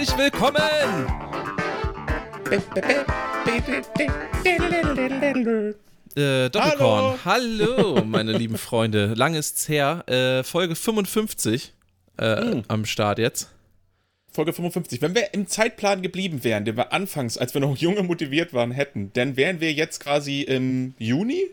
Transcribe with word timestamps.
herzlich 0.00 0.18
willkommen! 0.18 1.06
Äh, 6.16 6.50
Doppelkorn. 6.50 7.18
Hallo. 7.24 7.76
Hallo, 7.76 8.04
meine 8.04 8.32
lieben 8.32 8.56
Freunde. 8.56 9.12
Lang 9.14 9.34
ist's 9.34 9.68
her. 9.68 10.04
Äh, 10.08 10.42
Folge 10.42 10.74
55 10.74 11.74
äh, 12.18 12.40
mhm. 12.40 12.62
am 12.68 12.86
Start 12.86 13.18
jetzt. 13.18 13.50
Folge 14.32 14.52
55. 14.52 15.02
Wenn 15.02 15.14
wir 15.14 15.34
im 15.34 15.46
Zeitplan 15.46 16.02
geblieben 16.02 16.44
wären, 16.44 16.64
den 16.64 16.76
wir 16.76 16.92
anfangs, 16.92 17.36
als 17.36 17.52
wir 17.52 17.60
noch 17.60 17.76
jung 17.76 17.98
und 17.98 18.06
motiviert 18.06 18.54
waren, 18.54 18.70
hätten, 18.70 19.12
dann 19.12 19.36
wären 19.36 19.60
wir 19.60 19.72
jetzt 19.72 20.00
quasi 20.00 20.42
im 20.42 20.94
Juni 20.98 21.50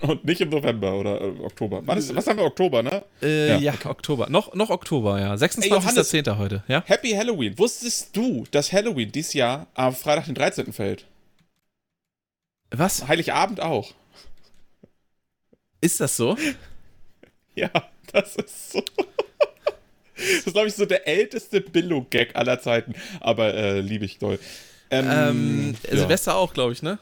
und 0.00 0.24
nicht 0.24 0.40
im 0.40 0.50
November 0.50 0.94
oder 0.94 1.20
äh, 1.20 1.40
Oktober. 1.40 1.82
Was, 1.86 2.14
was 2.14 2.26
haben 2.26 2.38
wir? 2.38 2.44
Oktober, 2.44 2.82
ne? 2.82 3.04
Äh, 3.22 3.48
ja, 3.48 3.56
ja 3.58 3.74
okay. 3.74 3.88
Oktober. 3.88 4.28
Noch, 4.28 4.54
noch 4.54 4.70
Oktober, 4.70 5.20
ja. 5.20 5.34
26.10. 5.34 6.38
heute, 6.38 6.62
ja? 6.68 6.82
Happy 6.86 7.10
Halloween. 7.10 7.58
Wusstest 7.58 8.16
du, 8.16 8.44
dass 8.50 8.72
Halloween 8.72 9.12
dieses 9.12 9.34
Jahr 9.34 9.66
am 9.74 9.94
Freitag, 9.94 10.26
den 10.26 10.34
13. 10.34 10.72
fällt? 10.72 11.06
Was? 12.70 13.06
Heiligabend 13.06 13.60
auch. 13.60 13.92
Ist 15.80 16.00
das 16.00 16.16
so? 16.16 16.36
ja, 17.54 17.70
das 18.12 18.36
ist 18.36 18.72
so. 18.72 18.82
Das 20.16 20.46
ist, 20.46 20.52
glaube 20.52 20.68
ich, 20.68 20.74
so 20.74 20.86
der 20.86 21.06
älteste 21.06 21.60
Billo-Gag 21.60 22.36
aller 22.36 22.60
Zeiten. 22.60 22.94
Aber 23.20 23.52
äh, 23.54 23.80
liebe 23.80 24.04
ich 24.04 24.18
doll. 24.18 24.38
Ähm, 24.90 25.10
ähm, 25.10 25.76
ja. 25.90 25.98
Silvester 25.98 26.36
auch, 26.36 26.54
glaube 26.54 26.72
ich, 26.72 26.82
ne? 26.82 26.98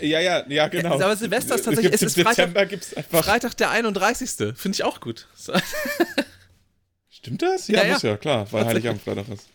Ja, 0.00 0.20
ja, 0.20 0.44
ja, 0.48 0.68
genau. 0.68 0.94
Aber 0.94 1.16
Silvester 1.16 1.54
ist 1.54 1.64
tatsächlich. 1.64 1.94
Es, 1.94 2.02
ist 2.02 2.20
Freitag, 2.20 2.68
gibt's 2.68 2.94
einfach 2.94 3.24
Freitag 3.24 3.56
der 3.56 3.70
31. 3.70 4.30
Finde 4.30 4.74
ich 4.74 4.84
auch 4.84 5.00
gut. 5.00 5.26
Stimmt 7.10 7.42
das? 7.42 7.68
Ja, 7.68 7.84
ja, 7.84 7.94
muss 7.94 8.02
ja, 8.02 8.16
klar, 8.16 8.46
weil 8.52 8.64
Heiligabend 8.66 9.02
Freitag 9.02 9.28
ist. 9.28 9.48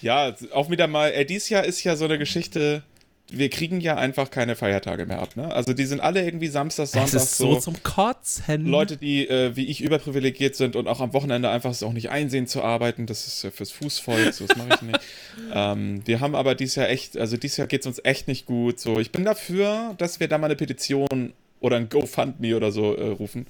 Ja, 0.00 0.34
auch 0.52 0.70
wieder 0.70 0.86
mal, 0.86 1.10
äh, 1.10 1.24
dieses 1.24 1.48
Jahr 1.48 1.64
ist 1.64 1.82
ja 1.84 1.96
so 1.96 2.04
eine 2.04 2.18
Geschichte, 2.18 2.82
wir 3.30 3.50
kriegen 3.50 3.80
ja 3.80 3.96
einfach 3.96 4.30
keine 4.30 4.54
Feiertage 4.54 5.04
mehr 5.06 5.20
ab, 5.20 5.36
ne? 5.36 5.52
Also 5.52 5.72
die 5.72 5.84
sind 5.84 6.00
alle 6.00 6.24
irgendwie 6.24 6.46
Samstag, 6.46 6.86
Sonntag 6.86 7.12
das 7.12 7.24
ist 7.24 7.38
so, 7.38 7.54
so 7.54 7.60
zum 7.60 7.82
Kotzen. 7.82 8.66
Leute, 8.66 8.96
die 8.96 9.28
äh, 9.28 9.56
wie 9.56 9.66
ich 9.66 9.82
überprivilegiert 9.82 10.54
sind 10.54 10.76
und 10.76 10.86
auch 10.86 11.00
am 11.00 11.12
Wochenende 11.12 11.48
einfach 11.50 11.70
es 11.70 11.82
auch 11.82 11.92
nicht 11.92 12.10
einsehen 12.10 12.46
zu 12.46 12.62
arbeiten, 12.62 13.06
das 13.06 13.26
ist 13.26 13.42
ja 13.42 13.50
fürs 13.50 13.72
Fußvolk, 13.72 14.32
so 14.32 14.46
das 14.46 14.56
mache 14.56 14.68
ich 14.74 14.82
nicht. 14.82 15.00
ähm, 15.52 16.02
wir 16.06 16.20
haben 16.20 16.36
aber 16.36 16.54
dieses 16.54 16.76
Jahr 16.76 16.88
echt, 16.88 17.16
also 17.16 17.36
dieses 17.36 17.56
Jahr 17.56 17.66
geht 17.66 17.80
es 17.80 17.86
uns 17.86 18.00
echt 18.04 18.28
nicht 18.28 18.46
gut. 18.46 18.78
So, 18.78 19.00
ich 19.00 19.10
bin 19.10 19.24
dafür, 19.24 19.94
dass 19.98 20.20
wir 20.20 20.28
da 20.28 20.38
mal 20.38 20.46
eine 20.46 20.56
Petition 20.56 21.32
oder 21.58 21.76
ein 21.76 21.88
GoFundMe 21.88 22.54
oder 22.54 22.70
so 22.70 22.94
äh, 22.94 23.08
rufen, 23.08 23.46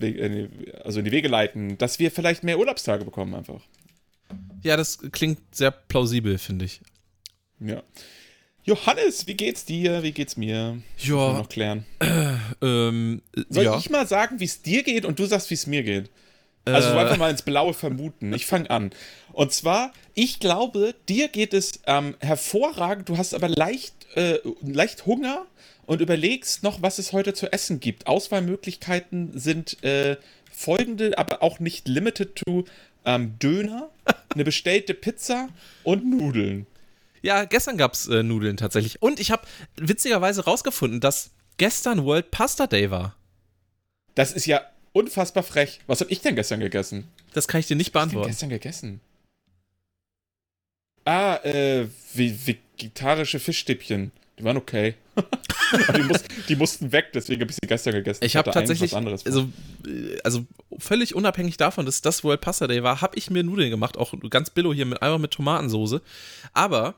Wege, 0.00 0.48
also 0.82 0.98
in 0.98 1.04
die 1.04 1.12
Wege 1.12 1.28
leiten, 1.28 1.78
dass 1.78 1.98
wir 2.00 2.10
vielleicht 2.10 2.42
mehr 2.42 2.58
Urlaubstage 2.58 3.04
bekommen 3.04 3.34
einfach. 3.34 3.60
Ja, 4.62 4.76
das 4.76 4.98
klingt 5.12 5.38
sehr 5.52 5.70
plausibel, 5.70 6.38
finde 6.38 6.64
ich. 6.64 6.80
Ja. 7.60 7.82
Johannes, 8.64 9.26
wie 9.26 9.34
geht's 9.34 9.64
dir? 9.64 10.02
Wie 10.02 10.12
geht's 10.12 10.36
mir? 10.36 10.78
Ja. 10.98 11.32
noch 11.32 11.48
klären. 11.48 11.84
Äh, 11.98 12.34
ähm, 12.62 13.22
Soll 13.48 13.64
ja. 13.64 13.76
ich 13.76 13.90
mal 13.90 14.06
sagen, 14.06 14.38
wie 14.38 14.44
es 14.44 14.62
dir 14.62 14.84
geht 14.84 15.04
und 15.04 15.18
du 15.18 15.26
sagst, 15.26 15.50
wie 15.50 15.54
es 15.54 15.66
mir 15.66 15.82
geht? 15.82 16.10
Also 16.64 16.90
äh. 16.90 16.98
einfach 16.98 17.16
mal 17.16 17.30
ins 17.30 17.42
Blaue 17.42 17.74
vermuten. 17.74 18.32
Ich 18.32 18.46
fange 18.46 18.70
an. 18.70 18.90
Und 19.32 19.52
zwar, 19.52 19.92
ich 20.14 20.38
glaube, 20.38 20.94
dir 21.08 21.28
geht 21.28 21.54
es 21.54 21.80
ähm, 21.86 22.14
hervorragend. 22.20 23.08
Du 23.08 23.18
hast 23.18 23.34
aber 23.34 23.48
leicht, 23.48 23.94
äh, 24.14 24.38
leicht 24.60 25.06
Hunger 25.06 25.46
und 25.86 26.00
überlegst 26.00 26.62
noch, 26.62 26.82
was 26.82 26.98
es 26.98 27.12
heute 27.12 27.34
zu 27.34 27.52
essen 27.52 27.80
gibt. 27.80 28.06
Auswahlmöglichkeiten 28.06 29.36
sind 29.36 29.82
äh, 29.82 30.16
folgende, 30.52 31.18
aber 31.18 31.42
auch 31.42 31.58
nicht 31.58 31.88
limited 31.88 32.36
to 32.36 32.64
ähm, 33.04 33.36
Döner, 33.40 33.90
eine 34.32 34.44
bestellte 34.44 34.94
Pizza 34.94 35.48
und 35.82 36.08
Nudeln. 36.08 36.66
Ja, 37.22 37.44
gestern 37.44 37.78
gab 37.78 37.94
es 37.94 38.08
äh, 38.08 38.22
Nudeln 38.22 38.56
tatsächlich. 38.56 39.00
Und 39.00 39.20
ich 39.20 39.30
habe 39.30 39.42
witzigerweise 39.76 40.44
rausgefunden, 40.44 41.00
dass 41.00 41.30
gestern 41.56 42.04
World 42.04 42.30
Pasta 42.30 42.66
Day 42.66 42.90
war. 42.90 43.16
Das 44.14 44.32
ist 44.32 44.46
ja 44.46 44.60
unfassbar 44.92 45.42
frech. 45.42 45.80
Was 45.86 46.00
habe 46.00 46.10
ich 46.10 46.20
denn 46.20 46.34
gestern 46.34 46.60
gegessen? 46.60 47.08
Das 47.32 47.48
kann 47.48 47.60
ich 47.60 47.66
dir 47.66 47.76
nicht 47.76 47.92
beantworten. 47.92 48.28
Was 48.28 48.42
hab 48.42 48.42
ich 48.42 48.48
denn 48.48 48.60
gestern 48.60 48.90
gegessen? 48.90 49.00
Ah, 51.04 51.36
äh, 51.44 51.86
vegetarische 52.14 53.38
Fischstäbchen. 53.38 54.12
Die 54.38 54.44
waren 54.44 54.56
okay. 54.56 54.94
die, 55.96 56.02
muss, 56.02 56.24
die, 56.48 56.56
mussten 56.56 56.92
weg, 56.92 57.10
deswegen 57.14 57.42
habe 57.42 57.50
ich 57.50 57.56
sie 57.56 57.66
gestern 57.66 57.92
gegessen. 57.92 58.24
Ich 58.24 58.36
habe 58.36 58.50
tatsächlich, 58.50 58.94
also, 58.94 59.48
äh, 59.86 60.18
also 60.24 60.46
völlig 60.78 61.14
unabhängig 61.14 61.56
davon, 61.56 61.86
dass 61.86 62.00
das 62.00 62.24
World 62.24 62.40
Pasta 62.40 62.66
Day 62.66 62.82
war, 62.82 63.00
habe 63.00 63.16
ich 63.18 63.30
mir 63.30 63.42
Nudeln 63.42 63.70
gemacht, 63.70 63.98
auch 63.98 64.14
ganz 64.30 64.50
billo 64.50 64.72
hier 64.72 64.86
mit 64.86 65.02
einfach 65.02 65.18
mit 65.18 65.32
Tomatensoße. 65.32 66.00
Aber 66.54 66.94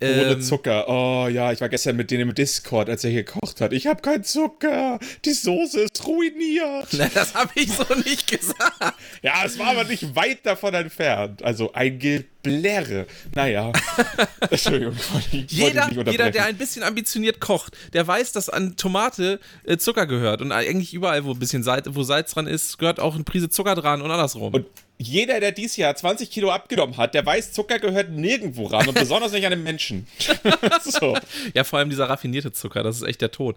ohne 0.00 0.32
ähm, 0.32 0.40
Zucker. 0.40 0.88
Oh 0.88 1.26
ja, 1.28 1.50
ich 1.50 1.60
war 1.60 1.68
gestern 1.68 1.96
mit 1.96 2.10
denen 2.10 2.28
im 2.28 2.34
Discord, 2.34 2.88
als 2.88 3.02
er 3.02 3.10
hier 3.10 3.24
gekocht 3.24 3.60
hat. 3.60 3.72
Ich 3.72 3.88
habe 3.88 4.00
keinen 4.00 4.22
Zucker. 4.22 5.00
Die 5.24 5.32
Soße 5.32 5.80
ist 5.80 6.06
ruiniert. 6.06 6.88
Na, 6.92 7.08
das 7.14 7.34
habe 7.34 7.50
ich 7.56 7.72
so 7.72 7.84
nicht 8.04 8.30
gesagt. 8.30 8.94
ja, 9.22 9.42
es 9.44 9.58
war 9.58 9.68
aber 9.68 9.84
nicht 9.84 10.14
weit 10.14 10.46
davon 10.46 10.74
entfernt. 10.74 11.42
Also 11.42 11.72
ein 11.72 11.98
Geblärre. 11.98 13.06
Naja. 13.34 13.72
Entschuldigung. 14.50 14.94
Ich 15.32 15.50
jeder, 15.50 15.90
jeder, 16.06 16.30
der 16.30 16.44
ein 16.44 16.56
bisschen 16.56 16.84
ambitioniert 16.84 17.40
kocht, 17.40 17.76
der 17.92 18.06
weiß, 18.06 18.30
dass 18.30 18.48
an 18.48 18.76
Tomate 18.76 19.40
äh, 19.64 19.78
Zucker 19.78 20.06
gehört. 20.06 20.42
Und 20.42 20.52
eigentlich 20.52 20.94
überall, 20.94 21.24
wo 21.24 21.32
ein 21.32 21.40
bisschen 21.40 21.64
Salz, 21.64 21.88
wo 21.90 22.04
Salz 22.04 22.34
dran 22.34 22.46
ist, 22.46 22.78
gehört 22.78 23.00
auch 23.00 23.16
eine 23.16 23.24
Prise 23.24 23.48
Zucker 23.48 23.74
dran 23.74 24.00
und 24.00 24.10
andersrum. 24.12 24.54
Und 24.54 24.66
jeder, 24.98 25.38
der 25.38 25.52
dieses 25.52 25.76
Jahr 25.76 25.94
20 25.94 26.30
Kilo 26.30 26.50
abgenommen 26.50 26.96
hat, 26.96 27.14
der 27.14 27.24
weiß, 27.24 27.52
Zucker 27.52 27.78
gehört 27.78 28.10
nirgendwo 28.10 28.66
ran 28.66 28.88
und 28.88 28.94
besonders 28.98 29.32
nicht 29.32 29.44
an 29.44 29.50
den 29.50 29.62
Menschen. 29.62 30.06
so. 30.82 31.16
Ja, 31.54 31.64
vor 31.64 31.78
allem 31.78 31.88
dieser 31.88 32.08
raffinierte 32.08 32.52
Zucker, 32.52 32.82
das 32.82 32.96
ist 32.96 33.02
echt 33.02 33.20
der 33.20 33.30
Tod. 33.30 33.56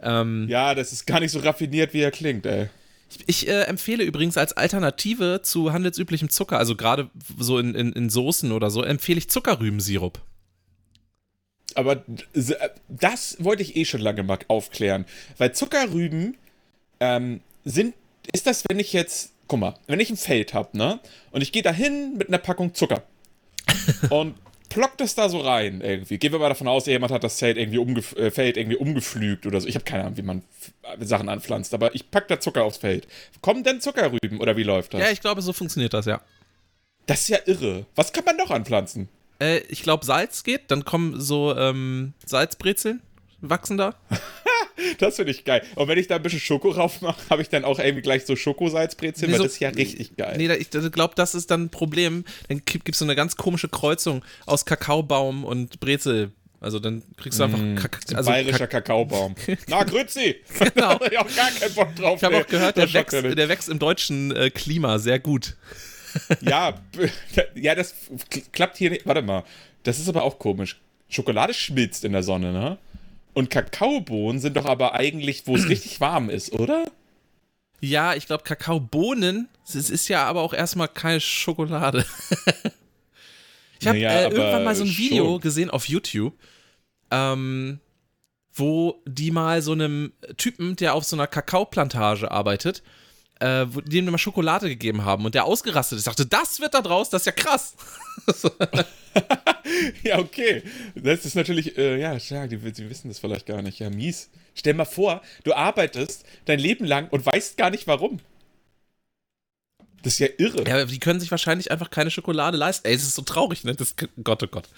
Ähm, 0.00 0.46
ja, 0.48 0.74
das 0.74 0.92
ist 0.92 1.06
gar 1.06 1.20
nicht 1.20 1.30
so 1.30 1.40
raffiniert, 1.40 1.92
wie 1.92 2.00
er 2.00 2.10
klingt, 2.10 2.46
ey. 2.46 2.68
Ich, 3.10 3.24
ich 3.26 3.48
äh, 3.48 3.62
empfehle 3.62 4.04
übrigens 4.04 4.36
als 4.38 4.54
Alternative 4.54 5.40
zu 5.42 5.72
handelsüblichem 5.72 6.30
Zucker, 6.30 6.58
also 6.58 6.74
gerade 6.74 7.10
so 7.38 7.58
in, 7.58 7.74
in, 7.74 7.92
in 7.92 8.10
Soßen 8.10 8.50
oder 8.52 8.70
so, 8.70 8.82
empfehle 8.82 9.18
ich 9.18 9.28
Zuckerrübensirup. 9.28 10.20
Aber 11.74 12.02
das 12.88 13.36
wollte 13.40 13.62
ich 13.62 13.76
eh 13.76 13.84
schon 13.84 14.00
lange 14.00 14.22
mal 14.22 14.38
aufklären. 14.48 15.04
Weil 15.36 15.52
Zuckerrüben 15.52 16.36
ähm, 16.98 17.40
sind, 17.64 17.94
ist 18.32 18.46
das, 18.46 18.64
wenn 18.68 18.78
ich 18.78 18.92
jetzt 18.92 19.32
guck 19.48 19.58
mal, 19.58 19.74
wenn 19.86 20.00
ich 20.00 20.10
ein 20.10 20.16
Feld 20.16 20.54
habe, 20.54 20.76
ne? 20.76 21.00
Und 21.30 21.40
ich 21.40 21.52
gehe 21.52 21.62
da 21.62 21.72
hin 21.72 22.16
mit 22.16 22.28
einer 22.28 22.38
Packung 22.38 22.74
Zucker 22.74 23.02
und 24.10 24.36
plock 24.68 24.96
das 24.98 25.14
da 25.14 25.28
so 25.28 25.40
rein 25.40 25.80
irgendwie. 25.80 26.18
Gehen 26.18 26.32
wir 26.32 26.38
mal 26.38 26.48
davon 26.48 26.68
aus, 26.68 26.86
jemand 26.86 27.12
hat 27.12 27.24
das 27.24 27.38
Feld 27.38 27.56
irgendwie, 27.56 27.78
umgef 27.78 28.14
äh, 28.16 28.30
Feld 28.30 28.56
irgendwie 28.56 28.76
umgepflügt 28.76 29.46
oder 29.46 29.60
so. 29.60 29.66
Ich 29.66 29.74
habe 29.74 29.84
keine 29.84 30.04
Ahnung, 30.04 30.16
wie 30.16 30.22
man 30.22 30.42
Sachen 31.00 31.28
anpflanzt, 31.28 31.74
aber 31.74 31.94
ich 31.94 32.10
pack 32.10 32.28
da 32.28 32.40
Zucker 32.40 32.64
aufs 32.64 32.78
Feld. 32.78 33.08
Kommen 33.40 33.64
denn 33.64 33.80
Zuckerrüben 33.80 34.40
oder 34.40 34.56
wie 34.56 34.62
läuft 34.62 34.94
das? 34.94 35.00
Ja, 35.00 35.10
ich 35.10 35.20
glaube, 35.20 35.42
so 35.42 35.52
funktioniert 35.52 35.94
das, 35.94 36.06
ja. 36.06 36.20
Das 37.06 37.20
ist 37.22 37.28
ja 37.28 37.38
irre. 37.46 37.86
Was 37.94 38.12
kann 38.12 38.24
man 38.24 38.36
noch 38.36 38.50
anpflanzen? 38.50 39.08
Äh, 39.40 39.58
ich 39.68 39.82
glaube, 39.82 40.04
Salz 40.04 40.44
geht, 40.44 40.70
dann 40.70 40.84
kommen 40.84 41.20
so 41.20 41.56
ähm, 41.56 42.12
Salzbrezeln, 42.26 43.00
wachsen 43.40 43.78
da. 43.78 43.94
Das 44.98 45.16
finde 45.16 45.32
ich 45.32 45.44
geil. 45.44 45.62
Und 45.74 45.88
wenn 45.88 45.98
ich 45.98 46.06
da 46.06 46.16
ein 46.16 46.22
bisschen 46.22 46.40
Schoko 46.40 46.72
drauf 46.72 47.00
mache, 47.00 47.20
habe 47.30 47.42
ich 47.42 47.48
dann 47.48 47.64
auch 47.64 47.78
irgendwie 47.78 48.02
gleich 48.02 48.24
so 48.26 48.36
Schokosalzbrezeln, 48.36 49.32
weil 49.32 49.38
das 49.38 49.52
ist 49.52 49.60
ja 49.60 49.70
richtig 49.70 50.16
geil. 50.16 50.34
Nee, 50.36 50.52
ich 50.54 50.70
glaube, 50.70 51.14
das 51.16 51.34
ist 51.34 51.50
dann 51.50 51.64
ein 51.64 51.70
Problem. 51.70 52.24
Dann 52.48 52.62
gibt 52.64 52.88
es 52.90 52.98
so 52.98 53.04
eine 53.04 53.16
ganz 53.16 53.36
komische 53.36 53.68
Kreuzung 53.68 54.24
aus 54.46 54.64
Kakaobaum 54.64 55.44
und 55.44 55.80
Brezel. 55.80 56.32
Also 56.60 56.80
dann 56.80 57.02
kriegst 57.16 57.38
du 57.38 57.44
einfach 57.44 57.58
mm, 57.58 57.78
also 58.16 58.30
bayerischer 58.30 58.66
Kak 58.66 58.84
Kakaobaum. 58.84 59.36
Na, 59.68 59.84
Grützi! 59.84 60.36
Genau. 60.74 60.98
ich 61.10 61.16
habe 61.16 61.30
gar 61.32 61.50
keinen 61.50 61.74
Bock 61.74 61.94
drauf. 61.94 62.16
Ich 62.16 62.24
habe 62.24 62.38
auch 62.38 62.46
gehört, 62.46 62.76
der 62.76 62.92
wächst, 62.92 63.12
der 63.12 63.48
wächst, 63.48 63.68
im 63.68 63.78
deutschen 63.78 64.34
äh, 64.34 64.50
Klima 64.50 64.98
sehr 64.98 65.20
gut. 65.20 65.56
ja, 66.40 66.74
ja, 67.54 67.74
das 67.74 67.94
klappt 68.52 68.76
hier 68.76 68.90
nicht. 68.90 69.06
Warte 69.06 69.22
mal. 69.22 69.44
Das 69.84 70.00
ist 70.00 70.08
aber 70.08 70.24
auch 70.24 70.38
komisch. 70.38 70.80
Schokolade 71.08 71.54
schmilzt 71.54 72.04
in 72.04 72.12
der 72.12 72.22
Sonne, 72.22 72.52
ne? 72.52 72.78
Und 73.38 73.50
Kakaobohnen 73.50 74.40
sind 74.40 74.56
doch 74.56 74.64
aber 74.64 74.94
eigentlich, 74.94 75.46
wo 75.46 75.54
es 75.54 75.68
richtig 75.68 76.00
warm 76.00 76.28
ist, 76.28 76.52
oder? 76.52 76.90
Ja, 77.78 78.16
ich 78.16 78.26
glaube, 78.26 78.42
Kakaobohnen, 78.42 79.48
es 79.64 79.76
ist 79.76 80.08
ja 80.08 80.24
aber 80.24 80.40
auch 80.42 80.52
erstmal 80.52 80.88
keine 80.88 81.20
Schokolade. 81.20 82.04
ich 83.78 83.86
habe 83.86 83.96
naja, 83.96 84.10
äh, 84.10 84.24
irgendwann 84.24 84.64
mal 84.64 84.74
so 84.74 84.82
ein 84.82 84.90
Video 84.90 85.34
schon. 85.34 85.40
gesehen 85.40 85.70
auf 85.70 85.88
YouTube, 85.88 86.34
ähm, 87.12 87.78
wo 88.52 89.00
die 89.06 89.30
mal 89.30 89.62
so 89.62 89.70
einem 89.70 90.14
Typen, 90.36 90.74
der 90.74 90.94
auf 90.94 91.04
so 91.04 91.14
einer 91.14 91.28
Kakaoplantage 91.28 92.32
arbeitet, 92.32 92.82
äh, 93.40 93.66
dem 93.66 94.06
mal 94.06 94.18
Schokolade 94.18 94.68
gegeben 94.68 95.04
haben 95.04 95.24
und 95.24 95.34
der 95.34 95.44
ausgerastet 95.44 95.98
ist. 95.98 96.06
Ich 96.06 96.12
dachte, 96.12 96.26
das 96.26 96.60
wird 96.60 96.74
da 96.74 96.80
draus, 96.80 97.10
das 97.10 97.22
ist 97.22 97.26
ja 97.26 97.32
krass. 97.32 97.74
ja, 100.02 100.18
okay. 100.18 100.62
Das 100.94 101.24
ist 101.24 101.34
natürlich, 101.34 101.76
äh, 101.78 102.00
ja, 102.00 102.16
die, 102.46 102.56
die 102.56 102.90
wissen 102.90 103.08
das 103.08 103.18
vielleicht 103.18 103.46
gar 103.46 103.62
nicht. 103.62 103.78
Ja, 103.78 103.90
mies. 103.90 104.30
Stell 104.54 104.74
mal 104.74 104.84
vor, 104.84 105.22
du 105.44 105.54
arbeitest 105.54 106.24
dein 106.46 106.58
Leben 106.58 106.84
lang 106.84 107.08
und 107.10 107.24
weißt 107.24 107.56
gar 107.56 107.70
nicht 107.70 107.86
warum. 107.86 108.20
Das 110.02 110.14
ist 110.14 110.18
ja 110.20 110.28
irre. 110.38 110.66
Ja, 110.68 110.84
die 110.84 110.98
können 110.98 111.20
sich 111.20 111.30
wahrscheinlich 111.30 111.70
einfach 111.70 111.90
keine 111.90 112.10
Schokolade 112.10 112.56
leisten. 112.56 112.86
Ey, 112.86 112.94
es 112.94 113.02
ist 113.02 113.14
so 113.14 113.22
traurig, 113.22 113.64
ne? 113.64 113.74
Das, 113.74 113.94
Gott, 114.22 114.42
oh 114.42 114.46
Gott. 114.46 114.68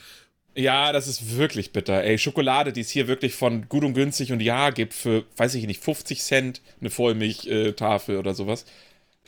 Ja, 0.61 0.93
das 0.93 1.09
ist 1.09 1.39
wirklich 1.39 1.73
bitter. 1.73 2.05
Ey, 2.05 2.19
Schokolade, 2.19 2.73
die 2.73 2.83
es 2.83 2.91
hier 2.91 3.09
wirklich 3.09 3.35
von 3.35 3.67
gut 3.69 3.83
und 3.83 3.95
günstig 3.95 4.31
und 4.31 4.41
ja 4.41 4.69
gibt 4.71 4.93
für, 4.93 5.25
weiß 5.39 5.55
ich 5.55 5.67
nicht, 5.67 5.83
50 5.83 6.21
Cent 6.21 6.61
eine 6.81 6.91
Vollmilchtafel 6.91 8.19
oder 8.19 8.35
sowas. 8.35 8.67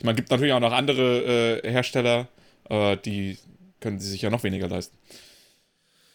Meine, 0.03 0.15
gibt 0.15 0.29
natürlich 0.29 0.53
auch 0.53 0.59
noch 0.59 0.73
andere 0.73 1.61
äh, 1.63 1.71
Hersteller, 1.71 2.27
äh, 2.69 2.97
die 2.97 3.37
können 3.79 3.99
sie 3.99 4.09
sich 4.09 4.21
ja 4.21 4.29
noch 4.29 4.43
weniger 4.43 4.67
leisten. 4.67 4.95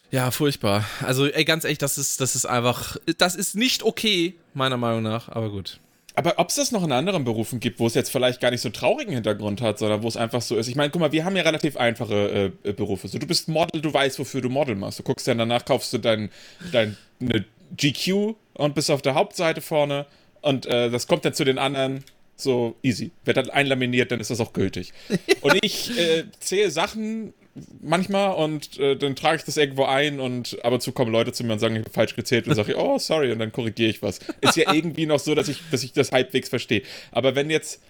Ja, 0.09 0.31
furchtbar. 0.31 0.85
Also, 1.01 1.27
ey, 1.27 1.43
ganz 1.43 1.65
ehrlich, 1.65 1.79
das 1.79 1.97
ist, 1.97 2.21
das 2.21 2.35
ist 2.35 2.45
einfach, 2.45 2.97
das 3.17 3.35
ist 3.35 3.55
nicht 3.55 3.83
okay, 3.83 4.35
meiner 4.53 4.77
Meinung 4.77 5.03
nach, 5.03 5.27
aber 5.27 5.49
gut. 5.49 5.79
Aber 6.15 6.37
ob 6.37 6.49
es 6.49 6.55
das 6.55 6.71
noch 6.71 6.83
in 6.83 6.91
anderen 6.91 7.23
Berufen 7.23 7.59
gibt, 7.59 7.79
wo 7.79 7.87
es 7.87 7.93
jetzt 7.93 8.09
vielleicht 8.09 8.41
gar 8.41 8.51
nicht 8.51 8.61
so 8.61 8.67
einen 8.67 8.73
traurigen 8.73 9.13
Hintergrund 9.13 9.61
hat, 9.61 9.79
sondern 9.79 10.03
wo 10.03 10.07
es 10.07 10.17
einfach 10.17 10.41
so 10.41 10.57
ist. 10.57 10.67
Ich 10.67 10.75
meine, 10.75 10.89
guck 10.89 11.01
mal, 11.01 11.11
wir 11.11 11.23
haben 11.23 11.35
ja 11.35 11.43
relativ 11.43 11.77
einfache 11.77 12.51
äh, 12.63 12.73
Berufe. 12.73 13.07
So, 13.07 13.19
du 13.19 13.27
bist 13.27 13.47
Model, 13.47 13.81
du 13.81 13.93
weißt, 13.93 14.19
wofür 14.19 14.41
du 14.41 14.49
Model 14.49 14.75
machst. 14.75 14.99
Du 14.99 15.03
guckst 15.03 15.27
dann 15.27 15.37
danach, 15.37 15.65
kaufst 15.65 15.93
du 15.93 15.97
dein, 15.97 16.29
dein 16.71 16.97
eine 17.21 17.45
GQ 17.77 18.35
und 18.53 18.75
bist 18.75 18.89
auf 18.91 19.01
der 19.01 19.13
Hauptseite 19.13 19.61
vorne 19.61 20.05
und 20.41 20.65
äh, 20.65 20.89
das 20.89 21.07
kommt 21.07 21.25
dann 21.25 21.33
zu 21.33 21.43
den 21.43 21.57
anderen 21.57 22.03
so 22.35 22.75
easy. 22.83 23.11
Wird 23.25 23.37
dann 23.37 23.49
einlaminiert, 23.49 24.11
dann 24.11 24.19
ist 24.19 24.29
das 24.29 24.39
auch 24.39 24.53
gültig. 24.53 24.93
und 25.41 25.57
ich 25.61 25.97
äh, 25.97 26.23
zähle 26.39 26.71
Sachen 26.71 27.33
manchmal 27.81 28.35
und 28.35 28.79
äh, 28.79 28.95
dann 28.95 29.15
trage 29.15 29.37
ich 29.37 29.43
das 29.43 29.57
irgendwo 29.57 29.83
ein 29.85 30.19
und 30.19 30.63
ab 30.63 30.73
und 30.73 30.81
zu 30.81 30.91
kommen 30.91 31.11
Leute 31.11 31.31
zu 31.31 31.43
mir 31.43 31.53
und 31.53 31.59
sagen, 31.59 31.75
ich 31.75 31.81
habe 31.81 31.91
falsch 31.91 32.15
gezählt 32.15 32.47
und 32.47 32.55
sage 32.55 32.71
ich, 32.71 32.77
oh, 32.77 32.97
sorry, 32.97 33.31
und 33.31 33.39
dann 33.39 33.51
korrigiere 33.51 33.89
ich 33.89 34.01
was. 34.01 34.19
Ist 34.41 34.57
ja 34.57 34.73
irgendwie 34.73 35.05
noch 35.05 35.19
so, 35.19 35.35
dass 35.35 35.47
ich, 35.47 35.61
dass 35.71 35.83
ich 35.83 35.93
das 35.93 36.11
halbwegs 36.11 36.49
verstehe. 36.49 36.83
Aber 37.11 37.35
wenn 37.35 37.49
jetzt, 37.49 37.81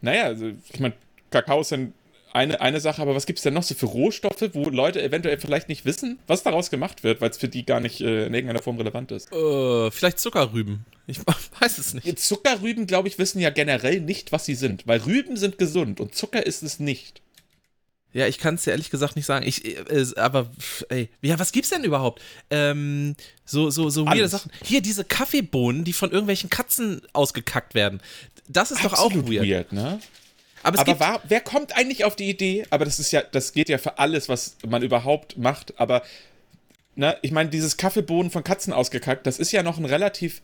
naja, 0.00 0.24
also, 0.24 0.50
ich 0.72 0.80
meine, 0.80 0.94
Kakao 1.30 1.60
ist 1.60 1.72
dann 1.72 1.92
eine, 2.32 2.60
eine 2.60 2.80
Sache, 2.80 3.02
aber 3.02 3.14
was 3.14 3.26
gibt 3.26 3.38
es 3.38 3.42
denn 3.42 3.54
noch 3.54 3.62
so 3.62 3.74
für 3.74 3.86
Rohstoffe, 3.86 4.50
wo 4.52 4.68
Leute 4.68 5.02
eventuell 5.02 5.38
vielleicht 5.38 5.68
nicht 5.68 5.84
wissen, 5.84 6.18
was 6.26 6.42
daraus 6.42 6.70
gemacht 6.70 7.02
wird, 7.02 7.20
weil 7.20 7.30
es 7.30 7.38
für 7.38 7.48
die 7.48 7.64
gar 7.64 7.80
nicht 7.80 8.00
äh, 8.00 8.26
in 8.26 8.34
irgendeiner 8.34 8.62
Form 8.62 8.76
relevant 8.76 9.12
ist? 9.12 9.32
Uh, 9.32 9.90
vielleicht 9.90 10.18
Zuckerrüben. 10.18 10.84
Ich 11.06 11.18
weiß 11.60 11.78
es 11.78 11.94
nicht. 11.94 12.18
Zuckerrüben, 12.18 12.86
glaube 12.86 13.08
ich, 13.08 13.18
wissen 13.18 13.40
ja 13.40 13.50
generell 13.50 14.00
nicht, 14.00 14.32
was 14.32 14.44
sie 14.44 14.54
sind, 14.54 14.86
weil 14.86 15.00
Rüben 15.00 15.36
sind 15.36 15.58
gesund 15.58 16.00
und 16.00 16.14
Zucker 16.14 16.44
ist 16.44 16.62
es 16.62 16.78
nicht. 16.78 17.22
Ja, 18.12 18.26
ich 18.26 18.38
kann 18.38 18.54
es 18.54 18.64
dir 18.64 18.70
ehrlich 18.70 18.90
gesagt 18.90 19.16
nicht 19.16 19.26
sagen. 19.26 19.46
Ich, 19.46 19.64
äh, 19.66 20.06
aber, 20.16 20.50
ey, 20.88 21.10
ja, 21.20 21.38
was 21.38 21.52
gibt's 21.52 21.70
denn 21.70 21.84
überhaupt? 21.84 22.22
Ähm, 22.50 23.14
so, 23.44 23.70
so, 23.70 23.90
so 23.90 24.06
weirde 24.06 24.28
Sachen. 24.28 24.50
Hier, 24.64 24.80
diese 24.80 25.04
Kaffeebohnen, 25.04 25.84
die 25.84 25.92
von 25.92 26.10
irgendwelchen 26.10 26.48
Katzen 26.48 27.02
ausgekackt 27.12 27.74
werden. 27.74 28.00
Das 28.48 28.70
ist 28.70 28.84
Absolut 28.84 29.14
doch 29.16 29.24
auch 29.24 29.30
weird. 29.30 29.46
weird 29.46 29.72
ne? 29.72 30.00
Aber, 30.62 30.78
aber 30.80 31.00
war, 31.00 31.22
wer 31.28 31.40
kommt 31.40 31.76
eigentlich 31.76 32.04
auf 32.04 32.16
die 32.16 32.28
Idee? 32.28 32.66
Aber 32.70 32.84
das 32.84 32.98
ist 32.98 33.12
ja, 33.12 33.22
das 33.22 33.52
geht 33.52 33.68
ja 33.68 33.78
für 33.78 33.98
alles, 33.98 34.28
was 34.28 34.56
man 34.66 34.82
überhaupt 34.82 35.36
macht. 35.36 35.78
Aber, 35.78 36.02
ne, 36.96 37.16
ich 37.22 37.30
meine, 37.30 37.50
dieses 37.50 37.76
Kaffeebohnen 37.76 38.30
von 38.30 38.42
Katzen 38.42 38.72
ausgekackt, 38.72 39.26
das 39.26 39.38
ist 39.38 39.52
ja 39.52 39.62
noch 39.62 39.78
ein 39.78 39.84
relativ, 39.84 40.42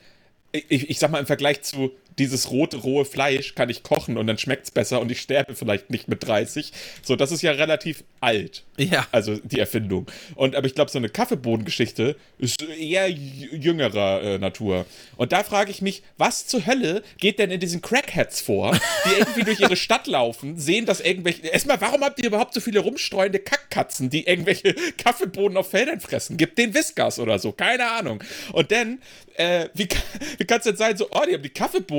ich, 0.53 0.91
ich 0.91 0.99
sag 0.99 1.11
mal, 1.11 1.19
im 1.19 1.27
Vergleich 1.27 1.63
zu 1.63 1.93
dieses 2.19 2.51
rote, 2.51 2.77
rohe 2.79 3.05
Fleisch 3.05 3.55
kann 3.55 3.71
ich 3.71 3.83
kochen 3.83 4.17
und 4.17 4.27
dann 4.27 4.39
schmeckt 4.39 4.65
es 4.65 4.71
besser 4.71 5.01
und 5.01 5.11
ich 5.11 5.21
sterbe 5.21 5.55
vielleicht 5.55 5.91
nicht 5.91 6.09
mit 6.09 6.27
30. 6.27 6.73
So, 7.03 7.17
das 7.17 7.33
ist 7.33 7.43
ja 7.43 7.53
relativ 7.53 8.05
alt. 8.21 8.65
Ja. 8.77 9.07
Also 9.13 9.37
die 9.37 9.59
Erfindung. 9.59 10.07
Und 10.35 10.57
aber 10.57 10.67
ich 10.67 10.75
glaube, 10.75 10.91
so 10.91 10.99
eine 10.99 11.09
Kaffeebohnengeschichte 11.09 12.17
ist 12.39 12.63
eher 12.63 13.09
jüngerer 13.09 14.23
äh, 14.23 14.39
Natur. 14.39 14.87
Und 15.17 15.33
da 15.33 15.45
frage 15.45 15.71
ich 15.71 15.83
mich, 15.83 16.03
was 16.17 16.47
zur 16.47 16.67
Hölle 16.67 17.03
geht 17.19 17.39
denn 17.39 17.51
in 17.51 17.61
diesen 17.61 17.83
Crackheads 17.83 18.41
vor, 18.41 18.73
die 19.05 19.19
irgendwie 19.19 19.43
durch 19.43 19.61
ihre 19.61 19.77
Stadt 19.77 20.07
laufen, 20.07 20.59
sehen, 20.59 20.87
dass 20.87 21.01
irgendwelche. 21.01 21.47
Erstmal, 21.47 21.81
warum 21.81 22.03
habt 22.03 22.19
ihr 22.19 22.27
überhaupt 22.27 22.55
so 22.55 22.61
viele 22.61 22.81
rumstreuende 22.81 23.39
Kackkatzen, 23.39 24.11
die 24.11 24.27
irgendwelche 24.27 24.75
Kaffeebohnen 24.99 25.57
auf 25.57 25.71
Feldern 25.71 26.01
fressen? 26.01 26.37
Gibt 26.37 26.59
den 26.59 26.75
Whiskers 26.75 27.19
oder 27.19 27.39
so, 27.39 27.53
keine 27.53 27.91
Ahnung. 27.91 28.23
Und 28.53 28.73
dann, 28.73 29.01
äh, 29.37 29.69
wie, 29.75 29.89
wie 30.39 30.45
kann 30.45 30.59
es 30.59 30.65
denn 30.65 30.77
sein, 30.77 30.97
so, 30.97 31.09
oh, 31.11 31.23
die 31.29 31.35
haben 31.35 31.43
die 31.43 31.51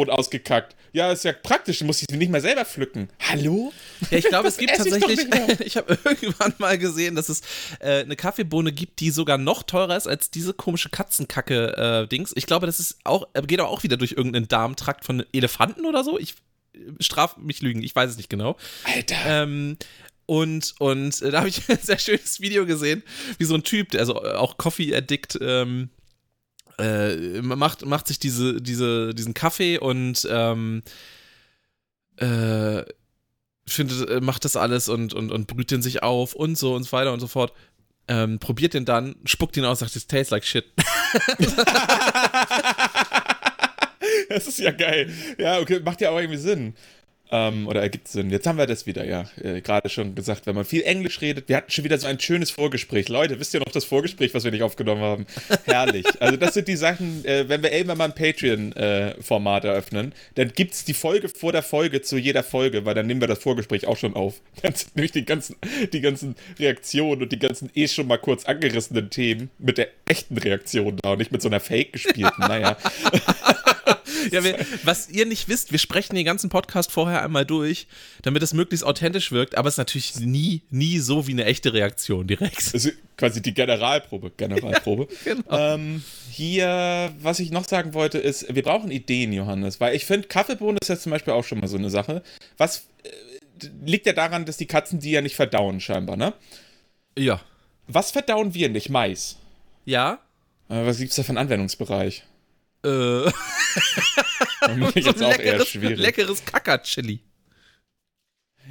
Kaffeebohnen 0.06 0.10
ausgekackt. 0.10 0.76
Ja, 0.94 1.12
ist 1.12 1.26
ja 1.26 1.34
praktisch, 1.34 1.82
muss 1.82 2.02
ich 2.02 2.10
nicht 2.10 2.32
mehr 2.32 2.42
selber 2.42 2.64
pflücken. 2.64 3.10
Hallo? 3.20 3.74
Ja, 4.12 4.18
ich 4.18 4.26
glaube, 4.26 4.48
es 4.48 4.58
gibt 4.58 4.76
tatsächlich, 4.76 5.20
ich, 5.20 5.60
ich 5.66 5.78
habe 5.78 5.98
irgendwann 6.06 6.54
mal 6.58 6.78
gesehen, 6.78 7.16
dass 7.16 7.30
es 7.30 7.42
äh, 7.80 8.02
eine 8.02 8.16
Kaffeebohne 8.16 8.72
gibt, 8.72 9.00
die 9.02 9.12
sogar 9.12 9.38
noch 9.38 9.64
teurer 9.64 9.98
ist 9.98 10.08
als 10.08 10.32
diese 10.32 10.54
komische 10.54 10.90
Katzenkacke-Dings. 10.90 12.32
Äh, 12.32 12.38
ich 12.38 12.46
glaube, 12.46 12.66
das 12.66 12.80
ist 12.80 12.98
auch, 13.04 13.28
äh, 13.34 13.42
geht 13.42 13.60
auch 13.60 13.84
wieder 13.84 13.98
durch 13.98 14.14
irgendeinen 14.14 14.48
Darmtrakt 14.48 15.06
von 15.06 15.26
Elefanten 15.34 15.86
oder 15.86 16.04
so. 16.04 16.18
Ich 16.18 16.36
äh, 16.74 16.80
straf 17.02 17.38
mich 17.38 17.62
lügen, 17.62 17.84
ich 17.84 17.96
weiß 17.96 18.12
es 18.12 18.18
nicht 18.18 18.30
genau. 18.30 18.56
Alter. 18.86 19.16
Ähm, 19.26 19.78
und, 20.28 20.74
und 20.80 21.22
äh, 21.22 21.32
da 21.32 21.40
habe 21.40 21.50
ich 21.50 21.62
ein 21.70 21.80
sehr 21.82 22.00
schönes 22.00 22.40
Video 22.40 22.66
gesehen, 22.66 23.04
wie 23.38 23.46
so 23.46 23.56
ein 23.56 23.64
Typ, 23.64 23.92
der 23.92 24.00
also 24.02 24.24
auch 24.24 24.58
Coffee-Addict, 24.58 25.40
ähm, 25.42 25.90
äh, 26.80 27.42
macht, 27.42 27.86
macht 27.86 28.08
sich 28.08 28.20
diese, 28.20 28.62
diese, 28.62 29.14
diesen 29.14 29.34
Kaffee 29.34 29.78
und 29.78 30.28
ähm, 30.30 30.82
äh, 32.18 32.84
findet, 33.68 34.10
äh, 34.10 34.22
macht 34.22 34.46
das 34.46 34.56
alles 34.56 34.90
und, 34.90 35.14
und, 35.14 35.32
und 35.32 35.48
brüht 35.48 35.72
den 35.72 35.82
sich 35.82 36.04
auf 36.04 36.34
und 36.34 36.58
so 36.58 36.76
und 36.76 36.84
so 36.84 36.92
weiter 36.92 37.14
und 37.14 37.20
so 37.20 37.28
fort. 37.28 37.54
Ähm, 38.08 38.38
probiert 38.38 38.76
den 38.76 38.86
dann, 38.86 39.16
spuckt 39.26 39.58
ihn 39.58 39.66
aus, 39.66 39.80
sagt, 39.80 39.96
it 39.96 40.08
tastes 40.08 40.30
like 40.30 40.46
shit. 40.46 40.66
das 44.30 44.48
ist 44.48 44.60
ja 44.60 44.72
geil. 44.72 45.12
Ja, 45.40 45.60
okay, 45.60 45.80
macht 45.80 46.02
ja 46.02 46.12
auch 46.12 46.20
irgendwie 46.20 46.38
Sinn. 46.38 46.76
Ähm, 47.32 47.68
oder 47.68 47.82
ergibt 47.82 48.08
Sinn. 48.08 48.30
Jetzt 48.30 48.46
haben 48.46 48.58
wir 48.58 48.68
das 48.68 48.86
wieder, 48.86 49.04
ja. 49.06 49.26
Äh, 49.42 49.62
Gerade 49.62 49.90
schon 49.90 50.14
gesagt, 50.14 50.46
wenn 50.46 50.54
man 50.54 50.64
viel 50.64 50.84
Englisch 50.84 51.22
redet. 51.22 51.50
Wir 51.50 51.58
hatten 51.58 51.72
schon 51.72 51.84
wieder 51.84 51.98
so 51.98 52.06
ein 52.06 52.20
schönes 52.20 52.52
Vorgespräch. 52.52 53.10
Leute, 53.10 53.40
wisst 53.40 53.54
ihr 53.56 53.60
noch 53.60 53.72
das 53.72 53.84
Vorgespräch, 53.84 54.34
was 54.36 54.44
wir 54.44 54.52
nicht 54.52 54.62
aufgenommen 54.62 55.02
haben? 55.02 55.26
Herrlich. 55.66 56.06
Also, 56.20 56.38
das 56.38 56.54
sind 56.54 56.68
die 56.68 56.76
Sachen, 56.76 57.26
äh, 57.26 57.50
wenn 57.50 57.64
wir 57.64 57.72
irgendwann 57.72 57.98
mal 57.98 58.06
ein 58.06 58.16
Patreon-Format 58.16 59.66
äh, 59.66 59.68
eröffnen, 59.70 60.14
dann 60.36 60.54
gibt 60.54 60.74
es 60.74 60.86
die 60.86 60.94
Folge 60.94 61.28
vor 61.30 61.52
der 61.52 61.64
Folge 61.64 62.02
zu 62.04 62.18
jeder 62.18 62.44
Folge, 62.44 62.86
weil 62.86 62.94
dann 62.94 63.08
nehmen 63.08 63.22
wir 63.22 63.28
das 63.28 63.40
Vorgespräch 63.40 63.88
auch 63.88 63.98
schon 63.98 64.16
auf. 64.16 64.36
Dann 64.62 64.74
sind 64.74 64.96
nämlich 64.96 65.12
die 65.12 65.26
ganzen, 65.26 65.56
die 65.94 66.02
ganzen 66.02 66.36
Reaktionen 66.60 67.24
und 67.24 67.32
die 67.32 67.40
ganzen 67.40 67.70
eh 67.76 67.88
schon 67.88 68.08
mal 68.08 68.18
kurz 68.18 68.46
angerissenen 68.46 69.10
Themen 69.10 69.50
mit 69.58 69.78
der 69.78 69.90
echten 70.06 70.38
Reaktion 70.38 70.98
da 71.02 71.12
und 71.12 71.20
nicht 71.20 71.32
mit 71.32 71.42
so 71.42 71.50
einer 71.50 71.60
Fake 71.60 71.94
gespielten. 71.94 72.40
naja. 72.40 72.78
ja, 74.32 74.44
wir, 74.44 74.58
was 74.84 75.10
ihr 75.10 75.26
nicht 75.26 75.48
wisst, 75.48 75.72
wir 75.72 75.80
sprechen 75.80 76.16
den 76.16 76.26
ganzen 76.26 76.50
Podcast 76.50 76.92
vorher 76.92 77.24
einmal 77.24 77.46
durch, 77.46 77.88
damit 78.22 78.44
es 78.44 78.54
möglichst 78.54 78.86
authentisch 78.86 79.32
wirkt, 79.32 79.58
aber 79.58 79.68
es 79.68 79.76
ist 79.76 79.80
natürlich 79.80 80.20
nie, 80.20 80.62
nie 80.70 81.00
so 81.00 81.28
wie 81.28 81.32
eine 81.32 81.46
echte 81.46 81.74
Reaktion 81.74 82.28
direkt. 82.28 82.74
Also 82.74 82.90
quasi 83.18 83.42
die 83.42 83.54
Generalprobe. 83.54 84.32
Generalprobe. 84.36 85.08
Ja, 85.26 85.34
genau. 85.34 85.58
ähm, 85.58 86.04
hier, 86.30 87.14
was 87.20 87.40
ich 87.40 87.52
noch 87.52 87.66
sagen 87.66 87.94
wollte, 87.94 88.18
ist, 88.18 88.54
wir 88.54 88.64
brauchen 88.64 88.92
Ideen, 88.92 89.34
Johannes, 89.34 89.80
weil 89.80 89.96
ich 89.96 90.06
finde, 90.06 90.28
Kaffeebohnen 90.28 90.78
ist 90.82 90.90
jetzt 90.90 91.04
zum 91.04 91.12
Beispiel 91.12 91.34
auch 91.34 91.44
schon 91.44 91.60
mal 91.60 91.68
so 91.68 91.78
eine 91.78 91.90
Sache. 91.90 92.22
Was 92.58 92.88
äh, 93.04 93.68
liegt 93.86 94.06
ja 94.06 94.14
daran, 94.14 94.46
dass 94.46 94.58
die 94.58 94.66
Katzen 94.66 95.00
die 95.00 95.12
ja 95.12 95.22
nicht 95.22 95.36
verdauen, 95.36 95.80
scheinbar, 95.80 96.18
ne? 96.18 96.34
Ja. 97.18 97.42
Was 97.88 98.12
verdauen 98.12 98.54
wir 98.54 98.70
nicht? 98.70 98.90
Mais. 98.90 99.38
Ja. 99.86 100.20
Äh, 100.70 100.86
was 100.86 100.98
gibt 100.98 101.12
es 101.12 101.16
da 101.16 101.24
für 101.24 101.30
einen 101.30 101.38
Anwendungsbereich? 101.38 102.24
Äh. 102.86 103.32
jetzt 104.96 105.20
so 105.20 105.26
auch 105.26 105.32
leckeres, 105.32 105.60
eher 105.60 105.66
schwierig. 105.66 106.00
Leckeres 106.00 106.46
Kacker-Chili. 106.46 107.20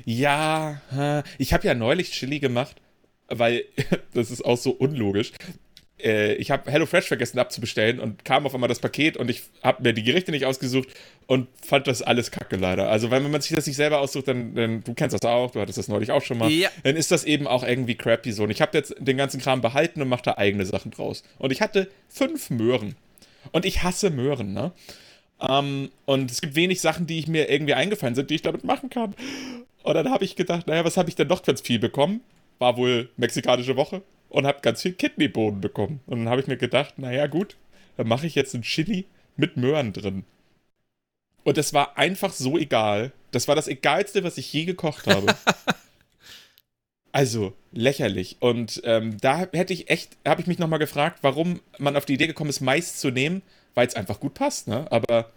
Ja, 0.04 1.22
ich 1.38 1.52
habe 1.52 1.66
ja 1.66 1.74
neulich 1.74 2.10
Chili 2.10 2.40
gemacht, 2.40 2.76
weil 3.28 3.64
das 4.14 4.30
ist 4.30 4.44
auch 4.44 4.58
so 4.58 4.70
unlogisch. 4.70 5.32
Äh, 6.02 6.34
ich 6.34 6.50
habe 6.50 6.70
HelloFresh 6.70 7.06
vergessen 7.06 7.38
abzubestellen 7.38 8.00
und 8.00 8.24
kam 8.24 8.44
auf 8.44 8.54
einmal 8.54 8.68
das 8.68 8.80
Paket 8.80 9.16
und 9.16 9.30
ich 9.30 9.42
habe 9.62 9.82
mir 9.82 9.92
die 9.92 10.02
Gerichte 10.02 10.32
nicht 10.32 10.44
ausgesucht 10.44 10.88
und 11.26 11.48
fand 11.64 11.86
das 11.86 12.02
alles 12.02 12.30
kacke 12.30 12.56
leider. 12.56 12.90
Also, 12.90 13.10
wenn 13.10 13.30
man 13.30 13.40
sich 13.40 13.54
das 13.54 13.66
nicht 13.66 13.76
selber 13.76 14.00
aussucht, 14.00 14.28
dann, 14.28 14.54
dann 14.54 14.82
du 14.82 14.94
kennst 14.94 15.14
das 15.14 15.22
auch, 15.22 15.52
du 15.52 15.60
hattest 15.60 15.78
das 15.78 15.88
neulich 15.88 16.10
auch 16.10 16.22
schon 16.22 16.38
mal, 16.38 16.50
ja. 16.50 16.68
dann 16.82 16.96
ist 16.96 17.10
das 17.10 17.24
eben 17.24 17.46
auch 17.46 17.62
irgendwie 17.62 17.94
crappy 17.94 18.32
so. 18.32 18.42
Und 18.42 18.50
ich 18.50 18.60
habe 18.60 18.76
jetzt 18.76 18.94
den 18.98 19.16
ganzen 19.16 19.40
Kram 19.40 19.60
behalten 19.60 20.02
und 20.02 20.08
mache 20.08 20.24
da 20.24 20.34
eigene 20.36 20.66
Sachen 20.66 20.90
draus. 20.90 21.22
Und 21.38 21.52
ich 21.52 21.60
hatte 21.60 21.88
fünf 22.08 22.50
Möhren. 22.50 22.96
Und 23.52 23.64
ich 23.64 23.82
hasse 23.82 24.10
Möhren, 24.10 24.52
ne? 24.52 24.72
Ähm, 25.40 25.90
und 26.06 26.30
es 26.30 26.40
gibt 26.40 26.54
wenig 26.54 26.80
Sachen, 26.80 27.06
die 27.06 27.18
ich 27.18 27.26
mir 27.26 27.50
irgendwie 27.50 27.74
eingefallen 27.74 28.14
sind, 28.14 28.30
die 28.30 28.36
ich 28.36 28.42
damit 28.42 28.64
machen 28.64 28.90
kann. 28.90 29.14
Und 29.82 29.94
dann 29.94 30.10
habe 30.10 30.24
ich 30.24 30.36
gedacht, 30.36 30.66
naja, 30.66 30.84
was 30.84 30.96
habe 30.96 31.08
ich 31.08 31.16
denn 31.16 31.28
noch 31.28 31.42
ganz 31.42 31.60
viel 31.60 31.78
bekommen? 31.78 32.20
War 32.58 32.76
wohl 32.76 33.10
mexikanische 33.16 33.76
Woche 33.76 34.02
und 34.30 34.46
habe 34.46 34.60
ganz 34.62 34.82
viel 34.82 34.92
Kidneybohnen 34.92 35.60
bekommen. 35.60 36.00
Und 36.06 36.20
dann 36.20 36.28
habe 36.28 36.40
ich 36.40 36.46
mir 36.46 36.56
gedacht, 36.56 36.98
naja, 36.98 37.26
gut, 37.26 37.56
dann 37.96 38.08
mache 38.08 38.26
ich 38.26 38.34
jetzt 38.34 38.54
ein 38.54 38.62
Chili 38.62 39.06
mit 39.36 39.56
Möhren 39.56 39.92
drin. 39.92 40.24
Und 41.44 41.58
es 41.58 41.74
war 41.74 41.98
einfach 41.98 42.32
so 42.32 42.56
egal. 42.56 43.12
Das 43.30 43.48
war 43.48 43.54
das 43.54 43.68
Egalste, 43.68 44.24
was 44.24 44.38
ich 44.38 44.52
je 44.52 44.64
gekocht 44.64 45.06
habe. 45.06 45.34
also, 47.14 47.54
lächerlich. 47.70 48.38
Und 48.40 48.82
ähm, 48.84 49.18
da 49.20 49.38
hätte 49.38 49.72
ich 49.72 49.88
echt, 49.88 50.16
habe 50.26 50.40
ich 50.40 50.48
mich 50.48 50.58
nochmal 50.58 50.80
gefragt, 50.80 51.20
warum 51.22 51.60
man 51.78 51.96
auf 51.96 52.04
die 52.04 52.14
Idee 52.14 52.26
gekommen 52.26 52.50
ist, 52.50 52.60
Mais 52.60 52.96
zu 52.96 53.10
nehmen, 53.10 53.42
weil 53.74 53.86
es 53.86 53.94
einfach 53.94 54.18
gut 54.18 54.34
passt, 54.34 54.66
ne? 54.66 54.90
Aber 54.90 55.30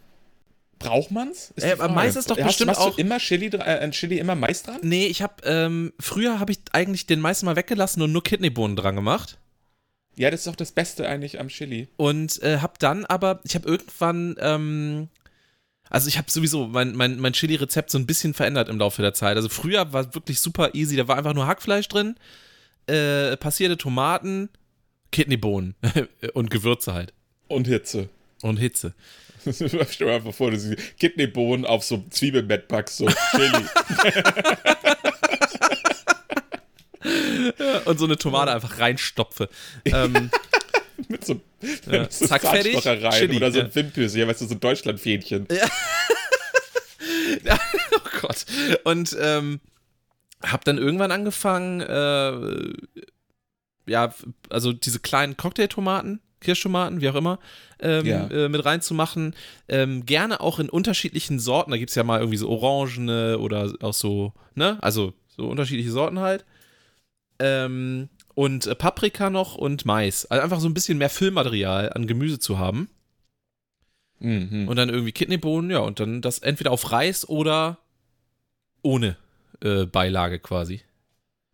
Braucht 0.80 1.12
man's? 1.12 1.54
Äh, 1.60 1.76
Mais 1.90 2.16
ist 2.16 2.30
doch 2.30 2.38
Hast, 2.38 2.46
bestimmt 2.46 2.68
machst 2.68 2.82
auch. 2.82 2.96
du 2.96 3.02
immer 3.02 3.18
Chili, 3.20 3.48
äh, 3.48 3.90
Chili 3.92 4.20
immer 4.20 4.36
Mais 4.36 4.64
dran? 4.64 4.80
Nee, 4.82 5.08
ich 5.08 5.22
habe 5.22 5.36
ähm, 5.44 5.94
früher 6.00 6.40
habe 6.40 6.52
ich 6.52 6.60
eigentlich 6.72 7.08
den 7.08 7.20
Mais 7.20 7.44
mal 7.44 7.56
weggelassen 7.56 8.02
und 8.02 8.12
nur 8.12 8.24
Kidneybohnen 8.24 8.76
dran 8.76 8.96
gemacht. 8.96 9.38
Ja, 10.16 10.32
das 10.32 10.42
ist 10.42 10.48
doch 10.48 10.56
das 10.56 10.72
Beste 10.72 11.08
eigentlich 11.08 11.40
am 11.40 11.48
Chili. 11.48 11.88
Und 11.96 12.42
äh, 12.42 12.58
habe 12.58 12.74
dann 12.80 13.06
aber, 13.06 13.40
ich 13.44 13.54
habe 13.54 13.68
irgendwann, 13.68 14.36
ähm, 14.40 15.10
also 15.90 16.08
ich 16.08 16.18
habe 16.18 16.30
sowieso 16.30 16.68
mein, 16.68 16.96
mein, 16.96 17.20
mein 17.20 17.34
Chili-Rezept 17.34 17.90
so 17.90 17.98
ein 17.98 18.06
bisschen 18.06 18.34
verändert 18.34 18.70
im 18.70 18.80
Laufe 18.80 19.02
der 19.02 19.14
Zeit. 19.14 19.38
Also 19.38 19.50
früher 19.50 19.94
war 19.94 20.14
wirklich 20.14 20.40
super 20.40 20.74
easy, 20.74 20.96
da 20.96 21.08
war 21.08 21.18
einfach 21.18 21.34
nur 21.34 21.48
Hackfleisch 21.48 21.88
drin, 21.88 22.16
äh, 22.88 23.38
passierte 23.38 23.78
Tomaten, 23.78 24.50
Kidneybohnen 25.12 25.76
und 26.34 26.50
Gewürze 26.50 26.94
halt. 26.94 27.14
Und 27.48 27.68
Hitze. 27.68 28.10
Und 28.42 28.58
Hitze. 28.58 28.94
Stell 29.52 30.08
dir 30.08 30.14
einfach 30.14 30.34
vor, 30.34 30.52
du 30.52 30.60
siehst 30.60 30.98
Kidneybohnen 31.00 31.66
auf 31.66 31.84
so 31.84 32.04
Zwiebelbett 32.10 32.68
packst, 32.68 32.98
so 32.98 33.08
Chili. 33.32 33.66
Und 37.86 37.98
so 37.98 38.06
eine 38.06 38.18
Tomate 38.18 38.52
einfach 38.52 38.80
reinstopfe. 38.80 39.50
Ähm, 39.86 40.30
mit 41.08 41.26
so, 41.26 41.40
Ja. 41.92 42.08
so 42.10 42.28
Zack, 42.28 42.42
fertig, 42.42 42.80
Chili, 43.12 43.38
oder 43.38 43.52
so 43.52 43.60
ja. 43.60 43.66
ein 43.66 43.92
ja, 43.96 44.28
weißt 44.28 44.42
du, 44.42 44.46
so 44.46 44.56
ein 44.56 44.60
Deutschlandfähnchen. 44.60 45.48
oh 47.96 48.10
Gott. 48.22 48.46
Und 48.84 49.16
ähm, 49.20 49.60
hab 50.44 50.64
dann 50.66 50.78
irgendwann 50.78 51.12
angefangen, 51.12 51.82
äh, 51.82 52.74
ja, 53.88 54.14
also 54.50 54.74
diese 54.74 55.00
kleinen 55.00 55.38
Cocktailtomaten, 55.38 56.22
Kirschtomaten, 56.42 57.02
wie 57.02 57.10
auch 57.10 57.16
immer, 57.16 57.40
ähm, 57.80 58.06
Ja. 58.06 58.28
äh, 58.28 58.50
mit 58.50 58.64
reinzumachen. 58.64 59.36
Ähm, 59.68 60.06
gerne 60.06 60.40
auch 60.42 60.60
in 60.60 60.70
unterschiedlichen 60.70 61.40
Sorten. 61.40 61.72
Da 61.72 61.78
gibt 61.78 61.90
es 61.90 61.96
ja 61.96 62.04
mal 62.04 62.20
irgendwie 62.20 62.38
so 62.38 62.50
orangene 62.50 63.40
oder 63.40 63.74
auch 63.82 63.94
so, 63.94 64.34
ne? 64.54 64.78
Also 64.82 65.14
so 65.28 65.48
unterschiedliche 65.48 65.92
Sorten 65.92 66.20
halt. 66.20 66.46
Ähm, 67.40 68.10
und 68.38 68.68
äh, 68.68 68.76
Paprika 68.76 69.32
noch 69.32 69.56
und 69.56 69.86
Mais. 69.86 70.28
Also 70.28 70.44
einfach 70.44 70.60
so 70.60 70.70
ein 70.70 70.76
bisschen 70.76 71.00
mehr 71.00 71.10
Füllmaterial 71.10 71.92
an 71.94 72.06
Gemüse 72.06 72.38
zu 72.38 72.60
haben. 72.60 72.88
Mhm. 74.20 74.68
Und 74.68 74.76
dann 74.76 74.90
irgendwie 74.90 75.12
Kidneybohnen, 75.12 75.72
ja, 75.72 75.80
und 75.80 76.00
dann 76.00 76.22
das 76.22 76.38
entweder 76.38 76.70
auf 76.70 76.92
Reis 76.92 77.28
oder 77.28 77.80
ohne 78.84 79.18
äh, 79.64 79.86
Beilage 79.86 80.38
quasi. 80.38 80.82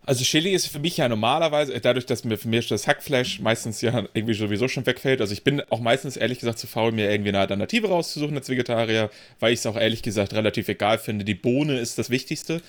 Also 0.06 0.26
Chili 0.26 0.52
ist 0.52 0.68
für 0.68 0.80
mich 0.80 0.98
ja 0.98 1.08
normalerweise, 1.08 1.80
dadurch, 1.80 2.06
dass 2.06 2.26
mir 2.26 2.38
für 2.38 2.50
mich 2.50 2.68
das 2.68 2.86
Hackfleisch 2.86 3.40
meistens 3.40 3.80
ja 3.80 4.04
irgendwie 4.14 4.34
sowieso 4.34 4.68
schon 4.68 4.86
wegfällt, 4.86 5.22
also 5.22 5.32
ich 5.32 5.46
bin 5.46 5.62
auch 5.70 5.80
meistens 5.80 6.18
ehrlich 6.18 6.40
gesagt 6.40 6.60
zu 6.60 6.68
faul, 6.68 6.92
mir 6.92 7.10
irgendwie 7.10 7.30
eine 7.30 7.40
Alternative 7.40 7.88
rauszusuchen 7.88 8.36
als 8.36 8.50
Vegetarier, 8.50 9.10
weil 9.40 9.54
ich 9.54 9.60
es 9.60 9.66
auch 9.66 9.78
ehrlich 9.78 10.02
gesagt 10.02 10.34
relativ 10.34 10.68
egal 10.68 10.98
finde. 10.98 11.24
Die 11.24 11.34
Bohne 11.34 11.80
ist 11.80 11.98
das 11.98 12.10
Wichtigste. 12.10 12.62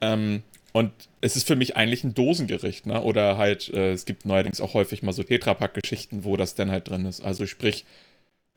Ähm, 0.00 0.44
und 0.76 0.92
es 1.22 1.36
ist 1.36 1.46
für 1.46 1.56
mich 1.56 1.74
eigentlich 1.74 2.04
ein 2.04 2.12
Dosengericht, 2.12 2.84
ne? 2.84 3.00
Oder 3.00 3.38
halt, 3.38 3.72
äh, 3.72 3.92
es 3.92 4.04
gibt 4.04 4.26
neuerdings 4.26 4.60
auch 4.60 4.74
häufig 4.74 5.02
mal 5.02 5.14
so 5.14 5.22
Tetrapack-Geschichten, 5.22 6.22
wo 6.22 6.36
das 6.36 6.54
dann 6.54 6.70
halt 6.70 6.90
drin 6.90 7.06
ist. 7.06 7.22
Also 7.22 7.46
sprich, 7.46 7.86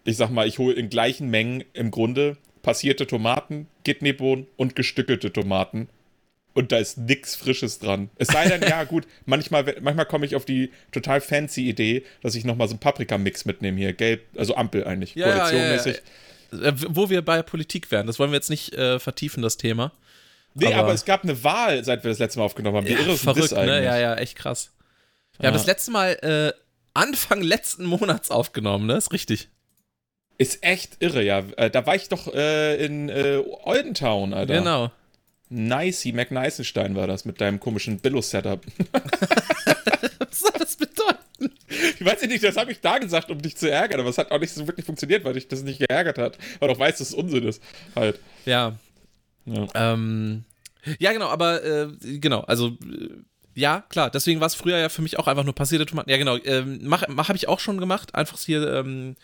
ich 0.03 0.17
sag 0.17 0.29
mal, 0.29 0.45
ich 0.45 0.59
hole 0.59 0.75
in 0.75 0.89
gleichen 0.89 1.29
Mengen 1.29 1.63
im 1.71 1.91
Grunde 1.91 2.35
passierte 2.61 3.07
Tomaten, 3.07 3.67
Kidneybohnen 3.85 4.47
und 4.57 4.75
gestückelte 4.75 5.31
Tomaten 5.31 5.87
und 6.53 6.73
da 6.73 6.77
ist 6.79 6.97
nichts 6.97 7.37
Frisches 7.37 7.79
dran. 7.79 8.09
Es 8.17 8.27
sei 8.27 8.49
denn, 8.49 8.67
ja, 8.67 8.83
gut, 8.83 9.07
manchmal, 9.25 9.77
manchmal 9.79 10.05
komme 10.05 10.25
ich 10.25 10.35
auf 10.35 10.43
die 10.43 10.71
total 10.91 11.21
fancy 11.21 11.69
Idee, 11.69 12.03
dass 12.21 12.35
ich 12.35 12.43
nochmal 12.43 12.67
so 12.67 12.73
einen 12.73 12.81
Paprika-Mix 12.81 13.45
mitnehme 13.45 13.77
hier. 13.77 13.93
Gelb, 13.93 14.23
also 14.35 14.55
Ampel 14.55 14.83
eigentlich, 14.83 15.15
Ja, 15.15 15.29
ja, 15.29 15.37
koalitionmäßig. 15.37 16.01
Äh, 16.51 16.73
wo 16.89 17.09
wir 17.09 17.21
bei 17.21 17.41
Politik 17.43 17.89
wären, 17.91 18.07
das 18.07 18.19
wollen 18.19 18.31
wir 18.31 18.35
jetzt 18.35 18.49
nicht 18.49 18.73
äh, 18.73 18.99
vertiefen, 18.99 19.41
das 19.41 19.55
Thema. 19.55 19.93
Nee, 20.59 20.73
aber, 20.73 20.83
Aber- 20.85 20.93
es 20.93 21.05
gab 21.05 21.23
eine 21.23 21.43
Wahl, 21.43 21.83
seit 21.83 22.03
wir 22.03 22.09
das 22.09 22.19
letzte 22.19 22.39
Mal 22.39 22.45
aufgenommen 22.45 22.77
haben. 22.77 22.87
Wie 22.87 22.93
irre 22.93 23.11
ist 23.13 23.23
verrückt, 23.23 23.43
das 23.51 23.53
eigentlich? 23.53 23.79
ne? 23.79 23.85
Ja, 23.85 23.97
ja, 23.97 24.15
echt 24.15 24.35
krass. 24.35 24.71
Wir 25.39 25.47
haben 25.47 25.53
Ja. 25.53 25.57
das 25.59 25.67
letzte 25.67 25.91
Mal 25.91 26.11
äh, 26.21 26.53
Anfang 26.93 27.41
letzten 27.41 27.85
Monats 27.85 28.29
aufgenommen, 28.31 28.85
ne? 28.87 28.95
Ist 28.97 29.13
richtig. 29.13 29.49
Ist 30.37 30.63
echt 30.63 30.97
irre, 31.01 31.23
ja. 31.23 31.43
Äh, 31.57 31.69
Da 31.69 31.85
war 31.85 31.95
ich 31.95 32.09
doch 32.09 32.33
äh, 32.33 32.83
in 32.83 33.09
äh, 33.09 33.41
Oldentown, 33.63 34.33
Alter. 34.33 34.53
Genau. 34.55 34.91
Nicey 35.49 36.11
McNicenstein 36.11 36.95
war 36.95 37.07
das 37.07 37.25
mit 37.25 37.41
deinem 37.41 37.59
komischen 37.59 37.99
Billo-Setup. 37.99 38.61
Was 40.19 40.39
soll 40.39 40.51
das 40.59 40.75
bedeuten? 40.75 41.55
Ich 41.99 42.05
weiß 42.05 42.21
nicht, 42.23 42.43
das 42.43 42.55
habe 42.57 42.71
ich 42.71 42.81
da 42.81 42.99
gesagt, 42.99 43.31
um 43.31 43.41
dich 43.41 43.57
zu 43.57 43.69
ärgern, 43.69 43.99
aber 43.99 44.09
es 44.09 44.17
hat 44.17 44.31
auch 44.31 44.39
nicht 44.39 44.53
so 44.53 44.67
wirklich 44.67 44.85
funktioniert, 44.85 45.23
weil 45.23 45.33
dich 45.33 45.47
das 45.47 45.63
nicht 45.63 45.79
geärgert 45.79 46.17
hat. 46.17 46.37
Weil 46.59 46.67
du 46.69 46.75
auch 46.75 46.79
weißt, 46.79 46.99
dass 46.99 47.09
es 47.09 47.13
Unsinn 47.15 47.47
ist. 47.47 47.61
Halt. 47.95 48.19
Ja. 48.45 48.75
Ja. 49.45 49.67
Ähm, 49.73 50.43
ja, 50.99 51.11
genau, 51.13 51.27
aber 51.27 51.63
äh, 51.63 51.87
genau, 52.19 52.41
also 52.41 52.69
äh, 52.69 53.09
ja, 53.55 53.83
klar, 53.89 54.09
deswegen 54.09 54.39
war 54.39 54.47
es 54.47 54.55
früher 54.55 54.77
ja 54.77 54.89
für 54.89 55.01
mich 55.01 55.19
auch 55.19 55.27
einfach 55.27 55.43
nur 55.43 55.55
passierte 55.55 55.85
Tomaten. 55.85 56.09
Ja, 56.09 56.17
genau, 56.17 56.37
ähm, 56.37 56.79
mach, 56.83 57.07
mach 57.07 57.27
habe 57.29 57.37
ich 57.37 57.47
auch 57.47 57.59
schon 57.59 57.77
gemacht, 57.79 58.15
einfach 58.15 58.39
hier, 58.39 58.71
ähm, 58.73 59.15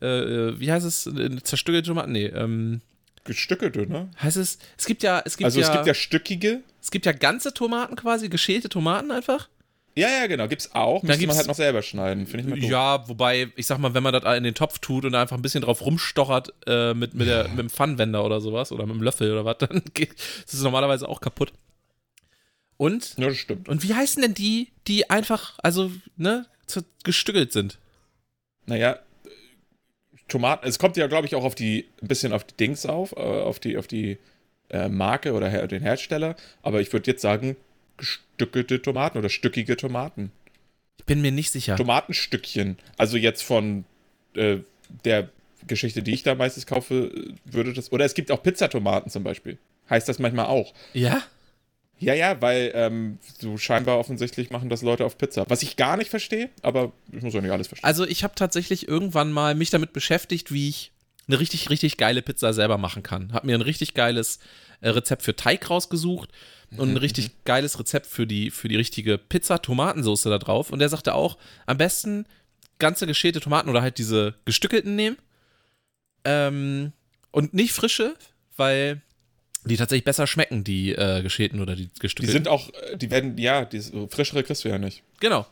äh, 0.00 0.06
äh, 0.06 0.60
wie 0.60 0.72
heißt 0.72 0.86
es, 0.86 1.06
Äh, 1.06 1.42
zerstückelte 1.42 1.88
Tomaten? 1.88 2.12
Nee, 2.12 2.26
ähm, 2.26 2.80
Gestückelte, 3.24 3.86
ne? 3.86 4.10
heißt 4.20 4.36
es, 4.36 4.58
es 4.76 4.86
gibt 4.86 5.02
ja, 5.02 5.22
es 5.24 5.36
gibt 5.36 5.46
Also 5.46 5.60
ja, 5.60 5.66
es 5.66 5.72
gibt 5.72 5.86
ja 5.86 5.94
stückige. 5.94 6.60
es 6.82 6.90
gibt 6.90 7.06
ja 7.06 7.12
ganze 7.12 7.54
Tomaten 7.54 7.96
quasi, 7.96 8.28
geschälte 8.28 8.68
Tomaten 8.68 9.10
einfach. 9.10 9.48
Ja, 9.96 10.08
ja, 10.08 10.26
genau, 10.26 10.48
gibt's 10.48 10.72
auch. 10.74 11.02
Müsste 11.02 11.06
man 11.12 11.18
gibt's- 11.20 11.36
halt 11.36 11.46
noch 11.46 11.54
selber 11.54 11.82
schneiden, 11.82 12.26
finde 12.26 12.44
ich 12.44 12.50
mal 12.50 12.58
doof. 12.60 12.70
Ja, 12.70 13.08
wobei, 13.08 13.52
ich 13.54 13.66
sag 13.66 13.78
mal, 13.78 13.94
wenn 13.94 14.02
man 14.02 14.12
das 14.12 14.36
in 14.36 14.42
den 14.42 14.54
Topf 14.54 14.80
tut 14.80 15.04
und 15.04 15.12
da 15.12 15.22
einfach 15.22 15.36
ein 15.36 15.42
bisschen 15.42 15.62
drauf 15.62 15.84
rumstochert 15.86 16.52
äh, 16.66 16.94
mit, 16.94 17.14
mit, 17.14 17.28
der, 17.28 17.48
mit 17.50 17.58
dem 17.60 17.70
Pfannenwender 17.70 18.24
oder 18.24 18.40
sowas 18.40 18.72
oder 18.72 18.86
mit 18.86 18.96
dem 18.96 19.02
Löffel 19.02 19.30
oder 19.30 19.44
was, 19.44 19.58
dann 19.68 19.82
geht 19.94 20.12
ist 20.14 20.62
normalerweise 20.62 21.08
auch 21.08 21.20
kaputt. 21.20 21.52
Und 22.76 23.16
Ja, 23.18 23.28
das 23.28 23.36
stimmt. 23.36 23.68
Und 23.68 23.84
wie 23.84 23.94
heißen 23.94 24.20
denn 24.20 24.34
die, 24.34 24.72
die 24.88 25.08
einfach, 25.10 25.58
also, 25.62 25.92
ne, 26.16 26.46
gestückelt 27.04 27.52
sind? 27.52 27.78
Naja, 28.66 28.98
Tomaten, 30.26 30.66
es 30.66 30.78
kommt 30.78 30.96
ja, 30.96 31.06
glaube 31.06 31.26
ich, 31.26 31.34
auch 31.34 31.44
auf 31.44 31.54
die, 31.54 31.86
ein 32.02 32.08
bisschen 32.08 32.32
auf 32.32 32.44
die 32.44 32.56
Dings 32.56 32.86
auf, 32.86 33.12
äh, 33.12 33.20
auf 33.20 33.60
die, 33.60 33.76
auf 33.76 33.86
die 33.86 34.18
äh, 34.70 34.88
Marke 34.88 35.34
oder 35.34 35.48
her, 35.48 35.66
den 35.68 35.82
Hersteller, 35.82 36.34
aber 36.62 36.80
ich 36.80 36.92
würde 36.92 37.10
jetzt 37.10 37.20
sagen, 37.22 37.56
gestückelte 37.96 38.82
Tomaten 38.82 39.18
oder 39.18 39.28
stückige 39.28 39.76
Tomaten. 39.76 40.32
Ich 40.98 41.04
bin 41.04 41.20
mir 41.20 41.32
nicht 41.32 41.50
sicher. 41.50 41.76
Tomatenstückchen. 41.76 42.78
Also 42.96 43.16
jetzt 43.16 43.42
von 43.42 43.84
äh, 44.34 44.58
der 45.04 45.30
Geschichte, 45.66 46.02
die 46.02 46.14
ich 46.14 46.22
da 46.22 46.34
meistens 46.34 46.66
kaufe, 46.66 47.10
würde 47.44 47.72
das. 47.72 47.92
Oder 47.92 48.04
es 48.04 48.14
gibt 48.14 48.30
auch 48.30 48.42
Pizzatomaten 48.42 49.10
zum 49.10 49.24
Beispiel. 49.24 49.58
Heißt 49.88 50.08
das 50.08 50.18
manchmal 50.18 50.46
auch. 50.46 50.72
Ja? 50.92 51.22
Ja, 51.98 52.14
ja, 52.14 52.40
weil 52.42 52.72
ähm, 52.74 53.18
so 53.38 53.56
scheinbar 53.56 53.98
offensichtlich 53.98 54.50
machen 54.50 54.68
das 54.68 54.82
Leute 54.82 55.04
auf 55.04 55.16
Pizza. 55.16 55.44
Was 55.48 55.62
ich 55.62 55.76
gar 55.76 55.96
nicht 55.96 56.10
verstehe, 56.10 56.50
aber 56.62 56.92
ich 57.12 57.22
muss 57.22 57.34
ja 57.34 57.40
nicht 57.40 57.52
alles 57.52 57.68
verstehen. 57.68 57.86
Also, 57.86 58.04
ich 58.04 58.24
habe 58.24 58.34
tatsächlich 58.34 58.88
irgendwann 58.88 59.32
mal 59.32 59.54
mich 59.54 59.70
damit 59.70 59.92
beschäftigt, 59.92 60.52
wie 60.52 60.68
ich 60.68 60.92
eine 61.28 61.38
richtig, 61.38 61.70
richtig 61.70 61.96
geile 61.96 62.20
Pizza 62.20 62.52
selber 62.52 62.78
machen 62.78 63.02
kann. 63.02 63.32
Hab 63.32 63.44
mir 63.44 63.54
ein 63.54 63.62
richtig 63.62 63.94
geiles 63.94 64.38
äh, 64.80 64.90
Rezept 64.90 65.22
für 65.22 65.36
Teig 65.36 65.70
rausgesucht 65.70 66.30
und 66.76 66.90
ein 66.90 66.96
richtig 66.96 67.44
geiles 67.44 67.78
Rezept 67.78 68.06
für 68.06 68.26
die, 68.26 68.50
für 68.50 68.68
die 68.68 68.76
richtige 68.76 69.18
Pizza-Tomatensauce 69.18 70.22
da 70.22 70.38
drauf. 70.38 70.70
Und 70.70 70.78
der 70.80 70.88
sagte 70.88 71.14
auch, 71.14 71.38
am 71.66 71.78
besten 71.78 72.26
ganze 72.78 73.06
geschälte 73.06 73.40
Tomaten 73.40 73.68
oder 73.68 73.82
halt 73.82 73.98
diese 73.98 74.34
gestückelten 74.44 74.96
nehmen. 74.96 75.16
Ähm, 76.24 76.92
und 77.30 77.54
nicht 77.54 77.72
frische, 77.72 78.14
weil 78.56 79.02
die 79.64 79.76
tatsächlich 79.76 80.04
besser 80.04 80.26
schmecken, 80.26 80.64
die 80.64 80.92
äh, 80.92 81.22
geschälten 81.22 81.60
oder 81.60 81.74
die 81.76 81.86
die 81.86 82.00
gestückelten. 82.00 82.44
sind 82.44 82.48
auch, 82.48 82.70
äh, 82.74 82.96
die 82.96 83.10
werden, 83.10 83.38
ja, 83.38 83.64
die 83.64 83.80
frischere 84.08 84.42
kriegst 84.42 84.64
du 84.64 84.68
ja 84.68 84.78
nicht. 84.78 85.02
Genau. 85.20 85.46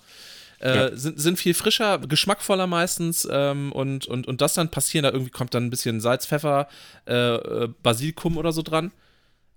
Äh, 0.60 0.76
Ja. 0.76 0.96
sind, 0.96 1.18
sind 1.20 1.38
viel 1.38 1.54
frischer, 1.54 1.98
geschmackvoller 1.98 2.66
meistens 2.66 3.26
ähm, 3.30 3.72
und, 3.72 4.06
und, 4.06 4.26
und 4.26 4.40
das 4.40 4.54
dann 4.54 4.70
passieren, 4.70 5.04
da 5.04 5.10
irgendwie 5.10 5.30
kommt 5.30 5.54
dann 5.54 5.64
ein 5.66 5.70
bisschen 5.70 6.00
Salz, 6.00 6.26
Pfeffer, 6.26 6.68
äh, 7.06 7.14
äh, 7.14 7.68
Basilikum 7.82 8.36
oder 8.36 8.52
so 8.52 8.62
dran. 8.62 8.92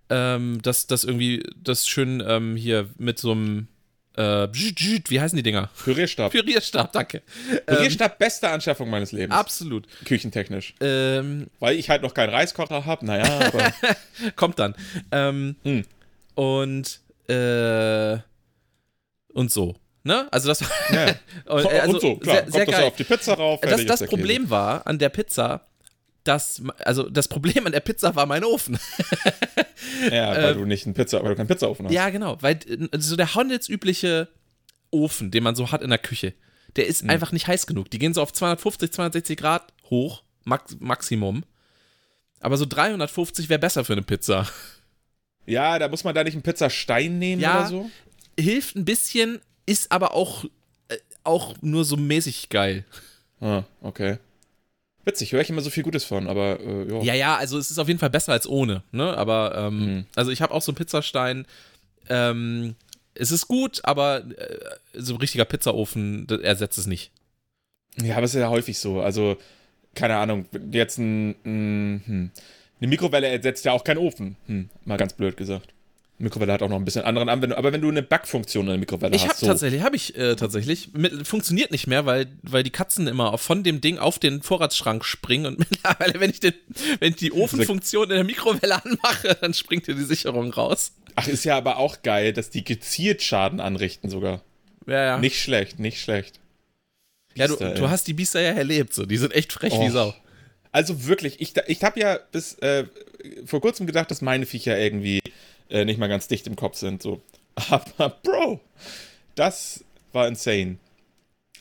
Ähm, 0.09 0.61
das, 0.61 0.87
das 0.87 1.03
irgendwie, 1.03 1.43
das 1.61 1.87
schön 1.87 2.23
ähm, 2.25 2.55
hier 2.55 2.89
mit 2.97 3.17
so 3.19 3.31
einem, 3.31 3.67
äh, 4.15 4.47
wie 4.51 5.19
heißen 5.19 5.35
die 5.35 5.43
Dinger? 5.43 5.69
Pürierstab. 5.83 6.31
Pürierstab, 6.31 6.91
danke. 6.93 7.21
Pürierstab, 7.65 8.17
beste 8.19 8.49
Anschaffung 8.49 8.89
meines 8.89 9.11
Lebens. 9.11 9.35
Absolut. 9.35 9.87
Küchentechnisch. 10.05 10.75
Ähm, 10.79 11.47
Weil 11.59 11.75
ich 11.77 11.89
halt 11.89 12.01
noch 12.01 12.13
keinen 12.13 12.29
Reiskocher 12.29 12.85
habe, 12.85 13.05
naja, 13.05 13.47
aber. 13.47 13.73
kommt 14.35 14.59
dann. 14.59 14.75
Ähm, 15.11 15.55
Hm. 15.63 15.83
Und, 16.35 16.99
äh, 17.29 18.17
und 19.33 19.51
so. 19.51 19.75
Ne? 20.03 20.27
Also 20.31 20.47
das 20.49 20.59
ja. 20.59 20.67
und, 21.51 21.65
also 21.65 21.93
und 21.95 22.01
so, 22.01 22.15
klar. 22.17 22.35
Sehr, 22.35 22.41
Kommt 22.43 22.53
sehr 22.53 22.65
das 22.65 22.75
geil. 22.75 22.83
auf 22.85 22.95
die 22.95 23.03
Pizza 23.03 23.33
rauf. 23.33 23.59
Das, 23.61 23.85
das. 23.85 24.03
Problem 24.05 24.49
war 24.51 24.85
an 24.85 24.99
der 24.99 25.09
Pizza, 25.09 25.65
dass, 26.25 26.61
also 26.79 27.09
das 27.09 27.27
Problem 27.27 27.65
an 27.65 27.71
der 27.71 27.79
Pizza 27.79 28.15
war 28.15 28.25
mein 28.25 28.43
Ofen. 28.43 28.77
Ja, 30.11 30.31
weil 30.31 30.55
du 30.55 30.65
nicht 30.65 30.85
einen 30.85 30.95
Pizza, 30.95 31.21
weil 31.21 31.29
du 31.29 31.35
keinen 31.35 31.47
Pizzaofen 31.47 31.85
hast. 31.85 31.93
ja, 31.93 32.09
genau, 32.09 32.37
weil 32.41 32.59
äh, 32.67 32.87
so 32.97 33.15
der 33.15 33.35
handelsübliche 33.35 34.27
Ofen, 34.89 35.31
den 35.31 35.43
man 35.43 35.55
so 35.55 35.71
hat 35.71 35.81
in 35.81 35.89
der 35.89 35.99
Küche, 35.99 36.33
der 36.75 36.87
ist 36.87 37.07
einfach 37.07 37.31
nicht 37.31 37.47
heiß 37.47 37.67
genug. 37.67 37.89
Die 37.91 37.99
gehen 37.99 38.13
so 38.13 38.21
auf 38.21 38.33
250, 38.33 38.91
260 38.91 39.37
Grad 39.37 39.73
hoch, 39.89 40.23
max, 40.43 40.75
Maximum. 40.79 41.43
Aber 42.39 42.57
so 42.57 42.65
350 42.65 43.49
wäre 43.49 43.59
besser 43.59 43.85
für 43.85 43.93
eine 43.93 44.01
Pizza. 44.01 44.47
Ja, 45.45 45.77
da 45.79 45.87
muss 45.87 46.03
man 46.03 46.15
da 46.15 46.23
nicht 46.23 46.33
einen 46.33 46.43
Pizzastein 46.43 47.19
nehmen 47.19 47.41
ja, 47.41 47.59
oder 47.59 47.67
so? 47.67 47.91
Hilft 48.37 48.75
ein 48.75 48.85
bisschen, 48.85 49.39
ist 49.65 49.91
aber 49.91 50.13
auch, 50.13 50.45
äh, 50.87 50.97
auch 51.23 51.55
nur 51.61 51.85
so 51.85 51.95
mäßig 51.97 52.49
geil. 52.49 52.83
Ah, 53.39 53.63
okay. 53.81 54.17
Witzig, 55.05 55.31
höre 55.31 55.41
ich 55.41 55.49
immer 55.49 55.61
so 55.61 55.69
viel 55.69 55.83
Gutes 55.83 56.03
von, 56.03 56.27
aber 56.27 56.59
äh, 56.59 56.89
ja. 56.89 57.01
Ja, 57.01 57.13
ja, 57.13 57.35
also 57.35 57.59
es 57.59 57.69
ist 57.69 57.77
auf 57.77 57.87
jeden 57.87 57.99
Fall 57.99 58.09
besser 58.09 58.31
als 58.31 58.47
ohne, 58.47 58.81
ne? 58.91 59.15
Aber, 59.15 59.55
ähm, 59.55 59.79
mhm. 59.79 60.05
also 60.15 60.31
ich 60.31 60.41
habe 60.41 60.53
auch 60.53 60.63
so 60.63 60.71
einen 60.71 60.77
Pizzastein. 60.77 61.45
Ähm, 62.09 62.75
es 63.13 63.31
ist 63.31 63.47
gut, 63.47 63.81
aber 63.83 64.25
äh, 64.37 64.57
so 64.93 65.13
ein 65.13 65.19
richtiger 65.19 65.45
Pizzaofen 65.45 66.27
ersetzt 66.41 66.79
es 66.79 66.87
nicht. 66.87 67.11
Ja, 68.01 68.15
aber 68.17 68.25
es 68.25 68.33
ist 68.33 68.41
ja 68.41 68.49
häufig 68.49 68.79
so. 68.79 68.99
Also, 68.99 69.37
keine 69.93 70.17
Ahnung, 70.17 70.47
jetzt 70.71 70.97
ein, 70.97 71.35
ein 71.45 72.03
hm. 72.05 72.31
eine 72.79 72.87
Mikrowelle 72.87 73.27
ersetzt 73.27 73.63
ja 73.63 73.73
auch 73.73 73.83
keinen 73.83 73.99
Ofen. 73.99 74.37
Hm, 74.47 74.69
mal 74.85 74.97
ganz 74.97 75.13
blöd 75.13 75.37
gesagt. 75.37 75.74
Mikrowelle 76.17 76.53
hat 76.53 76.61
auch 76.61 76.69
noch 76.69 76.77
ein 76.77 76.85
bisschen 76.85 77.03
anderen 77.03 77.27
Anwendung, 77.27 77.57
aber 77.57 77.73
wenn 77.73 77.81
du 77.81 77.89
eine 77.89 78.01
Backfunktion 78.01 78.65
in 78.65 78.69
der 78.69 78.77
Mikrowelle 78.77 79.15
ich 79.15 79.23
hast. 79.23 79.25
Ich 79.25 79.29
habe 79.31 79.39
so. 79.39 79.47
tatsächlich, 79.47 79.81
habe 79.81 79.95
ich 79.97 80.17
äh, 80.17 80.35
tatsächlich. 80.35 80.93
Mit, 80.93 81.27
funktioniert 81.27 81.71
nicht 81.71 81.87
mehr, 81.87 82.05
weil, 82.05 82.27
weil 82.41 82.63
die 82.63 82.69
Katzen 82.69 83.07
immer 83.07 83.37
von 83.37 83.63
dem 83.63 83.81
Ding 83.81 83.97
auf 83.97 84.17
den 84.17 84.41
Vorratsschrank 84.41 85.03
springen 85.03 85.45
und 85.45 85.59
mittlerweile, 85.71 86.19
wenn 86.21 86.29
ich, 86.29 86.39
den, 86.39 86.53
wenn 86.99 87.11
ich 87.11 87.17
die 87.17 87.33
Ofenfunktion 87.33 88.09
in 88.09 88.15
der 88.15 88.23
Mikrowelle 88.23 88.81
anmache, 88.83 89.37
dann 89.41 89.53
springt 89.53 89.87
dir 89.87 89.95
die 89.95 90.03
Sicherung 90.03 90.51
raus. 90.53 90.93
Ach, 91.15 91.27
ist 91.27 91.43
ja 91.43 91.57
aber 91.57 91.77
auch 91.77 92.01
geil, 92.01 92.31
dass 92.31 92.49
die 92.49 92.63
gezielt 92.63 93.21
Schaden 93.21 93.59
anrichten 93.59 94.09
sogar. 94.09 94.41
Ja, 94.87 95.03
ja. 95.03 95.17
Nicht 95.17 95.41
schlecht, 95.41 95.79
nicht 95.79 95.99
schlecht. 96.01 96.39
Ja, 97.35 97.47
du, 97.47 97.55
du 97.57 97.89
hast 97.89 98.07
die 98.07 98.13
Biester 98.13 98.39
ja 98.39 98.51
erlebt, 98.51 98.93
so. 98.93 99.05
Die 99.05 99.17
sind 99.17 99.33
echt 99.33 99.51
frech 99.51 99.73
oh. 99.73 99.85
wie 99.85 99.89
Sau. 99.89 100.13
Also 100.71 101.05
wirklich, 101.05 101.41
ich, 101.41 101.53
ich 101.67 101.83
habe 101.83 101.99
ja 101.99 102.19
bis 102.31 102.55
äh, 102.59 102.85
vor 103.45 103.61
kurzem 103.61 103.87
gedacht, 103.87 104.11
dass 104.11 104.21
meine 104.21 104.45
Viecher 104.45 104.77
irgendwie 104.77 105.21
äh, 105.69 105.85
nicht 105.85 105.97
mal 105.97 106.07
ganz 106.07 106.27
dicht 106.27 106.47
im 106.47 106.55
Kopf 106.55 106.77
sind. 106.77 107.01
So. 107.01 107.21
Aber 107.69 108.09
Bro, 108.23 108.59
das 109.35 109.83
war 110.11 110.27
insane. 110.27 110.77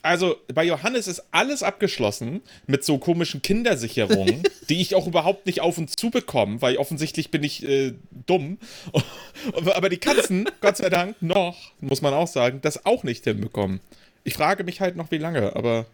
Also 0.05 0.37
bei 0.53 0.65
Johannes 0.65 1.07
ist 1.07 1.25
alles 1.31 1.63
abgeschlossen 1.63 2.43
mit 2.67 2.85
so 2.85 2.99
komischen 2.99 3.41
Kindersicherungen, 3.41 4.43
die 4.69 4.83
ich 4.83 4.95
auch 4.95 5.07
überhaupt 5.07 5.47
nicht 5.47 5.63
auf 5.63 5.79
und 5.79 5.99
zu 5.99 6.11
bekomme, 6.11 6.61
weil 6.61 6.77
offensichtlich 6.77 7.31
bin 7.31 7.43
ich 7.43 7.67
äh, 7.67 7.95
dumm. 8.27 8.59
Aber 9.75 9.89
die 9.89 9.97
Katzen, 9.97 10.47
Gott 10.61 10.77
sei 10.77 10.91
Dank, 10.91 11.17
noch, 11.23 11.73
muss 11.81 12.03
man 12.03 12.13
auch 12.13 12.29
sagen, 12.29 12.61
das 12.61 12.85
auch 12.85 13.03
nicht 13.03 13.25
hinbekommen. 13.25 13.81
Ich 14.25 14.35
frage 14.35 14.63
mich 14.65 14.83
halt 14.83 14.97
noch, 14.97 15.11
wie 15.11 15.19
lange, 15.19 15.55
aber. 15.57 15.87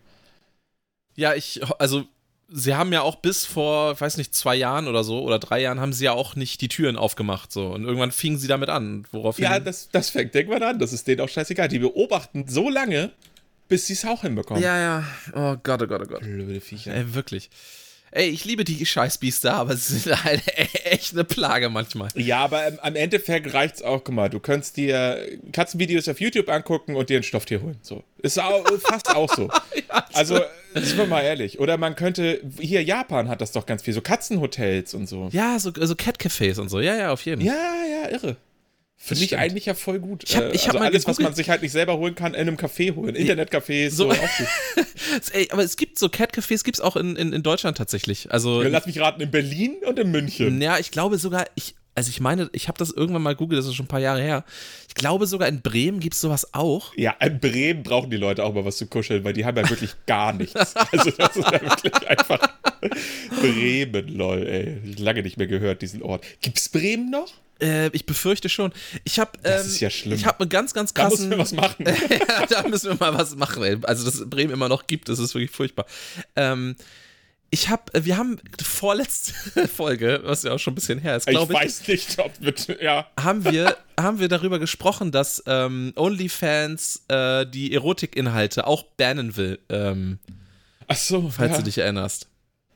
Ja, 1.17 1.35
ich, 1.35 1.61
also 1.79 2.05
sie 2.52 2.75
haben 2.75 2.92
ja 2.92 3.02
auch 3.02 3.16
bis 3.16 3.47
vor, 3.47 3.99
weiß 4.00 4.16
nicht, 4.16 4.35
zwei 4.35 4.57
Jahren 4.57 4.88
oder 4.88 5.04
so 5.04 5.23
oder 5.23 5.38
drei 5.38 5.61
Jahren 5.61 5.80
haben 5.80 5.92
sie 5.92 6.04
ja 6.04 6.12
auch 6.12 6.37
nicht 6.37 6.61
die 6.61 6.69
Türen 6.69 6.97
aufgemacht 6.97 7.52
so 7.52 7.69
und 7.69 7.85
irgendwann 7.85 8.12
fingen 8.12 8.38
sie 8.38 8.49
damit 8.49 8.69
an, 8.69 9.07
woraufhin 9.12 9.45
Ja, 9.45 9.61
das, 9.61 9.88
das 9.90 10.11
fängt 10.11 10.35
irgendwann 10.35 10.62
an, 10.62 10.78
das 10.78 10.92
ist 10.92 11.07
denen 11.07 11.21
auch 11.21 11.28
scheißegal. 11.28 11.69
Die 11.69 11.78
beobachten 11.78 12.47
so 12.49 12.69
lange, 12.69 13.11
bis 13.69 13.87
sie 13.87 13.92
es 13.92 14.04
auch 14.04 14.23
hinbekommen. 14.23 14.62
Ja, 14.62 14.78
ja. 14.78 15.04
Oh 15.35 15.57
Gott, 15.62 15.83
oh 15.83 15.87
Gott, 15.87 16.02
oh 16.04 16.09
Gott. 16.09 16.21
Blöde 16.21 16.61
Viecher. 16.61 16.95
Ey, 16.95 17.14
wirklich. 17.14 17.50
Ey, 18.12 18.28
ich 18.28 18.45
liebe 18.45 18.64
die 18.64 18.85
Scheißbiester, 18.85 19.54
aber 19.54 19.76
sie 19.76 19.99
sind 19.99 20.25
halt 20.25 20.42
echt 20.85 21.12
eine 21.12 21.23
Plage 21.23 21.69
manchmal. 21.69 22.09
Ja, 22.16 22.38
aber 22.38 22.66
im, 22.66 22.80
am 22.80 22.97
Endeffekt 22.97 23.54
reicht's 23.54 23.83
auch. 23.83 24.02
Guck 24.02 24.14
mal, 24.14 24.28
du 24.28 24.40
kannst 24.40 24.76
dir 24.76 25.38
Katzenvideos 25.52 26.09
auf 26.09 26.21
YouTube 26.21 26.49
angucken 26.49 26.97
und 26.97 27.09
dir 27.09 27.19
ein 27.19 27.23
Stofftier 27.23 27.62
holen. 27.62 27.78
So. 27.83 28.02
Ist 28.19 28.40
auch, 28.40 28.66
fast 28.80 29.14
auch 29.14 29.33
so. 29.33 29.48
ja, 29.88 30.05
also, 30.12 30.40
sind 30.74 30.98
wir 30.98 31.06
mal 31.06 31.22
ehrlich. 31.22 31.59
Oder 31.59 31.76
man 31.76 31.96
könnte, 31.96 32.40
hier 32.59 32.83
Japan 32.83 33.28
hat 33.28 33.40
das 33.40 33.52
doch 33.52 33.66
ganz 33.66 33.83
viel, 33.83 33.94
so 33.94 34.00
Katzenhotels 34.00 34.94
und 34.94 35.09
so. 35.09 35.28
Ja, 35.33 35.59
so, 35.59 35.72
so 35.74 35.94
Cat-Cafés 35.94 36.61
und 36.61 36.68
so. 36.68 36.80
Ja, 36.80 36.96
ja, 36.96 37.12
auf 37.12 37.24
jeden 37.24 37.42
Fall. 37.42 37.54
Ja, 37.54 38.02
ja, 38.02 38.11
irre. 38.11 38.37
Finde 39.02 39.24
ich 39.24 39.38
eigentlich 39.38 39.64
ja 39.64 39.72
voll 39.72 39.98
gut. 39.98 40.24
Ich 40.28 40.37
hab, 40.37 40.54
ich 40.54 40.68
hab 40.68 40.74
also 40.74 40.85
alles, 40.85 41.06
was 41.06 41.18
man 41.20 41.35
sich 41.35 41.48
halt 41.48 41.62
nicht 41.62 41.72
selber 41.72 41.96
holen 41.96 42.14
kann, 42.14 42.35
in 42.35 42.40
einem 42.40 42.56
Café 42.56 42.94
holen. 42.94 43.16
Internetcafés, 43.16 43.88
so, 43.92 44.12
so. 44.12 44.18
Ey, 45.33 45.48
aber 45.50 45.62
es 45.62 45.78
gibt 45.78 45.98
so 45.98 46.11
Cat-Cafés, 46.11 46.64
gibt 46.64 46.76
es 46.76 46.80
auch 46.83 46.96
in, 46.96 47.16
in, 47.16 47.33
in 47.33 47.42
Deutschland 47.42 47.78
tatsächlich. 47.78 48.30
Also, 48.30 48.62
ja, 48.62 48.68
lass 48.68 48.85
mich 48.85 49.00
raten, 49.00 49.22
in 49.22 49.30
Berlin 49.30 49.76
und 49.87 49.98
in 49.98 50.11
München. 50.11 50.61
Ja, 50.61 50.78
ich 50.78 50.90
glaube 50.90 51.16
sogar, 51.16 51.46
ich, 51.54 51.76
also 51.94 52.11
ich 52.11 52.20
meine, 52.20 52.48
ich 52.53 52.68
habe 52.68 52.79
das 52.79 52.90
irgendwann 52.90 53.22
mal 53.22 53.35
googelt, 53.35 53.59
das 53.59 53.66
ist 53.66 53.74
schon 53.74 53.85
ein 53.85 53.88
paar 53.88 54.00
Jahre 54.00 54.22
her. 54.22 54.44
Ich 54.88 54.94
glaube 54.94 55.26
sogar 55.26 55.48
in 55.48 55.61
Bremen 55.61 56.00
gibt 56.00 56.14
es 56.14 56.20
sowas 56.20 56.55
auch. 56.55 56.94
Ja, 56.96 57.12
in 57.20 57.40
Bremen 57.40 57.83
brauchen 57.83 58.11
die 58.11 58.16
Leute 58.16 58.44
auch 58.44 58.55
mal 58.55 58.64
was 58.64 58.76
zu 58.76 58.87
kuscheln, 58.87 59.24
weil 59.24 59.33
die 59.33 59.44
haben 59.44 59.57
ja 59.57 59.68
wirklich 59.68 59.94
gar 60.07 60.33
nichts. 60.33 60.55
Also 60.57 61.11
das 61.11 61.37
ist 61.37 61.50
ja 61.50 61.61
wirklich 61.61 62.09
einfach 62.09 62.40
Bremen, 63.40 64.09
lol, 64.09 64.46
ey. 64.46 64.81
Lange 64.96 65.22
nicht 65.22 65.37
mehr 65.37 65.46
gehört, 65.46 65.83
diesen 65.83 66.03
Ort. 66.03 66.24
Gibt's 66.40 66.68
Bremen 66.68 67.11
noch? 67.11 67.33
Äh, 67.61 67.88
ich 67.88 68.07
befürchte 68.07 68.48
schon. 68.48 68.72
Ich 69.05 69.18
habe 69.18 69.33
ähm, 69.38 69.42
das 69.44 69.66
ist 69.66 69.81
ja 69.81 69.90
schlimm. 69.90 70.14
Ich 70.14 70.26
habe 70.26 70.40
einen 70.40 70.48
ganz, 70.48 70.72
ganz 70.72 70.94
krassen. 70.94 71.31
Da 71.31 71.37
müssen 71.37 71.57
wir 71.57 71.62
was 71.62 71.70
machen. 71.70 71.87
ja, 72.29 72.46
da 72.46 72.68
müssen 72.68 72.90
wir 72.90 72.96
mal 72.98 73.18
was 73.18 73.37
machen. 73.37 73.62
Ey. 73.62 73.76
Also, 73.83 74.05
dass 74.05 74.14
es 74.14 74.29
Bremen 74.29 74.53
immer 74.53 74.68
noch 74.68 74.87
gibt, 74.87 75.09
das 75.09 75.18
ist 75.18 75.35
wirklich 75.35 75.50
furchtbar. 75.50 75.87
Ähm, 76.37 76.76
ich 77.51 77.69
habe, 77.69 77.93
äh, 77.95 78.05
wir 78.05 78.17
haben 78.17 78.39
vorletzte 78.63 79.69
Folge, 79.75 80.21
was 80.25 80.45
ja 80.45 80.53
auch 80.53 80.59
schon 80.59 80.73
ein 80.73 80.77
bisschen 80.77 80.99
her 80.99 81.17
ist, 81.17 81.27
glaube 81.27 81.53
ich. 81.53 81.59
Ich 81.59 81.65
weiß 81.65 81.89
nicht, 81.89 82.19
ob 82.19 82.41
mit, 82.41 82.79
ja. 82.81 83.07
Haben 83.19 83.45
wir, 83.45 83.77
haben 84.01 84.21
wir 84.21 84.29
darüber 84.29 84.59
gesprochen, 84.59 85.13
dass 85.13 85.43
ähm, 85.47 85.93
OnlyFans 85.97 87.05
äh, 87.09 87.47
die 87.47 87.75
Erotikinhalte 87.75 88.67
auch 88.67 88.85
bannen 88.97 89.37
will. 89.37 89.59
Ähm, 89.69 90.19
Ach 90.87 90.97
so. 90.97 91.31
Falls 91.31 91.53
ja. 91.53 91.59
du 91.59 91.65
dich 91.65 91.79
erinnerst. 91.79 92.30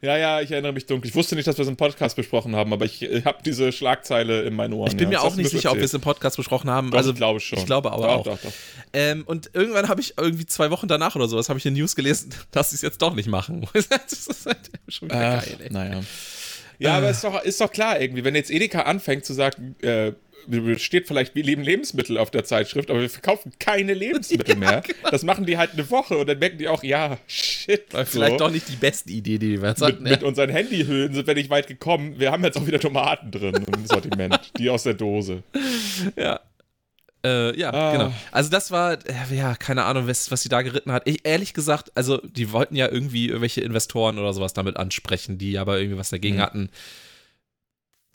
Ja, 0.05 0.19
ja, 0.19 0.40
ich 0.43 0.51
erinnere 0.51 0.75
mich 0.75 0.85
dunkel. 0.85 1.09
Ich 1.09 1.14
wusste 1.14 1.35
nicht, 1.35 1.47
dass 1.47 1.57
wir 1.57 1.62
es 1.62 1.69
im 1.69 1.79
Podcast 1.79 2.14
besprochen 2.14 2.55
haben, 2.55 2.75
aber 2.75 2.85
ich, 2.85 3.01
ich 3.01 3.25
habe 3.25 3.38
diese 3.43 3.73
Schlagzeile 3.73 4.43
in 4.43 4.55
meinen 4.55 4.75
Ohren. 4.75 4.88
Ich 4.88 4.99
bin 4.99 5.11
ja. 5.11 5.21
mir 5.21 5.25
auch 5.25 5.35
nicht 5.35 5.47
sicher, 5.49 5.57
erzählt. 5.57 5.73
ob 5.73 5.79
wir 5.79 5.85
es 5.85 5.95
im 5.95 6.03
Podcast 6.03 6.37
besprochen 6.37 6.69
haben. 6.69 6.90
Doch, 6.90 6.99
also, 6.99 7.12
ich 7.12 7.17
glaube 7.17 7.40
schon. 7.40 7.59
Ich 7.59 7.64
glaube 7.64 7.90
aber 7.90 8.03
doch, 8.03 8.12
auch. 8.12 8.25
Doch, 8.25 8.38
doch. 8.43 8.53
Ähm, 8.93 9.23
und 9.25 9.51
irgendwann 9.55 9.88
habe 9.88 10.03
ich 10.03 10.19
irgendwie 10.19 10.45
zwei 10.45 10.71
Wochen 10.71 10.88
danach 10.88 11.17
oder 11.17 11.27
sowas, 11.27 11.49
habe 11.49 11.59
ich 11.59 11.64
in 11.64 11.73
News 11.73 11.97
gelesen, 11.97 12.35
dass 12.51 12.71
sie 12.71 12.77
es 12.77 12.83
jetzt 12.83 13.01
doch 13.01 13.14
nicht 13.14 13.29
machen. 13.29 13.67
das 13.73 14.27
ist 14.27 14.45
halt 14.45 14.59
schon 14.88 15.09
wieder 15.09 15.38
Ach, 15.38 15.47
geil, 15.47 15.57
ey. 15.59 15.73
Naja. 15.73 16.01
Ja, 16.79 16.90
äh. 16.90 16.99
aber 16.99 17.09
ist 17.09 17.25
doch, 17.25 17.43
ist 17.43 17.61
doch 17.62 17.71
klar 17.71 17.99
irgendwie, 17.99 18.25
wenn 18.25 18.35
jetzt 18.35 18.51
Edeka 18.51 18.83
anfängt 18.83 19.25
zu 19.25 19.33
sagen, 19.33 19.75
äh, 19.81 20.12
steht 20.78 21.07
vielleicht, 21.07 21.35
wir 21.35 21.42
lieben 21.42 21.62
Lebensmittel 21.62 22.18
auf 22.18 22.30
der 22.30 22.44
Zeitschrift, 22.44 22.90
aber 22.90 23.00
wir 23.00 23.11
verkaufen 23.11 23.52
keine 23.59 23.94
Lebensmittel 23.94 24.57
mehr. 24.59 24.70
Ja, 24.70 24.80
genau. 24.80 25.11
Das 25.11 25.22
machen 25.22 25.46
die 25.46 25.59
halt 25.59 25.72
eine 25.72 25.90
Woche 25.90 26.16
und 26.16 26.28
dann 26.28 26.38
merken 26.38 26.59
die 26.59 26.68
auch, 26.68 26.83
ja, 26.83 27.18
shit. 27.26 27.92
War 27.92 28.07
vielleicht 28.07 28.40
doch 28.40 28.50
nicht 28.50 28.68
die 28.68 28.76
beste 28.76 29.11
Idee, 29.11 29.38
die 29.38 29.61
wir 29.61 29.70
jetzt 29.70 29.83
hatten. 29.83 30.02
Mit, 30.02 30.12
ja. 30.12 30.16
mit 30.18 30.22
unseren 30.24 30.50
Handyhüllen 30.50 31.14
sind 31.14 31.26
wir 31.26 31.35
nicht 31.35 31.50
weit 31.50 31.66
gekommen. 31.66 32.18
Wir 32.18 32.33
haben 32.33 32.44
jetzt 32.44 32.57
auch 32.57 32.66
wieder 32.66 32.80
Tomaten 32.80 33.30
drin 33.30 33.54
im 33.54 33.87
Sortiment, 33.87 34.52
die 34.59 34.70
aus 34.70 34.83
der 34.83 34.94
Dose. 34.94 35.42
Ja. 36.16 36.40
Äh, 37.24 37.59
ja, 37.59 37.72
ah. 37.72 37.92
genau. 37.92 38.12
Also 38.33 38.50
das 38.50 38.70
war, 38.70 38.92
äh, 38.92 39.35
ja, 39.35 39.54
keine 39.54 39.85
Ahnung, 39.85 40.07
was, 40.07 40.30
was 40.30 40.42
sie 40.42 40.50
da 40.50 40.61
geritten 40.61 40.92
hat. 40.92 41.02
Ich, 41.07 41.26
ehrlich 41.26 41.54
gesagt, 41.54 41.90
also 41.94 42.18
die 42.18 42.52
wollten 42.52 42.76
ja 42.76 42.90
irgendwie 42.90 43.26
irgendwelche 43.28 43.62
Investoren 43.62 44.18
oder 44.18 44.33
sowas 44.35 44.52
damit 44.52 44.76
ansprechen, 44.76 45.38
die 45.38 45.59
aber 45.59 45.78
irgendwie 45.78 45.98
was 45.98 46.11
dagegen 46.11 46.37
mhm. 46.37 46.42
hatten, 46.42 46.70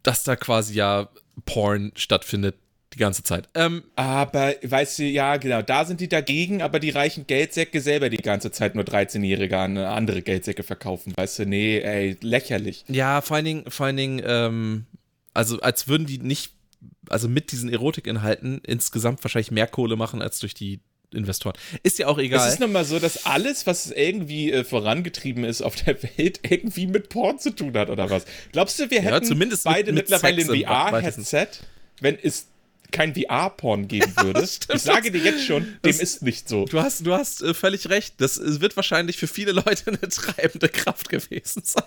dass 0.03 0.23
da 0.23 0.35
quasi 0.35 0.75
ja 0.75 1.09
Porn 1.45 1.91
stattfindet 1.95 2.55
die 2.93 2.97
ganze 2.97 3.23
Zeit. 3.23 3.47
Ähm, 3.53 3.83
aber, 3.95 4.55
weißt 4.63 4.99
du, 4.99 5.03
ja, 5.03 5.38
genau, 5.38 5.62
da 5.62 5.85
sind 5.85 6.01
die 6.01 6.09
dagegen, 6.09 6.62
aber 6.62 6.79
die 6.79 6.89
reichen 6.89 7.27
Geldsäcke 7.27 7.81
selber 7.81 8.09
die 8.09 8.17
ganze 8.17 8.51
Zeit 8.51 8.75
nur 8.75 8.83
13-Jährige 8.83 9.57
an 9.57 9.77
andere 9.77 10.21
Geldsäcke 10.21 10.63
verkaufen, 10.63 11.13
weißt 11.15 11.39
du, 11.39 11.45
nee, 11.45 11.79
ey, 11.79 12.17
lächerlich. 12.21 12.85
Ja, 12.88 13.21
vor 13.21 13.35
allen 13.38 13.45
Dingen, 13.45 13.63
vor 13.69 13.85
allen 13.85 13.97
Dingen, 13.97 14.21
ähm, 14.25 14.85
also 15.33 15.59
als 15.59 15.88
würden 15.88 16.07
die 16.07 16.17
nicht, 16.17 16.53
also 17.09 17.29
mit 17.29 17.51
diesen 17.51 17.69
Erotikinhalten 17.69 18.62
insgesamt 18.65 19.23
wahrscheinlich 19.23 19.51
mehr 19.51 19.67
Kohle 19.67 19.95
machen 19.95 20.21
als 20.21 20.39
durch 20.39 20.55
die 20.55 20.79
Investoren. 21.13 21.54
Ist 21.84 21.98
ja 21.98 22.08
auch 22.08 22.17
egal. 22.19 22.48
Es 22.48 22.54
ist 22.54 22.60
nun 22.60 22.72
mal 22.72 22.86
so, 22.86 23.00
dass 23.00 23.26
alles, 23.26 23.65
was 23.65 23.91
irgendwie 23.91 24.52
äh, 24.52 24.63
vorangetrieben 24.63 25.43
ist 25.43 25.62
auf 25.62 25.76
der 25.76 26.02
Welt, 26.17 26.41
irgendwie 26.43 26.88
mit 26.88 27.10
Porn 27.10 27.39
zu 27.39 27.52
tun 27.52 27.76
hat, 27.78 27.89
oder 27.89 28.10
was? 28.10 28.26
Glaubst 28.52 28.80
du, 28.80 28.89
wir 28.91 29.02
hätten 29.02 29.13
ja, 29.13 29.22
zumindest 29.22 29.63
beide 29.63 29.91
mit, 29.91 30.10
mit 30.10 30.10
mittlerweile 30.10 30.41
ein 30.41 31.02
VR-Headset, 31.02 31.48
wenn 32.02 32.17
es 32.22 32.48
kein 32.91 33.15
VR-Porn 33.15 33.88
geben 33.88 34.13
würde? 34.22 34.43
ich 34.43 34.82
sage 34.82 35.12
dir 35.12 35.22
jetzt 35.22 35.45
schon, 35.45 35.63
dem 35.63 35.78
das, 35.82 36.00
ist 36.00 36.22
nicht 36.22 36.48
so. 36.48 36.65
Du 36.65 36.82
hast, 36.82 37.06
du 37.06 37.13
hast 37.13 37.41
äh, 37.41 37.54
völlig 37.54 37.89
recht. 37.89 38.15
Das 38.17 38.39
wird 38.62 38.76
wahrscheinlich 38.76 39.17
für 39.17 39.28
viele 39.28 39.52
Leute 39.52 39.88
eine 39.88 40.00
treibende 40.00 40.69
Kraft 40.69 41.10
gewesen 41.10 41.63
sein. 41.65 41.84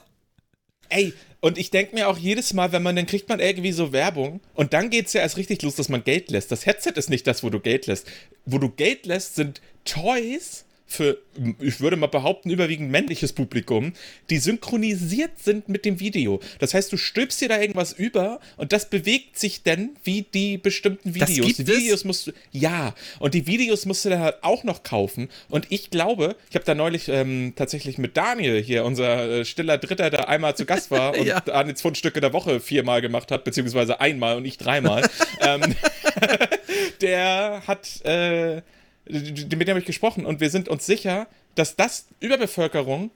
Ey, 0.93 1.15
und 1.41 1.59
ich 1.59 1.71
denke 1.71 1.95
mir 1.95 2.09
auch 2.09 2.19
jedes 2.19 2.53
Mal, 2.53 2.71
wenn 2.71 2.83
man, 2.83 2.95
dann 2.95 3.07
kriegt 3.07 3.29
man 3.29 3.41
irgendwie 3.41 3.73
so 3.73 3.93
Werbung 3.93 4.41
und 4.55 4.73
dann 4.73 4.91
geht 4.91 5.07
es 5.07 5.13
ja 5.13 5.23
erst 5.23 5.37
richtig 5.37 5.63
los, 5.63 5.75
dass 5.75 5.89
man 5.89 6.05
Geld 6.05 6.31
lässt. 6.31 6.53
Das 6.53 6.67
Headset 6.67 6.93
ist 6.95 7.11
nicht 7.11 7.27
das, 7.27 7.43
wo 7.43 7.51
du 7.51 7.59
Geld 7.59 7.87
lässt. 7.87 8.07
Wo 8.45 8.59
du 8.59 8.69
Geld 8.69 9.07
lässt, 9.07 9.35
sind 9.35 9.61
Toys 9.85 10.65
für, 10.93 11.19
ich 11.61 11.81
würde 11.81 11.97
mal 11.97 12.07
behaupten, 12.07 12.51
überwiegend 12.51 12.91
männliches 12.91 13.33
Publikum, 13.33 13.93
die 14.31 14.39
synchronisiert 14.39 15.39
sind 15.39 15.69
mit 15.69 15.85
dem 15.85 16.01
Video. 16.01 16.41
Das 16.59 16.75
heißt, 16.75 16.93
du 16.93 16.97
stülpst 16.97 17.41
dir 17.41 17.49
da 17.49 17.61
irgendwas 17.61 17.93
über 17.93 18.41
und 18.57 18.73
das 18.73 18.89
bewegt 18.91 19.39
sich 19.39 19.63
dann 19.63 19.91
wie 20.05 20.23
die 20.23 20.59
bestimmten 20.59 21.15
Videos. 21.15 21.37
Das 21.37 21.47
gibt 21.47 21.59
die 21.59 21.67
Videos 21.67 22.01
es? 22.01 22.05
musst 22.05 22.27
du, 22.29 22.33
ja, 22.53 22.95
und 23.19 23.35
die 23.35 23.47
Videos 23.47 23.87
musst 23.87 24.05
du 24.05 24.11
dann 24.11 24.21
halt 24.21 24.37
auch 24.43 24.65
noch 24.65 24.83
kaufen. 24.83 25.29
Und 25.49 25.67
ich 25.71 25.91
glaube, 25.91 26.37
ich 26.51 26.55
habe 26.55 26.65
da 26.65 26.75
neulich 26.75 27.09
ähm, 27.09 27.55
tatsächlich 27.57 27.99
mit 27.99 28.17
Daniel 28.17 28.63
hier, 28.63 28.85
unser 28.85 29.41
äh, 29.41 29.45
stiller 29.45 29.79
Dritter, 29.79 30.11
der 30.11 30.29
einmal 30.29 30.57
zu 30.57 30.65
Gast 30.65 30.91
war 30.91 31.15
und 31.19 31.27
ja. 31.27 31.41
Daniels 31.41 31.83
Fundstücke 31.83 32.21
der 32.21 32.33
Woche 32.33 32.61
viermal 32.61 33.01
gemacht 33.01 33.31
hat, 33.31 33.45
beziehungsweise 33.45 34.01
einmal 34.01 34.37
und 34.37 34.45
ich 34.45 34.59
dreimal. 34.59 35.09
ähm, 35.41 35.75
der 37.01 37.63
hat, 37.67 38.05
äh, 38.05 38.63
mit 39.07 39.51
dem 39.51 39.69
habe 39.69 39.81
ich 39.81 39.85
gesprochen 39.85 40.27
und 40.27 40.41
wir 40.41 40.51
sind 40.51 40.69
uns 40.69 40.87
sicher, 40.87 41.27
dass 41.55 41.77
das 41.77 42.07
Überbevölkerung 42.21 43.11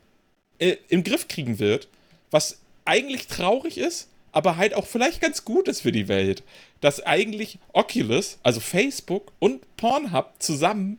äh, 0.59 0.77
im 0.89 1.05
Griff 1.05 1.29
kriegen 1.29 1.59
wird, 1.59 1.89
was 2.31 2.59
eigentlich 2.85 3.27
traurig 3.27 3.79
ist, 3.79 4.09
aber 4.33 4.57
halt 4.57 4.75
auch 4.75 4.87
vielleicht 4.87 5.21
ganz 5.21 5.45
gut 5.45 5.69
ist 5.69 5.81
für 5.81 5.93
die 5.93 6.09
Welt. 6.09 6.43
Dass 6.81 7.05
eigentlich 7.05 7.59
Oculus, 7.73 8.39
also 8.43 8.61
Facebook 8.61 9.33
und 9.39 9.65
Pornhub 9.77 10.35
zusammen 10.39 10.99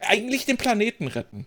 eigentlich 0.00 0.44
den 0.44 0.56
Planeten 0.56 1.06
retten. 1.06 1.46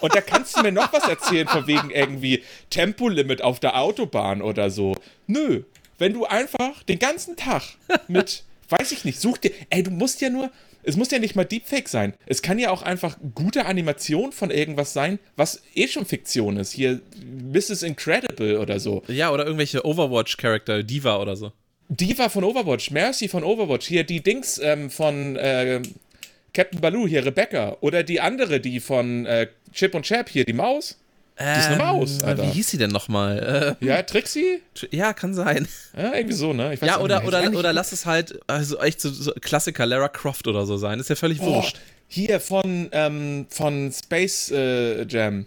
Und 0.00 0.14
da 0.14 0.20
kannst 0.20 0.56
du 0.56 0.62
mir 0.62 0.72
noch 0.72 0.92
was 0.92 1.08
erzählen 1.08 1.46
von 1.46 1.66
wegen 1.66 1.90
irgendwie 1.90 2.42
Tempolimit 2.70 3.42
auf 3.42 3.60
der 3.60 3.78
Autobahn 3.78 4.40
oder 4.40 4.70
so. 4.70 4.96
Nö, 5.26 5.64
wenn 5.98 6.12
du 6.12 6.24
einfach 6.24 6.82
den 6.84 6.98
ganzen 6.98 7.36
Tag 7.36 7.62
mit, 8.08 8.44
weiß 8.68 8.92
ich 8.92 9.04
nicht, 9.04 9.20
such 9.20 9.38
dir, 9.38 9.52
ey, 9.70 9.82
du 9.82 9.90
musst 9.90 10.20
ja 10.20 10.30
nur, 10.30 10.50
es 10.84 10.96
muss 10.96 11.10
ja 11.10 11.18
nicht 11.18 11.34
mal 11.34 11.44
Deepfake 11.44 11.88
sein. 11.88 12.14
Es 12.26 12.42
kann 12.42 12.58
ja 12.58 12.70
auch 12.70 12.82
einfach 12.82 13.16
gute 13.34 13.66
Animation 13.66 14.32
von 14.32 14.50
irgendwas 14.50 14.92
sein, 14.92 15.18
was 15.36 15.62
eh 15.74 15.88
schon 15.88 16.06
Fiktion 16.06 16.56
ist. 16.56 16.72
Hier 16.72 17.00
Mrs. 17.52 17.82
Incredible 17.82 18.58
oder 18.58 18.78
so. 18.80 19.02
Ja, 19.08 19.30
oder 19.32 19.44
irgendwelche 19.44 19.84
Overwatch-Charakter, 19.84 20.82
Diva 20.82 21.20
oder 21.20 21.36
so. 21.36 21.52
Diva 21.88 22.28
von 22.28 22.44
Overwatch, 22.44 22.90
Mercy 22.90 23.28
von 23.28 23.44
Overwatch, 23.44 23.86
hier 23.86 24.04
die 24.04 24.22
Dings 24.22 24.58
ähm, 24.58 24.90
von 24.90 25.36
äh, 25.36 25.82
Captain 26.52 26.80
Baloo, 26.80 27.06
hier 27.06 27.24
Rebecca. 27.24 27.76
Oder 27.80 28.02
die 28.02 28.20
andere, 28.20 28.60
die 28.60 28.80
von 28.80 29.26
äh, 29.26 29.48
Chip 29.72 29.94
und 29.94 30.04
Chap, 30.04 30.28
hier 30.28 30.44
die 30.44 30.52
Maus. 30.52 30.98
Ähm, 31.36 31.54
die 31.54 31.60
ist 31.60 31.66
eine 31.66 31.76
Maus, 31.78 32.22
ähm, 32.22 32.28
Alter. 32.28 32.42
Wie 32.44 32.50
hieß 32.50 32.70
sie 32.70 32.78
denn 32.78 32.90
nochmal? 32.90 33.76
Äh, 33.80 33.84
ja, 33.84 34.02
Trixie? 34.02 34.60
Ja, 34.90 35.12
kann 35.12 35.34
sein. 35.34 35.66
Ja, 35.96 36.14
irgendwie 36.14 36.36
so, 36.36 36.52
ne? 36.52 36.78
ja, 36.80 37.00
oder, 37.00 37.24
oder, 37.24 37.52
oder 37.52 37.72
lass 37.72 37.92
es 37.92 38.06
halt 38.06 38.38
also 38.46 38.78
echt 38.78 39.00
so, 39.00 39.10
so, 39.10 39.32
Klassiker 39.40 39.84
Lara 39.84 40.08
Croft 40.08 40.46
oder 40.46 40.64
so 40.64 40.76
sein. 40.76 41.00
Ist 41.00 41.10
ja 41.10 41.16
völlig 41.16 41.40
oh, 41.40 41.46
wurscht. 41.46 41.80
Hier 42.06 42.38
von, 42.38 42.88
ähm, 42.92 43.46
von 43.48 43.92
Space 43.92 44.52
äh, 44.52 45.04
Jam. 45.06 45.46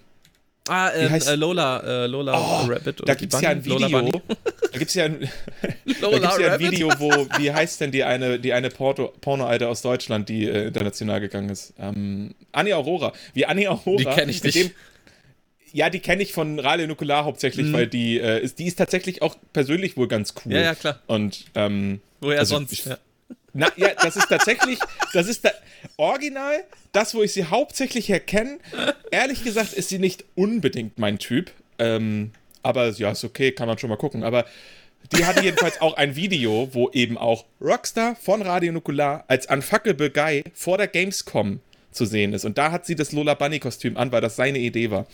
Ah, 0.68 0.92
ähm, 0.94 1.10
heißt, 1.10 1.30
äh, 1.30 1.36
Lola, 1.36 1.80
äh, 1.80 2.08
Lola 2.08 2.38
oh, 2.38 2.68
Rabbit. 2.68 3.02
Da 3.06 3.16
gibt 3.16 3.34
es 3.34 3.42
ja 3.42 3.50
ein 3.50 3.64
Video. 3.64 3.88
da 3.88 4.78
gibt 4.78 4.90
es 4.90 4.94
ja 4.94 5.06
ein, 5.06 5.20
da 5.22 6.10
gibt's 6.10 6.38
ja 6.40 6.54
ein 6.54 6.60
Video, 6.60 6.90
wo, 6.98 7.10
wie 7.38 7.52
heißt 7.52 7.80
denn 7.82 7.92
die 7.92 8.04
eine, 8.04 8.40
die 8.40 8.54
eine 8.54 8.70
Porto, 8.70 9.14
Porno-Alte 9.22 9.68
aus 9.68 9.82
Deutschland, 9.82 10.28
die 10.30 10.48
äh, 10.48 10.68
international 10.68 11.22
gegangen 11.22 11.50
ist? 11.50 11.74
Ähm, 11.80 12.36
Annie 12.52 12.76
Aurora. 12.76 13.14
Wie 13.34 13.46
Annie 13.46 13.70
Aurora. 13.70 13.98
Die 13.98 14.06
kenne 14.06 14.32
ich 14.32 14.44
nicht. 14.44 14.56
Dem, 14.58 14.72
ja, 15.78 15.92
die 15.92 16.00
kenne 16.00 16.24
ich 16.24 16.34
von 16.34 16.58
Radio 16.58 16.88
Nukular 16.88 17.24
hauptsächlich, 17.24 17.68
mhm. 17.68 17.74
weil 17.74 17.86
die 17.86 18.20
äh, 18.20 18.42
ist, 18.42 18.58
die 18.58 18.66
ist 18.66 18.78
tatsächlich 18.78 19.22
auch 19.22 19.36
persönlich 19.54 19.96
wohl 19.96 20.08
ganz 20.08 20.34
cool. 20.44 20.54
Ja, 20.54 20.62
ja, 20.62 20.76
klar. 20.76 21.00
Und 21.06 21.46
ähm, 21.54 22.02
woher 22.20 22.40
also, 22.40 22.56
sonst? 22.56 22.74
Ich, 22.74 22.86
ja. 22.86 22.98
Na, 23.54 23.72
ja, 23.76 23.90
das 24.02 24.16
ist 24.16 24.28
tatsächlich, 24.28 24.80
das 25.14 25.28
ist 25.28 25.46
da, 25.46 25.52
original, 25.98 26.64
das, 26.94 27.14
wo 27.14 27.22
ich 27.22 27.32
sie 27.32 27.46
hauptsächlich 27.46 28.10
erkenne. 28.10 28.58
Ehrlich 29.12 29.44
gesagt 29.44 29.74
ist 29.74 29.90
sie 29.90 30.00
nicht 30.00 30.26
unbedingt 30.34 30.98
mein 30.98 31.20
Typ. 31.20 31.52
Ähm, 31.78 32.32
aber 32.64 32.90
ja, 32.90 33.12
ist 33.12 33.24
okay, 33.24 33.52
kann 33.52 33.68
man 33.68 33.78
schon 33.78 33.92
mal 33.92 33.98
gucken. 33.98 34.24
Aber 34.24 34.46
die 35.16 35.26
hatte 35.26 35.44
jedenfalls 35.44 35.80
auch 35.80 35.96
ein 35.96 36.16
Video, 36.16 36.70
wo 36.72 36.90
eben 36.90 37.20
auch 37.20 37.46
Rockstar 37.62 38.16
von 38.16 38.42
Radio 38.42 38.72
Nukular 38.72 39.26
als 39.28 39.46
Unfuckable 39.46 40.10
Guy 40.10 40.44
vor 40.56 40.80
der 40.80 40.88
Gamescom 40.88 41.60
zu 41.92 42.06
sehen 42.06 42.34
ist. 42.34 42.46
Und 42.46 42.58
da 42.58 42.72
hat 42.72 42.88
sie 42.88 42.96
das 42.96 43.12
Lola 43.12 43.36
Bunny 43.36 43.60
Kostüm 43.60 43.96
an, 43.96 44.12
weil 44.12 44.22
das 44.22 44.36
seine 44.36 44.58
Idee 44.58 44.90
war. 44.90 45.06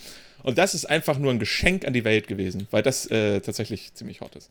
Und 0.44 0.58
das 0.58 0.74
ist 0.74 0.84
einfach 0.84 1.18
nur 1.18 1.32
ein 1.32 1.38
Geschenk 1.38 1.86
an 1.86 1.94
die 1.94 2.04
Welt 2.04 2.28
gewesen, 2.28 2.68
weil 2.70 2.82
das 2.82 3.06
äh, 3.10 3.40
tatsächlich 3.40 3.94
ziemlich 3.94 4.20
hot 4.20 4.36
ist. 4.36 4.50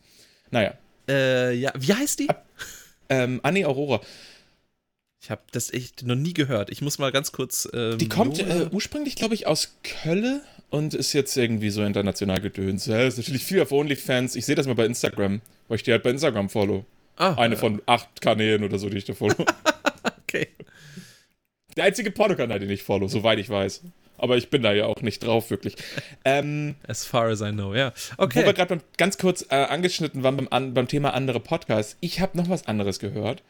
Naja. 0.50 0.74
Äh, 1.08 1.54
ja, 1.54 1.72
wie 1.78 1.94
heißt 1.94 2.18
die? 2.18 2.28
Ab, 2.28 2.44
ähm, 3.08 3.40
Annie 3.44 3.66
Aurora. 3.66 4.00
Ich 5.22 5.30
habe 5.30 5.42
das 5.52 5.72
echt 5.72 6.02
noch 6.02 6.16
nie 6.16 6.34
gehört. 6.34 6.70
Ich 6.70 6.82
muss 6.82 6.98
mal 6.98 7.12
ganz 7.12 7.30
kurz. 7.30 7.68
Ähm, 7.72 7.96
die 7.96 8.08
kommt 8.08 8.40
äh, 8.40 8.68
ursprünglich, 8.72 9.14
glaube 9.14 9.34
ich, 9.34 9.46
aus 9.46 9.76
Köln 9.84 10.40
und 10.68 10.94
ist 10.94 11.12
jetzt 11.12 11.36
irgendwie 11.36 11.70
so 11.70 11.84
international 11.84 12.40
gedöns. 12.40 12.86
Ja, 12.86 13.00
ist 13.02 13.16
natürlich 13.16 13.44
viel 13.44 13.62
auf 13.62 13.70
OnlyFans. 13.70 14.34
Ich 14.34 14.46
sehe 14.46 14.56
das 14.56 14.66
mal 14.66 14.74
bei 14.74 14.86
Instagram, 14.86 15.42
weil 15.68 15.76
ich 15.76 15.84
die 15.84 15.92
halt 15.92 16.02
bei 16.02 16.10
Instagram 16.10 16.50
follow. 16.50 16.84
Ah, 17.16 17.34
Eine 17.34 17.54
ja. 17.54 17.60
von 17.60 17.80
acht 17.86 18.20
Kanälen 18.20 18.64
oder 18.64 18.78
so, 18.78 18.88
die 18.88 18.98
ich 18.98 19.04
da 19.04 19.14
follow. 19.14 19.36
okay. 20.24 20.48
Der 21.76 21.84
einzige 21.84 22.10
Pornokanal, 22.10 22.58
den 22.58 22.70
ich 22.70 22.82
follow, 22.82 23.06
soweit 23.06 23.38
ich 23.38 23.48
weiß 23.48 23.82
aber 24.18 24.36
ich 24.36 24.50
bin 24.50 24.62
da 24.62 24.72
ja 24.72 24.86
auch 24.86 25.02
nicht 25.02 25.24
drauf, 25.24 25.50
wirklich. 25.50 25.76
Ähm, 26.24 26.76
as 26.86 27.04
far 27.04 27.26
as 27.26 27.40
I 27.40 27.50
know, 27.50 27.74
ja. 27.74 27.92
Okay. 28.16 28.42
Wo 28.42 28.46
wir 28.46 28.52
gerade 28.52 28.80
ganz 28.96 29.18
kurz 29.18 29.46
äh, 29.50 29.54
angeschnitten 29.54 30.22
waren 30.22 30.36
beim, 30.36 30.48
an, 30.50 30.74
beim 30.74 30.88
Thema 30.88 31.14
andere 31.14 31.40
Podcasts, 31.40 31.96
ich 32.00 32.20
habe 32.20 32.36
noch 32.36 32.48
was 32.48 32.66
anderes 32.66 32.98
gehört, 32.98 33.42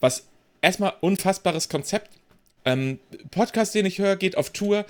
was 0.00 0.26
erstmal 0.60 0.94
unfassbares 1.00 1.68
Konzept. 1.68 2.10
Ähm, 2.64 3.00
Podcast, 3.30 3.74
den 3.74 3.86
ich 3.86 3.98
höre, 3.98 4.16
geht 4.16 4.36
auf 4.36 4.50
Tour 4.50 4.84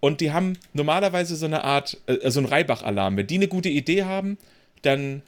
und 0.00 0.20
die 0.20 0.32
haben 0.32 0.58
normalerweise 0.72 1.36
so 1.36 1.46
eine 1.46 1.64
Art, 1.64 1.98
äh, 2.06 2.30
so 2.30 2.40
ein 2.40 2.46
Reibach-Alarm. 2.46 3.16
Wenn 3.16 3.26
die 3.26 3.36
eine 3.36 3.48
gute 3.48 3.68
Idee 3.68 4.04
haben, 4.04 4.38
dann 4.82 5.22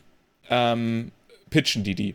ähm, 0.51 1.13
pitchen 1.51 1.85
die 1.85 1.95
die. 1.95 2.15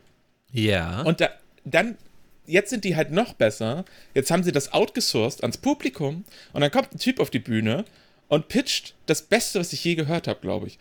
Ja. 0.51 1.01
Und 1.01 1.21
da, 1.21 1.29
dann 1.65 1.97
jetzt 2.45 2.69
sind 2.69 2.83
die 2.83 2.95
halt 2.95 3.11
noch 3.11 3.33
besser. 3.33 3.85
Jetzt 4.13 4.31
haben 4.31 4.43
sie 4.43 4.51
das 4.51 4.73
outgesourced 4.73 5.41
ans 5.41 5.57
Publikum 5.57 6.25
und 6.53 6.61
dann 6.61 6.71
kommt 6.71 6.93
ein 6.93 6.99
Typ 6.99 7.19
auf 7.19 7.29
die 7.29 7.39
Bühne 7.39 7.85
und 8.27 8.47
pitcht 8.47 8.95
das 9.05 9.21
Beste, 9.21 9.59
was 9.59 9.73
ich 9.73 9.83
je 9.83 9.95
gehört 9.95 10.27
habe, 10.27 10.39
glaube 10.41 10.67
ich. 10.67 10.79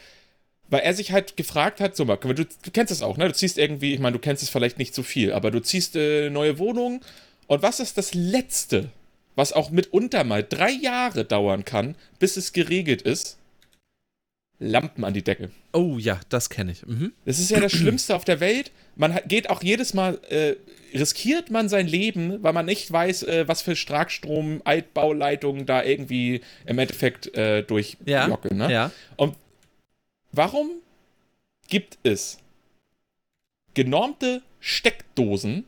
Weil 0.69 0.81
er 0.81 0.95
sich 0.95 1.13
halt 1.13 1.37
gefragt 1.37 1.81
hat, 1.81 1.97
so, 1.97 2.05
Marc, 2.05 2.23
du, 2.23 2.35
du, 2.35 2.47
kennst 2.73 2.91
das 2.91 3.03
auch, 3.03 3.19
ne? 3.19 3.29
Du 3.29 3.35
ziehst 3.35 3.59
irgendwie, 3.59 3.93
ich 3.93 4.01
meine, 4.01 4.15
du 4.15 4.19
kennst 4.19 4.43
es 4.43 4.49
vielleicht 4.49 4.79
nicht 4.79 4.95
so 4.95 5.03
viel, 5.03 5.33
aber 5.33 5.51
du 5.51 5.61
ziehst 5.61 5.97
äh, 5.97 6.31
neue 6.31 6.59
Wohnungen 6.59 7.01
und 7.47 7.63
was 7.63 7.81
ist 7.81 7.99
das 7.99 8.15
Letzte, 8.15 8.89
was 9.35 9.53
auch 9.53 9.71
mitunter 9.71 10.25
mal 10.25 10.43
drei 10.43 10.71
Jahre 10.71 11.25
dauern 11.25 11.65
kann, 11.65 11.95
bis 12.19 12.37
es 12.37 12.53
geregelt 12.53 13.03
ist? 13.03 13.37
Lampen 14.63 15.05
an 15.05 15.13
die 15.15 15.23
Decke. 15.23 15.51
Oh 15.73 15.99
ja, 15.99 16.21
das 16.29 16.51
kenne 16.51 16.73
ich. 16.73 16.87
Mhm. 16.87 17.13
Das 17.25 17.39
ist 17.39 17.51
ja 17.51 17.61
das 17.61 17.73
Schlimmste 17.77 18.15
auf 18.15 18.25
der 18.25 18.41
Welt. 18.41 18.71
Man 18.97 19.19
geht 19.27 19.51
auch 19.51 19.63
jedes 19.63 19.95
Mal, 19.95 20.19
äh, 20.29 20.55
riskiert 20.97 21.51
man 21.51 21.69
sein 21.69 21.87
Leben, 21.87 22.43
weil 22.43 22.53
man 22.53 22.67
nicht 22.67 22.91
weiß, 22.91 23.25
äh, 23.25 23.49
was 23.49 23.63
für 23.63 23.77
Starkstrom, 23.77 24.63
Altbauleitungen 24.65 25.67
da 25.67 25.83
irgendwie 25.83 26.43
im 26.67 26.79
Endeffekt 26.79 27.35
äh, 27.37 27.63
durchjocken. 27.63 28.59
Ja, 28.61 28.67
ne? 28.69 28.73
ja. 28.73 28.91
Und 29.17 29.37
warum 30.31 30.71
gibt 31.69 31.99
es 32.03 32.39
genormte 33.75 34.43
Steckdosen, 34.61 35.65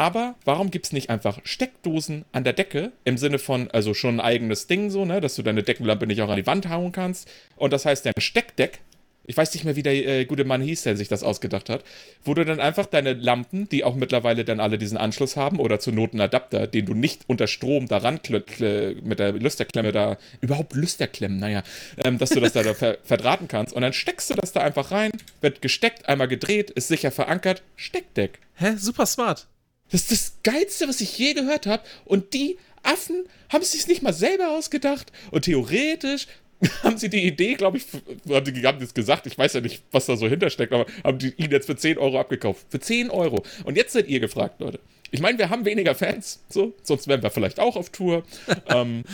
aber 0.00 0.34
warum 0.46 0.70
gibt 0.70 0.86
es 0.86 0.92
nicht 0.92 1.10
einfach 1.10 1.40
Steckdosen 1.44 2.24
an 2.32 2.42
der 2.42 2.54
Decke 2.54 2.90
im 3.04 3.18
Sinne 3.18 3.38
von, 3.38 3.70
also 3.70 3.92
schon 3.92 4.14
ein 4.14 4.20
eigenes 4.20 4.66
Ding 4.66 4.88
so, 4.88 5.04
ne, 5.04 5.20
dass 5.20 5.34
du 5.34 5.42
deine 5.42 5.62
Deckenlampe 5.62 6.06
nicht 6.06 6.22
auch 6.22 6.30
an 6.30 6.38
die 6.38 6.46
Wand 6.46 6.70
hauen 6.70 6.90
kannst? 6.90 7.28
Und 7.56 7.74
das 7.74 7.84
heißt, 7.84 8.06
dein 8.06 8.14
Steckdeck, 8.16 8.78
ich 9.26 9.36
weiß 9.36 9.52
nicht 9.52 9.64
mehr, 9.64 9.76
wie 9.76 9.82
der 9.82 9.92
äh, 9.92 10.24
gute 10.24 10.46
Mann 10.46 10.62
hieß, 10.62 10.84
der 10.84 10.96
sich 10.96 11.08
das 11.08 11.22
ausgedacht 11.22 11.68
hat, 11.68 11.84
wo 12.24 12.32
du 12.32 12.46
dann 12.46 12.60
einfach 12.60 12.86
deine 12.86 13.12
Lampen, 13.12 13.68
die 13.68 13.84
auch 13.84 13.94
mittlerweile 13.94 14.46
dann 14.46 14.58
alle 14.58 14.78
diesen 14.78 14.96
Anschluss 14.96 15.36
haben, 15.36 15.60
oder 15.60 15.80
zur 15.80 15.92
Not 15.92 16.12
einen 16.12 16.22
Adapter, 16.22 16.66
den 16.66 16.86
du 16.86 16.94
nicht 16.94 17.24
unter 17.26 17.46
Strom 17.46 17.86
daran 17.86 18.20
mit 18.24 19.18
der 19.18 19.32
Lüsterklemme 19.32 19.92
da, 19.92 20.16
überhaupt 20.40 20.74
Lüsterklemmen, 20.74 21.38
naja, 21.38 21.62
ähm, 22.02 22.16
dass 22.16 22.30
du 22.30 22.40
das 22.40 22.54
da, 22.54 22.62
da 22.62 22.72
ver 22.72 22.96
verdrahten 23.04 23.48
kannst. 23.48 23.74
Und 23.74 23.82
dann 23.82 23.92
steckst 23.92 24.30
du 24.30 24.34
das 24.34 24.52
da 24.52 24.60
einfach 24.60 24.92
rein, 24.92 25.10
wird 25.42 25.60
gesteckt, 25.60 26.08
einmal 26.08 26.28
gedreht, 26.28 26.70
ist 26.70 26.88
sicher 26.88 27.10
verankert, 27.10 27.62
Steckdeck. 27.76 28.38
Hä? 28.54 28.76
Super 28.78 29.04
smart. 29.04 29.46
Das 29.90 30.02
ist 30.02 30.10
das 30.10 30.32
Geilste, 30.42 30.88
was 30.88 31.00
ich 31.00 31.16
je 31.18 31.34
gehört 31.34 31.66
habe. 31.66 31.82
Und 32.04 32.34
die 32.34 32.58
Affen 32.82 33.24
haben 33.50 33.62
es 33.62 33.72
sich 33.72 33.86
nicht 33.86 34.02
mal 34.02 34.12
selber 34.12 34.50
ausgedacht. 34.50 35.12
Und 35.30 35.44
theoretisch 35.44 36.26
haben 36.82 36.98
sie 36.98 37.08
die 37.08 37.24
Idee, 37.26 37.54
glaube 37.54 37.78
ich, 37.78 37.86
haben 38.28 38.54
die 38.54 38.66
haben 38.66 38.80
das 38.80 38.94
gesagt, 38.94 39.26
ich 39.26 39.36
weiß 39.36 39.54
ja 39.54 39.60
nicht, 39.60 39.82
was 39.92 40.06
da 40.06 40.16
so 40.16 40.28
hintersteckt, 40.28 40.72
aber 40.72 40.86
haben 41.04 41.18
die 41.18 41.32
ihn 41.36 41.50
jetzt 41.50 41.66
für 41.66 41.76
10 41.76 41.98
Euro 41.98 42.20
abgekauft. 42.20 42.66
Für 42.68 42.80
10 42.80 43.10
Euro. 43.10 43.42
Und 43.64 43.76
jetzt 43.76 43.92
seid 43.92 44.08
ihr 44.08 44.20
gefragt, 44.20 44.60
Leute. 44.60 44.80
Ich 45.10 45.20
meine, 45.20 45.38
wir 45.38 45.50
haben 45.50 45.64
weniger 45.64 45.94
Fans, 45.94 46.40
so, 46.48 46.72
sonst 46.82 47.08
wären 47.08 47.22
wir 47.22 47.30
vielleicht 47.30 47.58
auch 47.58 47.76
auf 47.76 47.90
Tour. 47.90 48.22
ähm, 48.68 49.04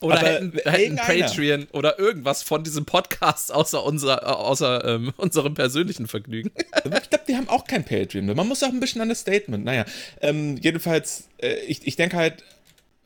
oder 0.00 0.18
hätten, 0.18 0.52
hätten 0.64 0.96
Patreon 0.96 1.66
oder 1.72 1.98
irgendwas 1.98 2.42
von 2.42 2.62
diesem 2.62 2.84
Podcast 2.84 3.52
außer, 3.52 3.84
unser, 3.84 4.38
außer 4.38 4.84
ähm, 4.84 5.12
unserem 5.16 5.54
persönlichen 5.54 6.06
Vergnügen. 6.06 6.50
ich 6.74 7.10
glaube, 7.10 7.24
die 7.26 7.36
haben 7.36 7.48
auch 7.48 7.64
kein 7.64 7.84
Patreon. 7.84 8.26
Man 8.26 8.46
muss 8.46 8.62
auch 8.62 8.68
ein 8.68 8.80
bisschen 8.80 9.00
an 9.00 9.08
das 9.08 9.20
Statement. 9.20 9.64
Naja, 9.64 9.84
ähm, 10.20 10.56
jedenfalls, 10.56 11.28
äh, 11.42 11.56
ich, 11.66 11.86
ich 11.86 11.96
denke 11.96 12.16
halt, 12.16 12.44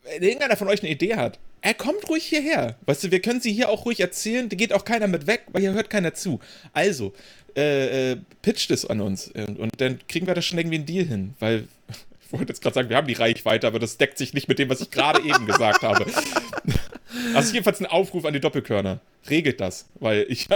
wenn 0.03 0.21
irgendeiner 0.21 0.57
von 0.57 0.67
euch 0.67 0.81
eine 0.81 0.91
Idee 0.91 1.15
hat, 1.15 1.39
er 1.61 1.73
kommt 1.73 2.09
ruhig 2.09 2.25
hierher. 2.25 2.75
Weißt 2.85 3.05
du, 3.05 3.11
wir 3.11 3.21
können 3.21 3.41
sie 3.41 3.53
hier 3.53 3.69
auch 3.69 3.85
ruhig 3.85 3.99
erzählen, 3.99 4.49
da 4.49 4.55
geht 4.55 4.73
auch 4.73 4.85
keiner 4.85 5.07
mit 5.07 5.27
weg, 5.27 5.43
weil 5.51 5.61
hier 5.61 5.73
hört 5.73 5.89
keiner 5.89 6.13
zu. 6.13 6.41
Also, 6.73 7.13
äh, 7.55 8.11
äh, 8.11 8.17
pitcht 8.41 8.71
es 8.71 8.85
an 8.85 8.99
uns 8.99 9.27
und, 9.29 9.59
und 9.59 9.71
dann 9.79 9.99
kriegen 10.07 10.27
wir 10.27 10.33
da 10.33 10.41
schon 10.41 10.57
irgendwie 10.57 10.77
einen 10.77 10.85
Deal 10.85 11.05
hin, 11.05 11.35
weil 11.39 11.67
wollte 12.39 12.51
jetzt 12.51 12.61
gerade 12.61 12.73
sagen, 12.73 12.89
wir 12.89 12.97
haben 12.97 13.07
die 13.07 13.13
Reichweite, 13.13 13.67
aber 13.67 13.79
das 13.79 13.97
deckt 13.97 14.17
sich 14.17 14.33
nicht 14.33 14.47
mit 14.47 14.59
dem, 14.59 14.69
was 14.69 14.81
ich 14.81 14.91
gerade 14.91 15.21
eben 15.21 15.45
gesagt 15.45 15.83
habe. 15.83 16.05
Also 17.35 17.53
jedenfalls 17.53 17.79
ein 17.79 17.85
Aufruf 17.85 18.25
an 18.25 18.33
die 18.33 18.39
Doppelkörner. 18.39 18.99
Regelt 19.29 19.61
das, 19.61 19.87
weil 19.99 20.25
ich, 20.29 20.47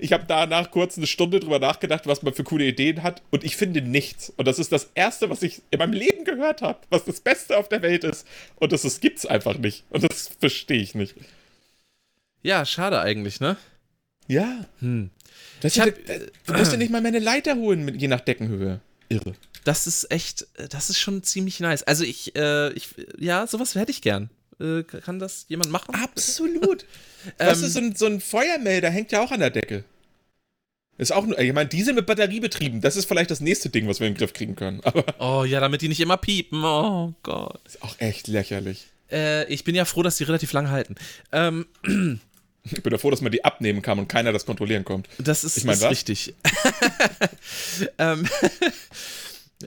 ich 0.00 0.12
habe 0.12 0.24
danach 0.26 0.70
kurz 0.70 0.96
eine 0.96 1.06
Stunde 1.06 1.40
drüber 1.40 1.58
nachgedacht, 1.58 2.06
was 2.06 2.22
man 2.22 2.32
für 2.32 2.44
coole 2.44 2.64
Ideen 2.64 3.02
hat 3.02 3.22
und 3.30 3.44
ich 3.44 3.56
finde 3.56 3.82
nichts. 3.82 4.32
Und 4.36 4.46
das 4.46 4.58
ist 4.58 4.72
das 4.72 4.90
Erste, 4.94 5.30
was 5.30 5.42
ich 5.42 5.62
in 5.70 5.78
meinem 5.78 5.92
Leben 5.92 6.24
gehört 6.24 6.62
habe, 6.62 6.78
was 6.90 7.04
das 7.04 7.20
Beste 7.20 7.58
auf 7.58 7.68
der 7.68 7.82
Welt 7.82 8.04
ist. 8.04 8.26
Und 8.56 8.72
das, 8.72 8.82
das 8.82 9.00
gibt's 9.00 9.26
einfach 9.26 9.58
nicht. 9.58 9.84
Und 9.90 10.04
das 10.04 10.30
verstehe 10.38 10.80
ich 10.80 10.94
nicht. 10.94 11.16
Ja, 12.42 12.64
schade 12.64 13.00
eigentlich, 13.00 13.40
ne? 13.40 13.56
Ja. 14.28 14.64
Hm. 14.78 15.10
Das 15.60 15.76
ich 15.76 15.82
hab, 15.82 15.90
du 16.46 16.52
musst 16.54 16.72
ja 16.72 16.78
nicht 16.78 16.90
mal 16.90 17.02
meine 17.02 17.18
Leiter 17.18 17.56
holen, 17.56 17.98
je 17.98 18.08
nach 18.08 18.20
Deckenhöhe. 18.20 18.80
Irre. 19.08 19.34
Das 19.64 19.86
ist 19.86 20.10
echt, 20.10 20.46
das 20.70 20.90
ist 20.90 20.98
schon 20.98 21.22
ziemlich 21.22 21.60
nice. 21.60 21.82
Also 21.82 22.04
ich, 22.04 22.34
äh, 22.36 22.72
ich 22.72 22.88
ja, 23.18 23.46
sowas 23.46 23.74
hätte 23.74 23.90
ich 23.90 24.02
gern. 24.02 24.30
Äh, 24.60 24.82
kann 24.82 25.18
das 25.18 25.46
jemand 25.48 25.70
machen? 25.70 25.94
Absolut. 25.94 26.84
Ähm, 27.38 27.50
ist 27.50 27.74
so 27.74 27.80
ein, 27.80 27.94
so 27.94 28.06
ein 28.06 28.18
Feuermelder? 28.18 28.88
Hängt 28.88 29.12
ja 29.12 29.22
auch 29.22 29.30
an 29.30 29.40
der 29.40 29.50
Decke. 29.50 29.84
Ist 30.96 31.12
auch 31.12 31.26
nur, 31.26 31.38
ich 31.38 31.52
meine, 31.52 31.68
die 31.68 31.82
sind 31.82 31.96
mit 31.96 32.06
Batterie 32.06 32.40
betrieben. 32.40 32.80
Das 32.80 32.96
ist 32.96 33.04
vielleicht 33.04 33.30
das 33.30 33.40
nächste 33.40 33.68
Ding, 33.68 33.86
was 33.86 34.00
wir 34.00 34.06
in 34.06 34.14
den 34.14 34.18
Griff 34.18 34.32
kriegen 34.32 34.56
können. 34.56 34.80
Aber 34.84 35.04
oh 35.18 35.44
ja, 35.44 35.60
damit 35.60 35.82
die 35.82 35.88
nicht 35.88 36.00
immer 36.00 36.16
piepen. 36.16 36.64
Oh 36.64 37.12
Gott. 37.22 37.60
Ist 37.66 37.82
auch 37.82 37.94
echt 37.98 38.26
lächerlich. 38.28 38.86
Äh, 39.12 39.44
ich 39.52 39.64
bin 39.64 39.74
ja 39.74 39.84
froh, 39.84 40.02
dass 40.02 40.16
die 40.16 40.24
relativ 40.24 40.52
lang 40.54 40.70
halten. 40.70 40.94
Ähm, 41.32 41.66
Ich 42.62 42.82
bin 42.82 42.92
ja 42.92 42.98
froh, 42.98 43.10
dass 43.10 43.22
man 43.22 43.32
die 43.32 43.42
abnehmen 43.42 43.80
kann 43.80 43.98
und 43.98 44.08
keiner 44.08 44.32
das 44.32 44.44
kontrollieren 44.44 44.84
kommt. 44.84 45.08
Das 45.18 45.44
ist, 45.44 45.56
ich 45.56 45.64
mein, 45.64 45.76
ist 45.76 45.84
richtig. 45.84 46.34
ähm, 47.98 48.28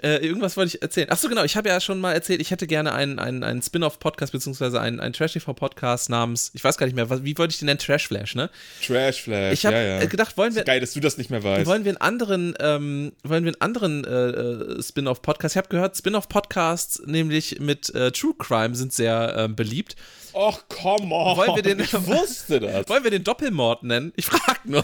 äh, 0.01 0.17
irgendwas 0.17 0.57
wollte 0.57 0.75
ich 0.75 0.81
erzählen. 0.81 1.09
Achso, 1.11 1.29
genau, 1.29 1.43
ich 1.43 1.55
habe 1.55 1.69
ja 1.69 1.79
schon 1.79 1.99
mal 1.99 2.13
erzählt, 2.13 2.41
ich 2.41 2.49
hätte 2.49 2.65
gerne 2.65 2.93
einen, 2.93 3.19
einen, 3.19 3.43
einen 3.43 3.61
Spin-off-Podcast, 3.61 4.31
beziehungsweise 4.31 4.81
einen, 4.81 4.99
einen 4.99 5.13
Trash-TV-Podcast 5.13 6.09
namens, 6.09 6.51
ich 6.53 6.63
weiß 6.63 6.77
gar 6.77 6.87
nicht 6.87 6.95
mehr, 6.95 7.09
was, 7.09 7.23
wie 7.23 7.37
wollte 7.37 7.51
ich 7.51 7.59
den 7.59 7.67
nennen? 7.67 7.79
Trash-Flash, 7.79 8.35
ne? 8.35 8.49
Trash-Flash, 8.85 9.53
Ich 9.53 9.65
habe 9.65 9.75
ja, 9.75 9.99
ja. 9.99 10.05
gedacht, 10.05 10.35
wollen 10.37 10.55
wir. 10.55 10.63
Geil, 10.63 10.79
dass 10.79 10.93
du 10.93 10.99
das 10.99 11.17
nicht 11.17 11.29
mehr 11.29 11.43
weißt. 11.43 11.67
Wollen 11.67 11.85
wir 11.85 11.91
einen 11.91 12.01
anderen, 12.01 12.55
ähm, 12.59 13.11
wollen 13.23 13.43
wir 13.43 13.51
einen 13.51 13.61
anderen 13.61 14.03
äh, 14.03 14.09
äh 14.09 14.81
Spin-off-Podcast? 14.81 15.55
Ich 15.55 15.57
habe 15.57 15.69
gehört, 15.69 15.95
Spin-off-Podcasts, 15.95 17.03
nämlich 17.05 17.59
mit 17.59 17.93
äh, 17.93 18.11
True 18.11 18.33
Crime, 18.37 18.75
sind 18.75 18.93
sehr 18.93 19.37
äh, 19.37 19.47
beliebt. 19.47 19.95
Och, 20.33 20.67
come 20.67 21.13
on. 21.13 21.37
Wollen 21.37 21.55
wir 21.55 21.61
den, 21.61 21.79
ich 21.79 21.93
wusste 21.93 22.59
das. 22.59 22.89
Wollen 22.89 23.03
wir 23.03 23.11
den 23.11 23.23
Doppelmord 23.23 23.83
nennen? 23.83 24.11
Ich 24.15 24.25
frag 24.25 24.65
nur. 24.65 24.83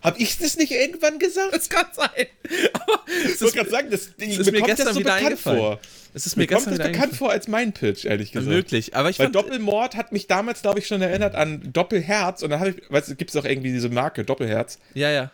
Hab 0.00 0.20
ich 0.20 0.38
das 0.38 0.56
nicht 0.56 0.70
irgendwann 0.70 1.18
gesagt? 1.18 1.52
Das 1.52 1.68
kann 1.68 1.86
sein. 1.92 2.26
Aber 2.72 3.04
ich 3.24 3.40
wollte 3.40 3.56
gerade 3.56 3.70
sagen, 3.70 3.90
das, 3.90 4.10
das 4.16 4.38
ist 4.38 4.52
mir 4.52 4.62
gestern 4.62 4.94
so 4.94 5.00
wieder 5.00 5.14
eingefallen. 5.14 5.58
Vor. 5.58 5.80
Es 6.14 6.26
ist 6.26 6.36
mir, 6.36 6.42
mir 6.42 6.46
gestern 6.46 6.74
kommt 6.74 6.80
das 6.80 6.92
bekannt 6.92 7.16
vor 7.16 7.30
als 7.30 7.48
mein 7.48 7.72
Pitch, 7.72 8.04
ehrlich 8.04 8.32
gesagt. 8.32 8.48
Möglich, 8.48 8.94
aber 8.94 9.10
ich 9.10 9.18
Weil 9.18 9.26
fand, 9.26 9.36
Doppelmord 9.36 9.96
hat 9.96 10.12
mich 10.12 10.26
damals, 10.26 10.62
glaube 10.62 10.78
ich, 10.78 10.86
schon 10.86 11.02
erinnert 11.02 11.34
an 11.34 11.72
Doppelherz 11.72 12.42
und 12.42 12.50
dann 12.50 12.60
habe 12.60 12.70
ich, 12.70 12.90
weißt 12.90 13.10
du, 13.10 13.14
gibt 13.16 13.30
es 13.30 13.36
auch 13.36 13.44
irgendwie 13.44 13.72
diese 13.72 13.88
Marke, 13.88 14.24
Doppelherz. 14.24 14.78
Ja, 14.94 15.10
ja. 15.10 15.30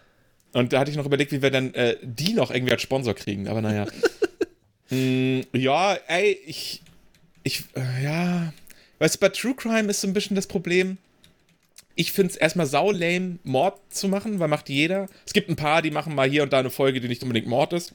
Und 0.53 0.73
da 0.73 0.81
hatte 0.81 0.91
ich 0.91 0.97
noch 0.97 1.07
überlegt, 1.07 1.33
wie 1.33 1.43
wir 1.43 1.51
dann 1.51 1.75
äh, 1.75 1.97
die 2.03 2.33
noch 2.33 2.51
irgendwie 2.51 2.73
als 2.73 2.83
Sponsor 2.83 3.15
kriegen, 3.15 3.49
aber 3.49 3.61
naja. 3.61 3.87
mm, 4.91 5.41
ja, 5.53 5.95
ey, 6.09 6.39
ich, 6.47 6.83
ich, 7.43 7.65
äh, 7.75 8.05
ja, 8.05 8.53
weißt 8.99 9.17
du, 9.17 9.21
bei 9.21 9.29
True 9.29 9.55
Crime 9.55 9.91
ist 9.91 10.01
so 10.01 10.09
ein 10.09 10.13
bisschen 10.13 10.37
das 10.37 10.47
Problem, 10.47 10.99
ich 11.97 12.13
finde 12.13 12.33
es 12.33 12.37
erstmal 12.37 12.67
sau 12.67 12.91
lame, 12.91 13.39
Mord 13.45 13.81
zu 13.91 14.09
machen, 14.09 14.41
weil 14.41 14.49
macht 14.49 14.69
jeder. 14.69 15.09
Es 15.27 15.33
gibt 15.33 15.49
ein 15.49 15.57
paar, 15.57 15.83
die 15.83 15.91
machen 15.91 16.15
mal 16.15 16.29
hier 16.29 16.43
und 16.43 16.53
da 16.53 16.59
eine 16.59 16.71
Folge, 16.71 17.01
die 17.01 17.09
nicht 17.09 17.23
unbedingt 17.23 17.47
Mord 17.47 17.73
ist. 17.73 17.95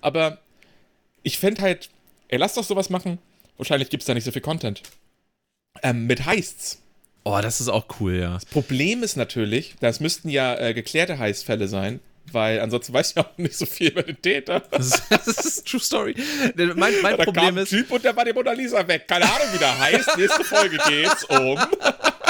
Aber 0.00 0.38
ich 1.22 1.38
fände 1.38 1.62
halt, 1.62 1.90
ey, 2.28 2.38
lass 2.38 2.54
doch 2.54 2.64
sowas 2.64 2.90
machen. 2.90 3.18
Wahrscheinlich 3.56 3.90
gibt 3.90 4.02
es 4.02 4.06
da 4.06 4.14
nicht 4.14 4.24
so 4.24 4.32
viel 4.32 4.42
Content. 4.42 4.82
Ähm, 5.82 6.06
mit 6.06 6.26
Heists. 6.26 6.82
Oh, 7.24 7.38
das 7.40 7.60
ist 7.60 7.68
auch 7.68 7.86
cool, 8.00 8.14
ja. 8.16 8.34
Das 8.34 8.46
Problem 8.46 9.04
ist 9.04 9.16
natürlich, 9.16 9.76
das 9.78 10.00
müssten 10.00 10.28
ja 10.28 10.58
äh, 10.58 10.74
geklärte 10.74 11.20
Heistfälle 11.20 11.68
sein, 11.68 12.00
weil 12.32 12.58
ansonsten 12.58 12.92
weiß 12.92 13.12
ich 13.12 13.18
auch 13.18 13.38
nicht 13.38 13.56
so 13.56 13.64
viel 13.64 13.90
über 13.90 14.02
den 14.02 14.20
Täter. 14.20 14.62
Das 14.70 14.86
ist, 14.86 15.04
das 15.10 15.26
ist 15.28 15.68
True 15.68 15.80
Story. 15.80 16.16
Mein, 16.56 16.94
mein 17.00 17.16
da 17.16 17.24
Problem 17.24 17.44
kam 17.46 17.58
ein 17.58 17.62
ist. 17.62 17.70
Typ 17.70 17.92
und 17.92 18.04
der 18.04 18.16
war 18.16 18.24
die 18.24 18.32
Mona 18.32 18.52
Lisa 18.52 18.86
weg. 18.88 19.06
Keine 19.06 19.26
Ahnung, 19.26 19.46
wie 19.52 19.58
der 19.58 19.78
heißt. 19.78 20.18
Nächste 20.18 20.42
Folge 20.42 20.78
geht's 20.88 21.24
um. 21.26 21.56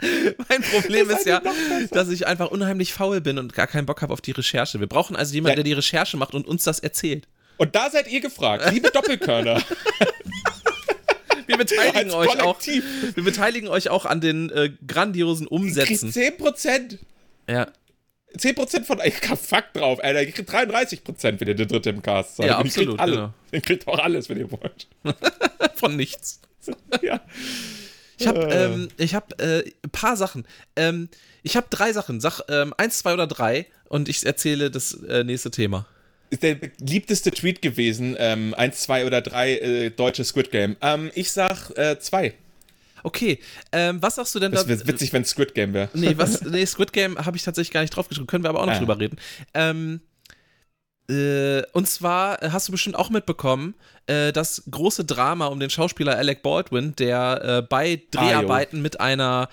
mein 0.48 0.62
Problem 0.62 1.10
ist 1.10 1.26
ja, 1.26 1.42
dass 1.90 2.08
ich 2.08 2.26
einfach 2.26 2.50
unheimlich 2.50 2.92
faul 2.92 3.20
bin 3.20 3.38
und 3.38 3.54
gar 3.54 3.66
keinen 3.66 3.86
Bock 3.86 4.02
habe 4.02 4.12
auf 4.12 4.20
die 4.20 4.32
Recherche. 4.32 4.80
Wir 4.80 4.86
brauchen 4.86 5.16
also 5.16 5.34
jemanden, 5.34 5.56
der 5.56 5.64
die 5.64 5.72
Recherche 5.72 6.16
macht 6.16 6.34
und 6.34 6.46
uns 6.46 6.64
das 6.64 6.80
erzählt. 6.80 7.26
Und 7.56 7.74
da 7.74 7.90
seid 7.90 8.08
ihr 8.08 8.20
gefragt, 8.20 8.70
liebe 8.72 8.90
Doppelkörner. 8.90 9.62
Wir 11.46 11.58
beteiligen 11.58 12.10
euch 12.10 12.40
auch. 12.40 12.58
Wir 12.60 13.22
beteiligen 13.22 13.68
euch 13.68 13.88
auch 13.88 14.04
an 14.04 14.20
den 14.20 14.50
äh, 14.50 14.72
grandiosen 14.84 15.46
Umsätzen. 15.46 16.10
10%. 16.10 16.98
Ja. 17.48 17.68
10% 18.36 18.84
von 18.84 19.00
euch, 19.00 19.14
fuck 19.14 19.72
drauf, 19.72 20.02
Alter. 20.02 20.22
Ihr 20.22 20.32
kriegt 20.32 20.50
33%, 20.50 21.40
wenn 21.40 21.48
ihr 21.48 21.54
der 21.54 21.66
Dritte 21.66 21.90
im 21.90 22.02
Cast 22.02 22.36
seid. 22.36 22.48
Ja, 22.48 22.58
absolut. 22.58 22.94
Ihr 22.94 23.04
kriegt, 23.04 23.14
genau. 23.14 23.34
ihr 23.52 23.60
kriegt 23.60 23.88
auch 23.88 23.98
alles, 23.98 24.28
wenn 24.28 24.38
ihr 24.38 24.50
wollt. 24.50 24.88
von 25.76 25.96
nichts. 25.96 26.40
ja. 27.00 27.20
Ich 28.18 28.26
habe 28.26 28.40
äh. 28.50 28.64
ähm, 28.64 28.88
hab, 29.12 29.40
äh, 29.40 29.64
ein 29.82 29.90
paar 29.90 30.16
Sachen. 30.16 30.46
Ähm, 30.74 31.08
ich 31.42 31.56
habe 31.56 31.66
drei 31.70 31.92
Sachen. 31.92 32.20
Sag 32.20 32.40
ähm, 32.48 32.74
eins, 32.76 32.98
zwei 32.98 33.14
oder 33.14 33.26
drei 33.26 33.66
und 33.88 34.08
ich 34.08 34.24
erzähle 34.24 34.70
das 34.70 34.94
äh, 34.94 35.24
nächste 35.24 35.50
Thema. 35.50 35.86
Ist 36.30 36.42
der 36.42 36.56
beliebteste 36.56 37.30
Tweet 37.30 37.62
gewesen. 37.62 38.16
Ähm, 38.18 38.54
eins, 38.54 38.80
zwei 38.80 39.06
oder 39.06 39.20
drei 39.20 39.58
äh, 39.58 39.90
deutsche 39.90 40.24
Squid 40.24 40.50
Game. 40.50 40.76
Ähm, 40.80 41.10
ich 41.14 41.30
sag 41.30 41.70
äh, 41.76 41.98
zwei. 42.00 42.34
Okay, 43.02 43.38
ähm, 43.70 44.02
was 44.02 44.16
sagst 44.16 44.34
du 44.34 44.40
denn 44.40 44.50
da? 44.50 44.58
Das 44.58 44.66
wäre 44.66 44.88
witzig, 44.88 45.12
wenn 45.12 45.22
es 45.22 45.28
Squid 45.28 45.54
Game 45.54 45.72
wäre. 45.72 45.88
Nee, 45.94 46.14
was, 46.16 46.42
nee, 46.42 46.66
Squid 46.66 46.92
Game 46.92 47.16
habe 47.24 47.36
ich 47.36 47.44
tatsächlich 47.44 47.72
gar 47.72 47.82
nicht 47.82 47.94
draufgeschrieben. 47.94 48.26
Können 48.26 48.42
wir 48.42 48.50
aber 48.50 48.60
auch 48.60 48.66
noch 48.66 48.72
ah. 48.72 48.78
drüber 48.78 48.98
reden. 48.98 49.16
Ähm, 49.54 50.00
äh, 50.00 50.05
und 51.72 51.88
zwar 51.88 52.38
hast 52.40 52.68
du 52.68 52.72
bestimmt 52.72 52.96
auch 52.96 53.10
mitbekommen, 53.10 53.74
äh, 54.06 54.32
das 54.32 54.64
große 54.70 55.04
Drama 55.04 55.46
um 55.46 55.60
den 55.60 55.70
Schauspieler 55.70 56.16
Alec 56.16 56.42
Baldwin, 56.42 56.94
der 56.96 57.42
äh, 57.44 57.62
bei 57.62 58.02
Dreharbeiten 58.10 58.78
ah, 58.78 58.82
mit 58.82 59.00
einer 59.00 59.48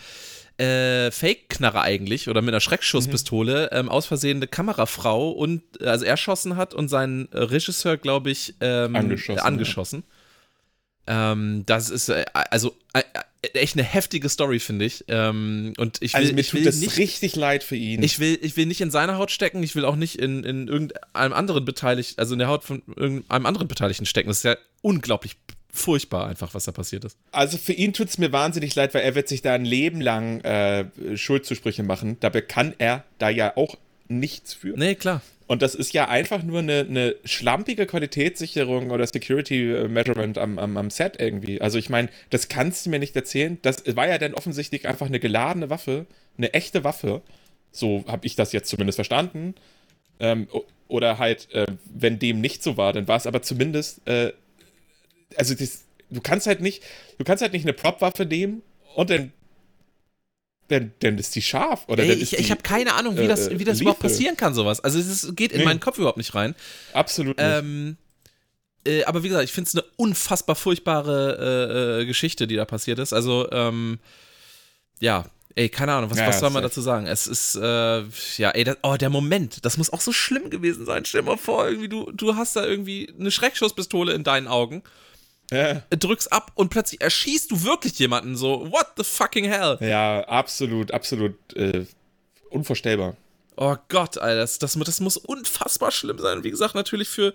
äh, 0.57 1.11
Fake-Knarre 1.11 1.81
eigentlich 1.81 2.29
oder 2.29 2.41
mit 2.41 2.53
einer 2.53 2.59
Schreckschusspistole 2.59 3.69
mhm. 3.71 3.77
ähm, 3.77 3.89
aus 3.89 4.05
Versehen 4.05 4.37
eine 4.37 4.47
Kamerafrau 4.47 5.31
und 5.31 5.61
also 5.81 6.05
erschossen 6.05 6.57
hat 6.57 6.73
und 6.73 6.89
seinen 6.89 7.27
Regisseur, 7.31 7.97
glaube 7.97 8.31
ich, 8.31 8.55
ähm, 8.61 8.95
angeschossen. 8.95 9.39
angeschossen. 9.39 10.03
Ja. 10.07 10.22
Ähm, 11.05 11.63
das 11.65 11.89
ist 11.89 12.09
äh, 12.09 12.25
also 12.33 12.75
äh, 12.93 13.03
echt 13.53 13.75
eine 13.75 13.83
heftige 13.83 14.29
Story, 14.29 14.59
finde 14.59 14.85
ich. 14.85 15.03
Ähm, 15.07 15.73
und 15.77 16.01
ich 16.01 16.13
will, 16.13 16.21
also 16.21 16.33
mir 16.33 16.41
ich 16.41 16.53
will 16.53 16.61
tut 16.61 16.67
das 16.67 16.79
nicht, 16.79 16.97
richtig 16.97 17.35
leid 17.35 17.63
für 17.63 17.75
ihn. 17.75 18.01
Ich 18.03 18.19
will, 18.19 18.39
ich 18.41 18.55
will 18.55 18.65
nicht 18.65 18.81
in 18.81 18.91
seiner 18.91 19.17
Haut 19.17 19.31
stecken, 19.31 19.61
ich 19.63 19.75
will 19.75 19.85
auch 19.85 19.95
nicht 19.95 20.17
in, 20.17 20.43
in 20.43 20.67
irgendeinem 20.67 21.33
anderen 21.33 21.65
Beteiligten, 21.65 22.19
also 22.19 22.33
in 22.33 22.39
der 22.39 22.47
Haut 22.47 22.63
von 22.63 22.81
irgendeinem 22.95 23.45
anderen 23.45 23.67
Beteiligten 23.67 24.05
stecken. 24.05 24.29
Das 24.29 24.37
ist 24.37 24.43
ja 24.43 24.55
unglaublich 24.81 25.35
furchtbar 25.73 26.27
einfach, 26.27 26.53
was 26.53 26.65
da 26.65 26.71
passiert 26.71 27.03
ist. 27.03 27.17
Also 27.31 27.57
für 27.57 27.73
ihn 27.73 27.93
tut 27.93 28.07
es 28.07 28.17
mir 28.17 28.31
wahnsinnig 28.31 28.75
leid, 28.75 28.93
weil 28.93 29.01
er 29.01 29.15
wird 29.15 29.27
sich 29.27 29.41
da 29.41 29.53
ein 29.53 29.65
Leben 29.65 30.01
lang 30.01 30.39
äh, 30.41 30.85
Schuldzusprüche 31.15 31.83
machen. 31.83 32.17
Dabei 32.19 32.41
kann 32.41 32.75
er 32.77 33.03
da 33.17 33.29
ja 33.29 33.57
auch 33.57 33.75
nichts 34.07 34.53
für. 34.53 34.77
Nee, 34.77 34.95
klar. 34.95 35.21
Und 35.47 35.62
das 35.62 35.75
ist 35.75 35.93
ja 35.93 36.08
einfach 36.08 36.41
nur 36.43 36.60
eine, 36.60 36.86
eine 36.88 37.15
schlampige 37.25 37.86
Qualitätssicherung 37.86 38.91
oder 38.91 39.06
Security 39.06 39.88
Measurement 39.89 40.38
am, 40.38 40.58
am, 40.58 40.77
am 40.77 40.89
Set 40.89 41.19
irgendwie. 41.19 41.60
Also 41.60 41.77
ich 41.77 41.89
meine, 41.89 42.10
das 42.29 42.47
kannst 42.47 42.86
du 42.86 42.89
mir 42.89 42.99
nicht 42.99 43.15
erzählen. 43.15 43.58
Das 43.62 43.84
war 43.95 44.08
ja 44.08 44.17
dann 44.17 44.34
offensichtlich 44.34 44.88
einfach 44.88 45.08
eine 45.08 45.19
geladene 45.19 45.69
Waffe, 45.69 46.06
eine 46.38 46.53
echte 46.53 46.84
Waffe. 46.84 47.21
So 47.71 48.06
habe 48.08 48.25
ich 48.25 48.36
das 48.36 48.53
jetzt 48.53 48.69
zumindest 48.69 48.95
verstanden. 48.97 49.56
Ähm, 50.19 50.47
oder 50.88 51.17
halt, 51.17 51.51
äh, 51.53 51.65
wenn 51.86 52.19
dem 52.19 52.39
nicht 52.39 52.63
so 52.63 52.77
war, 52.77 52.93
dann 52.93 53.08
war 53.08 53.17
es 53.17 53.27
aber 53.27 53.41
zumindest, 53.41 54.08
äh, 54.08 54.32
also 55.36 55.56
das, 55.56 55.86
du 56.10 56.21
kannst 56.21 56.47
halt 56.47 56.62
nicht, 56.62 56.84
du 57.17 57.23
kannst 57.23 57.41
halt 57.41 57.53
nicht 57.53 57.65
eine 57.65 57.73
Prop-Waffe 57.73 58.25
nehmen 58.25 58.62
und 58.95 59.10
dann 59.10 59.34
denn, 60.69 60.93
denn 61.02 61.17
ist 61.17 61.36
die 61.36 61.41
scharf 61.41 61.86
oder 61.88 62.04
Ey, 62.04 62.13
ich, 62.13 62.38
ich 62.38 62.52
habe 62.52 62.62
keine 62.62 62.93
Ahnung, 62.93 63.17
wie 63.17 63.28
das, 63.28 63.47
äh, 63.47 63.60
wie 63.60 63.63
das 63.63 63.82
überhaupt 63.82 63.99
passieren 63.99 64.38
kann, 64.38 64.54
sowas. 64.54 64.80
Also 64.80 64.99
es 64.99 65.36
geht 65.36 65.52
in 65.52 65.60
nee. 65.60 65.65
meinen 65.65 65.80
Kopf 65.80 65.97
überhaupt 65.97 66.17
nicht 66.17 66.34
rein. 66.36 66.56
Absolut 66.93 67.38
nicht. 67.38 67.47
Ähm, 67.47 67.97
äh, 68.86 69.04
aber 69.04 69.23
wie 69.23 69.30
gesagt, 69.30 69.45
ich 69.45 69.52
finde 69.52 69.67
es 69.69 69.76
eine 69.76 69.84
unfassbar 69.97 70.56
furchtbare 70.56 71.99
äh, 71.99 72.02
äh, 72.02 72.06
Geschichte, 72.06 72.47
die 72.47 72.56
da 72.56 72.65
passiert 72.65 72.99
ist. 72.99 73.13
Also, 73.13 73.49
ähm, 73.52 73.99
ja, 74.99 75.26
ey, 75.56 75.69
keine 75.69 75.93
Ahnung, 75.93 76.10
was, 76.10 76.17
ja, 76.17 76.28
was 76.28 76.39
soll 76.39 76.49
man 76.49 76.63
dazu 76.63 76.82
sagen? 76.82 77.08
Es 77.08 77.28
ist, 77.28 77.56
äh, 77.56 78.04
ja, 78.38 78.49
ey, 78.52 78.63
das, 78.63 78.78
oh, 78.84 78.95
der 78.95 79.10
Moment, 79.10 79.65
das 79.65 79.78
muss 79.78 79.91
auch 79.91 80.02
so 80.02 80.12
schlimm 80.12 80.49
gewesen 80.49 80.86
sein. 80.86 81.06
Stell 81.06 81.21
dir 81.21 81.28
mal 81.28 81.38
vor, 81.38 81.67
irgendwie, 81.67 81.89
du, 81.89 82.12
du 82.12 82.36
hast 82.36 82.56
da 82.56 82.65
irgendwie 82.65 83.13
eine 83.17 83.32
Schreckschusspistole 83.32 84.13
in 84.13 84.23
deinen 84.23 84.47
Augen 84.47 84.84
ja. 85.51 85.82
drückst 85.89 86.32
ab 86.32 86.51
und 86.56 86.69
plötzlich 86.69 87.01
erschießt 87.01 87.51
du 87.51 87.63
wirklich 87.63 87.97
jemanden. 87.99 88.36
So, 88.36 88.71
what 88.71 88.88
the 88.97 89.03
fucking 89.03 89.45
hell? 89.45 89.77
Ja, 89.82 90.21
absolut, 90.21 90.91
absolut 90.91 91.36
äh, 91.56 91.86
unvorstellbar. 92.49 93.15
Oh 93.56 93.75
Gott, 93.88 94.17
Alter, 94.17 94.39
das, 94.39 94.60
das, 94.60 94.73
das 94.73 94.99
muss 94.99 95.17
unfassbar 95.17 95.91
schlimm 95.91 96.17
sein. 96.19 96.43
Wie 96.43 96.51
gesagt, 96.51 96.75
natürlich 96.75 97.10
für, 97.10 97.34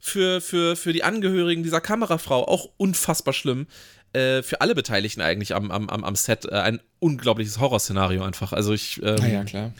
für, 0.00 0.40
für, 0.40 0.76
für 0.76 0.92
die 0.92 1.04
Angehörigen 1.04 1.62
dieser 1.62 1.80
Kamerafrau 1.80 2.46
auch 2.46 2.70
unfassbar 2.76 3.32
schlimm. 3.32 3.66
Äh, 4.12 4.42
für 4.42 4.60
alle 4.60 4.74
Beteiligten 4.74 5.22
eigentlich 5.22 5.54
am, 5.54 5.70
am, 5.70 5.88
am 5.88 6.16
Set 6.16 6.44
äh, 6.46 6.56
ein 6.56 6.80
unglaubliches 6.98 7.60
Horrorszenario 7.60 8.22
einfach. 8.22 8.52
Also 8.52 8.72
ich. 8.72 9.00
Ähm, 9.02 9.16
Na 9.20 9.28
ja, 9.28 9.44
klar. 9.44 9.72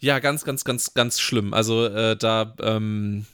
Ja, 0.00 0.18
ganz, 0.18 0.44
ganz, 0.44 0.64
ganz, 0.64 0.94
ganz 0.94 1.20
schlimm. 1.20 1.54
Also 1.54 1.86
äh, 1.86 2.16
da, 2.16 2.54
ähm, 2.60 3.26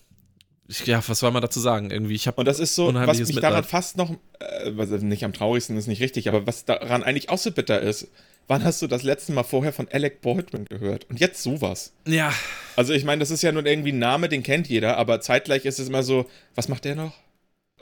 ich, 0.68 0.86
ja, 0.86 1.02
was 1.06 1.18
soll 1.18 1.30
man 1.30 1.42
dazu 1.42 1.60
sagen? 1.60 1.90
Irgendwie, 1.90 2.14
ich 2.14 2.26
habe 2.26 2.40
Und 2.40 2.46
das 2.46 2.60
ist 2.60 2.74
so, 2.74 2.92
was 2.94 3.18
mich 3.18 3.28
Mitleid. 3.28 3.44
daran 3.44 3.64
fast 3.64 3.96
noch, 3.96 4.10
äh, 4.10 4.70
was 4.70 4.90
nicht 4.90 5.24
am 5.24 5.32
traurigsten 5.32 5.76
ist 5.76 5.86
nicht 5.86 6.00
richtig, 6.00 6.28
aber 6.28 6.46
was 6.46 6.64
daran 6.64 7.02
eigentlich 7.02 7.30
auch 7.30 7.38
so 7.38 7.50
bitter 7.50 7.80
ist, 7.80 8.08
wann 8.48 8.64
hast 8.64 8.80
du 8.82 8.86
das 8.86 9.02
letzte 9.02 9.32
Mal 9.32 9.42
vorher 9.42 9.72
von 9.72 9.88
Alec 9.90 10.20
Baldwin 10.20 10.64
gehört? 10.64 11.08
Und 11.10 11.20
jetzt 11.20 11.42
sowas. 11.42 11.92
Ja. 12.06 12.32
Also 12.76 12.92
ich 12.92 13.04
meine, 13.04 13.20
das 13.20 13.30
ist 13.30 13.42
ja 13.42 13.52
nun 13.52 13.66
irgendwie 13.66 13.92
ein 13.92 13.98
Name, 13.98 14.28
den 14.28 14.42
kennt 14.42 14.68
jeder, 14.68 14.96
aber 14.96 15.20
zeitgleich 15.20 15.64
ist 15.64 15.78
es 15.78 15.88
immer 15.88 16.02
so, 16.02 16.26
was 16.54 16.68
macht 16.68 16.84
der 16.84 16.94
noch? 16.94 17.12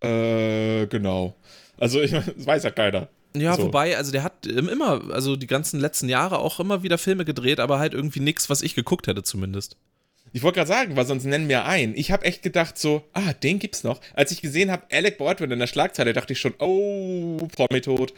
Äh, 0.02 0.86
genau. 0.86 1.36
Also 1.78 2.00
ich 2.00 2.10
das 2.12 2.24
weiß 2.36 2.64
ja 2.64 2.70
keiner. 2.70 3.08
Ja, 3.36 3.54
so. 3.54 3.64
wobei, 3.64 3.96
also 3.96 4.10
der 4.10 4.24
hat 4.24 4.46
immer, 4.46 5.12
also 5.12 5.36
die 5.36 5.46
ganzen 5.46 5.78
letzten 5.78 6.08
Jahre 6.08 6.38
auch 6.38 6.58
immer 6.58 6.82
wieder 6.82 6.98
Filme 6.98 7.24
gedreht, 7.24 7.60
aber 7.60 7.78
halt 7.78 7.94
irgendwie 7.94 8.20
nichts, 8.20 8.50
was 8.50 8.62
ich 8.62 8.74
geguckt 8.74 9.06
hätte 9.06 9.22
zumindest. 9.22 9.76
Ich 10.32 10.42
wollte 10.42 10.56
gerade 10.56 10.68
sagen, 10.68 10.96
weil 10.96 11.06
sonst 11.06 11.24
nennen 11.24 11.48
wir 11.48 11.64
einen. 11.64 11.96
Ich 11.96 12.12
habe 12.12 12.24
echt 12.24 12.42
gedacht 12.42 12.78
so, 12.78 13.02
ah, 13.12 13.32
den 13.32 13.58
gibt's 13.58 13.82
noch. 13.82 14.00
Als 14.14 14.30
ich 14.30 14.42
gesehen 14.42 14.70
habe, 14.70 14.84
Alec 14.92 15.18
Baldwin 15.18 15.50
in 15.50 15.58
der 15.58 15.66
Schlagzeile, 15.66 16.12
dachte 16.12 16.32
ich 16.34 16.40
schon, 16.40 16.54
oh, 16.58 17.38
Promi 17.56 17.80
tot. 17.80 18.12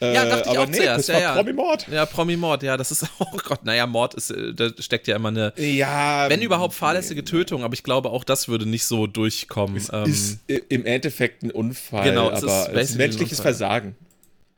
Ja, 0.00 0.24
dachte 0.24 0.50
ich 0.50 0.58
auch 0.58 0.66
nee, 0.66 0.76
zuerst. 0.76 1.08
Das 1.08 1.14
war 1.14 1.22
ja, 1.22 1.34
Promi-Mord. 1.34 1.88
Ja, 1.88 2.06
Promi-Mord, 2.06 2.62
ja, 2.62 2.76
das 2.76 2.90
ist, 2.90 3.06
oh 3.18 3.38
Gott, 3.44 3.64
naja, 3.64 3.86
Mord 3.86 4.14
ist, 4.14 4.30
äh, 4.30 4.52
da 4.52 4.70
steckt 4.78 5.06
ja 5.06 5.16
immer 5.16 5.28
eine, 5.28 5.52
ja, 5.56 6.28
wenn 6.28 6.42
überhaupt 6.42 6.74
fahrlässige 6.74 7.24
Tötung, 7.24 7.62
aber 7.62 7.74
ich 7.74 7.82
glaube, 7.82 8.10
auch 8.10 8.24
das 8.24 8.48
würde 8.48 8.66
nicht 8.66 8.84
so 8.84 9.06
durchkommen. 9.06 9.76
Es 9.76 9.90
ähm, 9.92 10.04
ist 10.04 10.40
im 10.46 10.84
Endeffekt 10.84 11.42
ein 11.42 11.50
Unfall, 11.50 12.04
genau, 12.04 12.30
es 12.30 12.42
aber 12.42 12.70
ist 12.70 12.76
es 12.76 12.90
ist 12.90 12.96
menschliches 12.96 13.40
Versagen. 13.40 13.96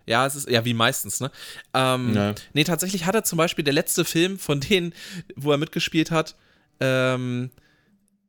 Ja, 0.06 0.24
es 0.24 0.36
ist 0.36 0.48
ja 0.48 0.64
wie 0.64 0.74
meistens, 0.74 1.20
ne? 1.20 1.30
Ähm, 1.74 2.14
ja. 2.14 2.34
Nee, 2.52 2.64
tatsächlich 2.64 3.06
hat 3.06 3.14
er 3.16 3.24
zum 3.24 3.38
Beispiel 3.38 3.64
der 3.64 3.74
letzte 3.74 4.04
Film 4.04 4.38
von 4.38 4.60
denen, 4.60 4.94
wo 5.34 5.50
er 5.50 5.58
mitgespielt 5.58 6.12
hat, 6.12 6.36
ähm, 6.80 7.50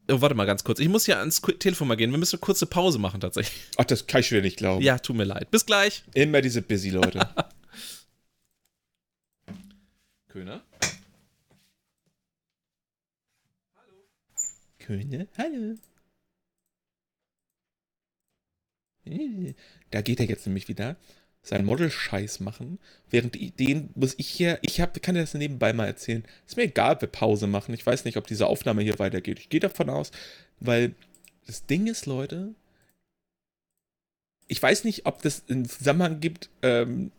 Oh, 0.10 0.22
warte 0.22 0.36
mal 0.36 0.46
ganz 0.46 0.64
kurz. 0.64 0.80
Ich 0.80 0.88
muss 0.88 1.06
hier 1.06 1.20
ans 1.20 1.42
Telefon 1.42 1.88
mal 1.90 1.96
gehen. 1.96 2.12
Wir 2.12 2.18
müssen 2.18 2.38
eine 2.38 2.42
kurze 2.42 2.66
Pause 2.66 2.98
machen 2.98 3.20
tatsächlich. 3.20 3.68
Ach, 3.78 3.84
das 3.84 4.08
kann 4.08 4.22
ich 4.22 4.32
wieder 4.32 4.42
nicht 4.42 4.58
glauben. 4.58 4.82
Ja, 4.82 5.00
tut 5.00 5.18
mir 5.18 5.26
leid. 5.26 5.52
Bis 5.52 5.66
gleich. 5.66 6.04
Immer 6.14 6.42
diese 6.42 6.62
busy 6.62 6.92
Leute. 6.92 7.28
Köhne? 10.30 10.62
Hallo. 13.76 14.08
Köhne? 14.80 15.28
Hallo. 15.38 15.76
Da 19.92 20.02
geht 20.02 20.20
er 20.20 20.26
jetzt 20.26 20.46
nämlich 20.46 20.68
wieder 20.68 20.96
seinen 21.48 21.66
Model-Scheiß 21.66 22.40
machen, 22.42 22.80
während 23.10 23.36
den 23.60 23.90
muss 23.96 24.16
ich 24.18 24.28
hier, 24.28 24.60
ich 24.62 24.82
hab, 24.82 25.02
kann 25.02 25.16
dir 25.16 25.22
das 25.22 25.34
nebenbei 25.34 25.74
mal 25.74 25.88
erzählen. 25.88 26.24
Ist 26.46 26.58
mir 26.58 26.64
egal, 26.64 26.96
ob 26.96 27.02
wir 27.02 27.08
Pause 27.08 27.48
machen. 27.48 27.74
Ich 27.74 27.86
weiß 27.86 28.06
nicht, 28.06 28.18
ob 28.18 28.28
diese 28.28 28.48
Aufnahme 28.48 28.84
hier 28.84 29.00
weitergeht. 29.00 29.40
Ich 29.40 29.50
gehe 29.50 29.60
davon 29.60 29.90
aus, 29.90 30.12
weil 30.60 30.94
das 31.46 31.66
Ding 31.66 31.88
ist, 31.88 32.06
Leute, 32.06 32.54
ich 34.48 34.62
weiß 34.62 34.84
nicht, 34.84 35.06
ob 35.06 35.22
das 35.22 35.44
einen 35.50 35.68
Zusammenhang 35.68 36.20
gibt, 36.20 36.50
ähm, 36.62 37.12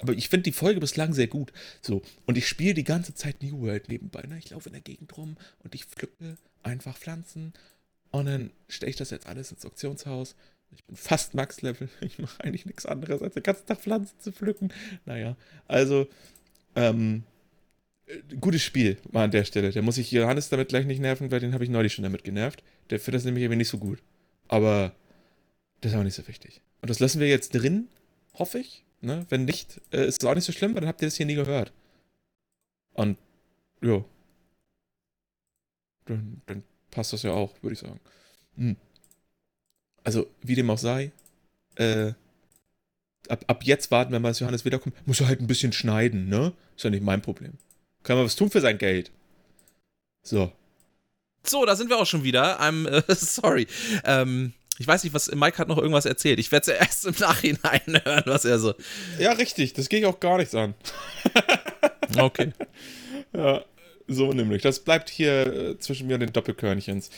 aber 0.00 0.12
ich 0.12 0.28
finde 0.28 0.44
die 0.44 0.52
Folge 0.52 0.80
bislang 0.80 1.12
sehr 1.12 1.28
gut. 1.28 1.52
So, 1.80 2.02
und 2.26 2.36
ich 2.36 2.48
spiele 2.48 2.74
die 2.74 2.84
ganze 2.84 3.14
Zeit 3.14 3.42
New 3.42 3.60
World 3.60 3.88
nebenbei. 3.88 4.22
Ne? 4.22 4.38
Ich 4.38 4.50
laufe 4.50 4.68
in 4.68 4.74
der 4.74 4.82
Gegend 4.82 5.16
rum 5.16 5.36
und 5.62 5.74
ich 5.74 5.84
pflücke 5.84 6.36
einfach 6.62 6.96
Pflanzen 6.96 7.52
und 8.10 8.26
dann 8.26 8.50
stelle 8.68 8.90
ich 8.90 8.96
das 8.96 9.10
jetzt 9.10 9.26
alles 9.26 9.50
ins 9.50 9.64
Auktionshaus 9.66 10.34
ich 10.74 10.84
bin 10.84 10.96
fast 10.96 11.34
Max-Level. 11.34 11.88
Ich 12.00 12.18
mache 12.18 12.42
eigentlich 12.42 12.66
nichts 12.66 12.86
anderes, 12.86 13.22
als 13.22 13.34
den 13.34 13.42
ganzen 13.42 13.66
Tag 13.66 13.80
Pflanzen 13.80 14.18
zu 14.20 14.32
pflücken. 14.32 14.72
Naja, 15.04 15.36
also, 15.66 16.06
ähm, 16.74 17.24
äh, 18.06 18.18
gutes 18.40 18.62
Spiel 18.62 18.98
mal 19.10 19.24
an 19.24 19.30
der 19.30 19.44
Stelle. 19.44 19.70
Der 19.70 19.82
muss 19.82 19.98
ich 19.98 20.10
Johannes 20.10 20.48
damit 20.48 20.68
gleich 20.68 20.86
nicht 20.86 21.00
nerven, 21.00 21.30
weil 21.30 21.40
den 21.40 21.54
habe 21.54 21.64
ich 21.64 21.70
neulich 21.70 21.92
schon 21.92 22.02
damit 22.02 22.24
genervt. 22.24 22.62
Der 22.90 23.00
findet 23.00 23.20
das 23.20 23.24
nämlich 23.24 23.42
irgendwie 23.42 23.58
nicht 23.58 23.68
so 23.68 23.78
gut. 23.78 24.02
Aber 24.48 24.94
das 25.80 25.92
ist 25.92 25.98
auch 25.98 26.02
nicht 26.02 26.14
so 26.14 26.26
wichtig. 26.28 26.60
Und 26.82 26.90
das 26.90 27.00
lassen 27.00 27.20
wir 27.20 27.28
jetzt 27.28 27.54
drin, 27.54 27.88
hoffe 28.34 28.58
ich. 28.58 28.84
Ne? 29.00 29.26
Wenn 29.28 29.44
nicht, 29.44 29.80
äh, 29.92 30.06
ist 30.06 30.22
es 30.22 30.28
auch 30.28 30.34
nicht 30.34 30.44
so 30.44 30.52
schlimm, 30.52 30.74
weil 30.74 30.80
dann 30.80 30.88
habt 30.88 31.02
ihr 31.02 31.08
das 31.08 31.16
hier 31.16 31.26
nie 31.26 31.34
gehört. 31.34 31.72
Und, 32.94 33.18
ja. 33.82 34.04
Dann, 36.06 36.42
dann 36.46 36.62
passt 36.90 37.12
das 37.12 37.22
ja 37.22 37.32
auch, 37.32 37.54
würde 37.62 37.74
ich 37.74 37.80
sagen. 37.80 38.00
Hm 38.56 38.76
also 40.04 40.26
wie 40.42 40.54
dem 40.54 40.70
auch 40.70 40.78
sei, 40.78 41.10
äh, 41.76 42.12
ab, 43.28 43.44
ab 43.46 43.64
jetzt 43.64 43.90
warten, 43.90 44.12
wenn 44.12 44.24
als 44.24 44.40
Johannes 44.40 44.64
wiederkommt, 44.64 44.94
muss 45.06 45.20
er 45.20 45.28
halt 45.28 45.40
ein 45.40 45.46
bisschen 45.46 45.72
schneiden, 45.72 46.28
ne? 46.28 46.52
Ist 46.76 46.84
ja 46.84 46.90
nicht 46.90 47.02
mein 47.02 47.22
Problem. 47.22 47.52
Kann 48.02 48.16
man 48.16 48.26
was 48.26 48.36
tun 48.36 48.50
für 48.50 48.60
sein 48.60 48.78
Geld. 48.78 49.10
So. 50.22 50.52
So, 51.42 51.64
da 51.66 51.76
sind 51.76 51.90
wir 51.90 51.98
auch 51.98 52.06
schon 52.06 52.24
wieder. 52.24 52.60
I'm 52.60 52.86
äh, 52.86 53.02
sorry. 53.14 53.66
Ähm, 54.04 54.52
ich 54.78 54.86
weiß 54.86 55.04
nicht, 55.04 55.14
was 55.14 55.32
Mike 55.32 55.58
hat 55.58 55.68
noch 55.68 55.78
irgendwas 55.78 56.04
erzählt. 56.04 56.38
Ich 56.38 56.50
werde 56.52 56.72
es 56.72 56.78
erst 56.80 57.06
im 57.06 57.14
Nachhinein 57.18 58.00
hören, 58.04 58.24
was 58.26 58.44
er 58.44 58.58
so. 58.58 58.74
Ja, 59.18 59.32
richtig. 59.32 59.72
Das 59.74 59.88
gehe 59.88 60.00
ich 60.00 60.06
auch 60.06 60.20
gar 60.20 60.38
nichts 60.38 60.54
an. 60.54 60.74
okay. 62.18 62.52
Ja, 63.32 63.64
so 64.08 64.32
nämlich. 64.32 64.62
Das 64.62 64.80
bleibt 64.80 65.10
hier 65.10 65.46
äh, 65.46 65.78
zwischen 65.78 66.06
mir 66.06 66.14
und 66.14 66.20
den 66.20 66.32
Doppelkörnchens. 66.32 67.10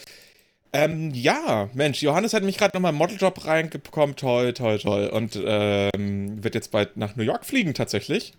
Ähm, 0.73 1.13
ja, 1.15 1.71
Mensch, 1.75 2.03
Johannes 2.03 2.35
hat 2.35 2.43
mich 2.43 2.59
gerade 2.59 2.77
nochmal 2.77 2.93
im 2.93 2.99
Modeljob 2.99 3.45
reingekommen. 3.45 4.17
Toll, 4.17 4.53
toll, 4.53 4.79
toll. 4.79 5.09
Und 5.09 5.41
ähm, 5.43 6.43
wird 6.43 6.55
jetzt 6.55 6.71
bald 6.71 6.97
nach 6.97 7.17
New 7.17 7.23
York 7.23 7.45
fliegen, 7.45 7.75
tatsächlich. 7.75 8.35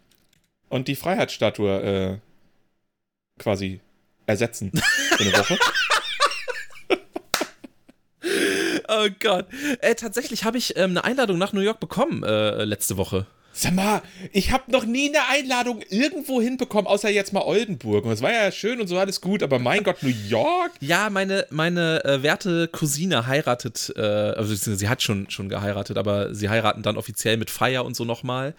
Und 0.70 0.88
die 0.88 0.96
Freiheitsstatue 0.96 1.82
äh, 1.82 2.18
quasi 3.40 3.80
ersetzen. 4.26 4.72
Für 4.74 5.24
eine 5.24 5.34
Woche. 5.34 5.58
oh 8.90 9.08
Gott. 9.20 9.48
Äh, 9.80 9.96
tatsächlich 9.96 10.44
habe 10.44 10.58
ich 10.58 10.78
ähm, 10.78 10.92
eine 10.92 11.04
Einladung 11.04 11.38
nach 11.38 11.54
New 11.54 11.62
York 11.62 11.80
bekommen 11.80 12.24
äh, 12.24 12.66
letzte 12.66 12.98
Woche. 12.98 13.26
Sag 13.60 13.74
mal, 13.74 14.04
ich 14.34 14.52
habe 14.52 14.72
noch 14.72 14.86
nie 14.86 15.10
eine 15.10 15.28
Einladung 15.30 15.82
irgendwo 15.90 16.40
hinbekommen, 16.40 16.86
außer 16.86 17.10
jetzt 17.10 17.34
mal 17.34 17.42
Oldenburg. 17.42 18.06
Und 18.06 18.12
es 18.12 18.22
war 18.22 18.32
ja 18.32 18.52
schön 18.52 18.80
und 18.80 18.86
so 18.86 19.00
alles 19.00 19.20
gut, 19.20 19.42
aber 19.42 19.58
mein 19.58 19.84
Gott, 19.84 20.04
New 20.04 20.14
York? 20.28 20.74
Ja, 20.80 21.10
meine, 21.10 21.48
meine 21.50 22.06
äh, 22.06 22.22
werte 22.22 22.68
Cousine 22.68 23.26
heiratet, 23.26 23.92
äh, 23.98 24.02
also 24.02 24.54
sie 24.54 24.88
hat 24.88 25.02
schon, 25.02 25.32
schon 25.32 25.50
geheiratet, 25.50 25.98
aber 25.98 26.36
sie 26.36 26.50
heiraten 26.50 26.84
dann 26.84 26.98
offiziell 26.98 27.38
mit 27.38 27.50
Feier 27.50 27.84
und 27.84 27.96
so 27.96 28.06
nochmal. 28.06 28.54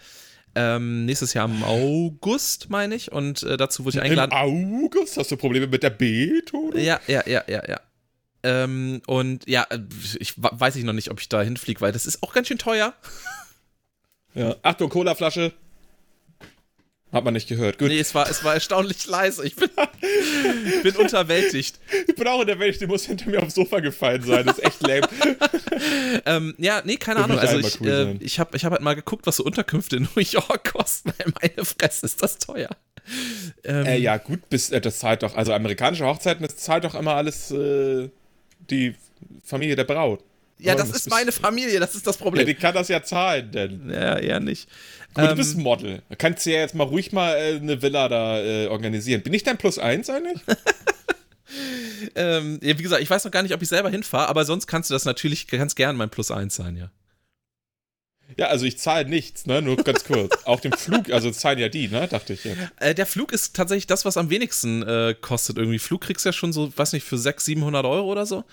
Ähm, 0.53 1.05
nächstes 1.05 1.33
Jahr 1.33 1.45
im 1.45 1.63
August, 1.63 2.69
meine 2.69 2.93
ich. 2.95 3.13
Und 3.13 3.43
äh, 3.43 3.55
dazu 3.55 3.85
wurde 3.85 3.99
ich 3.99 4.03
eingeladen. 4.03 4.31
Im 4.31 4.83
August? 4.83 5.15
Hast 5.15 5.31
du 5.31 5.37
Probleme 5.37 5.67
mit 5.67 5.81
der 5.81 5.91
B-Tode? 5.91 6.81
Ja, 6.81 6.99
ja, 7.07 7.23
ja, 7.25 7.43
ja, 7.47 7.63
ja. 7.69 7.79
Ähm, 8.43 9.01
und 9.07 9.47
ja, 9.47 9.65
äh, 9.69 9.79
ich 10.19 10.33
weiß 10.35 10.75
ich 10.75 10.83
noch 10.83 10.93
nicht, 10.93 11.09
ob 11.09 11.21
ich 11.21 11.29
da 11.29 11.41
hinfliege, 11.41 11.79
weil 11.79 11.93
das 11.93 12.05
ist 12.05 12.21
auch 12.21 12.33
ganz 12.33 12.49
schön 12.49 12.57
teuer. 12.57 12.93
Ja. 14.35 14.55
Achtung, 14.61 14.89
Colaflasche. 14.89 15.53
Hat 17.11 17.25
man 17.25 17.33
nicht 17.33 17.49
gehört. 17.49 17.79
Gut. 17.79 17.87
Nee, 17.87 17.99
es 17.99 18.13
war, 18.13 18.29
es 18.29 18.43
war 18.43 18.53
erstaunlich 18.53 19.07
leise. 19.07 19.43
Ich 19.43 19.55
bin, 19.55 19.69
bin 20.83 20.95
unterwältigt. 20.95 21.79
Ich 22.07 22.13
bin 22.13 22.27
auch 22.27 22.39
unterwältigt. 22.39 22.81
Die 22.81 22.87
muss 22.87 23.05
hinter 23.05 23.31
mir 23.31 23.41
aufs 23.41 23.55
Sofa 23.55 23.79
gefallen 23.79 24.21
sein. 24.21 24.45
Das 24.45 24.59
ist 24.59 24.65
echt 24.65 24.81
lame. 24.83 25.07
ähm, 26.27 26.53
ja, 26.59 26.83
nee, 26.85 26.97
keine 26.97 27.23
Ahnung. 27.23 27.39
Also 27.39 27.57
ich, 27.57 27.81
cool 27.81 28.17
äh, 28.21 28.23
ich 28.23 28.39
habe 28.39 28.55
ich 28.55 28.63
hab 28.63 28.73
halt 28.73 28.83
mal 28.83 28.93
geguckt, 28.93 29.25
was 29.25 29.37
so 29.37 29.43
Unterkünfte 29.43 29.95
in 29.95 30.07
New 30.15 30.21
York 30.21 30.71
kosten. 30.71 31.11
Meine 31.41 31.65
Fresse, 31.65 32.05
ist 32.05 32.21
das 32.21 32.37
teuer. 32.37 32.69
Ähm, 33.63 33.85
äh, 33.87 33.97
ja, 33.97 34.17
gut, 34.17 34.47
bis, 34.49 34.69
äh, 34.69 34.79
das 34.79 34.99
zahlt 34.99 35.23
doch, 35.23 35.35
also 35.35 35.51
amerikanische 35.51 36.05
Hochzeiten, 36.05 36.45
das 36.45 36.57
zahlt 36.57 36.83
doch 36.83 36.93
immer 36.93 37.15
alles 37.15 37.49
äh, 37.49 38.09
die 38.69 38.93
Familie 39.43 39.75
der 39.75 39.85
Braut. 39.85 40.23
Ja, 40.59 40.75
das 40.75 40.89
ist 40.89 41.09
meine 41.09 41.31
Familie, 41.31 41.79
das 41.79 41.95
ist 41.95 42.05
das 42.05 42.17
Problem. 42.17 42.45
Ja, 42.45 42.53
die 42.53 42.59
kann 42.59 42.73
das 42.73 42.89
ja 42.89 43.01
zahlen, 43.01 43.51
denn. 43.51 43.89
Ja, 43.89 44.17
eher 44.17 44.41
nicht. 44.41 44.67
Gut, 45.13 45.23
ähm, 45.23 45.29
du 45.29 45.35
bist 45.37 45.57
ein 45.57 45.63
Model. 45.63 46.01
Da 46.09 46.15
kannst 46.15 46.45
du 46.45 46.51
ja 46.51 46.59
jetzt 46.59 46.75
mal 46.75 46.83
ruhig 46.83 47.13
mal 47.13 47.33
äh, 47.35 47.55
eine 47.55 47.81
Villa 47.81 48.09
da 48.09 48.39
äh, 48.39 48.67
organisieren. 48.67 49.21
Bin 49.21 49.33
ich 49.33 49.43
dein 49.43 49.57
Plus 49.57 49.79
eins 49.79 50.09
eigentlich? 50.09 50.41
ähm, 52.15 52.59
ja, 52.61 52.77
wie 52.77 52.83
gesagt, 52.83 53.01
ich 53.01 53.09
weiß 53.09 53.23
noch 53.23 53.31
gar 53.31 53.41
nicht, 53.41 53.53
ob 53.53 53.61
ich 53.61 53.69
selber 53.69 53.89
hinfahre, 53.89 54.27
aber 54.27 54.43
sonst 54.43 54.67
kannst 54.67 54.89
du 54.89 54.93
das 54.93 55.05
natürlich 55.05 55.47
ganz 55.47 55.75
gern 55.75 55.95
mein 55.95 56.09
Plus 56.09 56.29
eins 56.29 56.55
sein, 56.55 56.75
ja. 56.75 56.91
Ja, 58.37 58.47
also 58.47 58.65
ich 58.65 58.77
zahle 58.77 59.09
nichts, 59.09 59.47
ne? 59.47 59.61
Nur 59.61 59.77
ganz 59.77 60.03
kurz. 60.03 60.37
Auch 60.45 60.59
den 60.59 60.73
Flug, 60.73 61.09
also 61.09 61.31
zahlen 61.31 61.57
ja 61.57 61.69
die, 61.69 61.87
ne? 61.87 62.07
Dachte 62.07 62.33
ich. 62.33 62.45
Äh, 62.79 62.93
der 62.93 63.05
Flug 63.05 63.31
ist 63.31 63.55
tatsächlich 63.55 63.87
das, 63.87 64.05
was 64.05 64.17
am 64.17 64.29
wenigsten 64.29 64.83
äh, 64.83 65.15
kostet 65.19 65.57
irgendwie. 65.57 65.79
Flug 65.79 66.01
kriegst 66.01 66.25
du 66.25 66.29
ja 66.29 66.33
schon 66.33 66.53
so, 66.53 66.71
weiß 66.77 66.93
nicht, 66.93 67.05
für 67.05 67.17
600, 67.17 67.43
700 67.43 67.85
Euro 67.85 68.11
oder 68.11 68.25
so. 68.25 68.43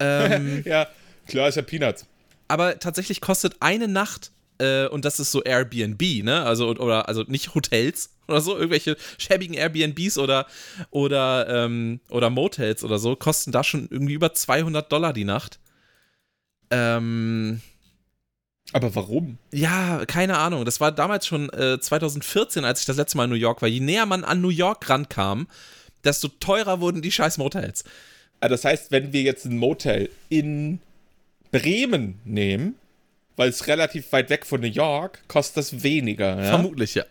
Ähm, 0.00 0.62
ja, 0.66 0.88
Klar, 1.26 1.48
ist 1.48 1.56
ja 1.56 1.62
Peanuts. 1.62 2.06
aber 2.48 2.78
tatsächlich 2.78 3.20
kostet 3.20 3.56
eine 3.60 3.88
Nacht 3.88 4.32
äh, 4.58 4.86
und 4.86 5.04
das 5.04 5.18
ist 5.20 5.32
so 5.32 5.42
Airbnb, 5.42 6.22
ne? 6.22 6.42
Also 6.44 6.68
oder 6.68 7.08
also 7.08 7.22
nicht 7.26 7.54
Hotels 7.54 8.10
oder 8.28 8.40
so, 8.40 8.54
irgendwelche 8.56 8.96
schäbigen 9.18 9.54
Airbnbs 9.54 10.18
oder 10.18 10.46
oder 10.90 11.48
ähm, 11.48 12.00
oder 12.10 12.30
Motels 12.30 12.84
oder 12.84 12.98
so 12.98 13.16
kosten 13.16 13.52
da 13.52 13.64
schon 13.64 13.88
irgendwie 13.90 14.14
über 14.14 14.34
200 14.34 14.90
Dollar 14.90 15.12
die 15.12 15.24
Nacht. 15.24 15.58
Ähm, 16.70 17.60
aber 18.72 18.94
warum? 18.94 19.38
Ja, 19.52 20.04
keine 20.06 20.38
Ahnung. 20.38 20.64
Das 20.64 20.80
war 20.80 20.92
damals 20.92 21.26
schon 21.26 21.50
äh, 21.50 21.78
2014, 21.78 22.64
als 22.64 22.80
ich 22.80 22.86
das 22.86 22.96
letzte 22.96 23.16
Mal 23.18 23.24
in 23.24 23.30
New 23.30 23.36
York 23.36 23.60
war. 23.60 23.68
Je 23.68 23.80
näher 23.80 24.06
man 24.06 24.24
an 24.24 24.40
New 24.40 24.48
York 24.48 24.88
rankam, 24.88 25.46
desto 26.04 26.28
teurer 26.28 26.80
wurden 26.80 27.02
die 27.02 27.12
scheiß 27.12 27.36
Motels. 27.38 27.84
Ah, 28.40 28.48
das 28.48 28.64
heißt, 28.64 28.90
wenn 28.90 29.12
wir 29.12 29.22
jetzt 29.22 29.44
ein 29.44 29.58
Motel 29.58 30.08
in 30.30 30.80
Bremen 31.52 32.20
nehmen, 32.24 32.74
weil 33.36 33.50
es 33.50 33.66
relativ 33.68 34.10
weit 34.12 34.30
weg 34.30 34.44
von 34.44 34.60
New 34.60 34.66
York, 34.66 35.22
kostet 35.28 35.58
das 35.58 35.82
weniger. 35.82 36.42
Ja? 36.42 36.48
Vermutlich, 36.50 36.94
ja. 36.94 37.04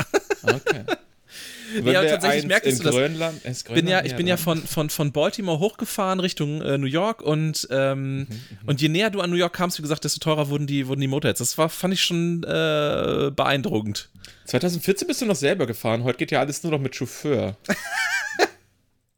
Okay. 0.43 0.83
ja, 1.85 2.03
tatsächlich 2.03 2.47
merkst 2.47 2.79
du 2.79 2.83
das. 2.83 2.93
Grönland, 2.93 3.41
Grönland 3.43 3.73
bin 3.73 3.87
ja, 3.87 4.03
ich 4.03 4.15
bin 4.15 4.27
ja 4.27 4.37
von, 4.37 4.61
von, 4.61 4.89
von 4.89 5.11
Baltimore 5.11 5.59
hochgefahren 5.59 6.19
Richtung 6.19 6.61
äh, 6.61 6.77
New 6.77 6.87
York 6.87 7.21
und, 7.21 7.67
ähm, 7.71 8.17
mhm, 8.17 8.17
mhm, 8.19 8.27
und 8.65 8.81
je 8.81 8.89
näher 8.89 9.09
du 9.09 9.21
an 9.21 9.29
New 9.29 9.37
York 9.37 9.53
kamst, 9.53 9.77
wie 9.77 9.83
gesagt, 9.83 10.03
desto 10.03 10.19
teurer 10.19 10.49
wurden 10.49 10.67
die, 10.67 10.87
wurden 10.87 11.01
die 11.01 11.07
Motels. 11.07 11.39
Das 11.39 11.57
war, 11.57 11.69
fand 11.69 11.93
ich 11.93 12.01
schon 12.01 12.43
äh, 12.43 13.31
beeindruckend. 13.33 14.09
2014 14.45 15.07
bist 15.07 15.21
du 15.21 15.25
noch 15.25 15.35
selber 15.35 15.65
gefahren, 15.65 16.03
heute 16.03 16.17
geht 16.17 16.31
ja 16.31 16.39
alles 16.39 16.63
nur 16.63 16.71
noch 16.71 16.79
mit 16.79 16.95
Chauffeur. 16.95 17.55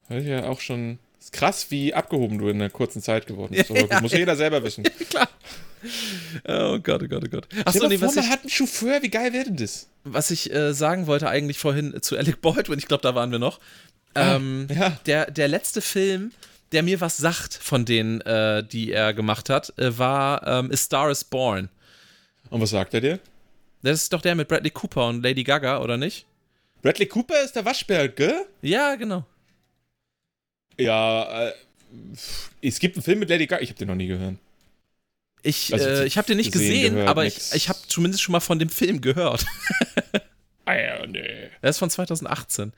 Heute 0.10 0.28
ja 0.28 0.44
auch 0.50 0.60
schon. 0.60 1.00
Ist 1.34 1.40
krass, 1.40 1.68
wie 1.70 1.94
abgehoben 1.94 2.38
du 2.38 2.50
in 2.50 2.62
einer 2.62 2.70
kurzen 2.70 3.02
Zeit 3.02 3.26
geworden 3.26 3.56
bist. 3.56 3.70
Ja, 3.90 4.02
muss 4.02 4.12
ja. 4.12 4.20
jeder 4.20 4.36
selber 4.36 4.64
wissen. 4.64 4.84
Klar. 5.10 5.30
Oh 6.48 6.80
Gott, 6.80 7.04
oh 7.04 7.08
Gott, 7.08 7.24
oh 7.26 7.30
Gott. 7.30 7.48
Achso, 7.66 7.88
nee, 7.88 8.00
was 8.00 8.16
ich, 8.16 8.30
hat 8.30 8.42
einen 8.42 8.50
Chauffeur, 8.50 9.02
wie 9.02 9.10
geil 9.10 9.34
wäre 9.34 9.46
denn 9.46 9.58
das? 9.58 9.90
Was 10.04 10.32
ich 10.32 10.54
äh, 10.54 10.74
sagen 10.74 11.08
wollte 11.08 11.28
eigentlich 11.28 11.58
vorhin 11.58 12.02
zu 12.02 12.18
Alec 12.18 12.42
Baldwin, 12.42 12.80
ich 12.80 12.88
glaube, 12.88 13.02
da 13.02 13.16
waren 13.16 13.32
wir 13.32 13.40
noch. 13.40 13.60
Ah, 14.14 14.36
ähm, 14.36 14.68
ja. 14.74 14.92
der, 15.06 15.32
der 15.32 15.48
letzte 15.48 15.82
Film, 15.82 16.32
der 16.72 16.84
mir 16.84 17.02
was 17.02 17.18
sagt 17.18 17.54
von 17.56 17.84
denen, 17.84 18.22
äh, 18.22 18.64
die 18.64 18.92
er 18.92 19.14
gemacht 19.14 19.50
hat, 19.50 19.78
äh, 19.78 19.98
war 19.98 20.46
ähm, 20.48 20.72
A 20.72 20.78
Star 20.78 21.10
is 21.12 21.24
Born. 21.24 21.70
Und 22.50 22.62
was 22.62 22.70
sagt 22.70 22.94
er 22.94 23.02
dir? 23.02 23.20
Das 23.82 24.04
ist 24.04 24.14
doch 24.14 24.22
der 24.22 24.36
mit 24.36 24.48
Bradley 24.48 24.70
Cooper 24.70 25.08
und 25.08 25.24
Lady 25.24 25.44
Gaga, 25.44 25.82
oder 25.82 25.98
nicht? 25.98 26.26
Bradley 26.82 27.08
Cooper 27.08 27.42
ist 27.44 27.56
der 27.56 27.66
Waschbär, 27.66 28.08
gell? 28.08 28.46
Ja, 28.62 28.96
genau. 28.96 29.26
Ja, 30.78 31.48
äh, 31.48 31.54
es 32.62 32.80
gibt 32.80 32.96
einen 32.96 33.04
Film 33.04 33.20
mit 33.20 33.30
Lady 33.30 33.48
Gaga, 33.48 33.62
ich 33.62 33.70
habe 33.70 33.80
den 33.80 33.88
noch 33.88 33.96
nie 33.96 34.08
gehört. 34.08 34.36
Ich, 35.44 35.74
also, 35.74 35.88
äh, 35.88 36.06
ich 36.06 36.18
habe 36.18 36.26
den 36.26 36.38
nicht 36.38 36.52
gesehen, 36.52 36.70
gesehen 36.70 36.94
gehört, 36.94 37.10
aber 37.10 37.24
nix. 37.24 37.52
ich, 37.52 37.64
ich 37.64 37.70
habe 37.70 37.80
zumindest 37.88 38.24
schon 38.24 38.32
mal 38.32 38.40
von 38.40 38.60
dem 38.60 38.70
Film 38.70 39.02
gehört. 39.02 39.46
ah 40.66 40.74
ja, 40.74 41.06
nee. 41.06 41.50
Der 41.62 41.70
ist 41.70 41.78
von 41.78 41.90
2018. 41.90 42.72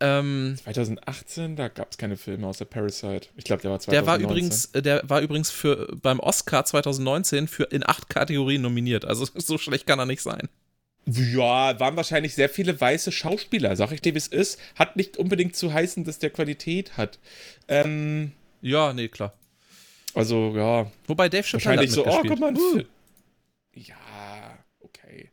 Ähm, 0.00 0.56
2018, 0.64 1.54
da 1.54 1.68
gab 1.68 1.92
es 1.92 1.98
keine 1.98 2.16
Filme 2.16 2.46
außer 2.46 2.64
Parasite. 2.64 3.28
Ich 3.36 3.44
glaube, 3.44 3.62
der 3.62 3.70
war 3.70 3.78
2019. 3.78 3.92
Der 3.92 4.06
war 4.06 4.18
übrigens, 4.18 4.64
äh, 4.72 4.82
der 4.82 5.02
war 5.04 5.20
übrigens 5.20 5.50
für 5.50 5.94
beim 6.02 6.18
Oscar 6.18 6.64
2019 6.64 7.46
für 7.46 7.64
in 7.64 7.88
acht 7.88 8.08
Kategorien 8.08 8.62
nominiert. 8.62 9.04
Also 9.04 9.28
so 9.34 9.58
schlecht 9.58 9.86
kann 9.86 9.98
er 9.98 10.06
nicht 10.06 10.22
sein. 10.22 10.48
Ja, 11.04 11.78
waren 11.80 11.96
wahrscheinlich 11.96 12.34
sehr 12.34 12.48
viele 12.48 12.80
weiße 12.80 13.10
Schauspieler, 13.10 13.74
sag 13.74 13.90
ich 13.90 14.00
dir, 14.00 14.14
wie 14.14 14.18
es 14.18 14.28
ist. 14.28 14.60
Hat 14.76 14.96
nicht 14.96 15.16
unbedingt 15.16 15.56
zu 15.56 15.72
heißen, 15.72 16.04
dass 16.04 16.20
der 16.20 16.30
Qualität 16.30 16.96
hat. 16.96 17.18
Ähm, 17.66 18.32
ja, 18.60 18.92
nee, 18.92 19.08
klar. 19.08 19.32
Also, 20.14 20.54
ja. 20.56 20.90
Wobei 21.06 21.28
Dave 21.28 21.42
Chappelle 21.42 21.80
Wahrscheinlich 21.80 21.90
so, 21.90 22.06
oh, 22.06 22.22
guck 22.26 22.38
mal. 22.38 22.54
Uh. 22.54 22.82
Ja, 23.74 24.58
okay. 24.80 25.30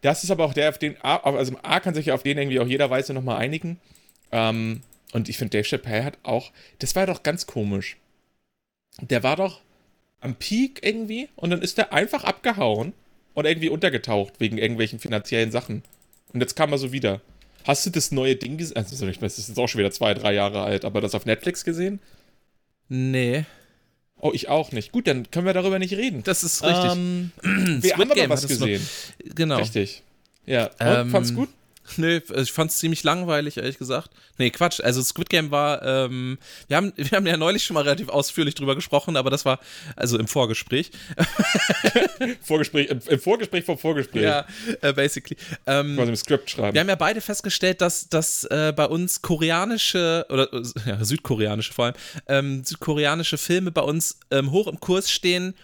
Das 0.00 0.24
ist 0.24 0.30
aber 0.30 0.44
auch 0.44 0.54
der, 0.54 0.70
auf 0.70 0.78
den 0.78 0.96
A, 1.02 1.16
also 1.18 1.56
A 1.62 1.78
kann 1.78 1.94
sich 1.94 2.06
ja 2.06 2.14
auf 2.14 2.24
den 2.24 2.38
irgendwie 2.38 2.58
auch 2.58 2.66
jeder 2.66 2.90
Weise 2.90 3.14
nochmal 3.14 3.38
einigen. 3.38 3.78
Ähm, 4.32 4.80
und 5.12 5.28
ich 5.28 5.38
finde, 5.38 5.56
Dave 5.56 5.68
Chappelle 5.68 6.04
hat 6.04 6.18
auch, 6.24 6.50
das 6.80 6.96
war 6.96 7.06
doch 7.06 7.22
ganz 7.22 7.46
komisch. 7.46 7.98
Der 9.00 9.22
war 9.22 9.36
doch 9.36 9.60
am 10.20 10.34
Peak 10.34 10.80
irgendwie 10.82 11.28
und 11.36 11.50
dann 11.50 11.62
ist 11.62 11.78
der 11.78 11.92
einfach 11.92 12.24
abgehauen 12.24 12.94
und 13.34 13.44
irgendwie 13.44 13.68
untergetaucht 13.68 14.34
wegen 14.38 14.58
irgendwelchen 14.58 14.98
finanziellen 14.98 15.50
Sachen. 15.50 15.82
Und 16.32 16.40
jetzt 16.40 16.54
kam 16.56 16.72
er 16.72 16.78
so 16.78 16.92
wieder. 16.92 17.20
Hast 17.64 17.86
du 17.86 17.90
das 17.90 18.10
neue 18.10 18.36
Ding 18.36 18.58
gesehen? 18.58 18.76
Also, 18.76 19.06
das 19.06 19.38
ist 19.38 19.48
jetzt 19.48 19.58
auch 19.58 19.68
schon 19.68 19.78
wieder 19.78 19.92
zwei, 19.92 20.14
drei 20.14 20.34
Jahre 20.34 20.62
alt, 20.62 20.84
aber 20.84 21.00
das 21.00 21.14
auf 21.14 21.26
Netflix 21.26 21.64
gesehen? 21.64 22.00
Nee. 22.88 23.44
Oh, 24.16 24.30
ich 24.32 24.48
auch 24.48 24.72
nicht. 24.72 24.92
Gut, 24.92 25.06
dann 25.06 25.30
können 25.30 25.46
wir 25.46 25.52
darüber 25.52 25.78
nicht 25.78 25.94
reden. 25.94 26.22
Das 26.24 26.44
ist 26.44 26.62
richtig. 26.62 26.92
Ähm, 26.92 27.32
wir 27.42 27.96
haben 27.96 28.10
aber 28.10 28.28
was 28.28 28.46
gesehen. 28.46 28.80
Noch, 28.80 29.34
genau. 29.34 29.56
Richtig. 29.58 30.02
Ja. 30.46 30.66
Und, 30.66 30.72
ähm, 30.80 31.10
fand's 31.10 31.34
gut? 31.34 31.48
Nö, 31.96 32.20
ich 32.36 32.52
fand 32.52 32.70
es 32.70 32.78
ziemlich 32.78 33.02
langweilig, 33.02 33.56
ehrlich 33.56 33.78
gesagt. 33.78 34.10
Nee, 34.38 34.50
Quatsch. 34.50 34.80
Also 34.80 35.02
Squid 35.02 35.28
Game 35.28 35.50
war, 35.50 35.82
ähm, 35.82 36.38
wir, 36.68 36.76
haben, 36.76 36.92
wir 36.96 37.10
haben 37.10 37.26
ja 37.26 37.36
neulich 37.36 37.64
schon 37.64 37.74
mal 37.74 37.82
relativ 37.82 38.08
ausführlich 38.08 38.54
drüber 38.54 38.74
gesprochen, 38.74 39.16
aber 39.16 39.30
das 39.30 39.44
war, 39.44 39.58
also 39.96 40.18
im 40.18 40.26
Vorgespräch. 40.26 40.90
Vorgespräch, 42.42 42.88
im, 42.88 43.00
im, 43.06 43.20
Vorgespräch 43.20 43.64
vom 43.64 43.78
Vorgespräch. 43.78 44.22
Ja, 44.22 44.46
äh, 44.80 44.92
basically. 44.92 45.36
Ähm, 45.66 45.96
Quasi 45.96 46.10
im 46.10 46.16
Skript 46.16 46.50
schreiben. 46.50 46.74
Wir 46.74 46.80
haben 46.80 46.88
ja 46.88 46.94
beide 46.94 47.20
festgestellt, 47.20 47.80
dass, 47.80 48.08
dass 48.08 48.44
äh, 48.44 48.72
bei 48.74 48.86
uns 48.86 49.20
koreanische, 49.20 50.26
oder 50.30 50.52
äh, 50.52 50.62
ja, 50.86 51.04
südkoreanische 51.04 51.72
vor 51.72 51.86
allem, 51.86 51.94
ähm, 52.26 52.64
südkoreanische 52.64 53.38
Filme 53.38 53.70
bei 53.70 53.82
uns 53.82 54.18
ähm, 54.30 54.50
hoch 54.50 54.66
im 54.66 54.80
Kurs 54.80 55.10
stehen, 55.10 55.54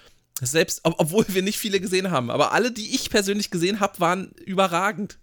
selbst, 0.41 0.81
ob, 0.85 0.95
obwohl 0.99 1.25
wir 1.29 1.43
nicht 1.43 1.59
viele 1.59 1.81
gesehen 1.81 2.11
haben. 2.11 2.31
Aber 2.31 2.53
alle, 2.53 2.71
die 2.71 2.95
ich 2.95 3.11
persönlich 3.11 3.51
gesehen 3.51 3.81
habe, 3.81 3.99
waren 4.01 4.33
überragend. 4.45 5.19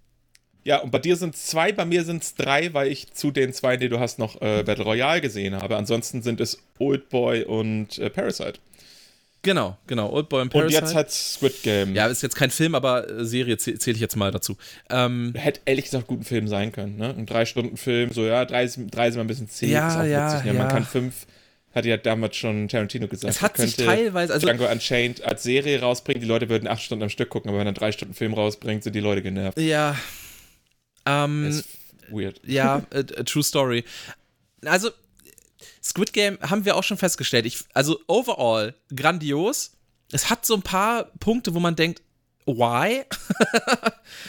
Ja, 0.66 0.80
und 0.80 0.92
bei 0.92 0.98
dir 0.98 1.16
sind 1.16 1.36
es 1.36 1.46
zwei, 1.46 1.72
bei 1.72 1.86
mir 1.86 2.04
sind 2.04 2.24
es 2.24 2.34
drei, 2.34 2.74
weil 2.74 2.92
ich 2.92 3.14
zu 3.14 3.30
den 3.30 3.54
zwei, 3.54 3.78
die 3.78 3.88
du 3.88 4.00
hast, 4.00 4.18
noch 4.18 4.42
äh, 4.42 4.64
Battle 4.64 4.84
Royale 4.84 5.22
gesehen 5.22 5.56
habe. 5.56 5.78
Ansonsten 5.78 6.24
sind 6.24 6.42
es 6.42 6.58
Old 6.80 7.08
Boy 7.10 7.44
und 7.44 8.00
äh, 8.00 8.10
Parasite. 8.10 8.56
Genau, 9.44 9.78
genau. 9.86 10.12
Old 10.12 10.28
Boy 10.28 10.42
und 10.42 10.50
Parasite. 10.50 10.82
Und 10.82 10.88
jetzt 10.88 10.96
hat 10.96 11.12
Squid 11.12 11.62
Game. 11.62 11.94
Ja, 11.94 12.08
ist 12.08 12.24
jetzt 12.24 12.36
kein 12.36 12.50
Film, 12.50 12.74
aber 12.74 13.08
äh, 13.08 13.26
Serie 13.26 13.58
zähle 13.58 13.96
ich 13.96 14.02
jetzt 14.02 14.16
mal 14.16 14.32
dazu. 14.32 14.58
Ähm, 14.90 15.34
Hätte 15.36 15.62
ehrlich 15.66 15.86
gesagt 15.86 16.08
guten 16.08 16.24
Film 16.24 16.48
sein 16.48 16.72
können, 16.72 16.98
ne? 16.98 17.14
Ein 17.16 17.28
Drei-Stunden-Film, 17.28 18.12
so 18.12 18.26
ja, 18.26 18.44
drei, 18.46 18.66
drei 18.66 19.12
sind 19.12 19.18
mal 19.18 19.24
ein 19.24 19.28
bisschen 19.28 19.48
zäh. 19.48 19.68
Ja, 19.68 20.04
ja, 20.04 20.34
witzig, 20.34 20.48
ja, 20.48 20.54
Man 20.54 20.70
kann 20.70 20.84
fünf, 20.84 21.28
hat 21.76 21.86
ja 21.86 21.96
damals 21.98 22.38
schon 22.38 22.70
Tarantino 22.70 23.08
gesagt. 23.08 23.32
Es 23.32 23.44
hat 23.44 23.56
sich 23.58 23.76
teilweise, 23.76 24.34
also. 24.34 24.48
Django 24.48 24.66
Unchained 24.66 25.24
als 25.24 25.44
Serie 25.44 25.80
rausbringen, 25.80 26.22
die 26.22 26.28
Leute 26.28 26.50
würden 26.50 26.68
acht 26.68 26.82
Stunden 26.82 27.04
am 27.04 27.10
Stück 27.10 27.30
gucken, 27.30 27.50
aber 27.50 27.60
wenn 27.60 27.68
er 27.68 27.70
einen 27.70 27.76
Drei-Stunden-Film 27.76 28.34
rausbringt, 28.34 28.84
sind 28.84 28.94
die 28.96 29.00
Leute 29.00 29.22
genervt. 29.22 29.60
Ja, 29.60 29.96
ähm, 31.06 31.64
weird. 32.10 32.42
Ja, 32.46 32.84
äh, 32.92 33.00
äh, 33.00 33.24
True 33.24 33.44
Story. 33.44 33.84
Also, 34.66 34.90
Squid 35.84 36.14
Game 36.14 36.40
haben 36.42 36.66
wir 36.66 36.76
auch 36.76 36.84
schon 36.84 36.98
festgestellt. 36.98 37.46
Ich, 37.46 37.60
also, 37.74 38.00
overall 38.08 38.76
grandios. 38.96 39.72
Es 40.12 40.30
hat 40.30 40.46
so 40.46 40.56
ein 40.56 40.62
paar 40.62 41.06
Punkte, 41.20 41.54
wo 41.54 41.60
man 41.60 41.76
denkt, 41.76 42.02
why? 42.46 43.04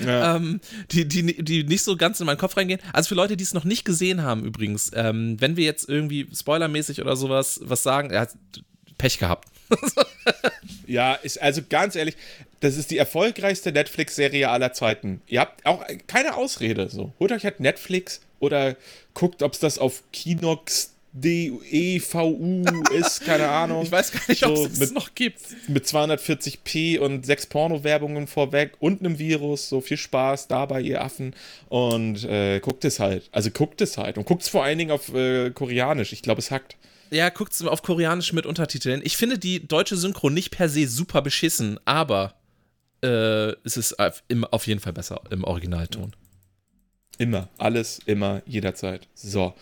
ja. 0.04 0.36
ähm, 0.36 0.60
die, 0.90 1.06
die, 1.06 1.44
die 1.44 1.64
nicht 1.64 1.84
so 1.84 1.96
ganz 1.96 2.18
in 2.20 2.26
meinen 2.26 2.38
Kopf 2.38 2.56
reingehen. 2.56 2.80
Also 2.92 3.08
für 3.08 3.14
Leute, 3.14 3.36
die 3.36 3.44
es 3.44 3.54
noch 3.54 3.64
nicht 3.64 3.84
gesehen 3.84 4.22
haben, 4.22 4.44
übrigens, 4.44 4.90
ähm, 4.94 5.36
wenn 5.40 5.56
wir 5.56 5.64
jetzt 5.64 5.88
irgendwie 5.88 6.28
spoilermäßig 6.34 7.00
oder 7.00 7.16
sowas 7.16 7.60
was 7.62 7.82
sagen, 7.82 8.10
er 8.10 8.22
hat 8.22 8.30
Pech 8.98 9.18
gehabt. 9.18 9.48
ja, 10.86 11.14
ist 11.14 11.40
also 11.40 11.62
ganz 11.68 11.96
ehrlich, 11.96 12.16
das 12.60 12.76
ist 12.76 12.90
die 12.90 12.98
erfolgreichste 12.98 13.72
Netflix-Serie 13.72 14.48
aller 14.48 14.72
Zeiten. 14.72 15.20
Ihr 15.26 15.40
habt 15.40 15.64
auch 15.66 15.84
keine 16.06 16.36
Ausrede. 16.36 16.88
So. 16.88 17.12
Holt 17.18 17.32
euch 17.32 17.44
halt 17.44 17.60
Netflix 17.60 18.20
oder 18.38 18.76
guckt, 19.14 19.42
ob 19.42 19.52
es 19.52 19.60
das 19.60 19.78
auf 19.78 20.02
Kinox 20.12 20.92
DEVU 21.16 22.64
ist, 22.92 23.24
keine 23.24 23.48
Ahnung. 23.48 23.82
Ich 23.86 23.92
weiß 23.92 24.12
gar 24.12 24.20
nicht, 24.28 24.40
so 24.40 24.48
ob 24.48 24.70
es 24.70 24.78
mit, 24.78 24.94
noch 24.94 25.14
gibt. 25.14 25.40
Mit 25.68 25.86
240p 25.86 26.98
und 26.98 27.24
sechs 27.24 27.46
Porno-Werbungen 27.46 28.26
vorweg 28.26 28.72
und 28.80 29.00
einem 29.00 29.18
Virus. 29.18 29.68
So 29.68 29.80
viel 29.80 29.96
Spaß 29.96 30.48
dabei, 30.48 30.80
ihr 30.80 31.02
Affen. 31.02 31.34
Und 31.68 32.24
äh, 32.24 32.60
guckt 32.60 32.84
es 32.84 33.00
halt. 33.00 33.28
Also 33.32 33.50
guckt 33.50 33.80
es 33.80 33.96
halt. 33.96 34.18
Und 34.18 34.26
guckt 34.26 34.42
es 34.42 34.48
vor 34.48 34.64
allen 34.64 34.78
Dingen 34.78 34.90
auf 34.90 35.14
äh, 35.14 35.50
Koreanisch. 35.50 36.12
Ich 36.12 36.22
glaube, 36.22 36.40
es 36.40 36.50
hackt. 36.50 36.76
Ja, 37.10 37.28
guckt 37.28 37.52
es 37.52 37.62
auf 37.62 37.82
Koreanisch 37.82 38.32
mit 38.32 38.46
Untertiteln. 38.46 39.00
Ich 39.04 39.16
finde 39.16 39.38
die 39.38 39.66
deutsche 39.66 39.96
Synchro 39.96 40.30
nicht 40.30 40.50
per 40.50 40.68
se 40.68 40.88
super 40.88 41.22
beschissen, 41.22 41.78
aber 41.84 42.34
äh, 43.02 43.52
ist 43.62 43.76
es 43.76 43.96
auf 43.98 44.66
jeden 44.66 44.80
Fall 44.80 44.92
besser 44.92 45.20
im 45.30 45.44
Originalton. 45.44 46.14
Immer, 47.18 47.48
alles, 47.58 48.00
immer, 48.06 48.42
jederzeit. 48.46 49.08
So. 49.14 49.54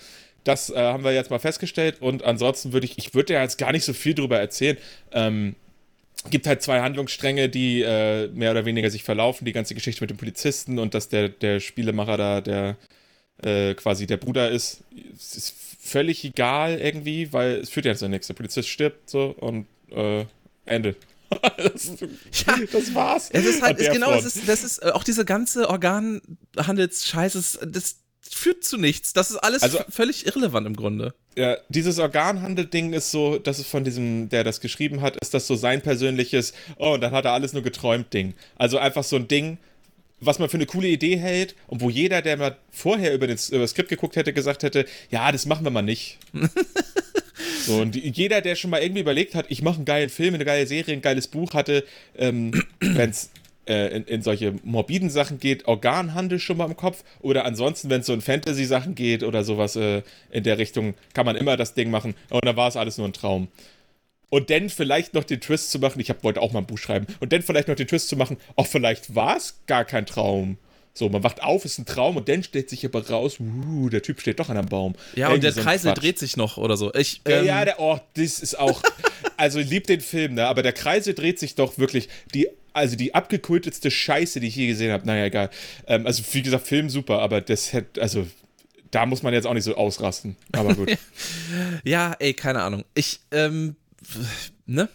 Das 0.45 0.69
äh, 0.69 0.77
haben 0.77 1.05
wir 1.05 1.13
jetzt 1.13 1.31
mal 1.31 1.39
festgestellt 1.39 2.03
und 2.03 2.23
ansonsten 2.23 2.73
würde 2.73 2.87
ich, 2.87 2.99
ich 2.99 3.15
würde 3.15 3.33
ja 3.33 3.43
jetzt 3.43 3.57
gar 3.57 3.73
nicht 3.73 3.85
so 3.85 3.95
viel 3.95 4.15
drüber 4.15 4.39
erzählen. 4.39 4.77
Ähm, 5.13 5.55
gibt 6.31 6.47
halt 6.47 6.63
zwei 6.63 6.81
Handlungsstränge, 6.81 7.49
die 7.49 7.83
äh, 7.83 8.29
mehr 8.29 8.51
oder 8.51 8.65
weniger 8.65 8.91
sich 8.91 9.05
verlaufen. 9.05 9.45
Die 9.45 9.53
ganze 9.53 9.75
Geschichte 9.75 10.03
mit 10.03 10.11
dem 10.11 10.17
Polizisten 10.17 10.79
und 10.79 10.95
dass 10.95 11.09
der, 11.09 11.29
der 11.31 11.61
Spielemacher 11.61 12.17
da, 12.17 12.41
der 12.41 12.77
äh, 13.43 13.75
quasi 13.75 14.07
der 14.07 14.17
Bruder 14.19 14.51
ist, 14.51 14.85
ist 15.17 15.55
völlig 15.85 16.25
egal 16.25 16.79
irgendwie, 16.81 17.33
weil 17.33 17.57
es 17.57 17.71
führt 17.71 17.87
ja 17.87 17.95
zu 17.95 18.09
nichts. 18.09 18.27
Der 18.27 18.35
Polizist 18.35 18.69
stirbt 18.69 19.11
so 19.11 19.35
und 19.39 19.67
äh, 19.91 20.25
Ende. 20.65 20.97
das, 21.57 21.93
ja, 22.47 22.59
das 22.73 22.95
war's. 22.95 23.31
Es 23.31 23.45
ist 23.45 23.63
halt, 23.63 23.79
ist, 23.79 23.93
genau, 23.93 24.13
es 24.13 24.25
ist, 24.25 24.49
das 24.49 24.65
ist 24.65 24.79
äh, 24.79 24.91
auch 24.91 25.05
diese 25.05 25.25
ganze 25.25 25.69
Organhandels-Scheiße, 25.69 27.67
das 27.67 27.97
führt 28.23 28.65
zu 28.65 28.79
nichts. 28.79 29.13
Das 29.13 29.31
ist 29.31 29.37
alles 29.37 29.63
also, 29.63 29.79
völlig 29.89 30.27
irrelevant 30.27 30.67
im 30.67 30.77
Grunde. 30.77 31.15
Ja, 31.37 31.59
dieses 31.69 31.99
Organhandel-Ding 31.99 32.93
ist 32.93 33.11
so, 33.11 33.39
das 33.39 33.59
ist 33.59 33.69
von 33.69 33.85
diesem, 33.85 34.29
der 34.29 34.45
das 34.45 34.61
geschrieben 34.61 35.03
hat, 35.03 35.17
ist 35.17 35.35
das 35.35 35.47
so 35.47 35.57
sein 35.57 35.83
persönliches, 35.83 36.55
oh, 36.79 36.95
und 36.95 37.01
dann 37.01 37.13
hat 37.13 37.25
er 37.25 37.33
alles 37.33 37.53
nur 37.53 37.63
geträumt 37.63 38.13
Ding. 38.13 38.35
Also 38.57 38.79
einfach 38.79 39.05
so 39.05 39.17
ein 39.17 39.29
Ding, 39.29 39.59
was 40.27 40.39
man 40.39 40.49
für 40.49 40.57
eine 40.57 40.67
coole 40.67 40.89
Idee 40.89 41.17
hält 41.17 41.55
und 41.67 41.81
wo 41.81 41.91
jeder, 41.91 42.23
der 42.23 42.37
mal 42.37 42.57
vorher 42.71 43.15
über, 43.15 43.27
den, 43.27 43.39
über 43.51 43.61
das 43.61 43.71
Skript 43.71 43.89
geguckt 43.89 44.17
hätte, 44.17 44.33
gesagt 44.33 44.63
hätte, 44.63 44.87
ja, 45.11 45.31
das 45.33 45.47
machen 45.47 45.65
wir 45.65 45.71
mal 45.71 45.83
nicht. 45.83 46.19
so, 47.67 47.77
und 47.77 47.97
jeder, 47.97 48.41
der 48.41 48.57
schon 48.57 48.71
mal 48.71 48.83
irgendwie 48.83 49.01
überlegt 49.01 49.35
hat, 49.35 49.47
ich 49.49 49.63
mache 49.63 49.77
einen 49.77 49.85
geilen 49.85 50.11
Film, 50.11 50.35
eine 50.35 50.45
geile 50.45 50.67
Serie, 50.67 50.95
ein 50.95 51.03
geiles 51.03 51.29
Buch, 51.29 51.55
hatte, 51.55 51.85
ähm, 52.17 52.53
wenn 52.81 53.11
es 53.11 53.31
äh, 53.67 53.97
in, 53.97 54.05
in, 54.05 54.23
solche 54.23 54.55
morbiden 54.63 55.11
Sachen 55.11 55.39
geht, 55.39 55.67
Organhandel 55.67 56.39
schon 56.39 56.57
mal 56.57 56.67
im 56.67 56.77
Kopf. 56.77 57.05
Oder 57.21 57.45
ansonsten, 57.45 57.91
wenn 57.91 58.01
es 58.01 58.07
so 58.07 58.13
in 58.13 58.21
Fantasy-Sachen 58.21 58.95
geht 58.95 59.23
oder 59.23 59.45
sowas 59.45 59.77
äh, 59.77 60.03
in 60.31 60.45
der 60.45 60.59
Richtung, 60.59 60.95
kann 61.15 61.27
man 61.27 61.37
immer 61.37 61.57
das 61.57 61.75
Ding 61.75 61.91
machen. 61.91 62.15
Und 62.31 62.45
dann 62.45 62.57
war 62.57 62.69
es 62.69 62.77
alles 62.77 62.99
nur 62.99 63.09
ein 63.09 63.13
Traum. 63.13 63.49
Und 64.35 64.51
dann 64.51 64.69
vielleicht 64.69 65.15
noch 65.15 65.23
den 65.23 65.41
Twist 65.41 65.71
zu 65.71 65.79
machen, 65.79 66.01
ich 66.01 66.11
hab, 66.11 66.25
wollte 66.25 66.43
auch 66.43 66.51
mal 66.51 66.59
ein 66.59 66.67
Buch 66.67 66.77
schreiben, 66.77 67.07
und 67.21 67.33
dann 67.33 67.41
vielleicht 67.41 67.69
noch 67.69 67.77
den 67.77 67.87
Twist 67.87 68.09
zu 68.09 68.17
machen, 68.17 68.37
auch 68.57 68.67
vielleicht 68.67 69.15
war 69.15 69.37
es 69.37 69.61
gar 69.69 69.85
kein 69.85 70.07
Traum. 70.07 70.59
So, 70.93 71.09
man 71.09 71.23
wacht 71.23 71.41
auf, 71.41 71.65
ist 71.65 71.79
ein 71.79 71.87
Traum 71.87 72.17
und 72.17 72.29
dann 72.29 72.43
stellt 72.43 72.69
sich 72.69 72.85
aber 72.85 73.09
raus, 73.09 73.39
uh, 73.39 73.89
der 73.91 74.03
Typ 74.03 74.21
steht 74.21 74.41
doch 74.41 74.49
an 74.49 74.57
einem 74.57 74.69
Baum. 74.69 74.97
Ja, 75.15 75.29
Irgendwie 75.29 75.35
und 75.35 75.45
der 75.45 75.53
so 75.53 75.61
Kreisel 75.61 75.95
dreht 75.95 76.19
sich 76.19 76.37
noch 76.37 76.57
oder 76.57 76.77
so. 76.77 76.93
Ich, 76.95 77.21
ähm 77.27 77.45
ja, 77.45 77.65
der, 77.65 77.79
oh, 77.79 78.01
das 78.15 78.41
ist 78.41 78.59
auch, 78.59 78.83
also 79.37 79.61
ich 79.61 79.71
liebe 79.71 79.87
den 79.87 80.01
Film, 80.01 80.35
ne, 80.35 80.49
aber 80.49 80.65
der 80.65 80.73
Kreisel 80.73 81.15
dreht 81.15 81.39
sich 81.39 81.55
doch 81.55 81.79
wirklich, 81.79 82.09
die 82.35 82.49
also 82.73 82.97
die 82.97 83.15
abgekultetste 83.15 83.89
Scheiße, 83.93 84.41
die 84.41 84.49
ich 84.49 84.57
je 84.57 84.67
gesehen 84.67 84.91
habe. 84.91 85.07
Naja, 85.07 85.27
egal. 85.27 85.51
Ähm, 85.87 86.09
also, 86.09 86.25
wie 86.33 86.43
gesagt, 86.43 86.67
Film 86.67 86.91
super, 86.91 87.21
aber 87.21 87.41
das 87.41 87.73
hätte, 87.73 88.03
also, 88.03 88.27
da 88.91 89.07
muss 89.07 89.23
man 89.23 89.33
jetzt 89.33 89.47
auch 89.47 89.55
nicht 89.55 89.63
so 89.63 89.77
ausrasten. 89.77 90.35
Aber 90.51 90.75
gut. 90.75 90.91
ja, 91.85 92.17
ey, 92.19 92.35
keine 92.35 92.63
Ahnung. 92.63 92.85
Ich, 92.95 93.21
ähm, 93.31 93.77
ne? 94.67 94.89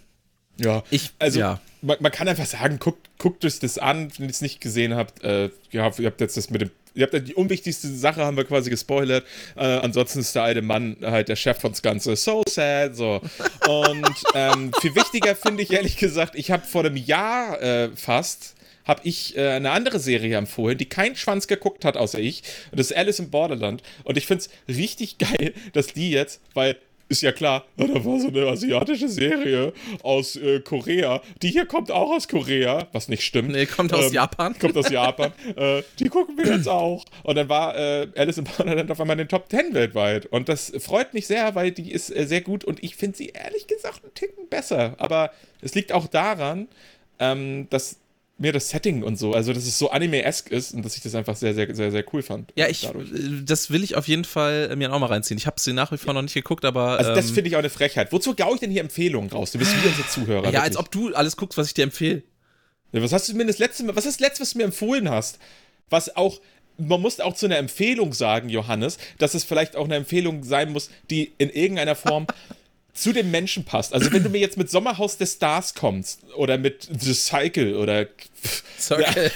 Ja, 0.57 0.83
ich, 0.89 1.11
also, 1.19 1.39
ja. 1.39 1.61
Man, 1.81 1.97
man, 2.01 2.11
kann 2.11 2.27
einfach 2.27 2.45
sagen, 2.45 2.79
guckt, 2.79 3.09
guckt 3.17 3.45
euch 3.45 3.59
das 3.59 3.77
an, 3.77 4.11
wenn 4.17 4.25
ihr 4.25 4.31
es 4.31 4.41
nicht 4.41 4.59
gesehen 4.59 4.93
habt. 4.95 5.23
Äh, 5.23 5.49
ja, 5.71 5.89
ihr 5.97 6.05
habt 6.05 6.19
jetzt 6.19 6.35
das 6.35 6.49
mit 6.49 6.61
dem 6.61 6.71
Ihr 6.95 7.07
habt 7.09 7.27
die 7.27 7.35
unwichtigste 7.35 7.87
Sache 7.87 8.25
haben 8.25 8.35
wir 8.35 8.45
quasi 8.45 8.69
gespoilert. 8.69 9.25
Äh, 9.55 9.63
ansonsten 9.63 10.19
ist 10.19 10.35
der 10.35 10.43
alte 10.43 10.61
Mann 10.61 10.97
halt 11.01 11.29
der 11.29 11.35
Chef 11.35 11.59
von 11.59 11.71
das 11.71 11.81
Ganze. 11.81 12.15
So 12.15 12.43
sad, 12.47 12.95
so. 12.95 13.21
Und 13.67 14.23
ähm, 14.33 14.71
viel 14.81 14.95
wichtiger 14.95 15.35
finde 15.35 15.63
ich 15.63 15.71
ehrlich 15.71 15.97
gesagt, 15.97 16.35
ich 16.35 16.51
habe 16.51 16.65
vor 16.65 16.83
einem 16.83 16.97
Jahr 16.97 17.61
äh, 17.61 17.89
fast 17.95 18.55
habe 18.85 19.01
ich 19.03 19.37
äh, 19.37 19.49
eine 19.49 19.69
andere 19.71 19.99
Serie 19.99 20.35
empfohlen, 20.35 20.77
die 20.77 20.89
kein 20.89 21.15
Schwanz 21.15 21.47
geguckt 21.47 21.85
hat, 21.85 21.95
außer 21.95 22.17
ich. 22.17 22.41
Und 22.71 22.79
das 22.79 22.89
ist 22.89 22.97
Alice 22.97 23.19
im 23.19 23.29
Borderland. 23.29 23.83
Und 24.03 24.17
ich 24.17 24.25
finde 24.25 24.45
es 24.45 24.75
richtig 24.75 25.17
geil, 25.19 25.53
dass 25.73 25.87
die 25.87 26.09
jetzt, 26.09 26.41
weil 26.55 26.75
ist 27.09 27.21
ja 27.21 27.31
klar, 27.31 27.65
da 27.77 28.05
war 28.05 28.19
so 28.19 28.27
eine 28.27 28.47
asiatische 28.47 29.09
Serie 29.09 29.73
aus 30.03 30.35
äh, 30.35 30.61
Korea. 30.61 31.21
Die 31.41 31.49
hier 31.49 31.65
kommt 31.65 31.91
auch 31.91 32.11
aus 32.11 32.27
Korea, 32.27 32.87
was 32.93 33.09
nicht 33.09 33.23
stimmt. 33.23 33.49
Nee, 33.49 33.65
kommt 33.65 33.93
aus 33.93 34.07
ähm, 34.07 34.13
Japan. 34.13 34.57
Kommt 34.57 34.77
aus 34.77 34.89
Japan. 34.89 35.33
äh, 35.55 35.81
die 35.99 36.07
gucken 36.09 36.37
wir 36.37 36.55
jetzt 36.55 36.69
auch. 36.69 37.03
Und 37.23 37.35
dann 37.35 37.49
war 37.49 37.75
äh, 37.75 38.07
Alice 38.15 38.37
in 38.37 38.47
Wonderland 38.57 38.91
auf 38.91 39.01
einmal 39.01 39.15
in 39.15 39.25
den 39.25 39.27
Top 39.27 39.49
10 39.49 39.73
weltweit. 39.73 40.27
Und 40.27 40.47
das 40.47 40.71
freut 40.79 41.13
mich 41.13 41.27
sehr, 41.27 41.55
weil 41.55 41.71
die 41.71 41.91
ist 41.91 42.15
äh, 42.15 42.25
sehr 42.25 42.41
gut 42.41 42.63
und 42.63 42.83
ich 42.83 42.95
finde 42.95 43.17
sie 43.17 43.29
ehrlich 43.29 43.67
gesagt 43.67 44.03
einen 44.03 44.13
Ticken 44.13 44.47
besser. 44.47 44.95
Aber 44.99 45.31
es 45.61 45.75
liegt 45.75 45.91
auch 45.91 46.07
daran, 46.07 46.67
ähm, 47.19 47.67
dass 47.69 47.98
mir 48.39 48.53
das 48.53 48.69
Setting 48.69 49.03
und 49.03 49.17
so, 49.17 49.33
also 49.33 49.51
dass 49.51 49.65
es 49.65 49.77
so 49.77 49.91
anime-esque 49.91 50.49
ist 50.49 50.73
und 50.73 50.83
dass 50.83 50.95
ich 50.95 51.03
das 51.03 51.13
einfach 51.13 51.35
sehr, 51.35 51.53
sehr, 51.53 51.75
sehr, 51.75 51.91
sehr 51.91 52.05
cool 52.13 52.21
fand. 52.21 52.53
Ja, 52.55 52.67
ich, 52.67 52.81
dadurch. 52.81 53.11
Äh, 53.11 53.43
das 53.43 53.69
will 53.69 53.83
ich 53.83 53.95
auf 53.95 54.07
jeden 54.07 54.23
Fall 54.23 54.75
mir 54.77 54.93
auch 54.93 54.99
mal 54.99 55.07
reinziehen. 55.07 55.37
Ich 55.37 55.45
habe 55.45 55.59
sie 55.59 55.73
nach 55.73 55.91
wie 55.91 55.97
vor 55.97 56.13
noch 56.13 56.21
nicht 56.21 56.33
geguckt, 56.33 56.63
aber. 56.63 56.97
Also, 56.97 57.13
das 57.13 57.29
ähm, 57.29 57.35
finde 57.35 57.49
ich 57.49 57.55
auch 57.55 57.59
eine 57.59 57.69
Frechheit. 57.69 58.11
Wozu 58.11 58.35
gaue 58.35 58.55
ich 58.55 58.61
denn 58.61 58.71
hier 58.71 58.81
Empfehlungen 58.81 59.29
raus? 59.29 59.51
Du 59.51 59.59
bist 59.59 59.71
wie 59.73 59.87
unser 59.87 60.07
Zuhörer. 60.07 60.37
Ja, 60.37 60.43
wirklich. 60.45 60.61
als 60.61 60.77
ob 60.77 60.89
du 60.89 61.13
alles 61.13 61.35
guckst, 61.35 61.57
was 61.57 61.67
ich 61.67 61.73
dir 61.73 61.83
empfehle. 61.83 62.23
Ja, 62.93 63.03
was 63.03 63.11
hast 63.11 63.27
du 63.27 63.35
mir 63.35 63.45
das 63.45 63.59
letzte 63.59 63.83
Mal, 63.83 63.95
was 63.95 64.05
ist 64.05 64.19
das 64.19 64.27
letzte, 64.27 64.41
was 64.41 64.51
du 64.51 64.59
mir 64.59 64.63
empfohlen 64.63 65.09
hast? 65.09 65.37
Was 65.89 66.15
auch, 66.15 66.39
man 66.77 67.01
muss 67.01 67.19
auch 67.19 67.35
zu 67.35 67.45
einer 67.45 67.57
Empfehlung 67.57 68.13
sagen, 68.13 68.49
Johannes, 68.49 68.97
dass 69.17 69.33
es 69.33 69.43
vielleicht 69.43 69.75
auch 69.75 69.85
eine 69.85 69.95
Empfehlung 69.95 70.43
sein 70.43 70.71
muss, 70.71 70.89
die 71.09 71.33
in 71.37 71.49
irgendeiner 71.49 71.95
Form 71.95 72.25
zu 72.93 73.13
dem 73.13 73.31
Menschen 73.31 73.65
passt. 73.65 73.93
Also 73.93 74.11
wenn 74.11 74.23
du 74.23 74.29
mir 74.29 74.39
jetzt 74.39 74.57
mit 74.57 74.69
Sommerhaus 74.69 75.17
des 75.17 75.33
Stars 75.33 75.73
kommst 75.73 76.21
oder 76.35 76.57
mit 76.57 76.87
The 76.91 77.13
Cycle 77.13 77.75
oder 77.75 78.07
Circle. 78.79 79.31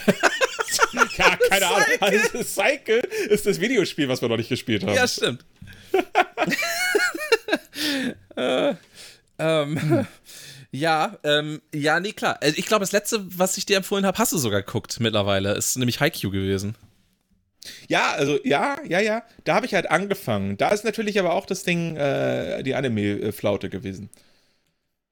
Ja, 0.93 1.05
ja 1.29 1.37
keine 1.49 1.67
Ahnung. 1.67 1.85
Also, 1.99 2.43
Cycle 2.43 3.01
ist 3.29 3.45
das 3.45 3.59
Videospiel, 3.59 4.09
was 4.09 4.21
wir 4.21 4.29
noch 4.29 4.37
nicht 4.37 4.49
gespielt 4.49 4.83
haben. 4.83 4.95
Ja, 4.95 5.07
stimmt. 5.07 5.45
äh, 8.35 8.73
ähm, 9.39 10.07
ja, 10.71 11.17
ähm, 11.23 11.61
ja, 11.73 11.99
nee, 11.99 12.13
klar. 12.13 12.37
Also 12.41 12.57
ich 12.57 12.65
glaube, 12.65 12.81
das 12.81 12.91
letzte, 12.91 13.25
was 13.37 13.57
ich 13.57 13.65
dir 13.65 13.77
empfohlen 13.77 14.05
habe, 14.05 14.17
hast 14.17 14.33
du 14.33 14.37
sogar 14.37 14.61
geguckt 14.61 14.99
mittlerweile. 14.99 15.53
Ist 15.53 15.77
nämlich 15.77 15.99
Haikyuu 15.99 16.31
gewesen. 16.31 16.75
Ja, 17.87 18.11
also 18.13 18.39
ja, 18.43 18.77
ja, 18.87 18.99
ja. 18.99 19.23
Da 19.43 19.55
habe 19.55 19.65
ich 19.65 19.73
halt 19.73 19.89
angefangen. 19.89 20.57
Da 20.57 20.69
ist 20.69 20.83
natürlich 20.83 21.19
aber 21.19 21.33
auch 21.33 21.45
das 21.45 21.63
Ding, 21.63 21.95
äh, 21.95 22.63
die 22.63 22.75
Anime-Flaute 22.75 23.69
gewesen. 23.69 24.09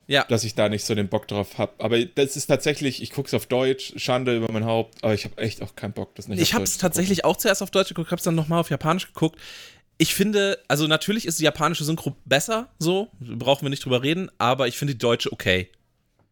Ja. 0.08 0.26
Dass 0.26 0.43
ich 0.43 0.56
da 0.56 0.68
nicht 0.68 0.84
so 0.84 0.93
den 0.93 1.08
Bock 1.08 1.28
drauf 1.28 1.58
habe. 1.58 1.74
Aber 1.78 2.04
das 2.04 2.36
ist 2.36 2.47
tatsächlich, 2.47 3.02
ich 3.02 3.12
gucke 3.12 3.28
es 3.28 3.34
auf 3.34 3.45
Deutsch, 3.45 3.93
Schande 3.95 4.36
über 4.36 4.52
mein 4.52 4.66
Haupt, 4.66 5.04
aber 5.04 5.14
ich 5.14 5.24
habe 5.24 5.38
echt 5.38 5.62
auch 5.62 5.76
keinen 5.76 5.93
Bock, 5.93 6.16
das 6.16 6.28
nicht 6.28 6.41
Ich 6.41 6.54
habe 6.54 6.66
es 6.66 6.78
tatsächlich 6.78 7.24
auch 7.24 7.38
zuerst 7.38 7.64
auf 7.64 7.72
Deutsch 7.72 7.89
geguckt, 7.89 8.12
habe 8.12 8.18
es 8.18 8.24
dann 8.24 8.36
nochmal 8.36 8.60
auf 8.60 8.70
Japanisch 8.70 9.08
geguckt. 9.08 9.39
Ich 9.97 10.14
finde, 10.14 10.60
also 10.68 10.88
natürlich 10.88 11.26
ist 11.26 11.39
die 11.39 11.43
japanische 11.43 11.84
Synchro 11.84 12.16
besser, 12.26 12.70
so, 12.80 13.10
brauchen 13.20 13.64
wir 13.64 13.70
nicht 13.70 13.86
drüber 13.86 14.02
reden, 14.02 14.30
aber 14.39 14.68
ich 14.68 14.78
finde 14.78 14.95
die 14.95 14.97
deutsche 14.97 15.32
okay. 15.32 15.70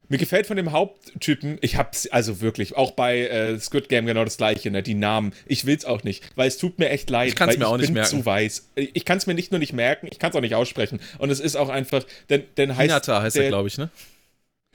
Mir 0.09 0.17
gefällt 0.17 0.47
von 0.47 0.57
dem 0.57 0.71
Haupttypen, 0.71 1.59
ich 1.61 1.75
hab's 1.75 2.07
also 2.07 2.41
wirklich, 2.41 2.75
auch 2.75 2.91
bei 2.91 3.27
äh, 3.27 3.59
Squid 3.59 3.89
Game 3.89 4.07
genau 4.07 4.23
das 4.23 4.37
gleiche, 4.37 4.71
ne, 4.71 4.81
die 4.81 4.95
Namen. 4.95 5.33
Ich 5.45 5.65
will's 5.67 5.85
auch 5.85 6.03
nicht, 6.03 6.23
weil 6.35 6.47
es 6.47 6.57
tut 6.57 6.79
mir 6.79 6.89
echt 6.89 7.11
leid. 7.11 7.29
Ich 7.29 7.35
kann's 7.35 7.57
mir 7.57 7.67
auch 7.67 7.77
nicht 7.77 7.93
merken. 7.93 8.09
zu 8.09 8.25
weiß. 8.25 8.69
Ich 8.75 9.05
kann's 9.05 9.27
mir 9.27 9.35
nicht 9.35 9.51
nur 9.51 9.59
nicht 9.59 9.73
merken, 9.73 10.07
ich 10.11 10.17
kann's 10.17 10.35
auch 10.35 10.41
nicht 10.41 10.55
aussprechen. 10.55 10.99
Und 11.19 11.29
es 11.29 11.39
ist 11.39 11.55
auch 11.55 11.69
einfach, 11.69 12.03
denn, 12.29 12.43
denn 12.57 12.75
heißt. 12.75 12.81
Hinata 12.81 13.21
heißt 13.21 13.35
der, 13.35 13.43
er, 13.43 13.49
glaube 13.49 13.67
ich, 13.67 13.77
ne? 13.77 13.91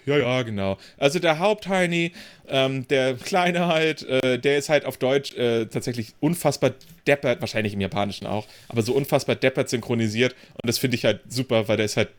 Ja, 0.07 0.19
ja, 0.19 0.43
genau. 0.43 0.79
Also 0.99 1.19
der 1.19 1.39
Hauptheini, 1.39 2.13
ähm, 2.47 2.87
der 2.89 3.15
Kleine 3.15 3.67
halt, 3.67 4.03
äh, 4.03 4.39
der 4.39 4.59
ist 4.59 4.69
halt 4.69 4.85
auf 4.85 4.99
Deutsch 4.99 5.35
äh, 5.35 5.67
tatsächlich 5.67 6.15
unfassbar 6.21 6.75
deppert, 7.07 7.41
wahrscheinlich 7.41 7.73
im 7.73 7.81
Japanischen 7.81 8.27
auch, 8.27 8.47
aber 8.69 8.83
so 8.83 8.93
unfassbar 8.93 9.35
deppert 9.35 9.69
synchronisiert. 9.69 10.35
Und 10.63 10.69
das 10.69 10.79
finde 10.79 10.97
ich 10.97 11.05
halt 11.05 11.21
super, 11.29 11.69
weil 11.69 11.79
der 11.79 11.87
ist 11.87 11.97
halt 11.97 12.11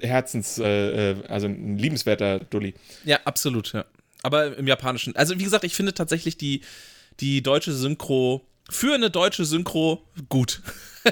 Herzens, 0.00 0.58
äh, 0.58 1.10
äh, 1.12 1.16
also 1.28 1.46
ein 1.46 1.78
liebenswerter 1.78 2.40
Dulli. 2.40 2.74
Ja, 3.04 3.20
absolut, 3.24 3.72
ja. 3.72 3.84
Aber 4.22 4.56
im 4.56 4.66
Japanischen. 4.66 5.16
Also, 5.16 5.38
wie 5.38 5.44
gesagt, 5.44 5.64
ich 5.64 5.74
finde 5.74 5.94
tatsächlich 5.94 6.36
die, 6.36 6.62
die 7.20 7.42
deutsche 7.42 7.72
Synchro, 7.72 8.46
für 8.70 8.94
eine 8.94 9.10
deutsche 9.10 9.44
Synchro 9.44 10.02
gut. 10.28 10.62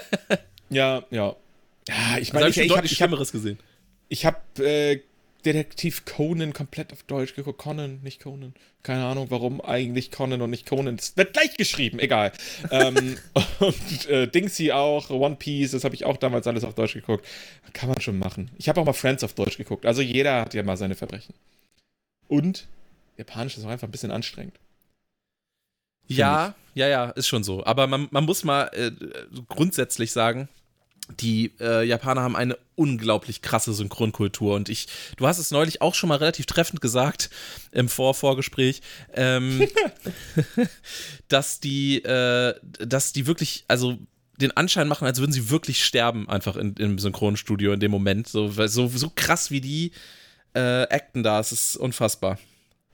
ja, 0.70 1.02
ja. 1.10 1.36
Ja, 1.88 2.18
ich 2.18 2.32
meine, 2.32 2.46
also 2.46 2.60
ich, 2.60 2.66
ich, 2.66 2.72
ich 2.72 2.76
habe 2.76 2.88
Schlimmeres 2.88 3.32
gesehen. 3.32 3.58
Ich 4.08 4.26
habe 4.26 4.38
äh, 4.64 5.00
Detektiv 5.42 6.04
Conan 6.04 6.52
komplett 6.52 6.92
auf 6.92 7.02
Deutsch 7.02 7.34
geguckt. 7.34 7.58
Conan, 7.58 8.00
nicht 8.02 8.22
Conan. 8.22 8.54
Keine 8.82 9.04
Ahnung, 9.04 9.26
warum 9.30 9.60
eigentlich 9.60 10.10
Conan 10.10 10.42
und 10.42 10.50
nicht 10.50 10.68
Conan. 10.68 10.96
Das 10.96 11.16
wird 11.16 11.32
gleich 11.32 11.56
geschrieben, 11.56 11.98
egal. 11.98 12.32
ähm, 12.70 13.16
und 13.58 14.08
äh, 14.08 14.26
Dingsy 14.26 14.72
auch, 14.72 15.10
One 15.10 15.36
Piece, 15.36 15.72
das 15.72 15.84
habe 15.84 15.94
ich 15.94 16.04
auch 16.04 16.16
damals 16.16 16.46
alles 16.46 16.64
auf 16.64 16.74
Deutsch 16.74 16.94
geguckt. 16.94 17.26
Kann 17.72 17.88
man 17.88 18.00
schon 18.00 18.18
machen. 18.18 18.50
Ich 18.58 18.68
habe 18.68 18.80
auch 18.80 18.86
mal 18.86 18.92
Friends 18.92 19.24
auf 19.24 19.34
Deutsch 19.34 19.56
geguckt. 19.56 19.86
Also 19.86 20.02
jeder 20.02 20.40
hat 20.40 20.54
ja 20.54 20.62
mal 20.62 20.76
seine 20.76 20.94
Verbrechen. 20.94 21.34
Und 22.28 22.68
Japanisch 23.16 23.58
ist 23.58 23.64
auch 23.64 23.70
einfach 23.70 23.88
ein 23.88 23.92
bisschen 23.92 24.10
anstrengend. 24.10 24.58
Ja, 26.06 26.54
ja, 26.74 26.88
ja, 26.88 27.10
ist 27.10 27.28
schon 27.28 27.44
so. 27.44 27.64
Aber 27.64 27.86
man, 27.86 28.08
man 28.10 28.24
muss 28.24 28.44
mal 28.44 28.70
äh, 28.72 28.90
grundsätzlich 29.48 30.12
sagen, 30.12 30.48
die 31.18 31.52
äh, 31.60 31.84
Japaner 31.84 32.22
haben 32.22 32.36
eine 32.36 32.58
unglaublich 32.74 33.42
krasse 33.42 33.72
Synchronkultur 33.72 34.54
und 34.54 34.68
ich, 34.68 34.86
du 35.16 35.26
hast 35.26 35.38
es 35.38 35.50
neulich 35.50 35.82
auch 35.82 35.94
schon 35.94 36.08
mal 36.08 36.18
relativ 36.18 36.46
treffend 36.46 36.80
gesagt 36.80 37.30
im 37.72 37.88
Vorvorgespräch, 37.88 38.80
ähm, 39.14 39.68
dass 41.28 41.60
die, 41.60 42.02
äh, 42.04 42.54
dass 42.78 43.12
die 43.12 43.26
wirklich, 43.26 43.64
also 43.68 43.98
den 44.40 44.56
Anschein 44.56 44.88
machen, 44.88 45.06
als 45.06 45.18
würden 45.18 45.32
sie 45.32 45.50
wirklich 45.50 45.84
sterben 45.84 46.28
einfach 46.28 46.56
in, 46.56 46.74
im 46.74 46.98
Synchronstudio 46.98 47.72
in 47.72 47.80
dem 47.80 47.90
Moment, 47.90 48.28
so, 48.28 48.48
so, 48.48 48.88
so 48.88 49.12
krass 49.14 49.50
wie 49.50 49.60
die 49.60 49.92
äh, 50.54 50.86
acten 50.88 51.22
da, 51.22 51.40
es 51.40 51.52
ist 51.52 51.76
unfassbar. 51.76 52.38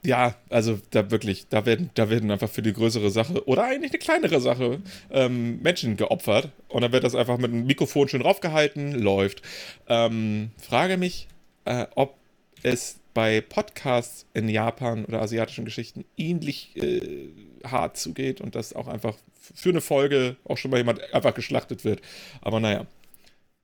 Ja, 0.04 0.36
also 0.50 0.78
da 0.90 1.10
wirklich, 1.10 1.48
da 1.48 1.66
werden, 1.66 1.90
da 1.94 2.10
werden 2.10 2.30
einfach 2.30 2.50
für 2.50 2.62
die 2.62 2.72
größere 2.72 3.10
Sache 3.10 3.44
oder 3.48 3.64
eigentlich 3.64 3.90
eine 3.90 3.98
kleinere 3.98 4.40
Sache 4.40 4.80
ähm, 5.10 5.60
Menschen 5.62 5.96
geopfert 5.96 6.50
und 6.68 6.82
dann 6.82 6.92
wird 6.92 7.02
das 7.02 7.14
einfach 7.14 7.38
mit 7.38 7.50
einem 7.50 7.66
Mikrofon 7.66 8.08
schön 8.08 8.22
raufgehalten, 8.22 8.92
läuft. 8.92 9.42
Ähm, 9.88 10.50
frage 10.58 10.96
mich, 10.96 11.26
äh, 11.64 11.86
ob 11.96 12.16
es 12.62 13.00
bei 13.14 13.40
Podcasts 13.40 14.26
in 14.34 14.48
Japan 14.48 15.06
oder 15.06 15.22
asiatischen 15.22 15.64
Geschichten 15.64 16.04
ähnlich 16.16 16.76
äh, 16.76 17.30
hart 17.64 17.96
zugeht 17.96 18.40
und 18.40 18.54
dass 18.54 18.74
auch 18.74 18.88
einfach 18.88 19.16
für 19.54 19.70
eine 19.70 19.80
Folge 19.80 20.36
auch 20.44 20.58
schon 20.58 20.70
mal 20.70 20.76
jemand 20.76 21.00
einfach 21.14 21.34
geschlachtet 21.34 21.84
wird. 21.84 22.00
Aber 22.42 22.60
naja. 22.60 22.86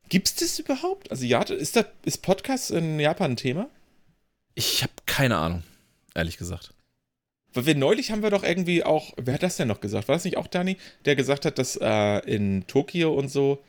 Gibt 0.08 0.28
es 0.28 0.36
das 0.36 0.58
überhaupt? 0.58 1.10
Asiate? 1.12 1.54
Ist, 1.54 1.76
das, 1.76 1.86
ist 2.04 2.22
Podcast 2.22 2.70
in 2.70 2.98
Japan 2.98 3.32
ein 3.32 3.36
Thema? 3.36 3.68
Ich 4.54 4.82
habe 4.82 4.92
keine 5.06 5.36
Ahnung, 5.38 5.62
ehrlich 6.14 6.38
gesagt. 6.38 6.74
Weil 7.54 7.66
wir 7.66 7.74
neulich 7.74 8.10
haben 8.10 8.22
wir 8.22 8.30
doch 8.30 8.44
irgendwie 8.44 8.82
auch, 8.82 9.12
wer 9.16 9.34
hat 9.34 9.42
das 9.42 9.56
denn 9.56 9.68
noch 9.68 9.80
gesagt? 9.80 10.08
War 10.08 10.16
das 10.16 10.24
nicht 10.24 10.36
auch 10.36 10.46
Dani, 10.46 10.76
der 11.04 11.16
gesagt 11.16 11.44
hat, 11.44 11.58
dass 11.58 11.76
äh, 11.76 12.18
in 12.20 12.66
Tokio 12.66 13.12
und 13.12 13.28
so 13.28 13.62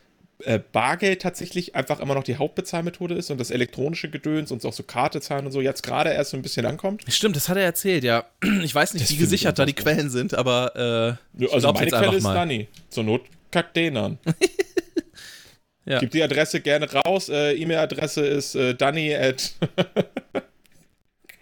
äh, 0.45 0.59
Bargeld 0.71 1.21
tatsächlich 1.21 1.75
einfach 1.75 1.99
immer 1.99 2.15
noch 2.15 2.23
die 2.23 2.37
Hauptbezahlmethode 2.37 3.15
ist 3.15 3.29
und 3.29 3.39
das 3.39 3.51
elektronische 3.51 4.09
Gedöns 4.09 4.51
und 4.51 4.65
auch 4.65 4.73
so 4.73 4.83
Karte 4.83 5.21
zahlen 5.21 5.45
und 5.45 5.51
so 5.51 5.61
jetzt 5.61 5.83
gerade 5.83 6.11
erst 6.11 6.31
so 6.31 6.37
ein 6.37 6.41
bisschen 6.41 6.65
ankommt? 6.65 7.03
Stimmt, 7.07 7.35
das 7.35 7.49
hat 7.49 7.57
er 7.57 7.63
erzählt, 7.63 8.03
ja. 8.03 8.25
Ich 8.63 8.73
weiß 8.73 8.93
nicht, 8.93 9.03
das 9.03 9.11
wie 9.11 9.17
gesichert 9.17 9.59
da 9.59 9.65
die 9.65 9.73
Quellen 9.73 10.09
sind, 10.09 10.33
aber 10.33 11.17
äh, 11.39 11.45
also 11.51 11.71
meine 11.73 11.91
Quelle 11.91 12.17
ist 12.17 12.25
Dani. 12.25 12.67
Zur 12.89 13.03
Not 13.03 13.21
kackt 13.51 13.75
den 13.75 13.97
an. 13.97 14.17
ja. 15.85 15.99
Gib 15.99 16.11
die 16.11 16.23
Adresse 16.23 16.61
gerne 16.61 16.91
raus. 16.91 17.29
Äh, 17.29 17.53
E-Mail-Adresse 17.53 18.25
ist 18.25 18.55
äh, 18.55 18.75
danny 18.75 19.13
at 19.13 19.53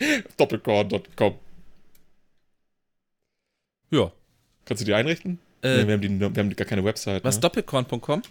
doppelkorn.com. 0.38 1.36
Ja. 3.91 4.12
Kannst 4.66 4.82
du 4.82 4.86
die 4.86 4.93
einrichten? 4.93 5.39
Äh, 5.64 5.84
nee, 5.84 5.88
wir, 5.88 5.93
haben 5.93 6.02
die, 6.02 6.20
wir 6.20 6.43
haben 6.43 6.56
gar 6.56 6.68
keine 6.68 6.84
Website. 6.84 7.24
Was, 7.24 7.36
ne? 7.36 7.41
doppelkorn.com? 7.41 8.22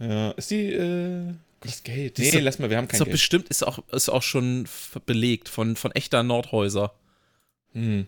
Ja, 0.00 0.30
ist 0.32 0.50
die, 0.50 0.72
äh, 0.72 1.34
das 1.60 1.82
Geld. 1.82 2.18
Nee, 2.18 2.38
lass 2.40 2.58
mal, 2.58 2.70
wir 2.70 2.76
haben 2.76 2.88
kein 2.88 3.00
ist 3.00 3.04
Geld. 3.04 3.12
bestimmt, 3.12 3.48
ist 3.48 3.66
auch, 3.66 3.80
ist 3.88 4.08
auch 4.08 4.22
schon 4.22 4.66
belegt 5.06 5.48
von, 5.48 5.76
von 5.76 5.92
echter 5.92 6.22
Nordhäuser. 6.22 6.94
Hm. 7.72 8.06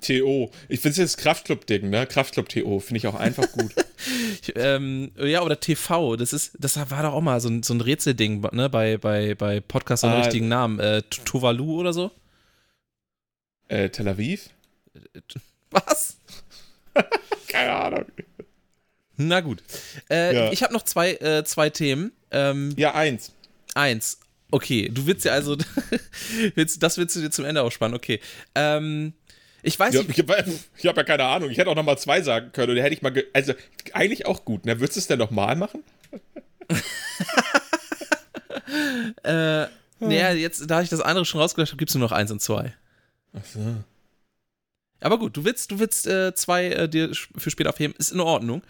TO. 0.00 0.50
Ich 0.68 0.80
finde 0.80 0.92
es 0.92 0.96
jetzt 0.98 1.18
Kraftclub-Ding, 1.18 1.90
ne? 1.90 2.06
Kraftclub-TO. 2.06 2.80
Finde 2.80 2.98
ich 2.98 3.06
auch 3.06 3.14
einfach 3.14 3.50
gut. 3.52 3.74
ähm, 4.54 5.12
ja, 5.16 5.42
oder 5.42 5.58
TV. 5.58 6.16
Das 6.16 6.32
ist, 6.32 6.56
das 6.58 6.76
war 6.90 7.02
doch 7.02 7.12
auch 7.12 7.20
mal 7.20 7.40
so 7.40 7.48
ein, 7.48 7.62
so 7.62 7.74
ein 7.74 7.80
Rätselding, 7.80 8.40
ne? 8.52 8.68
Bei, 8.68 8.98
bei, 8.98 9.34
bei 9.34 9.60
Podcasts 9.60 10.04
ah, 10.04 10.18
richtigen 10.18 10.48
Namen. 10.48 10.78
Äh, 10.80 11.02
Tuvalu 11.02 11.80
oder 11.80 11.92
so? 11.92 12.10
Äh, 13.68 13.90
Tel 13.90 14.08
Aviv? 14.08 14.50
Was? 15.70 16.16
Keine 17.48 17.72
Ahnung. 17.72 18.04
Na 19.16 19.40
gut. 19.40 19.62
Äh, 20.10 20.34
ja. 20.34 20.52
Ich 20.52 20.62
habe 20.62 20.72
noch 20.72 20.82
zwei, 20.82 21.12
äh, 21.14 21.44
zwei 21.44 21.70
Themen. 21.70 22.12
Ähm, 22.30 22.74
ja, 22.76 22.94
eins. 22.94 23.32
Eins. 23.74 24.18
Okay, 24.50 24.88
du 24.88 25.06
willst 25.06 25.24
ja 25.24 25.32
also, 25.32 25.56
willst, 26.54 26.82
das 26.82 26.98
willst 26.98 27.14
du 27.14 27.20
dir 27.20 27.30
zum 27.30 27.44
Ende 27.44 27.62
ausspannen, 27.62 27.94
okay. 27.94 28.20
Ähm, 28.54 29.12
ich 29.62 29.78
weiß 29.78 29.94
ja, 29.94 30.02
nicht. 30.02 30.18
Ich 30.18 30.28
habe 30.28 30.44
hab 30.84 30.96
ja 30.96 31.02
keine 31.04 31.24
Ahnung. 31.24 31.50
Ich 31.50 31.58
hätte 31.58 31.70
auch 31.70 31.74
noch 31.74 31.84
mal 31.84 31.96
zwei 31.96 32.22
sagen 32.22 32.52
können. 32.52 32.72
Oder 32.72 32.82
hätte 32.82 32.94
ich 32.94 33.02
mal. 33.02 33.12
Also, 33.32 33.54
eigentlich 33.92 34.26
auch 34.26 34.44
gut. 34.44 34.66
Ne? 34.66 34.80
Würdest 34.80 34.96
du 34.96 35.00
es 35.00 35.06
denn 35.06 35.18
noch 35.18 35.30
mal 35.30 35.56
machen? 35.56 35.82
äh, 39.24 39.66
naja, 40.00 40.32
jetzt, 40.32 40.70
da 40.70 40.82
ich 40.82 40.88
das 40.88 41.00
andere 41.00 41.24
schon 41.24 41.40
rausgelöscht 41.40 41.72
habe, 41.72 41.78
gibt 41.78 41.90
es 41.90 41.94
nur 41.94 42.06
noch 42.06 42.12
eins 42.12 42.30
und 42.30 42.40
zwei. 42.40 42.74
Ach 43.34 43.44
so. 43.44 43.60
Aber 45.00 45.18
gut, 45.18 45.36
du 45.36 45.44
willst, 45.44 45.70
du 45.70 45.78
willst 45.78 46.06
äh, 46.06 46.34
zwei 46.34 46.66
äh, 46.66 46.88
dir 46.88 47.10
für 47.14 47.50
später 47.50 47.70
aufheben, 47.70 47.94
ist 47.98 48.12
in 48.12 48.20
Ordnung. 48.20 48.62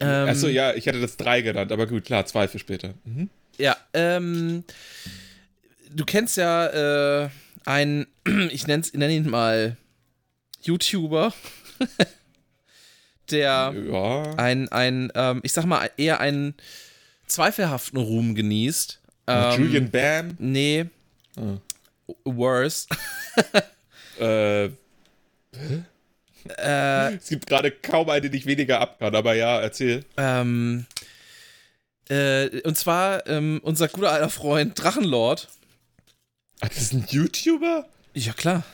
Ähm, 0.00 0.28
Achso, 0.28 0.48
ja, 0.48 0.74
ich 0.74 0.86
hätte 0.86 1.00
das 1.00 1.16
drei 1.16 1.42
genannt, 1.42 1.70
aber 1.70 1.86
gut, 1.86 2.04
klar, 2.04 2.26
zwei 2.26 2.48
für 2.48 2.58
später. 2.58 2.94
Mhm. 3.04 3.30
Ja, 3.58 3.76
ähm, 3.92 4.64
du 5.90 6.04
kennst 6.04 6.36
ja 6.36 7.24
äh, 7.24 7.28
einen, 7.64 8.06
ich 8.50 8.66
nenne 8.66 8.84
nenn 8.94 9.10
ihn 9.10 9.30
mal 9.30 9.76
YouTuber, 10.66 11.32
der 13.30 13.74
ja. 13.74 14.22
ein, 14.36 14.68
ein 14.70 15.12
ähm, 15.14 15.40
ich 15.42 15.52
sag 15.52 15.64
mal, 15.64 15.90
eher 15.96 16.20
einen 16.20 16.54
zweifelhaften 17.26 17.98
Ruhm 17.98 18.34
genießt. 18.34 19.00
Ähm, 19.26 19.60
Julian 19.60 19.90
Bam? 19.90 20.36
Nee. 20.38 20.86
Oh. 21.36 21.58
Worse. 22.24 22.88
äh? 24.20 24.70
Äh, 26.58 27.14
es 27.14 27.28
gibt 27.28 27.46
gerade 27.46 27.70
kaum 27.70 28.10
einen, 28.10 28.22
den 28.22 28.34
ich 28.34 28.46
weniger 28.46 28.80
abkann, 28.80 29.14
aber 29.14 29.34
ja, 29.34 29.60
erzähl. 29.60 30.04
Ähm, 30.16 30.86
äh, 32.08 32.60
und 32.62 32.76
zwar 32.76 33.26
ähm, 33.26 33.60
unser 33.62 33.88
guter 33.88 34.12
alter 34.12 34.28
Freund 34.28 34.80
Drachenlord. 34.80 35.48
Ach, 36.60 36.68
das 36.68 36.78
ist 36.78 36.92
ein 36.92 37.06
YouTuber? 37.08 37.86
Ja, 38.14 38.32
klar. 38.32 38.64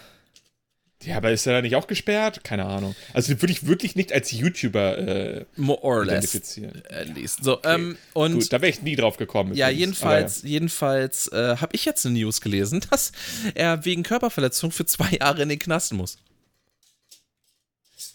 Ja, 1.05 1.17
aber 1.17 1.31
ist 1.31 1.47
er 1.47 1.53
da 1.53 1.63
nicht 1.63 1.77
auch 1.77 1.87
gesperrt? 1.87 2.43
Keine 2.43 2.65
Ahnung. 2.65 2.97
Also 3.13 3.41
würde 3.41 3.53
ich 3.53 3.67
wirklich 3.67 3.95
nicht 3.95 4.13
als 4.13 4.33
YouTuber 4.33 4.99
äh, 4.99 5.45
More 5.55 5.83
or 5.83 6.03
identifizieren. 6.05 6.83
Less, 7.15 7.37
So, 7.41 7.59
okay. 7.59 7.75
ähm, 7.75 7.99
und 8.15 8.35
Gut, 8.35 8.53
da 8.53 8.61
wäre 8.61 8.71
ich 8.71 8.83
nie 8.83 8.97
drauf 8.97 9.17
gekommen. 9.17 9.55
Ja, 9.55 9.69
jedenfalls, 9.69 10.43
ja. 10.43 10.49
jedenfalls 10.49 11.29
äh, 11.29 11.57
habe 11.57 11.75
ich 11.75 11.85
jetzt 11.85 12.05
eine 12.05 12.19
News 12.19 12.41
gelesen, 12.41 12.81
dass 12.91 13.13
er 13.55 13.85
wegen 13.85 14.03
Körperverletzung 14.03 14.73
für 14.73 14.87
zwei 14.87 15.11
Jahre 15.21 15.43
in 15.43 15.51
den 15.51 15.61
Knast 15.61 15.93
muss 15.93 16.19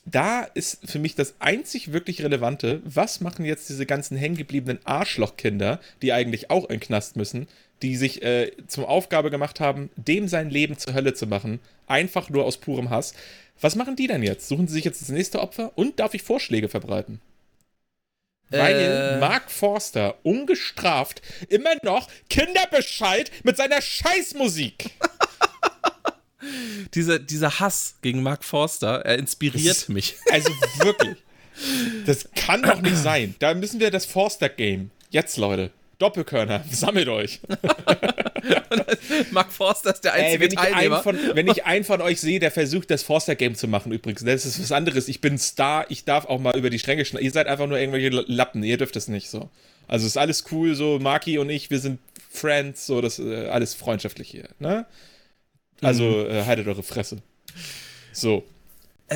da 0.05 0.41
ist 0.41 0.79
für 0.89 0.99
mich 0.99 1.15
das 1.15 1.35
einzig 1.39 1.93
wirklich 1.93 2.21
Relevante, 2.21 2.81
was 2.83 3.21
machen 3.21 3.45
jetzt 3.45 3.69
diese 3.69 3.85
ganzen 3.85 4.17
hängengebliebenen 4.17 4.79
Arschlochkinder, 4.85 5.79
die 6.01 6.13
eigentlich 6.13 6.49
auch 6.49 6.65
in 6.65 6.75
den 6.75 6.79
Knast 6.81 7.15
müssen, 7.15 7.47
die 7.83 7.97
sich 7.97 8.23
äh, 8.23 8.51
zum 8.67 8.85
Aufgabe 8.85 9.29
gemacht 9.29 9.59
haben, 9.59 9.89
dem 9.95 10.27
sein 10.27 10.49
Leben 10.49 10.77
zur 10.77 10.93
Hölle 10.93 11.13
zu 11.13 11.27
machen, 11.27 11.59
einfach 11.85 12.29
nur 12.29 12.45
aus 12.45 12.57
purem 12.57 12.89
Hass. 12.89 13.13
Was 13.61 13.75
machen 13.75 13.95
die 13.95 14.07
denn 14.07 14.23
jetzt? 14.23 14.47
Suchen 14.47 14.67
sie 14.67 14.75
sich 14.75 14.85
jetzt 14.85 15.01
das 15.01 15.09
nächste 15.09 15.41
Opfer 15.41 15.73
und 15.75 15.99
darf 15.99 16.13
ich 16.13 16.23
Vorschläge 16.23 16.69
verbreiten? 16.69 17.21
Weil 18.49 18.75
äh. 18.75 19.19
Mark 19.19 19.51
Forster 19.51 20.15
ungestraft 20.23 21.21
immer 21.49 21.71
noch 21.83 22.07
Kinderbescheid 22.29 23.31
mit 23.43 23.57
seiner 23.57 23.81
Scheißmusik. 23.81 24.91
dieser, 26.93 27.19
dieser 27.19 27.59
Hass 27.59 27.95
gegen 28.01 28.23
Mark 28.23 28.43
Forster, 28.43 29.01
er 29.05 29.17
inspiriert 29.17 29.77
ist, 29.77 29.89
mich. 29.89 30.15
Also 30.31 30.49
wirklich. 30.77 31.17
Das 32.05 32.29
kann 32.35 32.63
doch 32.63 32.81
nicht 32.81 32.97
sein. 32.97 33.35
Da 33.39 33.53
müssen 33.53 33.79
wir 33.79 33.91
das 33.91 34.05
Forster-Game. 34.05 34.91
Jetzt, 35.09 35.37
Leute. 35.37 35.71
Doppelkörner, 36.03 36.65
sammelt 36.69 37.07
euch. 37.07 37.39
Mark 39.31 39.53
Forster 39.53 39.93
ist 39.93 40.03
der 40.03 40.11
einzige 40.11 40.43
Ey, 40.43 40.51
wenn 40.51 40.57
Teilnehmer. 40.57 40.97
Ich 40.97 41.03
von, 41.03 41.17
wenn 41.33 41.47
ich 41.47 41.63
einen 41.65 41.85
von 41.85 42.01
euch 42.01 42.19
sehe, 42.19 42.41
der 42.41 42.51
versucht, 42.51 42.91
das 42.91 43.03
Forster-Game 43.03 43.55
zu 43.55 43.69
machen, 43.69 43.93
übrigens, 43.93 44.21
das 44.21 44.45
ist 44.45 44.61
was 44.61 44.73
anderes. 44.73 45.07
Ich 45.07 45.21
bin 45.21 45.37
Star, 45.37 45.85
ich 45.87 46.03
darf 46.03 46.25
auch 46.25 46.41
mal 46.41 46.57
über 46.57 46.69
die 46.69 46.77
Stränge 46.77 47.05
schneiden. 47.05 47.23
Ihr 47.23 47.31
seid 47.31 47.47
einfach 47.47 47.67
nur 47.67 47.79
irgendwelche 47.79 48.09
Lappen, 48.09 48.63
ihr 48.63 48.75
dürft 48.75 48.97
es 48.97 49.07
nicht 49.07 49.29
so. 49.29 49.49
Also 49.87 50.05
ist 50.05 50.17
alles 50.17 50.43
cool, 50.51 50.75
so 50.75 50.99
Maki 50.99 51.37
und 51.37 51.49
ich, 51.49 51.69
wir 51.69 51.79
sind 51.79 51.99
Friends, 52.29 52.85
so, 52.85 52.99
das 52.99 53.19
ist 53.19 53.25
äh, 53.25 53.47
alles 53.47 53.73
freundschaftlich 53.73 54.29
hier, 54.29 54.49
ne? 54.59 54.85
Also 55.79 56.03
mhm. 56.03 56.31
äh, 56.31 56.43
haltet 56.43 56.67
eure 56.67 56.83
Fresse. 56.83 57.19
So. 58.11 58.43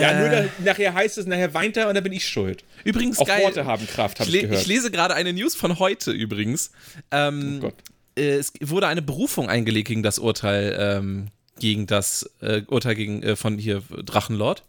Ja, 0.02 0.12
äh, 0.12 0.20
nur 0.20 0.30
da, 0.30 0.46
nachher 0.64 0.94
heißt 0.94 1.18
es, 1.18 1.26
nachher 1.26 1.54
weint 1.54 1.78
er 1.78 1.90
und 1.90 1.96
dann 1.96 2.04
bin 2.04 2.14
ich 2.14 2.28
schuld. 2.28 2.64
Übrigens, 2.84 3.20
Auch 3.20 3.28
geil. 3.28 3.44
Worte 3.44 3.66
haben 3.66 3.86
Kraft, 3.88 4.20
habe 4.20 4.30
ich, 4.30 4.42
gehört. 4.42 4.62
Ich 4.62 4.68
lese 4.68 4.92
gerade 4.92 5.14
eine 5.14 5.34
News 5.34 5.56
von 5.56 5.80
heute 5.80 6.12
übrigens. 6.12 6.72
Ähm, 7.12 7.58
oh 7.58 7.62
Gott. 7.68 7.76
Äh, 8.18 8.36
es 8.36 8.54
wurde 8.62 8.88
eine 8.88 9.02
Berufung 9.02 9.50
eingelegt 9.50 9.88
gegen 9.88 10.04
das 10.04 10.20
Urteil, 10.20 10.76
ähm, 10.80 11.28
gegen 11.60 11.88
das 11.88 12.30
äh, 12.42 12.62
Urteil 12.68 12.96
gegen, 12.96 13.24
äh, 13.24 13.36
von 13.36 13.58
hier 13.58 13.84
Drachenlord. 13.90 14.64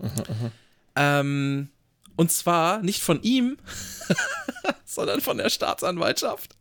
Aha, 0.00 0.22
aha. 0.28 1.20
Ähm, 1.20 1.68
und 2.16 2.32
zwar 2.32 2.82
nicht 2.82 3.02
von 3.02 3.22
ihm, 3.22 3.58
sondern 4.84 5.20
von 5.20 5.38
der 5.38 5.50
Staatsanwaltschaft, 5.50 6.56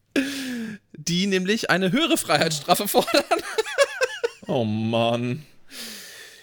die 0.93 1.27
nämlich 1.27 1.69
eine 1.69 1.91
höhere 1.91 2.17
Freiheitsstrafe 2.17 2.87
fordern. 2.87 3.23
Oh 4.47 4.63
Mann. 4.63 5.45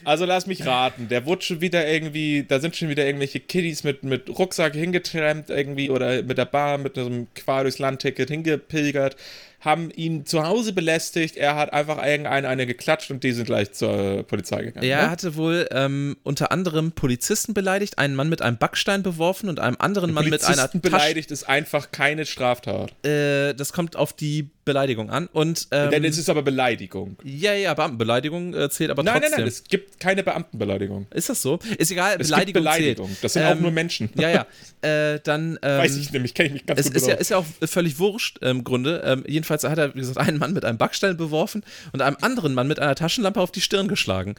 Also 0.05 0.25
lass 0.25 0.47
mich 0.47 0.67
raten, 0.67 1.09
der 1.09 1.27
wurde 1.27 1.43
schon 1.43 1.61
wieder 1.61 1.87
irgendwie, 1.87 2.45
da 2.47 2.61
sind 2.61 2.77
schon 2.77 2.89
wieder 2.89 3.05
irgendwelche 3.07 3.41
Kiddies 3.41 3.85
mit, 3.85 4.05
mit 4.05 4.29
Rucksack 4.29 4.75
hingetrampt 4.75 5.51
irgendwie 5.51 5.91
oder 5.91 6.23
mit 6.23 6.39
der 6.39 6.45
Bahn, 6.45 6.83
mit 6.83 6.99
einem 6.99 7.29
Qual 7.35 7.65
durchs 7.65 7.79
Landticket 7.79 8.29
hingepilgert, 8.29 9.17
haben 9.65 9.91
ihn 9.91 10.27
zu 10.27 10.47
Hause 10.47 10.73
belästigt, 10.73 11.37
er 11.37 11.57
hat 11.57 11.73
einfach 11.73 12.05
irgendeine 12.05 12.49
eine 12.49 12.67
geklatscht 12.67 13.11
und 13.11 13.25
die 13.25 13.33
sind 13.33 13.47
gleich 13.47 13.73
zur 13.73 14.23
Polizei 14.25 14.63
gegangen. 14.63 14.87
Er 14.87 15.05
ne? 15.05 15.11
hatte 15.11 15.37
wohl 15.37 15.67
ähm, 15.71 16.17
unter 16.23 16.53
anderem 16.53 16.93
Polizisten 16.93 17.55
beleidigt, 17.55 17.99
einen 17.99 18.15
Mann 18.15 18.29
mit 18.29 18.43
einem 18.43 18.59
Backstein 18.59 19.03
beworfen 19.03 19.49
und 19.49 19.61
einem 19.61 19.77
anderen 19.79 20.13
Mann 20.13 20.29
mit 20.29 20.45
einer 20.45 20.55
Polizisten 20.55 20.81
beleidigt 20.81 21.31
ist 21.31 21.49
einfach 21.49 21.91
keine 21.91 22.27
Straftat. 22.27 22.93
Äh, 23.07 23.55
das 23.55 23.73
kommt 23.73 23.97
auf 23.97 24.13
die 24.13 24.51
Beleidigung 24.65 25.11
an. 25.11 25.27
Und, 25.33 25.69
ähm, 25.71 25.91
Denn 25.91 26.05
es 26.05 26.19
ist 26.19 26.29
aber 26.29 26.43
Beleidigung. 26.43 27.17
Ja, 27.23 27.55
ja, 27.55 27.75
Beamtenbeleidigung 27.75 28.55
äh, 28.55 28.71
zählt 28.71 28.91
aber 28.91 29.03
nein, 29.03 29.15
trotzdem. 29.15 29.31
Nein, 29.31 29.41
nein, 29.41 29.49
es 29.49 29.65
gibt 29.65 30.01
keine 30.01 30.23
Beamtenbeleidigung. 30.23 31.07
Ist 31.13 31.29
das 31.29 31.43
so? 31.43 31.59
Ist 31.79 31.91
egal, 31.91 32.17
es 32.21 32.29
Beleidigung, 32.29 32.47
gibt 32.47 32.55
Beleidigung. 32.55 33.09
Zählt. 33.09 33.25
Das 33.25 33.33
sind 33.35 33.43
ähm, 33.43 33.49
auch 33.49 33.61
nur 33.61 33.71
Menschen. 33.71 34.11
Ja, 34.15 34.31
ja. 34.31 34.47
Äh, 34.83 35.21
dann. 35.23 35.45
Ähm, 35.65 35.79
Weiß 35.79 35.97
ich 35.97 36.13
nämlich, 36.13 36.35
kenne 36.35 36.49
ich 36.49 36.53
mich 36.53 36.67
ganz 36.67 36.81
es 36.81 36.87
gut 36.87 36.97
ist 36.97 37.07
ja, 37.07 37.15
ist 37.15 37.31
ja 37.31 37.39
auch 37.39 37.47
völlig 37.65 37.99
wurscht 37.99 38.39
im 38.43 38.65
Grunde. 38.65 39.03
Ähm, 39.05 39.25
jedenfalls 39.27 39.65
hat 39.65 39.79
er, 39.79 39.95
wie 39.95 40.01
gesagt, 40.01 40.19
einen 40.19 40.37
Mann 40.37 40.53
mit 40.53 40.65
einem 40.65 40.77
Backstein 40.77 41.17
beworfen 41.17 41.65
und 41.93 42.03
einem 42.03 42.17
anderen 42.21 42.55
Mann 42.55 42.69
mit 42.69 42.81
einer 42.81 42.95
Taschenlampe 42.95 43.41
auf 43.41 43.51
die 43.51 43.61
Stirn 43.63 43.89
geschlagen. 43.89 44.35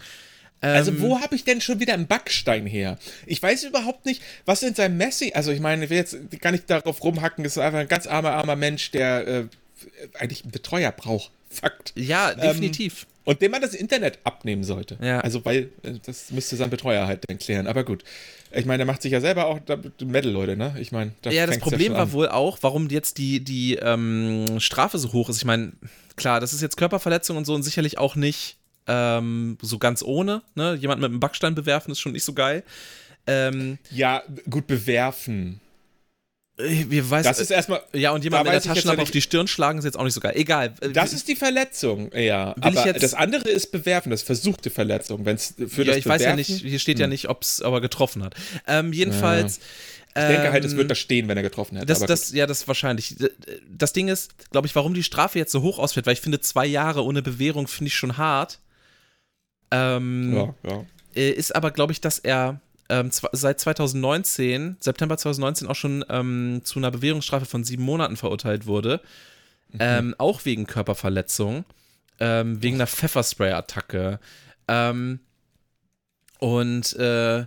Also 0.61 0.91
ähm, 0.91 1.01
wo 1.01 1.21
habe 1.21 1.35
ich 1.35 1.43
denn 1.43 1.61
schon 1.61 1.79
wieder 1.79 1.93
einen 1.93 2.07
Backstein 2.07 2.65
her? 2.65 2.97
Ich 3.25 3.41
weiß 3.41 3.63
überhaupt 3.63 4.05
nicht, 4.05 4.21
was 4.45 4.63
in 4.63 4.73
seinem 4.73 4.97
Messi, 4.97 5.31
also 5.33 5.51
ich 5.51 5.59
meine, 5.59 5.85
ich 5.85 5.89
will 5.89 5.97
jetzt 5.97 6.17
gar 6.41 6.51
nicht 6.51 6.69
darauf 6.69 7.03
rumhacken, 7.03 7.43
das 7.43 7.53
ist 7.53 7.63
einfach 7.63 7.79
ein 7.79 7.87
ganz 7.87 8.07
armer, 8.07 8.31
armer 8.31 8.55
Mensch, 8.55 8.91
der 8.91 9.27
äh, 9.27 9.45
eigentlich 10.19 10.43
einen 10.43 10.51
Betreuer 10.51 10.91
braucht. 10.91 11.31
Fakt. 11.49 11.93
Ja, 11.95 12.31
ähm, 12.31 12.39
definitiv. 12.39 13.03
Ähm, 13.03 13.15
und 13.25 13.41
dem 13.41 13.51
man 13.51 13.61
das 13.61 13.73
Internet 13.73 14.19
abnehmen 14.23 14.63
sollte. 14.63 14.97
Ja. 15.01 15.19
Also, 15.21 15.43
weil 15.45 15.69
äh, 15.83 15.93
das 16.05 16.31
müsste 16.31 16.55
sein 16.55 16.69
Betreuer 16.69 17.07
halt 17.07 17.23
dann 17.27 17.39
klären. 17.39 17.67
Aber 17.67 17.83
gut. 17.83 18.03
Ich 18.51 18.65
meine, 18.65 18.77
der 18.77 18.85
macht 18.85 19.01
sich 19.01 19.11
ja 19.11 19.19
selber 19.19 19.47
auch 19.47 19.59
Metal, 19.99 20.31
Leute, 20.31 20.55
ne? 20.55 20.75
Ich 20.79 20.91
meine, 20.91 21.11
da 21.21 21.31
Ja, 21.31 21.45
das 21.45 21.59
Problem 21.59 21.91
ja 21.91 21.97
war 21.97 22.11
wohl 22.13 22.29
auch, 22.29 22.59
warum 22.61 22.87
jetzt 22.89 23.17
die, 23.17 23.43
die 23.43 23.75
ähm, 23.75 24.59
Strafe 24.59 24.97
so 24.97 25.11
hoch 25.11 25.29
ist. 25.29 25.37
Ich 25.37 25.45
meine, 25.45 25.73
klar, 26.15 26.39
das 26.39 26.53
ist 26.53 26.61
jetzt 26.61 26.77
Körperverletzung 26.77 27.35
und 27.35 27.45
so 27.45 27.53
und 27.53 27.63
sicherlich 27.63 27.97
auch 27.97 28.15
nicht 28.15 28.57
ähm, 28.87 29.57
so 29.61 29.77
ganz 29.77 30.03
ohne. 30.03 30.41
Ne? 30.53 30.75
Jemand 30.75 31.01
mit 31.01 31.09
einem 31.09 31.19
Backstein 31.19 31.55
bewerfen 31.55 31.91
ist 31.91 31.99
schon 31.99 32.13
nicht 32.13 32.23
so 32.23 32.33
geil. 32.33 32.63
Ähm, 33.27 33.77
ja, 33.91 34.23
gut 34.49 34.67
bewerfen. 34.67 35.59
Äh, 36.57 36.85
wir 36.89 37.09
weiß, 37.09 37.25
das 37.25 37.39
ist 37.39 37.51
erstmal. 37.51 37.81
Ja, 37.93 38.11
und 38.11 38.23
jemand 38.23 38.45
mit 38.45 38.53
der 38.53 38.61
Taschenlampe 38.61 39.01
auf 39.01 39.11
die 39.11 39.21
Stirn 39.21 39.47
schlagen 39.47 39.79
ist 39.79 39.85
jetzt 39.85 39.97
auch 39.97 40.03
nicht 40.03 40.13
so 40.13 40.21
geil. 40.21 40.33
Egal. 40.35 40.73
Äh, 40.81 40.89
das 40.89 41.13
ist 41.13 41.27
die 41.27 41.35
Verletzung, 41.35 42.11
ja. 42.13 42.55
Aber 42.61 42.93
das 42.93 43.13
andere 43.13 43.49
ist 43.49 43.71
bewerfen, 43.71 44.09
das 44.09 44.21
versuchte 44.21 44.69
Verletzung. 44.69 45.25
Wenn 45.25 45.35
es 45.35 45.55
für 45.67 45.83
ja, 45.83 45.89
das 45.89 45.97
ich 45.97 46.07
weiß 46.07 46.21
ja 46.21 46.35
nicht, 46.35 46.49
hier 46.49 46.79
steht 46.79 46.97
hm. 46.97 47.01
ja 47.01 47.07
nicht, 47.07 47.29
ob 47.29 47.41
es 47.41 47.61
aber 47.61 47.81
getroffen 47.81 48.23
hat. 48.23 48.35
Ähm, 48.67 48.93
jedenfalls. 48.93 49.57
Ja. 49.57 49.63
Ich 50.17 50.27
denke 50.27 50.53
halt, 50.53 50.63
es 50.63 50.71
wird 50.71 50.83
ähm, 50.83 50.87
da 50.87 50.95
stehen, 50.95 51.27
wenn 51.27 51.35
er 51.35 51.43
getroffen 51.43 51.75
hätte. 51.75 51.87
Das, 51.87 51.99
das, 51.99 52.31
ja, 52.31 52.47
das 52.47 52.65
wahrscheinlich. 52.69 53.17
Das 53.69 53.91
Ding 53.91 54.07
ist, 54.07 54.49
glaube 54.49 54.65
ich, 54.65 54.73
warum 54.73 54.93
die 54.93 55.03
Strafe 55.03 55.37
jetzt 55.37 55.51
so 55.51 55.61
hoch 55.61 55.77
ausfällt, 55.77 56.05
weil 56.05 56.13
ich 56.13 56.21
finde, 56.21 56.39
zwei 56.39 56.65
Jahre 56.65 57.03
ohne 57.03 57.21
Bewährung 57.21 57.67
finde 57.67 57.89
ich 57.89 57.95
schon 57.95 58.15
hart. 58.15 58.59
Ähm, 59.71 60.33
ja, 60.33 60.55
ja. 60.69 60.85
Äh, 61.15 61.31
ist 61.31 61.53
aber, 61.53 61.71
glaube 61.71 61.91
ich, 61.91 61.99
dass 61.99 62.19
er 62.19 62.61
ähm, 62.89 63.09
seit 63.11 63.59
2019, 63.59 64.77
September 64.79 65.17
2019, 65.17 65.67
auch 65.67 65.75
schon 65.75 66.05
ähm, 66.09 66.61
zu 66.63 66.79
einer 66.79 66.91
Bewährungsstrafe 66.91 67.45
von 67.45 67.63
sieben 67.63 67.83
Monaten 67.83 68.17
verurteilt 68.17 68.67
wurde. 68.67 69.01
Mhm. 69.71 69.79
Ähm, 69.79 70.15
auch 70.17 70.45
wegen 70.45 70.67
Körperverletzung, 70.67 71.65
ähm, 72.19 72.61
wegen 72.61 72.75
einer 72.75 72.87
Pfefferspray-Attacke. 72.87 74.19
Ähm, 74.67 75.19
und, 76.39 76.93
äh, 76.93 77.45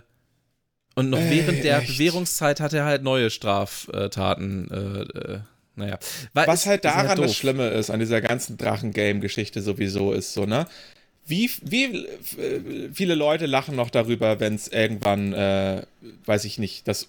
und 0.95 1.09
noch 1.09 1.19
Ey, 1.19 1.31
während 1.31 1.63
der 1.63 1.79
echt? 1.79 1.93
Bewährungszeit 1.93 2.59
hat 2.59 2.73
er 2.73 2.85
halt 2.85 3.03
neue 3.03 3.29
Straftaten. 3.29 4.69
Äh, 4.69 5.17
äh, 5.17 5.39
naja. 5.75 5.97
Weil 6.33 6.47
Was 6.47 6.65
halt 6.65 6.83
daran 6.83 7.07
halt 7.07 7.19
das 7.19 7.35
Schlimme 7.35 7.69
ist, 7.69 7.89
an 7.89 7.99
dieser 8.01 8.19
ganzen 8.19 8.57
Drachen-Game-Geschichte 8.57 9.61
sowieso 9.61 10.11
ist, 10.11 10.33
so, 10.33 10.45
ne? 10.45 10.67
Wie, 11.29 11.49
wie 11.61 12.07
viele 12.91 13.15
Leute 13.15 13.45
lachen 13.45 13.75
noch 13.75 13.89
darüber, 13.89 14.39
wenn 14.39 14.55
es 14.55 14.67
irgendwann, 14.67 15.33
äh, 15.33 15.83
weiß 16.25 16.45
ich 16.45 16.57
nicht, 16.57 16.87
das 16.87 17.07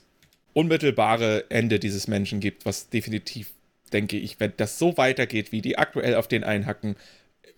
unmittelbare 0.53 1.51
Ende 1.51 1.79
dieses 1.79 2.07
Menschen 2.07 2.41
gibt, 2.41 2.67
was 2.67 2.91
definitiv, 2.91 3.49
denke 3.93 4.19
ich, 4.19 4.39
wenn 4.39 4.53
das 4.57 4.79
so 4.79 4.97
weitergeht, 4.97 5.53
wie 5.53 5.63
die 5.63 5.79
aktuell 5.79 6.17
auf 6.17 6.29
den 6.29 6.45
einhacken, 6.45 6.97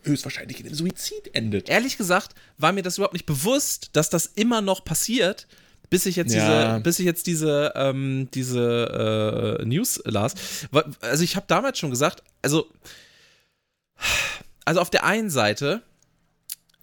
höchstwahrscheinlich 0.05 0.61
in 0.61 0.67
dem 0.67 0.75
Suizid 0.75 1.35
endet. 1.35 1.69
Ehrlich 1.69 1.97
gesagt 1.97 2.35
war 2.59 2.73
mir 2.73 2.83
das 2.83 2.99
überhaupt 2.99 3.15
nicht 3.15 3.27
bewusst, 3.27 3.91
dass 3.95 4.11
das 4.11 4.27
immer 4.27 4.61
noch 4.61 4.85
passiert, 4.85 5.47
bis 5.91 6.07
ich 6.07 6.17
jetzt 6.17 6.35
ja. 6.35 6.75
diese, 6.75 6.83
bis 6.83 6.99
ich 6.99 7.07
jetzt 7.07 7.27
diese, 7.27 7.73
ähm, 7.75 8.29
diese 8.33 9.59
äh, 9.61 9.65
News 9.65 10.01
las. 10.05 10.35
Also 11.01 11.25
ich 11.25 11.37
habe 11.37 11.47
damals 11.49 11.79
schon 11.79 11.91
gesagt, 11.91 12.23
also, 12.41 12.67
also 14.65 14.81
auf 14.81 14.91
der 14.91 15.05
einen 15.05 15.31
Seite 15.31 15.83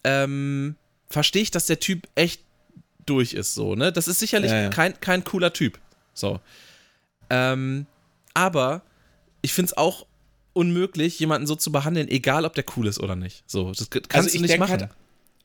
ähm, 0.04 0.76
verstehe 1.10 1.42
ich, 1.42 1.52
dass 1.52 1.66
der 1.66 1.80
Typ 1.80 2.08
echt 2.16 2.42
durch 3.06 3.34
ist, 3.34 3.56
so, 3.56 3.76
ne? 3.76 3.92
Das 3.92 4.08
ist 4.08 4.20
sicherlich 4.20 4.52
ja, 4.52 4.64
ja. 4.64 4.70
Kein, 4.70 5.00
kein 5.02 5.24
cooler 5.24 5.52
Typ. 5.52 5.80
So. 6.14 6.40
Ähm, 7.30 7.86
aber 8.34 8.84
ich 9.42 9.54
finde 9.54 9.72
es 9.72 9.78
auch 9.78 10.06
unmöglich, 10.54 11.20
jemanden 11.20 11.48
so 11.48 11.56
zu 11.56 11.72
behandeln, 11.72 12.08
egal 12.08 12.46
ob 12.46 12.54
der 12.54 12.66
cool 12.76 12.88
ist 12.88 13.00
oder 13.00 13.16
nicht. 13.16 13.44
So, 13.48 13.72
das 13.72 13.90
kannst 13.90 14.14
also 14.14 14.38
du 14.38 14.42
nicht 14.42 14.58
machen. 14.58 14.82
Halt, 14.82 14.92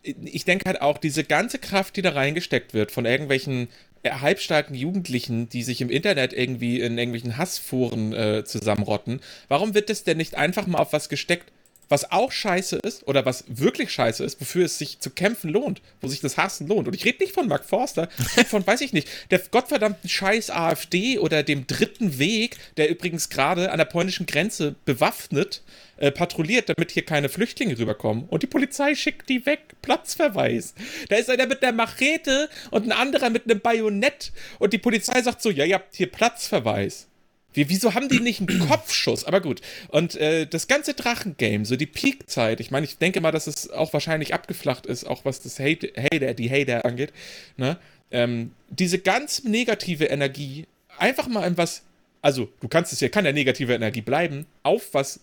ich 0.03 0.45
denke 0.45 0.67
halt 0.67 0.83
auch, 0.83 0.99
diese 0.99 1.25
ganze 1.25 1.59
Kraft, 1.59 1.97
die 1.97 2.03
da 2.03 2.11
reingesteckt 2.11 2.75
wird 2.75 2.91
von 2.91 3.07
irgendwelchen 3.07 3.69
äh, 4.03 4.11
halbstarken 4.11 4.75
Jugendlichen, 4.75 5.49
die 5.49 5.63
sich 5.63 5.81
im 5.81 5.89
Internet 5.89 6.33
irgendwie 6.33 6.81
in 6.81 6.99
irgendwelchen 6.99 7.37
Hassforen 7.37 8.13
äh, 8.13 8.45
zusammenrotten, 8.45 9.21
warum 9.49 9.75
wird 9.75 9.89
das 9.89 10.05
denn 10.05 10.19
nicht 10.19 10.35
einfach 10.35 10.67
mal 10.67 10.79
auf 10.79 10.93
was 10.93 11.09
gesteckt, 11.09 11.51
was 11.89 12.11
auch 12.11 12.33
scheiße 12.33 12.77
ist 12.77 13.07
oder 13.07 13.25
was 13.27 13.45
wirklich 13.49 13.93
scheiße 13.93 14.25
ist, 14.25 14.41
wofür 14.41 14.65
es 14.65 14.79
sich 14.79 15.01
zu 15.01 15.11
kämpfen 15.11 15.51
lohnt, 15.51 15.83
wo 16.01 16.09
sich 16.09 16.21
das 16.21 16.37
Hassen 16.37 16.67
lohnt. 16.67 16.89
Und 16.89 16.95
ich 16.95 17.05
rede 17.05 17.23
nicht 17.23 17.35
von 17.35 17.49
Mark 17.49 17.65
Forster, 17.65 18.09
von, 18.49 18.67
weiß 18.67 18.81
ich 18.81 18.93
nicht, 18.93 19.09
der 19.31 19.39
gottverdammten 19.39 20.09
scheiß 20.09 20.51
AfD 20.51 21.19
oder 21.19 21.43
dem 21.43 21.67
dritten 21.67 22.19
Weg, 22.19 22.57
der 22.77 22.91
übrigens 22.91 23.29
gerade 23.29 23.71
an 23.71 23.79
der 23.79 23.85
polnischen 23.85 24.27
Grenze 24.27 24.75
bewaffnet 24.85 25.63
äh, 25.97 26.11
patrouilliert, 26.11 26.69
damit 26.69 26.91
hier 26.91 27.05
keine 27.05 27.29
Flüchtlinge 27.29 27.79
rüberkommen. 27.79 28.25
Und 28.29 28.43
die 28.43 28.49
Polizei 28.49 28.95
schickt 28.95 29.29
die 29.29 29.47
weg. 29.47 29.61
Platzverweis. 29.83 30.75
Da 31.09 31.17
ist 31.17 31.31
einer 31.31 31.47
mit 31.47 31.63
einer 31.63 31.73
Machete 31.73 32.49
und 32.71 32.85
ein 32.85 32.93
anderer 32.93 33.31
mit 33.31 33.45
einem 33.45 33.61
Bajonett. 33.61 34.33
Und 34.59 34.73
die 34.73 34.79
Polizei 34.79 35.21
sagt 35.23 35.43
so, 35.43 35.51
ja, 35.51 35.65
ihr 35.65 35.75
habt 35.75 35.95
hier 35.95 36.11
Platzverweis. 36.11 37.07
Wie, 37.55 37.69
wieso 37.69 37.95
haben 37.95 38.09
die 38.09 38.21
nicht 38.21 38.41
einen 38.41 38.69
Kopfschuss? 38.69 39.25
Aber 39.25 39.41
gut. 39.41 39.63
Und 39.89 40.17
äh, 40.17 40.47
das 40.47 40.67
ganze 40.67 40.95
Drachengame, 40.95 41.65
so 41.65 41.77
die 41.77 41.87
Peakzeit, 41.87 42.61
ich 42.61 42.71
meine, 42.71 42.85
ich 42.85 42.99
denke 42.99 43.21
mal, 43.21 43.33
dass 43.33 43.47
es 43.47 43.71
auch 43.71 43.93
wahrscheinlich 43.93 44.35
abgeflacht 44.35 44.87
ist, 44.87 45.05
auch 45.05 45.25
was 45.25 45.41
das 45.41 45.59
Hate, 45.59 45.93
Hater, 45.97 46.35
die 46.35 46.51
Hater 46.51 46.85
angeht. 46.85 47.13
Ne? 47.57 47.79
Ähm, 48.11 48.53
diese 48.69 48.99
ganz 48.99 49.45
negative 49.45 50.07
Energie, 50.07 50.67
einfach 50.99 51.29
mal 51.29 51.47
in 51.47 51.57
was, 51.57 51.83
also 52.23 52.49
du 52.61 52.69
kannst 52.69 52.93
es 52.93 53.01
ja, 53.01 53.09
kann 53.09 53.25
ja 53.25 53.33
negative 53.33 53.75
Energie 53.75 54.03
bleiben, 54.03 54.47
auf 54.63 54.93
was 54.93 55.21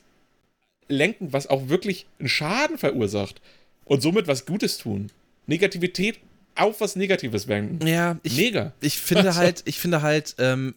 lenken, 0.88 1.34
was 1.34 1.47
auch 1.47 1.69
wirklich 1.69 2.05
einen 2.19 2.29
Schaden 2.29 2.77
verursacht 2.77 3.41
und 3.86 4.01
somit 4.01 4.27
was 4.27 4.45
Gutes 4.45 4.77
tun. 4.77 5.11
Negativität 5.47 6.19
auf 6.55 6.82
was 6.82 6.95
Negatives 6.95 7.47
wenden. 7.47 7.86
Ja, 7.86 8.17
ich, 8.23 8.38
Mega. 8.38 8.73
Ich 8.82 8.97
finde 8.97 9.36
halt, 9.36 9.63
ich 9.65 9.79
finde 9.79 10.01
halt, 10.01 10.36
ähm, 10.38 10.75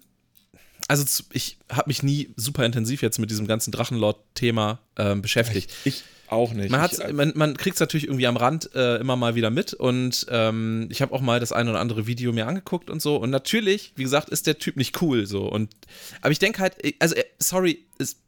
also 0.89 1.24
ich 1.32 1.59
habe 1.70 1.89
mich 1.89 2.03
nie 2.03 2.30
super 2.37 2.64
intensiv 2.64 3.03
jetzt 3.03 3.18
mit 3.18 3.30
diesem 3.30 3.47
ganzen 3.47 3.72
Drachenlord-Thema 3.72 4.80
ähm, 4.97 5.22
beschäftigt. 5.22 5.72
Ich, 5.85 5.97
ich, 5.97 6.05
auch 6.28 6.53
nicht. 6.53 6.70
Man, 6.70 6.91
ich, 6.91 7.12
man, 7.12 7.32
man 7.35 7.57
kriegt 7.57 7.74
es 7.74 7.80
natürlich 7.80 8.05
irgendwie 8.05 8.26
am 8.26 8.37
Rand 8.37 8.74
äh, 8.74 8.97
immer 8.97 9.16
mal 9.16 9.35
wieder 9.35 9.51
mit 9.51 9.74
und 9.74 10.26
ähm, 10.30 10.89
ich 10.91 11.03
habe 11.03 11.12
auch 11.12 11.20
mal 11.20 11.41
das 11.41 11.53
ein 11.53 11.68
oder 11.68 11.80
andere 11.80 12.07
Video 12.07 12.32
mir 12.32 12.47
angeguckt 12.47 12.91
und 12.91 13.01
so 13.01 13.16
und 13.16 13.30
natürlich, 13.30 13.93
wie 13.97 14.03
gesagt, 14.03 14.30
ist 14.30 14.47
der 14.47 14.59
Typ 14.59 14.76
nicht 14.76 15.01
cool 15.03 15.26
so 15.26 15.47
und 15.47 15.70
aber 16.22 16.30
ich 16.30 16.39
denke 16.39 16.61
halt, 16.61 16.76
also 16.99 17.14
äh, 17.14 17.24
sorry, 17.39 17.85
ist, 17.99 18.18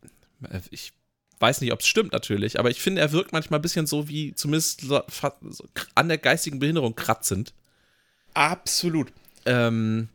äh, 0.48 0.60
ich 0.70 0.92
weiß 1.40 1.60
nicht, 1.60 1.72
ob 1.72 1.80
es 1.80 1.86
stimmt 1.86 2.12
natürlich, 2.12 2.58
aber 2.58 2.70
ich 2.70 2.80
finde, 2.80 3.00
er 3.00 3.12
wirkt 3.12 3.32
manchmal 3.32 3.58
ein 3.58 3.62
bisschen 3.62 3.86
so 3.86 4.08
wie 4.08 4.34
zumindest 4.34 4.82
so, 4.82 5.02
an 5.94 6.08
der 6.08 6.18
geistigen 6.18 6.58
Behinderung 6.58 6.94
kratzend. 6.94 7.52
Absolut. 8.34 9.08
Ähm, 9.44 10.08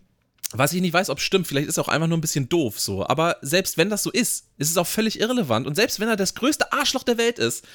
was 0.53 0.73
ich 0.73 0.81
nicht 0.81 0.93
weiß, 0.93 1.09
ob 1.09 1.17
es 1.17 1.23
stimmt, 1.23 1.47
vielleicht 1.47 1.67
ist 1.67 1.77
er 1.77 1.83
auch 1.83 1.87
einfach 1.87 2.07
nur 2.07 2.17
ein 2.17 2.21
bisschen 2.21 2.49
doof 2.49 2.79
so. 2.79 3.05
Aber 3.05 3.37
selbst 3.41 3.77
wenn 3.77 3.89
das 3.89 4.03
so 4.03 4.11
ist, 4.11 4.47
ist 4.57 4.69
es 4.69 4.77
auch 4.77 4.87
völlig 4.87 5.19
irrelevant. 5.19 5.67
Und 5.67 5.75
selbst 5.75 5.99
wenn 5.99 6.09
er 6.09 6.15
das 6.15 6.35
größte 6.35 6.71
Arschloch 6.73 7.03
der 7.03 7.17
Welt 7.17 7.39
ist, 7.39 7.65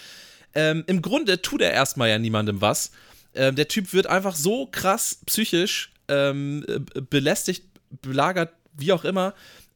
ähm, 0.55 0.85
im 0.87 1.03
Grunde 1.03 1.43
tut 1.43 1.63
er 1.63 1.73
erstmal 1.73 2.09
ja 2.09 2.19
niemandem 2.19 2.61
was. 2.61 2.91
Ähm, 3.35 3.57
der 3.57 3.69
Typ 3.69 3.93
wird 3.93 4.07
einfach 4.07 4.35
so 4.35 4.67
krass 4.67 5.21
psychisch 5.27 5.93
ähm, 6.09 6.65
belästigt, 7.11 7.65
belagert, 8.03 8.53
wie 8.73 8.93
auch 8.93 9.05
immer, 9.05 9.35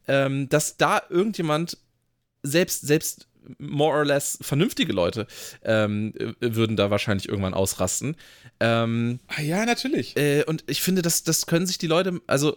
ähm, 0.09 0.49
dass 0.49 0.77
da 0.77 1.03
irgendjemand, 1.09 1.79
selbst, 2.43 2.87
selbst 2.87 3.27
more 3.59 3.97
or 3.97 4.05
less 4.05 4.39
vernünftige 4.43 4.93
Leute 4.93 5.27
ähm, 5.63 6.13
würden 6.41 6.77
da 6.77 6.91
wahrscheinlich 6.91 7.29
irgendwann 7.29 7.55
ausrasten. 7.55 8.17
Ähm, 8.61 9.21
ah 9.29 9.41
ja, 9.41 9.65
natürlich. 9.65 10.17
Äh, 10.17 10.45
und 10.45 10.65
ich 10.67 10.83
finde, 10.83 11.03
das, 11.03 11.25
das 11.25 11.47
können 11.47 11.67
sich 11.67 11.79
die 11.79 11.87
Leute, 11.87 12.21
also 12.27 12.57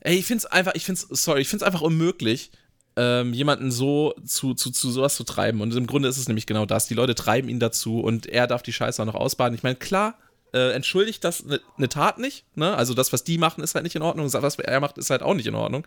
Ey, 0.00 0.16
ich 0.16 0.26
find's 0.26 0.46
einfach, 0.46 0.74
ich 0.74 0.84
find's, 0.84 1.06
sorry, 1.10 1.40
ich 1.40 1.48
find's 1.48 1.62
einfach 1.62 1.80
unmöglich, 1.80 2.50
ähm, 2.96 3.32
jemanden 3.32 3.70
so 3.70 4.14
zu, 4.24 4.54
zu, 4.54 4.70
zu 4.70 4.90
sowas 4.90 5.16
zu 5.16 5.24
treiben. 5.24 5.60
Und 5.60 5.74
im 5.74 5.86
Grunde 5.86 6.08
ist 6.08 6.18
es 6.18 6.28
nämlich 6.28 6.46
genau 6.46 6.66
das. 6.66 6.86
Die 6.86 6.94
Leute 6.94 7.14
treiben 7.14 7.48
ihn 7.48 7.60
dazu 7.60 8.00
und 8.00 8.26
er 8.26 8.46
darf 8.46 8.62
die 8.62 8.72
Scheiße 8.72 9.00
auch 9.00 9.06
noch 9.06 9.14
ausbaden. 9.14 9.54
Ich 9.54 9.62
meine, 9.62 9.76
klar, 9.76 10.18
äh, 10.52 10.72
entschuldigt 10.72 11.22
das 11.24 11.44
eine 11.44 11.60
ne 11.76 11.88
Tat 11.88 12.18
nicht, 12.18 12.44
ne? 12.56 12.76
Also 12.76 12.94
das, 12.94 13.12
was 13.12 13.22
die 13.24 13.38
machen, 13.38 13.62
ist 13.62 13.74
halt 13.74 13.84
nicht 13.84 13.96
in 13.96 14.02
Ordnung. 14.02 14.28
Das, 14.30 14.42
was 14.42 14.58
er 14.58 14.80
macht, 14.80 14.98
ist 14.98 15.10
halt 15.10 15.22
auch 15.22 15.34
nicht 15.34 15.46
in 15.46 15.54
Ordnung. 15.54 15.86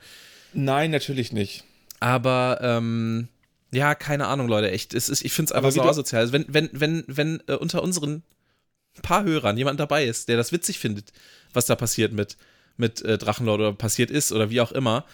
Nein, 0.54 0.92
natürlich 0.92 1.32
nicht. 1.32 1.64
Aber, 2.00 2.60
ähm, 2.62 3.28
Ja, 3.74 3.96
keine 3.96 4.28
Ahnung, 4.28 4.48
Leute, 4.50 4.70
echt. 4.72 4.94
Es 4.94 5.08
ist, 5.10 5.24
ich 5.24 5.32
finde 5.34 5.50
es 5.50 5.52
einfach 5.54 5.72
so 5.72 5.82
asozial. 5.82 6.22
Also 6.22 6.34
wenn, 6.34 6.46
wenn, 6.50 6.70
wenn, 6.74 7.04
wenn 7.08 7.44
äh, 7.48 7.54
unter 7.56 7.82
unseren 7.84 8.24
paar 9.02 9.24
Hörern 9.24 9.58
jemand 9.58 9.80
dabei 9.80 10.06
ist, 10.06 10.28
der 10.28 10.38
das 10.38 10.52
witzig 10.52 10.78
findet, 10.80 11.14
was 11.54 11.66
da 11.66 11.76
passiert 11.76 12.12
mit, 12.12 12.38
mit 12.78 13.02
äh, 13.02 13.18
Drachenlord 13.18 13.60
oder 13.60 13.74
passiert 13.74 14.12
ist 14.12 14.32
oder 14.32 14.50
wie 14.50 14.62
auch 14.62 14.72
immer, 14.72 15.06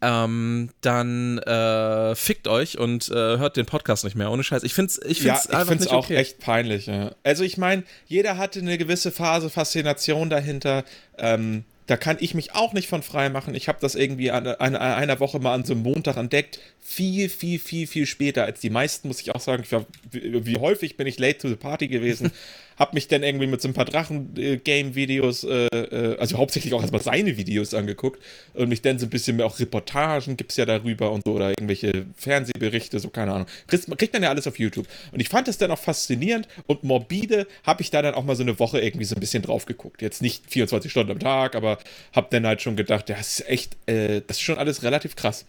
ähm, 0.00 0.70
dann 0.80 1.38
äh, 1.38 2.14
fickt 2.14 2.46
euch 2.46 2.78
und 2.78 3.08
äh, 3.08 3.14
hört 3.14 3.56
den 3.56 3.66
Podcast 3.66 4.04
nicht 4.04 4.14
mehr. 4.14 4.30
Ohne 4.30 4.44
Scheiß. 4.44 4.62
Ich 4.62 4.74
finde 4.74 4.90
es 4.90 4.98
ich 4.98 5.22
find's 5.22 5.48
ja, 5.50 5.62
ich 5.62 5.68
find's 5.68 5.86
auch 5.88 6.04
okay. 6.04 6.16
echt 6.16 6.38
peinlich. 6.38 6.86
Ja. 6.86 7.14
Also 7.24 7.42
ich 7.42 7.56
meine, 7.58 7.82
jeder 8.06 8.38
hatte 8.38 8.60
eine 8.60 8.78
gewisse 8.78 9.10
Phase 9.10 9.50
Faszination 9.50 10.30
dahinter. 10.30 10.84
Ähm, 11.16 11.64
da 11.88 11.96
kann 11.96 12.18
ich 12.20 12.34
mich 12.34 12.54
auch 12.54 12.74
nicht 12.74 12.86
von 12.86 13.02
frei 13.02 13.30
machen. 13.30 13.54
Ich 13.54 13.66
habe 13.66 13.78
das 13.80 13.94
irgendwie 13.94 14.30
an, 14.30 14.46
an, 14.46 14.76
einer 14.76 15.20
Woche 15.20 15.40
mal 15.40 15.54
an 15.54 15.64
so 15.64 15.72
einem 15.72 15.82
Montag 15.82 16.18
entdeckt. 16.18 16.60
Viel, 16.80 17.30
viel, 17.30 17.58
viel, 17.58 17.86
viel 17.86 18.04
später 18.04 18.44
als 18.44 18.60
die 18.60 18.68
meisten, 18.68 19.08
muss 19.08 19.22
ich 19.22 19.34
auch 19.34 19.40
sagen. 19.40 19.62
Ich 19.64 19.72
war, 19.72 19.86
wie, 20.10 20.44
wie 20.44 20.58
häufig 20.58 20.98
bin 20.98 21.06
ich 21.06 21.18
late 21.18 21.38
to 21.38 21.48
the 21.48 21.56
party 21.56 21.88
gewesen. 21.88 22.30
hab 22.78 22.94
mich 22.94 23.08
dann 23.08 23.22
irgendwie 23.22 23.46
mit 23.46 23.60
so 23.60 23.68
ein 23.68 23.74
paar 23.74 23.84
Drachen-Game-Videos, 23.84 25.44
äh, 25.44 25.66
äh, 25.66 26.18
also 26.18 26.38
hauptsächlich 26.38 26.72
auch 26.74 26.80
erstmal 26.80 27.02
seine 27.02 27.36
Videos 27.36 27.74
angeguckt 27.74 28.22
und 28.54 28.68
mich 28.68 28.82
dann 28.82 28.98
so 28.98 29.06
ein 29.06 29.10
bisschen 29.10 29.36
mehr 29.36 29.46
auch 29.46 29.58
Reportagen 29.58 30.36
gibt 30.36 30.52
es 30.52 30.56
ja 30.56 30.66
darüber 30.66 31.10
und 31.10 31.24
so 31.26 31.32
oder 31.32 31.50
irgendwelche 31.50 32.06
Fernsehberichte, 32.16 32.98
so 33.00 33.10
keine 33.10 33.32
Ahnung. 33.32 33.46
Kriegt, 33.66 33.98
kriegt 33.98 34.12
man 34.12 34.22
ja 34.22 34.28
alles 34.30 34.46
auf 34.46 34.58
YouTube. 34.58 34.86
Und 35.12 35.20
ich 35.20 35.28
fand 35.28 35.48
das 35.48 35.58
dann 35.58 35.70
auch 35.70 35.78
faszinierend 35.78 36.48
und 36.66 36.84
morbide 36.84 37.46
habe 37.64 37.82
ich 37.82 37.90
da 37.90 38.02
dann 38.02 38.14
auch 38.14 38.24
mal 38.24 38.36
so 38.36 38.42
eine 38.42 38.58
Woche 38.58 38.80
irgendwie 38.80 39.04
so 39.04 39.16
ein 39.16 39.20
bisschen 39.20 39.42
drauf 39.42 39.66
geguckt. 39.66 40.00
Jetzt 40.02 40.22
nicht 40.22 40.50
24 40.50 40.90
Stunden 40.90 41.12
am 41.12 41.18
Tag, 41.18 41.56
aber 41.56 41.78
hab 42.12 42.30
dann 42.30 42.46
halt 42.46 42.62
schon 42.62 42.76
gedacht, 42.76 43.08
ja, 43.08 43.16
das 43.16 43.40
ist 43.40 43.48
echt, 43.48 43.76
äh, 43.86 44.22
das 44.26 44.36
ist 44.36 44.42
schon 44.42 44.58
alles 44.58 44.82
relativ 44.82 45.16
krass. 45.16 45.46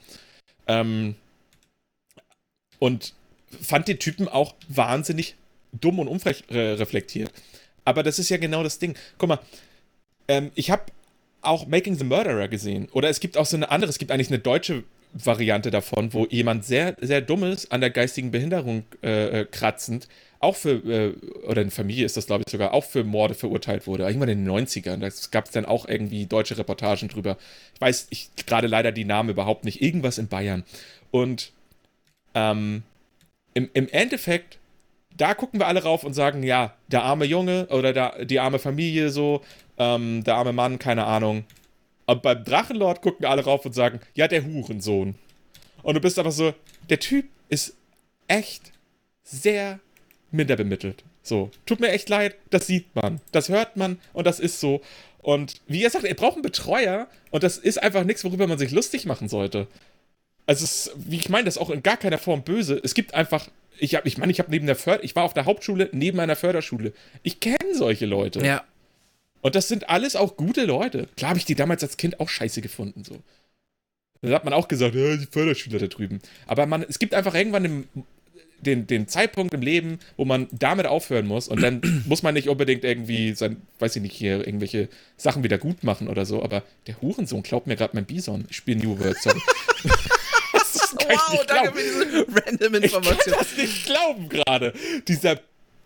Ähm, 0.68 1.16
und 2.80 3.14
fand 3.62 3.88
den 3.88 4.00
Typen 4.00 4.28
auch 4.28 4.56
wahnsinnig 4.68 5.36
dumm 5.72 6.00
und 6.00 6.08
unreflektiert. 6.08 7.32
Aber 7.86 8.04
das 8.04 8.20
ist 8.20 8.30
ja 8.30 8.38
genau 8.38 8.64
das 8.64 8.80
Ding. 8.80 8.96
Guck 9.18 9.30
mal, 9.30 9.40
ähm, 10.28 10.52
ich 10.56 10.72
habe 10.72 10.84
auch 11.42 11.68
Making 11.68 11.96
the 11.96 12.04
Murderer 12.04 12.48
gesehen. 12.48 12.88
Oder 12.92 13.10
es 13.10 13.20
gibt 13.20 13.38
auch 13.38 13.46
so 13.46 13.56
eine 13.56 13.72
andere, 13.72 13.90
es 13.90 13.98
gibt 13.98 14.12
eigentlich 14.12 14.30
eine 14.30 14.40
deutsche 14.40 14.84
Variante 15.14 15.72
davon, 15.72 16.14
wo 16.14 16.26
jemand 16.28 16.66
sehr, 16.66 16.96
sehr 17.02 17.22
dummes 17.22 17.72
an 17.72 17.82
der 17.82 17.90
geistigen 17.90 18.30
Behinderung 18.30 18.84
äh, 19.02 19.42
äh 19.42 19.46
kratzend, 19.46 20.08
auch 20.40 20.56
für, 20.56 20.72
äh, 20.86 21.14
oder 21.48 21.62
eine 21.62 21.72
Familie 21.72 22.06
ist 22.06 22.16
das, 22.16 22.28
glaube 22.28 22.44
ich, 22.46 22.52
sogar, 22.52 22.74
auch 22.74 22.86
für 22.86 23.04
Morde 23.04 23.34
verurteilt 23.34 23.88
wurde. 23.88 24.04
Irgendwann 24.04 24.30
in 24.30 24.46
den 24.46 24.54
90ern. 24.54 24.98
Da 24.98 25.10
gab 25.32 25.46
es 25.46 25.52
dann 25.52 25.66
auch 25.66 25.88
irgendwie 25.88 26.26
deutsche 26.26 26.58
Reportagen 26.58 27.10
drüber. 27.10 27.38
Ich 27.76 27.82
weiß 27.82 28.08
ich 28.10 28.30
gerade 28.46 28.68
leider 28.68 28.92
die 28.94 29.04
Namen 29.04 29.30
überhaupt 29.30 29.66
nicht. 29.66 29.82
Irgendwas 29.82 30.18
in 30.18 30.28
Bayern. 30.28 30.64
Und 31.12 31.52
ähm, 32.36 32.84
im, 33.54 33.70
im 33.74 33.90
Endeffekt 33.90 34.59
da 35.20 35.34
gucken 35.34 35.60
wir 35.60 35.68
alle 35.68 35.84
rauf 35.84 36.04
und 36.04 36.14
sagen, 36.14 36.44
ja, 36.44 36.74
der 36.88 37.04
arme 37.04 37.26
Junge 37.26 37.68
oder 37.68 37.94
der, 37.94 38.26
die 38.26 38.40
arme 38.40 38.58
Familie 38.58 39.10
so, 39.10 39.42
ähm, 39.78 40.24
der 40.24 40.36
arme 40.36 40.54
Mann, 40.54 40.80
keine 40.80 41.06
Ahnung. 41.06 41.44
Und 42.06 42.22
beim 42.22 42.44
Drachenlord 42.44 43.02
gucken 43.02 43.26
alle 43.26 43.44
rauf 43.44 43.66
und 43.66 43.76
sagen, 43.76 44.00
ja, 44.16 44.28
der 44.28 44.46
Hurensohn. 44.46 45.16
Und 45.84 45.96
du 45.96 46.00
bist 46.00 46.18
einfach 46.18 46.32
so, 46.32 46.54
der 46.90 47.00
Typ 47.00 47.26
ist 47.50 47.76
echt 48.28 48.72
sehr 49.24 49.80
minderbemittelt. 50.32 51.04
So, 51.22 51.52
tut 51.66 51.82
mir 51.82 51.90
echt 51.90 52.08
leid, 52.08 52.36
das 52.50 52.68
sieht 52.68 52.96
man, 52.96 53.20
das 53.34 53.50
hört 53.50 53.76
man 53.76 54.00
und 54.14 54.26
das 54.26 54.40
ist 54.40 54.62
so. 54.62 54.82
Und 55.22 55.62
wie 55.68 55.84
er 55.84 55.90
sagt, 55.90 56.06
er 56.06 56.16
braucht 56.16 56.36
einen 56.36 56.44
Betreuer 56.44 57.08
und 57.30 57.44
das 57.44 57.58
ist 57.58 57.84
einfach 57.84 58.06
nichts, 58.06 58.24
worüber 58.24 58.48
man 58.48 58.58
sich 58.58 58.72
lustig 58.72 59.06
machen 59.06 59.28
sollte. 59.28 59.68
Also, 60.46 60.64
es, 60.64 60.92
wie 60.96 61.18
ich 61.18 61.30
meine, 61.30 61.44
das 61.44 61.58
auch 61.58 61.70
in 61.70 61.84
gar 61.84 61.98
keiner 61.98 62.18
Form 62.18 62.42
böse. 62.42 62.80
Es 62.82 62.94
gibt 62.94 63.14
einfach 63.14 63.50
ich 63.80 63.96
habe, 63.96 64.08
ich 64.08 64.18
meine, 64.18 64.32
ich 64.32 64.40
habe 64.40 64.52
neben 64.52 64.66
der 64.66 64.76
Förder, 64.76 65.04
ich 65.04 65.16
war 65.16 65.24
auf 65.24 65.34
der 65.34 65.46
Hauptschule 65.46 65.90
neben 65.92 66.20
einer 66.20 66.36
Förderschule. 66.36 66.94
Ich 67.24 67.40
kenne 67.40 67.74
solche 67.74 68.06
Leute. 68.06 68.46
Ja. 68.46 68.64
Und 69.42 69.56
das 69.56 69.68
sind 69.68 69.90
alles 69.90 70.16
auch 70.16 70.38
gute 70.38 70.66
Leute. 70.66 71.08
Klar 71.16 71.30
habe 71.30 71.40
ich 71.40 71.46
die 71.46 71.56
damals 71.56 71.84
als 71.84 71.98
Kind 71.98 72.20
auch 72.20 72.30
scheiße 72.30 72.62
gefunden, 72.62 73.04
so. 73.04 73.20
Da 74.22 74.32
hat 74.32 74.44
man 74.44 74.54
auch 74.54 74.68
gesagt, 74.68 74.96
ja, 74.96 75.16
die 75.16 75.28
Förderschüler 75.28 75.80
da 75.80 75.88
drüben. 75.88 76.20
Aber 76.46 76.66
man, 76.66 76.84
es 76.84 77.00
gibt 77.00 77.14
einfach 77.14 77.36
irgendwann 77.36 77.64
den, 77.64 77.88
den, 78.60 78.86
den 78.86 79.08
Zeitpunkt 79.08 79.54
im 79.54 79.62
Leben, 79.62 80.00
wo 80.18 80.26
man 80.26 80.48
damit 80.52 80.88
aufhören 80.88 81.26
muss 81.26 81.48
und 81.48 81.62
dann 81.62 82.04
muss 82.06 82.22
man 82.22 82.34
nicht 82.34 82.50
unbedingt 82.50 82.84
irgendwie 82.84 83.34
sein, 83.34 83.62
weiß 83.80 83.96
ich 83.96 84.02
nicht, 84.02 84.16
hier 84.16 84.46
irgendwelche 84.46 84.90
Sachen 85.16 85.44
wieder 85.44 85.58
gut 85.58 85.86
machen 85.86 86.10
oder 86.10 86.26
so, 86.26 86.44
aber 86.44 86.64
der 86.88 87.02
Hurensohn 87.02 87.44
glaubt 87.44 87.68
mir 87.68 87.78
gerade 87.78 87.96
mein 87.96 88.06
Bison. 88.06 88.46
Ich 88.50 88.58
spiele 88.58 88.84
New 88.84 89.00
World, 89.00 89.18
sorry. 89.22 89.40
wow, 91.10 91.46
danke 91.46 91.74
für 91.74 92.06
diese 92.06 92.26
random 92.46 92.76
Information. 92.76 93.18
Ich 93.18 93.26
kann 93.26 93.34
das 93.40 93.58
nicht 93.58 93.86
glauben 93.86 94.30
gerade. 94.30 94.74
Dieser, 95.08 95.40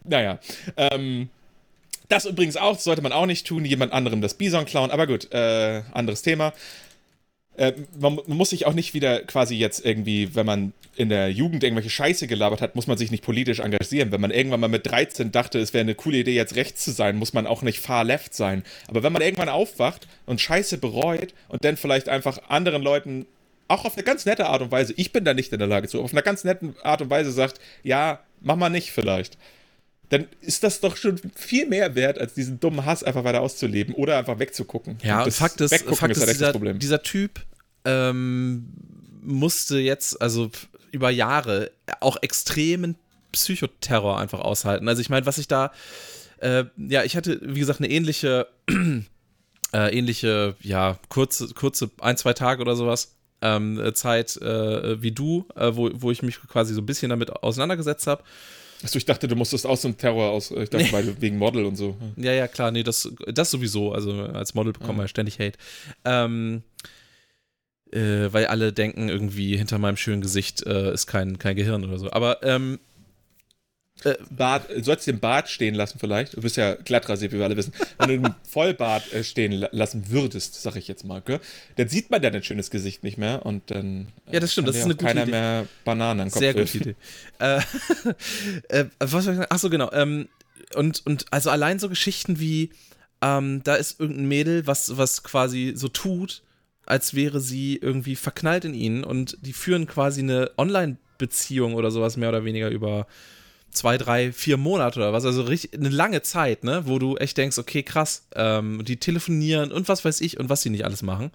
naja, 0.03 0.39
ähm, 0.77 1.29
das 2.09 2.25
übrigens 2.25 2.57
auch, 2.57 2.77
sollte 2.79 3.01
man 3.01 3.11
auch 3.11 3.25
nicht 3.25 3.47
tun, 3.47 3.65
jemand 3.65 3.93
anderem 3.93 4.21
das 4.21 4.35
Bison 4.35 4.65
klauen, 4.65 4.91
aber 4.91 5.07
gut, 5.07 5.31
äh, 5.33 5.81
anderes 5.93 6.21
Thema. 6.21 6.53
Äh, 7.55 7.73
man, 7.99 8.15
man, 8.27 8.37
muss 8.37 8.49
sich 8.49 8.65
auch 8.65 8.73
nicht 8.73 8.93
wieder 8.93 9.21
quasi 9.21 9.55
jetzt 9.55 9.85
irgendwie, 9.85 10.35
wenn 10.35 10.45
man 10.45 10.73
in 10.95 11.09
der 11.09 11.31
Jugend 11.31 11.63
irgendwelche 11.63 11.89
Scheiße 11.89 12.27
gelabert 12.27 12.61
hat, 12.61 12.75
muss 12.75 12.87
man 12.87 12.97
sich 12.97 13.11
nicht 13.11 13.23
politisch 13.23 13.59
engagieren. 13.59 14.11
Wenn 14.11 14.21
man 14.21 14.31
irgendwann 14.31 14.59
mal 14.59 14.67
mit 14.67 14.85
13 14.85 15.31
dachte, 15.31 15.59
es 15.59 15.73
wäre 15.73 15.81
eine 15.81 15.95
coole 15.95 16.17
Idee, 16.17 16.33
jetzt 16.33 16.55
rechts 16.55 16.83
zu 16.83 16.91
sein, 16.91 17.15
muss 17.15 17.33
man 17.33 17.47
auch 17.47 17.61
nicht 17.61 17.79
far 17.79 18.03
left 18.03 18.33
sein. 18.33 18.63
Aber 18.87 19.03
wenn 19.03 19.13
man 19.13 19.21
irgendwann 19.21 19.49
aufwacht 19.49 20.07
und 20.25 20.41
Scheiße 20.41 20.77
bereut 20.77 21.33
und 21.47 21.63
dann 21.63 21.77
vielleicht 21.77 22.09
einfach 22.09 22.49
anderen 22.49 22.81
Leuten 22.81 23.25
auch 23.67 23.85
auf 23.85 23.95
eine 23.95 24.03
ganz 24.03 24.25
nette 24.25 24.47
Art 24.47 24.61
und 24.61 24.71
Weise, 24.71 24.93
ich 24.97 25.11
bin 25.11 25.25
da 25.25 25.33
nicht 25.33 25.51
in 25.51 25.59
der 25.59 25.67
Lage 25.67 25.87
zu, 25.87 26.01
auf 26.01 26.11
eine 26.11 26.21
ganz 26.21 26.43
nette 26.43 26.73
Art 26.83 27.01
und 27.01 27.09
Weise 27.09 27.31
sagt, 27.31 27.59
ja, 27.83 28.19
mach 28.41 28.55
mal 28.55 28.69
nicht 28.69 28.91
vielleicht, 28.91 29.37
dann 30.09 30.27
ist 30.41 30.63
das 30.63 30.79
doch 30.79 30.95
schon 30.95 31.19
viel 31.35 31.67
mehr 31.67 31.95
wert, 31.95 32.19
als 32.19 32.33
diesen 32.33 32.59
dummen 32.59 32.85
Hass 32.85 33.03
einfach 33.03 33.23
weiter 33.23 33.41
auszuleben 33.41 33.95
oder 33.95 34.17
einfach 34.17 34.37
wegzugucken. 34.37 34.97
Ja, 35.01 35.23
und 35.23 35.33
Fakt 35.33 35.59
ist, 35.61 35.73
Fakt 35.73 36.11
ist, 36.11 36.23
ist 36.23 36.33
dieser, 36.33 36.53
dieser, 36.53 37.01
Typ 37.01 37.41
ähm, 37.85 38.67
musste 39.21 39.79
jetzt, 39.79 40.21
also 40.21 40.51
über 40.91 41.09
Jahre, 41.09 41.71
auch 41.99 42.17
extremen 42.21 42.95
Psychoterror 43.31 44.19
einfach 44.19 44.39
aushalten. 44.39 44.87
Also 44.87 45.01
ich 45.01 45.09
meine, 45.09 45.25
was 45.25 45.39
ich 45.39 45.47
da, 45.47 45.71
äh, 46.37 46.65
ja, 46.77 47.03
ich 47.03 47.15
hatte, 47.15 47.39
wie 47.41 47.59
gesagt, 47.59 47.79
eine 47.79 47.89
ähnliche, 47.89 48.47
äh, 49.73 49.97
ähnliche, 49.97 50.55
ja, 50.61 50.99
kurze, 51.09 51.47
kurze 51.55 51.89
ein, 51.99 52.17
zwei 52.17 52.33
Tage 52.33 52.61
oder 52.61 52.75
sowas 52.75 53.12
ähm, 53.43 53.91
Zeit 53.93 54.37
äh, 54.37 55.01
wie 55.01 55.11
du, 55.11 55.45
äh, 55.55 55.71
wo, 55.73 55.89
wo 55.93 56.11
ich 56.11 56.23
mich 56.23 56.39
quasi 56.47 56.73
so 56.73 56.81
ein 56.81 56.85
bisschen 56.85 57.09
damit 57.09 57.31
auseinandergesetzt 57.31 58.07
habe. 58.07 58.23
Achso, 58.83 58.97
ich 58.97 59.05
dachte, 59.05 59.27
du 59.27 59.35
musstest 59.35 59.65
aus 59.65 59.81
dem 59.81 59.97
Terror 59.97 60.31
aus. 60.31 60.51
Ich 60.51 60.69
dachte, 60.69 60.85
nee. 60.85 60.91
weil, 60.91 61.21
wegen 61.21 61.37
Model 61.37 61.65
und 61.65 61.75
so. 61.75 61.95
Ja, 62.17 62.33
ja, 62.33 62.47
klar, 62.47 62.71
nee, 62.71 62.83
das, 62.83 63.09
das 63.27 63.51
sowieso. 63.51 63.93
Also 63.93 64.11
als 64.11 64.55
Model 64.55 64.73
bekommen 64.73 64.99
wir 64.99 65.03
ja. 65.03 65.07
ständig 65.07 65.39
Hate. 65.39 65.57
Ähm, 66.03 66.63
äh, 67.91 68.33
weil 68.33 68.47
alle 68.47 68.73
denken, 68.73 69.07
irgendwie 69.07 69.55
hinter 69.55 69.77
meinem 69.77 69.97
schönen 69.97 70.21
Gesicht 70.21 70.65
äh, 70.65 70.91
ist 70.93 71.07
kein, 71.07 71.37
kein 71.37 71.55
Gehirn 71.55 71.85
oder 71.85 71.97
so. 71.97 72.11
Aber 72.11 72.43
ähm, 72.43 72.79
äh, 74.03 74.15
Bart, 74.29 74.69
du 74.69 74.83
sollst 74.83 75.07
den 75.07 75.19
Bart 75.19 75.49
stehen 75.49 75.75
lassen 75.75 75.97
vielleicht. 75.99 76.35
Du 76.35 76.41
bist 76.41 76.57
ja 76.57 76.75
glatt 76.75 77.07
rasiert, 77.07 77.31
wie 77.31 77.37
wir 77.37 77.45
alle 77.45 77.55
wissen. 77.55 77.73
Wenn 77.97 78.09
du 78.09 78.19
den 78.19 78.35
Vollbart 78.49 79.13
äh, 79.13 79.23
stehen 79.23 79.65
lassen 79.71 80.09
würdest, 80.09 80.61
sag 80.61 80.75
ich 80.75 80.87
jetzt 80.87 81.05
mal, 81.05 81.21
gell? 81.21 81.39
dann 81.77 81.87
sieht 81.87 82.11
man 82.11 82.21
ja 82.21 82.29
dein 82.29 82.43
schönes 82.43 82.69
Gesicht 82.69 83.03
nicht 83.03 83.17
mehr 83.17 83.45
und 83.45 83.71
dann 83.71 84.07
ja, 84.31 84.39
das 84.39 84.51
stimmt, 84.51 84.67
das 84.67 84.77
ist 84.77 84.83
eine 84.83 84.95
gute 84.95 85.05
keiner 85.05 85.23
Idee. 85.23 85.31
mehr 85.31 85.67
Bananen 85.85 86.21
am 86.21 86.31
Kopf 86.31 86.39
Sehr 86.39 86.53
gute 86.53 86.77
Idee. 86.77 86.95
äh, 87.39 87.61
äh, 88.69 88.85
was 88.99 89.11
soll 89.11 89.33
ich 89.33 89.37
sagen? 89.39 89.51
Achso, 89.51 89.69
genau. 89.69 89.91
Ähm, 89.93 90.27
und, 90.75 91.05
und 91.05 91.25
also 91.31 91.49
allein 91.49 91.79
so 91.79 91.87
Geschichten 91.87 92.39
wie, 92.39 92.71
ähm, 93.21 93.61
da 93.63 93.75
ist 93.75 93.99
irgendein 93.99 94.27
Mädel, 94.27 94.67
was, 94.67 94.97
was 94.97 95.23
quasi 95.23 95.73
so 95.75 95.87
tut, 95.87 96.41
als 96.85 97.13
wäre 97.13 97.39
sie 97.39 97.77
irgendwie 97.77 98.15
verknallt 98.15 98.65
in 98.65 98.73
ihn 98.73 99.03
und 99.03 99.37
die 99.41 99.53
führen 99.53 99.87
quasi 99.87 100.21
eine 100.21 100.51
Online-Beziehung 100.57 101.75
oder 101.75 101.91
sowas 101.91 102.17
mehr 102.17 102.29
oder 102.29 102.43
weniger 102.43 102.69
über 102.69 103.07
zwei, 103.73 103.97
drei, 103.97 104.31
vier 104.31 104.57
Monate 104.57 104.99
oder 104.99 105.13
was, 105.13 105.25
also 105.25 105.43
richtig 105.43 105.73
eine 105.73 105.89
lange 105.89 106.21
Zeit, 106.21 106.63
ne, 106.63 106.83
wo 106.85 106.99
du 106.99 107.17
echt 107.17 107.37
denkst, 107.37 107.57
okay, 107.57 107.83
krass, 107.83 108.23
ähm, 108.35 108.83
die 108.85 108.97
telefonieren 108.97 109.71
und 109.71 109.87
was 109.89 110.05
weiß 110.05 110.21
ich 110.21 110.39
und 110.39 110.49
was 110.49 110.61
sie 110.61 110.69
nicht 110.69 110.85
alles 110.85 111.01
machen. 111.01 111.31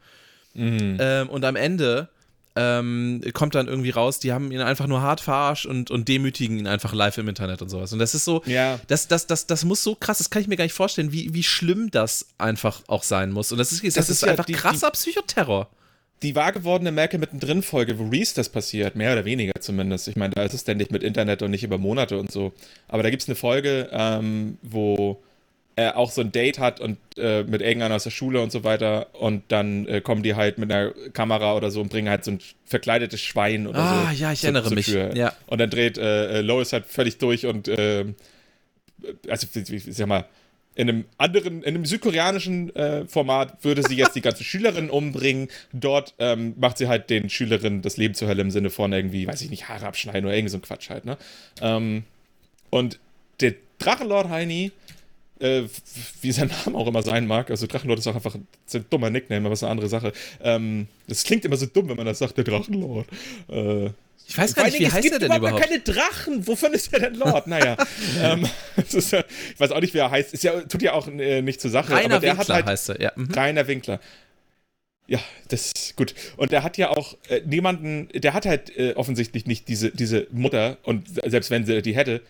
Mhm. 0.55 0.97
Ähm, 1.01 1.29
und 1.29 1.45
am 1.45 1.57
Ende 1.57 2.09
ähm, 2.57 3.23
kommt 3.35 3.55
dann 3.55 3.69
irgendwie 3.69 3.91
raus, 3.91 4.19
die 4.19 4.33
haben 4.33 4.51
ihn 4.51 4.61
einfach 4.61 4.87
nur 4.87 5.01
hart 5.01 5.21
verarscht 5.21 5.67
und, 5.67 5.91
und 5.91 6.09
demütigen 6.09 6.59
ihn 6.59 6.67
einfach 6.67 6.93
live 6.93 7.17
im 7.19 7.29
Internet 7.29 7.63
und 7.63 7.69
sowas. 7.69 7.93
Und 7.93 8.01
das 8.01 8.15
ist 8.15 8.25
so, 8.25 8.43
ja. 8.47 8.81
das, 8.89 9.07
das, 9.07 9.27
das, 9.27 9.47
das 9.47 9.65
muss 9.65 9.83
so 9.85 9.95
krass, 9.95 10.19
das 10.19 10.31
kann 10.31 10.43
ich 10.43 10.49
mir 10.49 10.57
gar 10.57 10.65
nicht 10.65 10.73
vorstellen, 10.73 11.13
wie, 11.13 11.33
wie 11.35 11.45
schlimm 11.45 11.91
das 11.91 12.27
einfach 12.37 12.83
auch 12.89 13.05
sein 13.05 13.31
muss. 13.31 13.53
Und 13.53 13.59
das 13.59 13.71
ist, 13.71 13.85
das, 13.85 13.95
das 13.95 14.11
ist, 14.11 14.17
ist 14.17 14.23
ja 14.23 14.31
einfach 14.31 14.45
die, 14.45 14.55
krasser 14.55 14.91
die, 14.91 14.97
Psychoterror 14.97 15.69
die 16.23 16.35
wahr 16.35 16.53
gewordene 16.53 16.91
Merkel 16.91 17.21
mittendrin 17.21 17.63
Folge, 17.63 17.99
wo 17.99 18.09
Reese 18.09 18.35
das 18.35 18.49
passiert, 18.49 18.97
mehr 18.97 19.13
oder 19.13 19.25
weniger 19.25 19.61
zumindest. 19.61 20.09
Ich 20.09 20.17
meine, 20.17 20.35
da 20.35 20.43
ist 20.43 20.55
es 20.55 20.65
denn 20.65 20.77
nicht 20.77 20.91
mit 20.91 21.03
Internet 21.03 21.43
und 21.43 21.51
nicht 21.51 21.63
über 21.63 21.79
Monate 21.79 22.19
und 22.19 22.31
so. 22.31 22.53
Aber 22.89 23.03
da 23.03 23.11
gibt 23.11 23.23
es 23.23 23.29
eine 23.29 23.37
Folge, 23.37 23.89
ähm, 23.93 24.59
wo 24.63 25.23
äh, 25.77 25.91
auch 25.93 26.11
so 26.11 26.23
ein 26.23 26.33
Date 26.33 26.59
hat 26.59 26.81
und 26.81 26.99
äh, 27.17 27.45
mit 27.45 27.63
irgendeiner 27.63 27.95
aus 27.95 28.03
der 28.03 28.11
Schule 28.11 28.43
und 28.43 28.51
so 28.51 28.65
weiter 28.65 29.15
und 29.15 29.45
dann 29.49 29.87
äh, 29.87 30.01
kommen 30.01 30.25
die 30.25 30.35
halt 30.35 30.59
mit 30.59 30.73
einer 30.73 30.91
Kamera 31.13 31.55
oder 31.55 31.71
so 31.71 31.81
und 31.81 31.89
bringen 31.89 32.09
halt 32.09 32.25
so 32.25 32.33
ein 32.33 32.41
verkleidetes 32.65 33.21
Schwein 33.21 33.69
oder 33.69 33.79
ah, 33.79 34.03
so. 34.03 34.09
Ah, 34.09 34.13
ja, 34.13 34.33
ich 34.33 34.43
erinnere 34.43 34.75
mich. 34.75 34.89
Ja. 34.89 35.35
Und 35.47 35.61
dann 35.61 35.71
dreht 35.71 35.97
äh, 35.97 36.39
äh, 36.39 36.41
Lois 36.41 36.73
halt 36.73 36.87
völlig 36.87 37.19
durch 37.19 37.47
und 37.47 37.69
äh, 37.69 38.07
also 39.29 39.47
ich 39.55 39.85
sag 39.95 40.09
mal, 40.09 40.25
in 40.79 40.89
einem 40.89 41.05
anderen, 41.19 41.65
in 41.65 41.75
einem 41.75 41.85
südkoreanischen 41.85 42.75
äh, 42.77 43.05
Format 43.07 43.65
würde 43.65 43.83
sie 43.83 43.97
jetzt 43.97 44.15
die 44.15 44.21
ganze 44.21 44.45
Schülerin 44.51 44.91
umbringen. 44.91 45.49
Dort 45.73 46.15
ähm, 46.21 46.55
macht 46.57 46.79
sie 46.79 46.87
halt 46.87 47.11
den 47.11 47.29
Schülerinnen 47.29 47.83
das 47.83 47.97
Leben 47.97 48.15
zur 48.15 48.29
Hölle 48.29 48.43
im 48.43 48.53
Sinne 48.53 48.71
von 48.71 48.93
irgendwie, 48.93 49.27
weiß 49.27 49.43
ich 49.43 49.51
nicht, 49.51 49.69
Haare 49.69 49.87
abschneiden 49.87 50.25
oder 50.25 50.37
irgendwie 50.37 50.53
so 50.53 50.59
ein 50.59 50.63
Quatsch 50.63 50.89
halt, 50.89 51.05
ne? 51.05 51.19
Ähm, 51.61 52.05
und 52.71 53.01
der 53.41 53.55
Drachenlord 53.81 54.29
Heini 54.29 54.71
äh, 55.41 55.65
wie 56.21 56.33
sein 56.33 56.51
Name 56.65 56.79
auch 56.79 56.87
immer 56.87 57.03
sein 57.03 57.27
mag. 57.27 57.51
Also 57.51 57.67
Drachenlord 57.67 57.99
ist 57.99 58.07
auch 58.07 58.15
einfach 58.15 58.37
ein, 58.37 58.47
ein 58.73 58.85
dummer 58.89 59.11
Nickname, 59.11 59.47
aber 59.47 59.55
ist 59.55 59.65
eine 59.65 59.73
andere 59.73 59.89
Sache. 59.89 60.13
Ähm, 60.43 60.87
das 61.09 61.25
klingt 61.25 61.45
immer 61.45 61.57
so 61.57 61.67
dumm, 61.67 61.89
wenn 61.89 61.97
man 61.97 62.07
das 62.07 62.21
sagt, 62.21 62.37
der 62.37 62.45
Drachenlord. 62.45 63.07
Äh, 63.49 63.91
ich 64.27 64.37
weiß 64.37 64.55
gar 64.55 64.65
nicht, 64.65 64.79
wie 64.79 64.91
heißt 64.91 65.11
er 65.11 65.19
denn 65.19 65.35
überhaupt? 65.35 65.63
keine 65.63 65.81
Drachen. 65.81 66.47
Wovon 66.47 66.73
ist 66.75 66.93
er 66.93 67.01
denn 67.01 67.15
Lord? 67.15 67.47
Naja, 67.47 67.77
ähm, 68.23 68.47
ist, 68.77 69.13
ich 69.13 69.61
weiß 69.61 69.71
auch 69.71 69.81
nicht, 69.81 69.95
wie 69.95 69.99
er 69.99 70.11
heißt. 70.11 70.35
Ist 70.35 70.45
ja, 70.45 70.61
tut 70.63 70.83
ja 70.83 70.93
auch 70.93 71.09
äh, 71.09 71.41
nicht 71.43 71.61
zur 71.61 71.71
Sache. 71.71 71.93
Rainer 71.93 72.17
aber 72.17 72.21
der 72.21 72.37
Winkler 72.37 72.39
hat 72.39 72.49
halt, 72.49 72.67
heißt 72.67 72.89
er, 72.91 73.01
ja. 73.01 73.13
Mhm. 73.15 73.33
Rainer 73.33 73.67
Winkler. 73.67 74.01
Ja, 75.07 75.21
das 75.49 75.73
ist 75.73 75.97
gut. 75.97 76.15
Und 76.37 76.53
der 76.53 76.63
hat 76.63 76.77
ja 76.77 76.91
auch 76.91 77.17
äh, 77.29 77.41
niemanden, 77.47 78.09
der 78.13 78.35
hat 78.35 78.45
halt 78.45 78.77
äh, 78.77 78.93
offensichtlich 78.93 79.47
nicht 79.47 79.67
diese, 79.67 79.91
diese 79.91 80.27
Mutter 80.31 80.77
und 80.83 81.09
selbst 81.25 81.51
wenn 81.51 81.65
sie 81.65 81.81
die 81.81 81.97
hätte, 81.97 82.21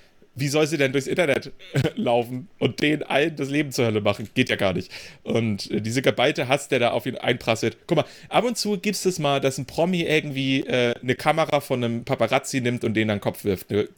wie 0.41 0.49
soll 0.49 0.67
sie 0.67 0.77
denn 0.77 0.93
durchs 0.93 1.07
Internet 1.07 1.53
laufen 1.97 2.49
und 2.59 2.81
denen 2.81 3.03
allen 3.03 3.37
das 3.37 3.51
Leben 3.51 3.73
zur 3.73 3.87
Hölle 3.87 4.01
machen? 4.01 4.29
Geht 4.35 4.49
ja 4.51 4.57
gar 4.57 4.73
nicht. 4.73 4.91
Und 5.23 5.71
äh, 5.71 5.81
diese 5.81 6.03
geballte 6.03 6.49
Hass, 6.49 6.69
der 6.69 6.79
da 6.79 6.91
auf 6.91 7.07
ihn 7.07 7.17
einprasselt. 7.17 7.79
Guck 7.87 7.97
mal, 7.97 8.05
ab 8.29 8.45
und 8.45 8.57
zu 8.57 8.79
gibt 8.79 8.97
es 9.05 9.19
mal, 9.19 9.41
dass 9.41 9.59
ein 9.59 9.67
Promi 9.67 10.03
irgendwie 10.03 10.61
äh, 10.61 10.95
eine 11.01 11.15
Kamera 11.15 11.61
von 11.61 11.83
einem 11.83 12.05
Paparazzi 12.05 12.61
nimmt 12.61 12.85
und 12.85 12.95
den 12.95 13.11
an 13.11 13.17
den 13.17 13.23
Kopf 13.23 13.45
wirft. 13.45 13.71
Ne? 13.71 13.89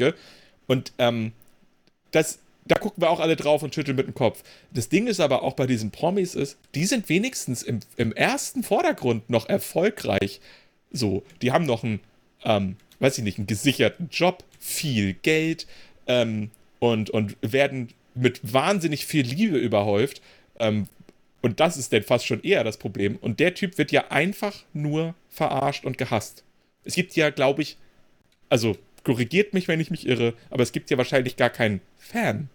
Und 0.66 0.92
ähm, 0.98 1.32
das, 2.10 2.38
da 2.64 2.76
gucken 2.76 3.02
wir 3.02 3.10
auch 3.10 3.20
alle 3.20 3.36
drauf 3.36 3.62
und 3.62 3.74
schütteln 3.74 3.96
mit 3.96 4.06
dem 4.06 4.14
Kopf. 4.14 4.42
Das 4.72 4.88
Ding 4.88 5.06
ist 5.06 5.20
aber 5.20 5.42
auch 5.42 5.54
bei 5.54 5.66
diesen 5.66 5.90
Promis 5.90 6.34
ist, 6.34 6.58
die 6.74 6.86
sind 6.86 7.08
wenigstens 7.08 7.62
im, 7.62 7.80
im 7.96 8.12
ersten 8.12 8.62
Vordergrund 8.62 9.28
noch 9.30 9.48
erfolgreich. 9.48 10.40
So, 10.92 11.22
die 11.42 11.52
haben 11.52 11.66
noch 11.66 11.84
einen, 11.84 12.00
ähm, 12.44 12.76
weiß 12.98 13.18
ich 13.18 13.24
nicht, 13.24 13.38
einen 13.38 13.46
gesicherten 13.46 14.08
Job, 14.10 14.44
viel 14.58 15.14
Geld, 15.14 15.66
ähm, 16.06 16.50
und, 16.78 17.10
und 17.10 17.36
werden 17.42 17.88
mit 18.14 18.40
wahnsinnig 18.52 19.06
viel 19.06 19.24
Liebe 19.24 19.58
überhäuft. 19.58 20.20
Ähm, 20.58 20.86
und 21.42 21.60
das 21.60 21.76
ist 21.76 21.92
denn 21.92 22.02
fast 22.02 22.26
schon 22.26 22.42
eher 22.42 22.64
das 22.64 22.76
Problem. 22.76 23.16
Und 23.16 23.40
der 23.40 23.54
Typ 23.54 23.78
wird 23.78 23.92
ja 23.92 24.10
einfach 24.10 24.64
nur 24.72 25.14
verarscht 25.28 25.84
und 25.84 25.96
gehasst. 25.98 26.44
Es 26.84 26.94
gibt 26.94 27.16
ja, 27.16 27.30
glaube 27.30 27.62
ich, 27.62 27.78
also 28.48 28.76
korrigiert 29.04 29.54
mich, 29.54 29.68
wenn 29.68 29.80
ich 29.80 29.90
mich 29.90 30.06
irre, 30.06 30.34
aber 30.50 30.62
es 30.62 30.72
gibt 30.72 30.90
ja 30.90 30.98
wahrscheinlich 30.98 31.36
gar 31.36 31.50
keinen 31.50 31.80
Fan. 31.96 32.50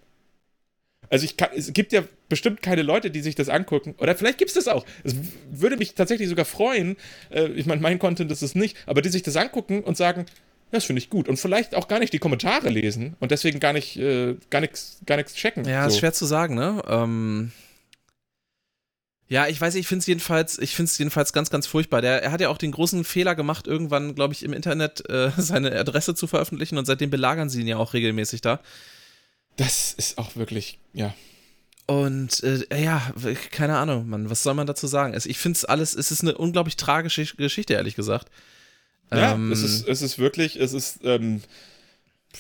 Also 1.10 1.28
kann, 1.38 1.50
es 1.56 1.72
gibt 1.74 1.93
ja 1.93 2.04
bestimmt 2.30 2.62
keine 2.62 2.82
Leute, 2.82 3.12
die 3.12 3.22
sich 3.22 3.36
das 3.36 3.50
angucken. 3.50 3.96
Oder 4.00 4.16
vielleicht 4.16 4.38
gibt 4.38 4.50
es 4.50 4.56
das 4.56 4.68
auch. 4.68 4.86
Es 5.04 5.16
würde 5.52 5.78
mich 5.78 5.93
tatsächlich 5.93 6.28
sogar 6.30 6.46
freuen. 6.46 6.98
Äh, 7.30 7.48
ich 7.50 7.66
meine, 7.66 7.82
mein 7.82 8.00
Content 8.00 8.32
ist 8.32 8.41
es 8.41 8.56
nicht, 8.56 8.76
aber 8.88 9.02
die 9.02 9.10
sich 9.10 9.24
das 9.24 9.36
angucken 9.36 9.84
und 9.84 9.98
sagen, 9.98 10.26
das 10.72 10.86
finde 10.86 10.99
ich 10.99 11.09
gut. 11.09 11.28
Und 11.28 11.38
vielleicht 11.38 11.76
auch 11.76 11.88
gar 11.88 11.99
nicht 11.99 12.13
die 12.13 12.20
Kommentare 12.20 12.70
lesen 12.70 13.16
und 13.20 13.32
deswegen 13.32 13.59
gar 13.59 13.74
nicht, 13.74 13.97
äh, 13.97 14.36
gar 14.49 14.61
nichts 14.61 14.99
gar 15.05 15.24
checken. 15.24 15.66
Ja, 15.66 15.84
so. 15.84 15.89
ist 15.89 15.99
schwer 15.99 16.13
zu 16.13 16.26
sagen, 16.26 16.55
ne? 16.55 16.82
Ähm 16.88 17.51
ja, 19.28 19.47
ich 19.47 19.59
weiß, 19.59 19.74
ich 19.76 19.88
finde 19.88 20.01
es 20.01 20.07
jedenfalls, 20.07 20.59
ich 20.59 20.76
finde 20.76 20.89
es 20.89 20.97
jedenfalls 20.97 21.34
ganz, 21.34 21.49
ganz 21.49 21.66
furchtbar. 21.66 22.01
Der, 22.01 22.22
er 22.22 22.32
hat 22.32 22.41
ja 22.41 22.49
auch 22.49 22.59
den 22.59 22.72
großen 22.72 23.03
Fehler 23.03 23.34
gemacht, 23.34 23.66
irgendwann, 23.66 24.13
glaube 24.13 24.34
ich, 24.34 24.43
im 24.43 24.53
Internet 24.53 25.09
äh, 25.09 25.32
seine 25.38 25.72
Adresse 25.72 26.13
zu 26.13 26.28
veröffentlichen 26.28 26.78
und 26.78 26.86
seitdem 26.86 27.09
belagern 27.09 27.49
sie 27.49 27.61
ihn 27.61 27.68
ja 27.68 27.78
auch 27.78 27.93
regelmäßig 27.93 28.41
da. 28.41 28.59
Das 29.57 29.93
ist 29.93 30.18
auch 30.18 30.36
wirklich, 30.36 30.80
ja. 30.93 31.16
Und 31.88 32.43
äh, 32.43 32.66
ja, 32.84 33.13
keine 33.51 33.78
Ahnung, 33.78 34.09
Mann, 34.09 34.30
was 34.30 34.43
soll 34.43 34.55
man 34.55 34.68
dazu 34.68 34.88
sagen? 34.88 35.13
Also 35.13 35.30
ich 35.30 35.38
finde 35.38 35.57
es 35.57 35.66
alles, 35.66 35.95
es 35.95 36.11
ist 36.11 36.22
eine 36.22 36.38
unglaublich 36.38 36.76
tragische 36.76 37.26
Geschichte, 37.36 37.74
ehrlich 37.74 37.95
gesagt. 37.95 38.30
Ja, 39.12 39.34
ähm, 39.34 39.51
es, 39.51 39.64
ist, 39.64 39.88
es 39.88 40.01
ist 40.01 40.18
wirklich, 40.20 40.60
es 40.60 40.74
ist 40.74 40.99
ähm, 41.03 41.41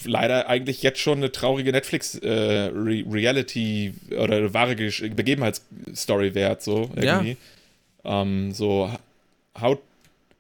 leider 0.03 0.49
eigentlich 0.49 0.81
jetzt 0.81 0.99
schon 0.99 1.19
eine 1.19 1.31
traurige 1.31 1.71
Netflix-Reality 1.71 3.93
äh, 4.09 4.15
oder 4.15 4.53
wahre 4.53 4.75
Begebenheitsstory 4.75 6.35
wert, 6.35 6.61
so 6.63 6.91
irgendwie. 6.95 7.37
Ja. 8.03 8.21
Ähm, 8.21 8.51
so, 8.51 8.91
haut. 9.59 9.81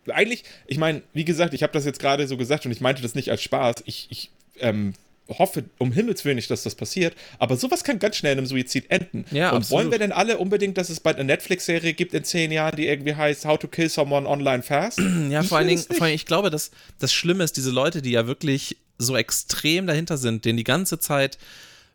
Eigentlich, 0.07 0.43
ich 0.67 0.77
meine, 0.77 1.01
wie 1.13 1.25
gesagt, 1.25 1.55
ich 1.55 1.63
habe 1.63 1.73
das 1.73 1.83
jetzt 1.85 1.99
gerade 1.99 2.27
so 2.27 2.37
gesagt 2.37 2.65
und 2.65 2.71
ich 2.71 2.81
meinte 2.81 3.01
das 3.01 3.15
nicht 3.15 3.31
als 3.31 3.41
Spaß. 3.41 3.77
Ich, 3.85 4.05
ich 4.11 4.29
ähm, 4.59 4.93
hoffe 5.29 5.65
um 5.79 5.91
Himmels 5.91 6.23
Willen 6.25 6.35
nicht, 6.35 6.51
dass 6.51 6.63
das 6.63 6.75
passiert, 6.75 7.15
aber 7.39 7.57
sowas 7.57 7.83
kann 7.83 7.99
ganz 7.99 8.17
schnell 8.17 8.33
in 8.33 8.39
einem 8.39 8.47
Suizid 8.47 8.89
enden. 8.89 9.25
Ja, 9.31 9.51
und 9.51 9.57
absolut. 9.57 9.83
wollen 9.83 9.91
wir 9.91 9.99
denn 9.99 10.11
alle 10.11 10.37
unbedingt, 10.37 10.77
dass 10.77 10.89
es 10.89 10.99
bald 10.99 11.17
eine 11.17 11.25
Netflix-Serie 11.25 11.93
gibt 11.93 12.13
in 12.13 12.23
zehn 12.23 12.51
Jahren, 12.51 12.75
die 12.75 12.87
irgendwie 12.87 13.15
heißt 13.15 13.45
How 13.45 13.57
to 13.57 13.67
Kill 13.67 13.89
Someone 13.89 14.27
Online 14.27 14.63
Fast? 14.63 14.99
Ja, 15.29 15.43
vor 15.43 15.57
allen, 15.57 15.67
Dingen, 15.67 15.81
vor 15.81 15.93
allen 15.93 16.05
Dingen, 16.05 16.15
ich 16.15 16.25
glaube, 16.25 16.49
dass 16.49 16.71
das 16.99 17.11
Schlimme 17.11 17.43
ist, 17.43 17.57
diese 17.57 17.71
Leute, 17.71 18.01
die 18.01 18.11
ja 18.11 18.27
wirklich 18.27 18.77
so 18.97 19.15
extrem 19.17 19.87
dahinter 19.87 20.17
sind, 20.17 20.45
denen 20.45 20.57
die 20.57 20.63
ganze 20.63 20.99
Zeit 20.99 21.37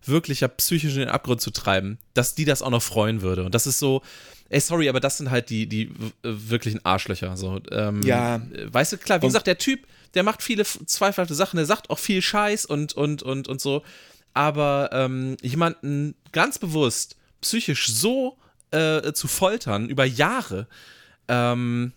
wirklich 0.05 0.41
ja 0.41 0.49
psychisch 0.49 0.95
in 0.95 1.01
den 1.01 1.09
Abgrund 1.09 1.41
zu 1.41 1.51
treiben, 1.51 1.99
dass 2.14 2.35
die 2.35 2.45
das 2.45 2.62
auch 2.62 2.70
noch 2.70 2.83
freuen 2.83 3.22
würde. 3.22 3.45
Und 3.45 3.55
das 3.55 3.66
ist 3.66 3.78
so, 3.78 4.03
ey, 4.51 4.61
sorry, 4.61 4.88
aber 4.88 5.01
das 5.01 5.16
sind 5.16 5.30
halt 5.30 5.48
die, 5.48 5.66
die 5.66 5.90
wirklichen 6.22 6.84
Arschlöcher. 6.84 7.36
So, 7.36 7.61
ähm, 7.70 8.03
ja. 8.03 8.42
Weißt 8.66 8.92
du, 8.92 8.98
klar, 8.98 9.22
wie 9.22 9.26
gesagt, 9.26 9.46
der 9.46 9.59
Typ, 9.59 9.86
der 10.14 10.24
macht 10.24 10.42
viele 10.42 10.64
zweifelhafte 10.64 11.34
Sachen, 11.34 11.57
der 11.57 11.66
sagt 11.66 11.88
auch 11.88 11.98
viel 11.98 12.20
Scheiß 12.20 12.66
und, 12.66 12.92
und, 12.92 13.22
und, 13.22 13.48
und 13.48 13.61
so. 13.61 13.82
Aber 14.34 14.90
ähm, 14.92 15.36
jemanden 15.40 16.14
ganz 16.32 16.59
bewusst 16.59 17.16
psychisch 17.40 17.88
so 17.88 18.36
äh, 18.70 19.12
zu 19.12 19.28
foltern 19.28 19.88
über 19.88 20.05
Jahre, 20.05 20.66
ähm, 21.28 21.92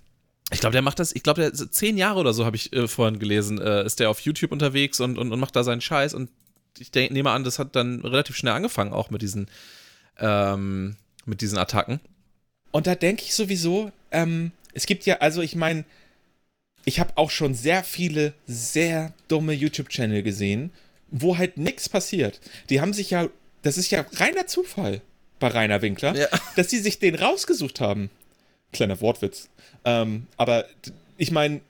ich 0.52 0.60
glaube, 0.60 0.74
der 0.74 0.84
macht 0.84 1.00
das, 1.00 1.16
ich 1.16 1.24
glaube, 1.24 1.42
der 1.42 1.54
zehn 1.54 1.98
Jahre 1.98 2.20
oder 2.20 2.34
so 2.34 2.46
habe 2.46 2.56
ich 2.56 2.72
äh, 2.74 2.88
vorhin 2.88 3.18
gelesen, 3.18 3.60
äh, 3.60 3.84
ist 3.86 4.00
der 4.00 4.10
auf 4.12 4.20
YouTube 4.20 4.52
unterwegs 4.52 5.00
und, 5.00 5.18
und, 5.18 5.32
und 5.32 5.40
macht 5.40 5.56
da 5.56 5.64
seinen 5.64 5.82
Scheiß 5.82 6.14
und 6.14 6.30
ich 6.78 6.92
denk, 6.92 7.12
nehme 7.12 7.32
an, 7.32 7.44
das 7.44 7.60
hat 7.60 7.76
dann 7.76 8.02
relativ 8.02 8.36
schnell 8.36 8.54
angefangen, 8.54 8.94
auch 8.94 9.10
mit 9.10 9.22
diesen, 9.22 9.48
ähm, 10.18 10.96
mit 11.26 11.42
diesen 11.42 11.58
Attacken. 11.58 12.00
Und 12.74 12.88
da 12.88 12.96
denke 12.96 13.24
ich 13.24 13.36
sowieso, 13.36 13.92
ähm, 14.12 14.52
es 14.74 14.88
gibt 14.88 15.06
ja, 15.06 15.20
also 15.20 15.42
ich 15.42 15.56
meine, 15.56 15.86
ich 16.86 17.00
habe 17.00 17.14
auch 17.16 17.30
schon 17.30 17.54
sehr 17.54 17.84
viele 17.84 18.34
sehr 18.48 19.14
dumme 19.28 19.54
YouTube-Channel 19.54 20.24
gesehen, 20.24 20.72
wo 21.12 21.38
halt 21.38 21.58
nichts 21.58 21.88
passiert. 21.88 22.42
Die 22.70 22.82
haben 22.82 22.92
sich 22.92 23.12
ja, 23.12 23.30
das 23.62 23.78
ist 23.78 23.92
ja 23.92 24.04
reiner 24.14 24.48
Zufall 24.48 25.02
bei 25.40 25.50
Rainer 25.50 25.84
Winkler, 25.84 26.16
ja. 26.16 26.28
dass 26.56 26.72
sie 26.72 26.80
sich 26.80 26.98
den 26.98 27.16
rausgesucht 27.16 27.80
haben. 27.80 28.10
Kleiner 28.72 29.00
Wortwitz. 29.02 29.50
Ähm, 29.86 30.26
aber 30.38 30.66
ich 31.18 31.30
meine, 31.30 31.62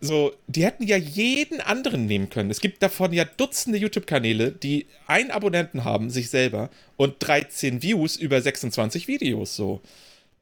so, 0.00 0.32
die 0.46 0.64
hätten 0.64 0.84
ja 0.84 0.96
jeden 0.96 1.60
anderen 1.60 2.06
nehmen 2.06 2.30
können. 2.30 2.52
Es 2.52 2.60
gibt 2.60 2.84
davon 2.84 3.12
ja 3.12 3.24
Dutzende 3.24 3.78
YouTube-Kanäle, 3.78 4.52
die 4.52 4.86
einen 5.08 5.32
Abonnenten 5.32 5.82
haben, 5.82 6.08
sich 6.08 6.30
selber, 6.30 6.70
und 6.96 7.16
13 7.18 7.82
Views 7.82 8.16
über 8.16 8.40
26 8.40 9.08
Videos, 9.08 9.56
so. 9.56 9.80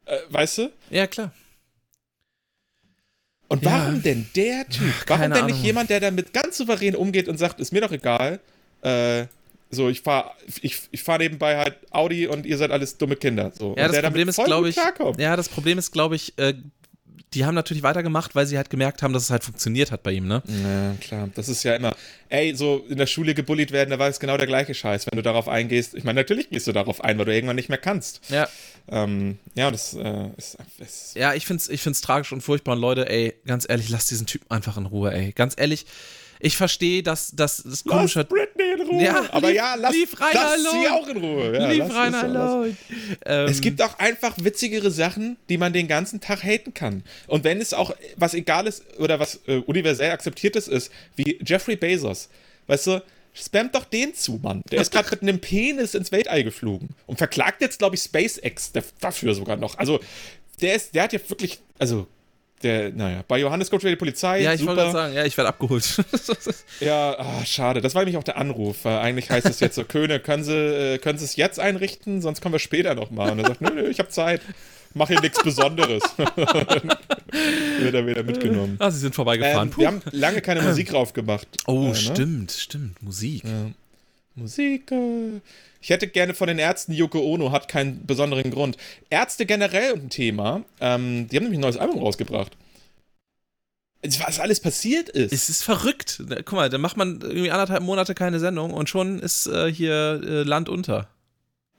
Äh, 0.09 0.19
weißt 0.31 0.59
du? 0.59 0.73
Ja, 0.91 1.07
klar. 1.07 1.33
Und 3.49 3.65
warum 3.65 3.97
ja. 3.97 4.01
denn 4.01 4.29
der 4.35 4.69
Typ? 4.69 4.93
Warum 5.07 5.21
Keine 5.21 5.35
denn 5.35 5.47
nicht 5.47 5.55
Ahnung. 5.55 5.65
jemand, 5.65 5.91
der 5.91 6.01
damit 6.01 6.33
ganz 6.33 6.57
souverän 6.59 6.95
umgeht 6.95 7.29
und 7.29 7.39
sagt, 7.39 7.61
ist 7.61 7.73
mir 7.73 7.81
doch 7.81 7.93
egal, 7.93 8.41
äh, 8.83 9.27
so, 9.71 9.91
ich 9.91 10.01
fahre 10.01 10.33
ich, 10.63 10.81
ich 10.91 11.03
fahr 11.03 11.19
nebenbei 11.19 11.59
halt 11.59 11.77
Audi 11.91 12.27
und 12.27 12.47
ihr 12.47 12.57
seid 12.57 12.71
alles 12.71 12.97
dumme 12.97 13.17
Kinder. 13.17 13.53
So. 13.55 13.75
Ja, 13.77 13.89
das 13.89 14.01
Problem 14.01 14.29
ist, 14.29 14.43
glaube 14.43 14.71
ich, 14.71 14.77
ja, 15.19 15.37
das 15.37 15.49
Problem 15.51 15.79
ist, 15.79 15.93
glaube 15.93 16.17
ich, 16.17 16.39
äh, 16.39 16.55
die 17.35 17.45
haben 17.45 17.55
natürlich 17.55 17.83
weitergemacht, 17.83 18.35
weil 18.35 18.47
sie 18.47 18.57
halt 18.57 18.71
gemerkt 18.71 19.03
haben, 19.03 19.13
dass 19.13 19.25
es 19.25 19.31
halt 19.31 19.45
funktioniert 19.45 19.93
hat 19.93 20.03
bei 20.03 20.13
ihm, 20.13 20.27
ne? 20.27 20.43
Ja, 20.47 20.95
klar. 21.01 21.29
Das 21.35 21.49
ist 21.49 21.63
ja 21.63 21.77
immer, 21.77 21.95
ey, 22.31 22.55
so 22.55 22.85
in 22.89 22.97
der 22.97 23.07
Schule 23.07 23.35
gebullied 23.35 23.71
werden, 23.71 23.91
da 23.91 23.99
war 23.99 24.09
es 24.09 24.19
genau 24.19 24.37
der 24.37 24.47
gleiche 24.47 24.75
Scheiß, 24.75 25.07
wenn 25.07 25.17
du 25.17 25.23
darauf 25.23 25.49
eingehst. 25.49 25.95
Ich 25.95 26.05
meine, 26.05 26.21
natürlich 26.21 26.49
gehst 26.51 26.67
du 26.67 26.73
darauf 26.73 27.05
ein, 27.05 27.19
weil 27.19 27.27
du 27.27 27.35
irgendwann 27.35 27.57
nicht 27.57 27.69
mehr 27.69 27.79
kannst. 27.79 28.21
Ja. 28.31 28.49
Ähm, 28.91 29.39
ja, 29.55 29.71
das 29.71 29.95
äh, 29.95 30.29
ist, 30.37 30.57
ist, 30.79 31.17
Ja, 31.17 31.35
ich 31.35 31.47
find's, 31.47 31.69
ich 31.69 31.83
find's 31.83 32.01
tragisch 32.01 32.33
und 32.33 32.41
furchtbar. 32.41 32.75
Und 32.77 32.81
Leute, 32.81 33.09
ey, 33.09 33.35
ganz 33.47 33.67
ehrlich, 33.69 33.91
lasst 33.91 34.11
diesen 34.11 34.27
Typen 34.27 34.51
einfach 34.51 34.77
in 34.79 34.87
Ruhe, 34.87 35.13
ey. 35.13 35.33
Ganz 35.33 35.55
ehrlich, 35.57 35.85
ich 36.41 36.57
verstehe, 36.57 37.03
dass, 37.03 37.33
das 37.35 37.63
komische. 37.85 38.21
Lass 38.21 38.29
Britney 38.29 38.73
in 38.75 38.81
Ruhe. 38.83 39.03
Ja, 39.03 39.25
aber 39.33 39.49
lief, 39.49 39.57
ja, 39.57 39.75
lass, 39.75 39.93
lief 39.93 40.21
Rainer 40.21 40.33
lass 40.35 40.73
sie 40.73 40.89
auch 40.89 41.09
in 41.09 41.17
Ruhe. 41.17 41.55
Ja, 41.55 41.71
lief 41.71 41.95
Rainer 41.95 42.23
alone. 42.25 42.77
Ähm, 43.25 43.49
es 43.49 43.61
gibt 43.61 43.83
auch 43.83 43.99
einfach 43.99 44.35
witzigere 44.39 44.91
Sachen, 44.91 45.37
die 45.49 45.59
man 45.59 45.73
den 45.73 45.89
ganzen 45.89 46.21
Tag 46.21 46.43
haten 46.43 46.75
kann. 46.75 47.03
Und 47.27 47.45
wenn 47.45 47.61
es 47.61 47.75
auch 47.75 47.95
was 48.17 48.35
Egales 48.35 48.83
oder 48.99 49.19
was 49.19 49.41
äh, 49.47 49.57
universell 49.59 50.11
akzeptiertes 50.11 50.69
ist, 50.69 50.93
wie 51.17 51.39
Jeffrey 51.45 51.77
Bezos, 51.77 52.29
weißt 52.67 52.87
du, 52.87 53.03
spammt 53.33 53.75
doch 53.75 53.85
den 53.85 54.15
zu, 54.15 54.39
Mann. 54.43 54.63
Der 54.71 54.81
ist 54.81 54.93
gerade 54.93 55.09
mit 55.11 55.23
einem 55.23 55.41
Penis 55.41 55.95
ins 55.95 56.13
Weltall 56.13 56.45
geflogen 56.45 56.91
und 57.07 57.19
verklagt 57.19 57.61
jetzt, 57.61 57.79
glaube 57.79 57.97
ich, 57.97 58.03
SpaceX 58.03 58.73
dafür 59.01 59.35
sogar 59.35 59.57
noch. 59.57 59.79
Also, 59.79 60.01
der 60.61 60.75
ist, 60.75 60.95
der 60.95 61.05
hat 61.05 61.13
ja 61.13 61.21
wirklich, 61.29 61.61
also 61.79 62.07
der, 62.63 62.91
naja, 62.93 63.25
bei 63.27 63.39
Johannes 63.39 63.71
kommt 63.71 63.83
wieder 63.83 63.93
die 63.93 63.97
Polizei. 63.97 64.43
Ja, 64.43 64.53
ich 64.53 64.67
wollte 64.67 64.83
gerade 64.83 64.93
sagen, 64.93 65.15
ja, 65.15 65.25
ich 65.25 65.37
werde 65.37 65.49
abgeholt. 65.49 66.03
ja, 66.81 67.17
ach, 67.19 67.47
schade. 67.47 67.81
Das 67.81 67.95
war 67.95 68.03
nämlich 68.03 68.17
auch 68.17 68.25
der 68.25 68.37
Anruf. 68.37 68.85
Eigentlich 68.85 69.31
heißt 69.31 69.47
es 69.47 69.61
jetzt 69.61 69.77
so, 69.77 69.85
Köne, 69.85 70.19
können 70.21 70.45
Sie, 70.45 70.55
äh, 70.55 70.99
können 70.99 71.19
Sie 71.19 71.25
es 71.25 71.37
jetzt 71.37 71.61
einrichten, 71.61 72.21
sonst 72.21 72.41
kommen 72.41 72.55
wir 72.55 72.59
später 72.59 72.95
nochmal. 72.95 73.31
Und 73.31 73.41
er 73.41 73.47
sagt, 73.47 73.61
nö, 73.61 73.71
nö, 73.71 73.89
ich 73.89 73.99
habe 73.99 74.09
Zeit. 74.09 74.41
Mach 74.95 75.09
hier 75.09 75.21
nichts 75.21 75.43
Besonderes. 75.43 76.03
wird 76.17 77.95
er 77.95 78.07
wieder 78.07 78.23
mitgenommen. 78.23 78.77
Ah, 78.81 78.91
Sie 78.91 78.99
sind 78.99 79.15
vorbeigefahren. 79.15 79.69
Ähm, 79.69 79.77
wir 79.77 79.87
haben 79.87 80.03
lange 80.13 80.41
keine 80.41 80.63
Musik 80.63 80.89
drauf 80.91 81.13
gemacht. 81.13 81.47
Oh, 81.67 81.85
äh, 81.85 81.89
ne? 81.89 81.95
stimmt, 81.95 82.53
stimmt. 82.53 83.03
Musik. 83.03 83.45
Ja. 83.45 83.71
Musik. 84.35 84.91
Äh. 84.91 85.41
Ich 85.81 85.91
hätte 85.91 86.09
gerne 86.09 86.35
von 86.35 86.49
den 86.49 86.59
Ärzten 86.59 86.93
Yoko 86.93 87.21
Ono, 87.21 87.53
hat 87.53 87.69
keinen 87.69 88.05
besonderen 88.07 88.51
Grund. 88.51 88.77
Ärzte 89.11 89.47
generell 89.47 89.95
ein 89.95 90.11
Thema. 90.11 90.65
Ähm, 90.81 91.29
die 91.29 91.37
haben 91.37 91.45
nämlich 91.45 91.59
ein 91.59 91.63
neues 91.63 91.77
Album 91.77 91.99
rausgebracht. 92.01 92.57
Was 94.03 94.39
alles 94.39 94.61
passiert 94.61 95.09
ist. 95.09 95.33
Es 95.33 95.49
ist 95.49 95.63
verrückt. 95.63 96.23
Guck 96.45 96.53
mal, 96.53 96.71
da 96.71 96.79
macht 96.79 96.97
man 96.97 97.21
irgendwie 97.21 97.51
anderthalb 97.51 97.83
Monate 97.83 98.15
keine 98.15 98.39
Sendung 98.39 98.73
und 98.73 98.89
schon 98.89 99.19
ist 99.19 99.47
äh, 99.47 99.73
hier 99.73 100.21
äh, 100.23 100.43
Land 100.45 100.69
unter. 100.69 101.09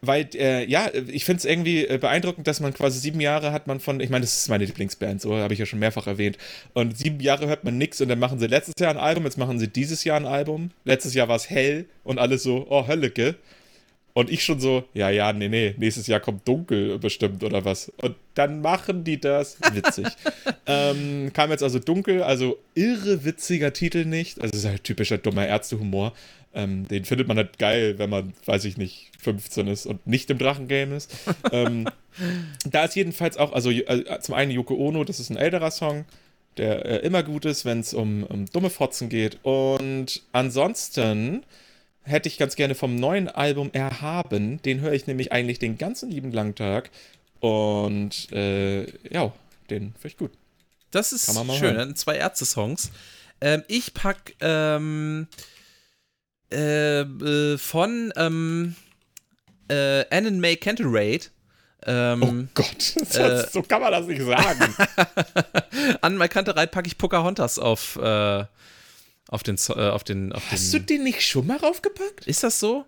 Weil, 0.02 0.30
äh, 0.36 0.66
ja, 0.66 0.90
ich 0.94 1.26
finde 1.26 1.40
es 1.40 1.46
irgendwie 1.46 1.86
äh, 1.86 1.98
beeindruckend, 1.98 2.48
dass 2.48 2.62
man 2.62 2.74
quasi 2.74 3.00
sieben 3.00 3.20
Jahre 3.20 3.52
hat 3.52 3.68
man 3.68 3.82
von, 3.82 4.00
ich 4.00 4.10
meine, 4.10 4.22
das 4.24 4.38
ist 4.38 4.50
meine 4.50 4.64
Lieblingsband, 4.64 5.22
so 5.22 5.36
habe 5.36 5.54
ich 5.54 5.60
ja 5.60 5.66
schon 5.66 5.80
mehrfach 5.80 6.08
erwähnt. 6.08 6.38
Und 6.74 6.98
sieben 6.98 7.20
Jahre 7.20 7.48
hört 7.48 7.66
man 7.66 7.78
nichts 7.78 8.00
und 8.00 8.08
dann 8.08 8.20
machen 8.20 8.40
sie 8.40 8.48
letztes 8.48 8.76
Jahr 8.80 8.92
ein 8.92 8.98
Album, 8.98 9.26
jetzt 9.26 9.38
machen 9.38 9.60
sie 9.60 9.68
dieses 9.68 10.06
Jahr 10.06 10.18
ein 10.18 10.26
Album. 10.26 10.72
Letztes 10.86 11.14
Jahr 11.14 11.28
war 11.28 11.36
es 11.36 11.50
hell 11.50 11.86
und 12.06 12.18
alles 12.18 12.44
so, 12.44 12.66
oh, 12.70 12.88
Hölleke. 12.88 13.36
Und 14.14 14.30
ich 14.30 14.44
schon 14.44 14.60
so, 14.60 14.84
ja, 14.94 15.10
ja, 15.10 15.32
nee, 15.34 15.50
nee, 15.50 15.76
nächstes 15.78 16.08
Jahr 16.08 16.20
kommt 16.20 16.48
dunkel 16.48 16.98
bestimmt 17.00 17.44
oder 17.44 17.64
was. 17.64 17.92
Und 17.98 18.16
dann 18.34 18.62
machen 18.62 19.04
die 19.04 19.20
das 19.20 19.58
witzig. 19.74 20.08
ähm, 20.66 21.32
kam 21.34 21.52
jetzt 21.52 21.64
also 21.64 21.80
dunkel, 21.80 22.24
also 22.24 22.58
irre 22.76 23.24
witziger 23.24 23.72
Titel 23.72 24.06
nicht. 24.06 24.42
Also 24.42 24.58
ist 24.58 24.66
halt 24.66 24.84
typischer 24.84 25.18
dummer 25.18 25.48
Ärztehumor. 25.48 26.14
Ähm, 26.54 26.88
den 26.88 27.06
findet 27.06 27.28
man 27.28 27.38
halt 27.38 27.60
geil, 27.60 28.00
wenn 28.00 28.10
man, 28.10 28.34
weiß 28.46 28.66
ich 28.66 28.78
nicht, 28.78 29.12
15 29.20 29.68
ist 29.68 29.86
und 29.86 30.06
nicht 30.08 30.30
im 30.32 30.40
Drachengame 30.40 30.96
ist. 30.96 31.12
ähm, 31.52 31.88
da 32.66 32.86
ist 32.86 32.96
jedenfalls 32.96 33.38
auch, 33.38 33.54
also 33.54 33.70
äh, 33.70 34.20
zum 34.20 34.34
einen 34.34 34.52
Yoko 34.52 34.76
Ono, 34.76 35.04
das 35.04 35.20
ist 35.20 35.30
ein 35.30 35.38
älterer 35.38 35.70
Song, 35.70 36.06
der 36.58 36.86
äh, 36.86 36.98
immer 37.06 37.22
gut 37.22 37.46
ist, 37.46 37.66
wenn 37.66 37.82
es 37.82 37.94
um, 37.94 38.24
um 38.24 38.48
dumme 38.48 38.72
Fotzen 38.72 39.10
geht. 39.10 39.38
Und 39.44 40.24
ansonsten 40.32 41.44
hätte 42.04 42.28
ich 42.30 42.38
ganz 42.38 42.56
gerne 42.56 42.76
vom 42.76 42.96
neuen 42.96 43.28
Album 43.28 43.70
Erhaben. 43.74 44.62
Den 44.62 44.82
höre 44.82 44.94
ich 44.94 45.08
nämlich 45.08 45.32
eigentlich 45.32 45.60
den 45.60 45.78
ganzen 45.78 46.10
lieben 46.10 46.32
langen 46.32 46.56
Tag. 46.56 46.90
Und 47.40 48.32
äh, 48.32 48.86
ja, 49.10 49.32
den 49.70 49.94
finde 49.94 50.08
ich 50.08 50.18
gut. 50.18 50.32
Das 50.92 51.14
ist 51.14 51.34
schön. 51.34 51.76
Hören. 51.76 51.96
Zwei 51.96 52.16
Ärzte-Songs. 52.16 52.92
Ähm, 53.42 53.64
ich 53.68 53.94
pack 53.94 54.34
ähm, 54.42 55.28
äh, 56.52 57.02
äh, 57.02 57.58
von 57.58 58.12
ähm, 58.16 58.76
äh, 59.70 60.04
Annan 60.10 60.40
May 60.40 60.58
Canterate. 60.58 61.30
Ähm, 61.86 62.24
oh 62.24 62.50
Gott, 62.56 62.96
das, 62.96 63.16
äh, 63.16 63.48
so 63.52 63.62
kann 63.62 63.82
man 63.82 63.92
das 63.92 64.06
nicht 64.08 64.22
sagen. 64.22 64.76
An 66.02 66.18
May 66.18 66.28
Canterate 66.28 66.68
packe 66.72 66.88
ich 66.88 66.98
Pocahontas 66.98 67.58
auf, 67.58 67.96
äh, 67.98 68.46
auf 69.30 69.44
den, 69.44 69.58
äh, 69.70 69.90
auf 69.90 70.04
den, 70.04 70.34
auf 70.34 70.52
Hast 70.52 70.74
den, 70.74 70.82
du 70.82 70.86
den 70.86 71.04
nicht 71.04 71.22
schon 71.22 71.46
mal 71.46 71.58
raufgepackt? 71.58 72.26
Ist 72.26 72.44
das 72.44 72.60
so? 72.60 72.86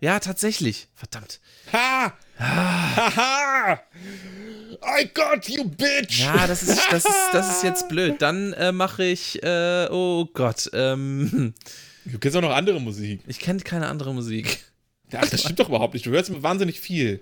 Ja, 0.00 0.20
tatsächlich. 0.20 0.88
Verdammt. 0.94 1.40
Ha! 1.72 2.12
Ha! 2.38 3.16
ha! 3.16 3.80
I 4.98 5.08
got 5.12 5.48
you, 5.48 5.64
bitch! 5.64 6.20
Ja, 6.20 6.46
das 6.46 6.62
ist, 6.62 6.80
das 6.90 7.04
ist, 7.04 7.28
das 7.32 7.56
ist 7.56 7.64
jetzt 7.64 7.88
blöd. 7.88 8.20
Dann 8.20 8.52
äh, 8.54 8.72
mache 8.72 9.04
ich, 9.04 9.42
äh, 9.42 9.88
oh 9.90 10.26
Gott, 10.32 10.70
ähm. 10.72 11.54
Du 12.04 12.18
kennst 12.18 12.36
auch 12.36 12.42
noch 12.42 12.54
andere 12.54 12.80
Musik. 12.80 13.20
Ich 13.26 13.38
kenne 13.38 13.60
keine 13.60 13.88
andere 13.88 14.14
Musik. 14.14 14.64
Ach, 15.12 15.28
das 15.28 15.42
stimmt 15.42 15.60
doch 15.60 15.68
überhaupt 15.68 15.94
nicht. 15.94 16.06
Du 16.06 16.10
hörst 16.10 16.42
wahnsinnig 16.42 16.80
viel. 16.80 17.20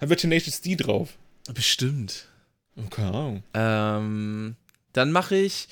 Dann 0.00 0.08
wird 0.08 0.20
Tenacious 0.20 0.60
D 0.60 0.76
drauf. 0.76 1.10
Bestimmt. 1.52 2.26
keine 2.90 3.08
Ahnung. 3.08 3.42
Ähm, 3.52 4.56
dann 4.92 5.12
mache 5.12 5.36
ich. 5.36 5.68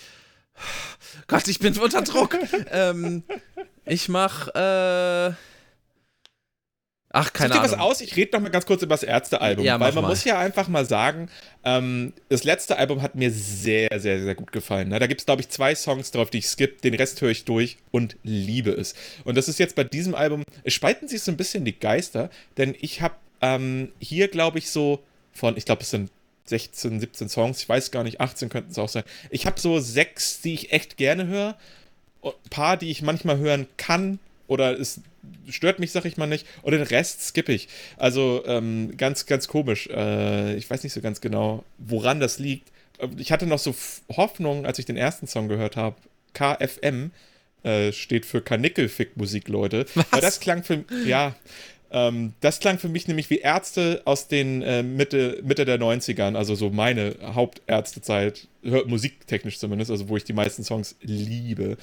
Gott, 1.27 1.49
ich 1.49 1.59
bin 1.59 1.77
unter 1.79 2.03
Druck. 2.03 2.37
ähm, 2.71 3.23
ich 3.85 4.09
mach. 4.09 4.49
Äh, 4.49 5.33
Ach, 7.17 7.33
keine 7.33 7.55
Ahnung. 7.55 7.69
Such 7.69 7.77
dir 7.77 7.79
was 7.79 7.81
aus? 7.81 8.01
Ich 8.01 8.17
rede 8.17 8.33
noch 8.33 8.41
mal 8.41 8.49
ganz 8.49 8.67
kurz 8.67 8.83
über 8.83 8.95
das 8.95 9.05
Ärzte-Album. 9.05 9.65
Ja, 9.65 9.79
weil 9.79 9.93
man 9.93 10.03
mal. 10.03 10.09
muss 10.09 10.25
ja 10.25 10.37
einfach 10.37 10.67
mal 10.67 10.85
sagen, 10.85 11.31
ähm, 11.65 12.13
das 12.29 12.43
letzte 12.43 12.77
Album 12.77 13.03
hat 13.03 13.15
mir 13.15 13.31
sehr, 13.31 14.01
sehr, 14.01 14.21
sehr 14.21 14.35
gut 14.35 14.51
gefallen. 14.51 14.89
Ne? 14.89 14.99
Da 14.99 15.07
gibt 15.07 15.21
es, 15.21 15.25
glaube 15.25 15.41
ich, 15.41 15.49
zwei 15.49 15.77
Songs 15.77 16.11
drauf, 16.11 16.31
die 16.31 16.39
ich 16.39 16.49
skippe. 16.49 16.81
Den 16.81 16.95
Rest 16.95 17.21
höre 17.21 17.31
ich 17.31 17.45
durch 17.45 17.77
und 17.93 18.17
liebe 18.25 18.73
es. 18.73 18.97
Und 19.23 19.37
das 19.37 19.49
ist 19.49 19.61
jetzt 19.61 19.77
bei 19.77 19.85
diesem 19.85 20.17
Album, 20.17 20.43
es 20.65 20.75
spalten 20.75 21.07
sich 21.07 21.23
so 21.23 21.31
ein 21.31 21.37
bisschen 21.37 21.65
die 21.65 21.79
Geister, 21.79 22.31
denn 22.57 22.75
ich 22.81 23.01
habe 23.01 23.15
ähm, 23.41 23.93
hier, 24.01 24.27
glaube 24.27 24.59
ich, 24.59 24.71
so 24.73 24.99
von, 25.33 25.57
ich 25.57 25.67
glaube, 25.67 25.83
es 25.83 25.91
sind 25.91 26.11
16, 26.47 27.01
17 27.01 27.28
Songs, 27.28 27.62
ich 27.62 27.68
weiß 27.68 27.90
gar 27.90 28.05
nicht, 28.05 28.20
18 28.20 28.49
könnten 28.49 28.70
es 28.70 28.78
auch 28.78 28.88
sein. 28.88 29.05
Ich 29.30 29.47
habe 29.47 29.59
so 29.59 29.80
sechs, 29.80 30.40
die 30.40 30.55
ich 30.55 30.72
echt 30.72 30.97
gerne 30.97 31.26
höre. 31.26 31.57
Ein 32.22 32.32
paar, 32.51 32.76
die 32.76 32.90
ich 32.90 33.03
manchmal 33.03 33.38
hören 33.38 33.66
kann 33.76 34.18
oder 34.47 34.78
es 34.78 35.01
stört 35.49 35.78
mich, 35.78 35.92
sag 35.92 36.05
ich 36.05 36.16
mal 36.16 36.26
nicht. 36.26 36.47
Und 36.62 36.72
den 36.72 36.82
Rest 36.82 37.22
skippe 37.22 37.53
ich. 37.53 37.68
Also 37.97 38.42
ähm, 38.47 38.97
ganz, 38.97 39.26
ganz 39.26 39.49
komisch. 39.49 39.88
Äh, 39.88 40.57
ich 40.57 40.68
weiß 40.68 40.82
nicht 40.82 40.92
so 40.92 41.01
ganz 41.01 41.20
genau, 41.20 41.64
woran 41.78 42.20
das 42.20 42.38
liegt. 42.38 42.70
Ich 43.16 43.32
hatte 43.32 43.47
noch 43.47 43.59
so 43.59 43.74
Hoffnung, 44.16 44.66
als 44.66 44.78
ich 44.78 44.84
den 44.84 44.97
ersten 44.97 45.26
Song 45.26 45.49
gehört 45.49 45.76
habe. 45.76 45.97
KFM 46.32 47.11
äh, 47.62 47.92
steht 47.92 48.26
für 48.26 48.42
Kanickelfick-Musik, 48.42 49.49
Leute. 49.49 49.86
Was? 49.95 50.07
Weil 50.11 50.20
das 50.20 50.40
klang 50.40 50.62
für 50.62 50.84
ja. 51.07 51.34
Ähm, 51.95 52.32
das 52.40 52.59
klang 52.59 52.80
für 52.80 52.88
mich 52.88 53.07
nämlich 53.07 53.30
wie 53.30 53.38
Ärzte 53.38 54.03
aus 54.05 54.26
den 54.26 54.62
äh, 54.62 54.82
Mitte, 54.82 55.40
Mitte 55.45 55.64
der 55.64 55.78
90ern, 55.78 56.34
also 56.34 56.57
so 56.57 56.70
meine 56.70 57.14
Hauptärztezeit, 57.22 58.49
musiktechnisch 58.86 59.61
zumindest, 59.61 59.92
also 59.92 60.09
wo 60.09 60.16
ich 60.16 60.24
die 60.24 60.32
meisten 60.32 60.64
Songs 60.64 60.97
liebe. 61.03 61.76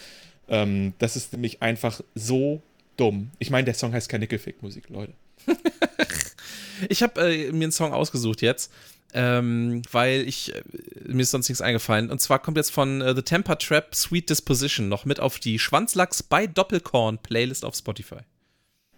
Ähm, 0.50 0.94
das 1.00 1.16
ist 1.16 1.32
nämlich 1.32 1.62
einfach 1.62 2.02
so 2.14 2.62
dumm. 2.98 3.32
Ich 3.40 3.52
meine, 3.52 3.64
der 3.64 3.74
Song 3.74 3.94
heißt 3.94 4.10
keine 4.10 4.24
Nickelfick-Musik, 4.24 4.90
Leute. 4.90 5.14
ich 6.90 7.04
habe 7.04 7.22
äh, 7.22 7.52
mir 7.54 7.64
einen 7.64 7.72
Song 7.72 7.94
ausgesucht 7.94 8.42
jetzt, 8.42 8.70
ähm, 9.14 9.82
weil 9.94 10.28
ich 10.28 10.54
äh, 10.54 10.62
mir 11.06 11.22
ist 11.22 11.32
sonst 11.32 11.48
nichts 11.48 11.62
eingefallen. 11.62 12.12
Und 12.12 12.20
zwar 12.20 12.40
kommt 12.40 12.58
jetzt 12.58 12.72
von 12.72 13.00
äh, 13.00 13.16
The 13.16 13.22
Temper 13.22 13.58
Trap 13.58 13.96
Sweet 13.96 14.30
Disposition 14.30 14.90
noch 14.90 15.06
mit 15.06 15.22
auf 15.22 15.40
die 15.40 15.58
Schwanzlachs 15.58 16.22
bei 16.22 16.48
Doppelkorn 16.48 17.18
Playlist 17.20 17.64
auf 17.64 17.76
Spotify. 17.76 18.20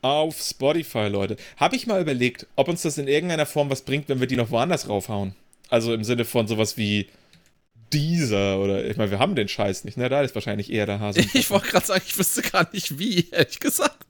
Auf 0.03 0.41
Spotify, 0.41 1.07
Leute. 1.07 1.37
Habe 1.55 1.77
ich 1.77 1.87
mal 1.87 2.01
überlegt, 2.01 2.45
ob 2.57 2.67
uns 2.67 2.81
das 2.81 2.97
in 2.97 3.07
irgendeiner 3.07 3.45
Form 3.45 3.69
was 3.69 3.83
bringt, 3.83 4.09
wenn 4.09 4.19
wir 4.19 4.27
die 4.27 4.35
noch 4.35 4.51
woanders 4.51 4.89
raufhauen. 4.89 5.33
Also 5.69 5.93
im 5.93 6.03
Sinne 6.03 6.25
von 6.25 6.45
sowas 6.45 6.75
wie 6.75 7.07
dieser 7.93 8.59
oder 8.59 8.85
ich 8.85 8.97
meine, 8.97 9.11
wir 9.11 9.19
haben 9.19 9.33
den 9.35 9.47
Scheiß 9.47 9.85
nicht, 9.85 9.97
ne? 9.97 10.09
Da 10.09 10.21
ist 10.21 10.35
wahrscheinlich 10.35 10.71
eher 10.71 10.85
der 10.85 10.99
Hase. 10.99 11.21
Ich 11.33 11.49
wollte 11.49 11.67
gerade 11.67 11.85
sagen, 11.85 12.03
ich 12.05 12.17
wüsste 12.17 12.41
gar 12.41 12.67
nicht 12.73 12.99
wie, 12.99 13.29
ehrlich 13.31 13.61
gesagt. 13.61 14.05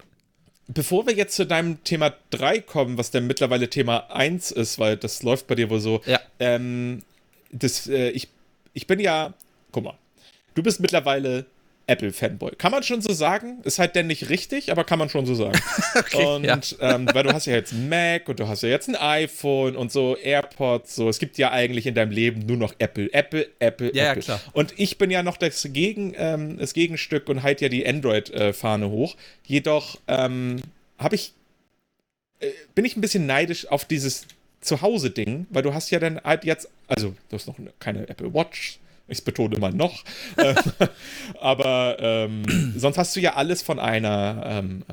Bevor 0.68 1.06
wir 1.06 1.14
jetzt 1.14 1.36
zu 1.36 1.46
deinem 1.46 1.84
Thema 1.84 2.12
3 2.32 2.62
kommen, 2.62 2.98
was 2.98 3.12
denn 3.12 3.28
mittlerweile 3.28 3.70
Thema 3.70 4.10
1 4.10 4.50
ist, 4.50 4.80
weil 4.80 4.98
das 4.98 5.22
läuft 5.22 5.46
bei 5.46 5.54
dir 5.54 5.70
wohl 5.70 5.80
so. 5.80 6.02
Ja. 6.08 6.20
Ähm, 6.40 7.04
das, 7.52 7.88
äh, 7.88 8.10
ich, 8.10 8.30
ich 8.74 8.88
bin 8.88 9.00
ja, 9.00 9.36
guck 9.72 9.84
mal, 9.84 9.98
du 10.56 10.64
bist 10.64 10.80
mittlerweile 10.80 11.46
Apple-Fanboy. 11.88 12.56
Kann 12.58 12.72
man 12.72 12.84
schon 12.84 13.02
so 13.02 13.14
sagen. 13.14 13.60
Ist 13.64 13.78
halt 13.78 13.96
denn 13.96 14.08
nicht 14.08 14.30
richtig, 14.30 14.72
aber 14.72 14.84
kann 14.86 15.00
man 15.00 15.10
schon 15.10 15.26
so 15.26 15.36
sagen. 15.36 15.60
okay, 15.96 16.26
und 16.26 16.46
ja. 16.46 16.60
ähm, 16.80 17.08
weil 17.14 17.24
du 17.24 17.34
hast 17.34 17.46
ja 17.46 17.54
jetzt 17.54 17.74
ein 17.74 17.90
Mac 17.90 18.30
und 18.30 18.40
du 18.40 18.48
hast 18.48 18.64
ja 18.64 18.70
jetzt 18.70 18.88
ein 18.88 18.96
iPhone 18.96 19.76
und 19.76 19.92
so 19.92 20.16
AirPods, 20.16 20.96
so. 20.96 21.10
Es 21.10 21.20
gibt 21.20 21.38
ja 21.38 21.52
eigentlich 21.52 21.86
in 21.86 21.94
deinem 21.94 22.12
Leben 22.12 22.46
nur 22.46 22.58
noch 22.58 22.74
Apple, 22.80 23.12
Apple, 23.14 23.48
Apple, 23.60 23.94
ja, 23.94 24.12
Apple. 24.12 24.22
Ja, 24.22 24.38
klar. 24.38 24.42
Und 24.54 24.74
ich 24.78 24.98
bin 24.98 25.12
ja 25.12 25.24
noch 25.24 25.38
das, 25.38 25.68
Gegen, 25.72 26.14
ähm, 26.18 26.58
das 26.58 26.74
Gegenstück 26.74 27.28
und 27.28 27.44
halt 27.44 27.60
ja 27.60 27.68
die 27.68 27.86
Android-Fahne 27.86 28.90
hoch. 28.90 29.16
Jedoch 29.46 29.98
ähm, 30.08 30.62
habe 30.98 31.16
ich, 31.16 31.34
äh, 32.40 32.50
bin 32.76 32.86
ich 32.86 32.96
ein 32.96 33.02
bisschen 33.02 33.26
neidisch 33.26 33.68
auf 33.68 33.86
dieses 33.86 34.26
Zuhause-Ding, 34.62 35.48
weil 35.50 35.64
du 35.64 35.74
hast 35.74 35.90
ja 35.92 36.00
dann 36.00 36.22
halt 36.24 36.46
jetzt, 36.46 36.70
also 36.88 37.14
du 37.30 37.36
hast 37.36 37.48
noch 37.48 37.58
keine 37.80 38.08
Apple 38.08 38.34
Watch, 38.34 38.80
ich 39.08 39.24
betone 39.24 39.56
immer 39.56 39.72
noch. 39.72 40.04
Ähm, 40.38 40.56
aber 41.40 41.98
ähm, 42.00 42.74
sonst 42.76 42.98
hast 42.98 43.16
du 43.16 43.20
ja 43.20 43.36
alles 43.36 43.62
von 43.62 43.80
einer 43.80 44.44
ähm, 44.46 44.84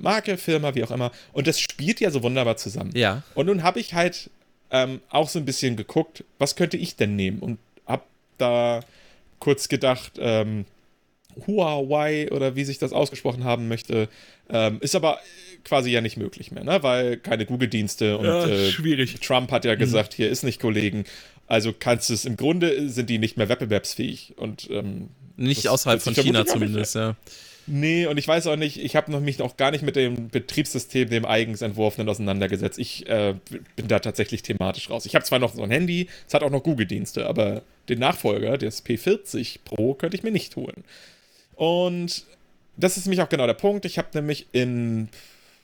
Marke, 0.00 0.36
Firma, 0.36 0.74
wie 0.74 0.84
auch 0.84 0.90
immer. 0.90 1.12
Und 1.32 1.46
das 1.46 1.60
spielt 1.60 2.00
ja 2.00 2.10
so 2.10 2.22
wunderbar 2.22 2.56
zusammen. 2.56 2.90
Ja. 2.94 3.22
Und 3.34 3.46
nun 3.46 3.62
habe 3.62 3.78
ich 3.78 3.94
halt 3.94 4.30
ähm, 4.70 5.00
auch 5.10 5.28
so 5.28 5.38
ein 5.38 5.44
bisschen 5.44 5.76
geguckt, 5.76 6.24
was 6.38 6.56
könnte 6.56 6.76
ich 6.76 6.96
denn 6.96 7.14
nehmen? 7.14 7.40
Und 7.40 7.58
habe 7.86 8.04
da 8.38 8.80
kurz 9.38 9.68
gedacht, 9.68 10.12
ähm, 10.18 10.64
Huawei 11.46 12.30
oder 12.32 12.56
wie 12.56 12.64
sich 12.64 12.78
das 12.78 12.92
ausgesprochen 12.92 13.44
haben 13.44 13.68
möchte. 13.68 14.08
Ähm, 14.48 14.78
ist 14.80 14.94
aber 14.94 15.18
quasi 15.64 15.90
ja 15.90 16.00
nicht 16.00 16.16
möglich 16.16 16.52
mehr, 16.52 16.64
ne? 16.64 16.82
weil 16.82 17.16
keine 17.16 17.44
Google-Dienste 17.44 18.16
und 18.18 18.26
ja, 18.26 18.46
äh. 18.46 19.06
Trump 19.20 19.50
hat 19.50 19.64
ja 19.64 19.74
mhm. 19.74 19.78
gesagt, 19.78 20.14
hier 20.14 20.30
ist 20.30 20.44
nicht 20.44 20.60
Kollegen. 20.60 21.04
Also 21.46 21.72
kannst 21.78 22.10
du 22.10 22.14
es 22.14 22.24
im 22.24 22.36
Grunde 22.36 22.88
sind 22.88 23.08
die 23.08 23.18
nicht 23.18 23.36
mehr 23.36 23.48
wettbewerbsfähig 23.48 24.34
und 24.36 24.68
ähm, 24.70 25.10
nicht 25.36 25.68
außerhalb 25.68 26.02
von 26.02 26.14
China 26.14 26.46
zumindest, 26.46 26.94
ja. 26.94 27.16
Nee, 27.68 28.06
und 28.06 28.16
ich 28.16 28.28
weiß 28.28 28.46
auch 28.46 28.56
nicht, 28.56 28.78
ich 28.78 28.94
habe 28.94 29.18
mich 29.18 29.38
noch 29.38 29.56
gar 29.56 29.72
nicht 29.72 29.82
mit 29.82 29.96
dem 29.96 30.28
Betriebssystem, 30.28 31.08
dem 31.08 31.24
eigens 31.24 31.62
entworfenen, 31.62 32.08
auseinandergesetzt. 32.08 32.78
Ich 32.78 33.08
äh, 33.08 33.34
bin 33.74 33.88
da 33.88 33.98
tatsächlich 33.98 34.42
thematisch 34.42 34.88
raus. 34.88 35.04
Ich 35.04 35.16
habe 35.16 35.24
zwar 35.24 35.40
noch 35.40 35.52
so 35.52 35.62
ein 35.62 35.70
Handy, 35.72 36.08
es 36.28 36.34
hat 36.34 36.44
auch 36.44 36.50
noch 36.50 36.62
Google-Dienste, 36.62 37.26
aber 37.26 37.62
den 37.88 37.98
Nachfolger, 37.98 38.56
das 38.56 38.86
P40 38.86 39.58
Pro, 39.64 39.94
könnte 39.94 40.16
ich 40.16 40.22
mir 40.22 40.30
nicht 40.30 40.54
holen. 40.54 40.84
Und 41.56 42.24
das 42.76 42.96
ist 42.96 43.06
nämlich 43.06 43.20
auch 43.20 43.28
genau 43.28 43.46
der 43.46 43.54
Punkt. 43.54 43.84
Ich 43.84 43.98
habe 43.98 44.08
nämlich 44.14 44.46
in 44.52 45.08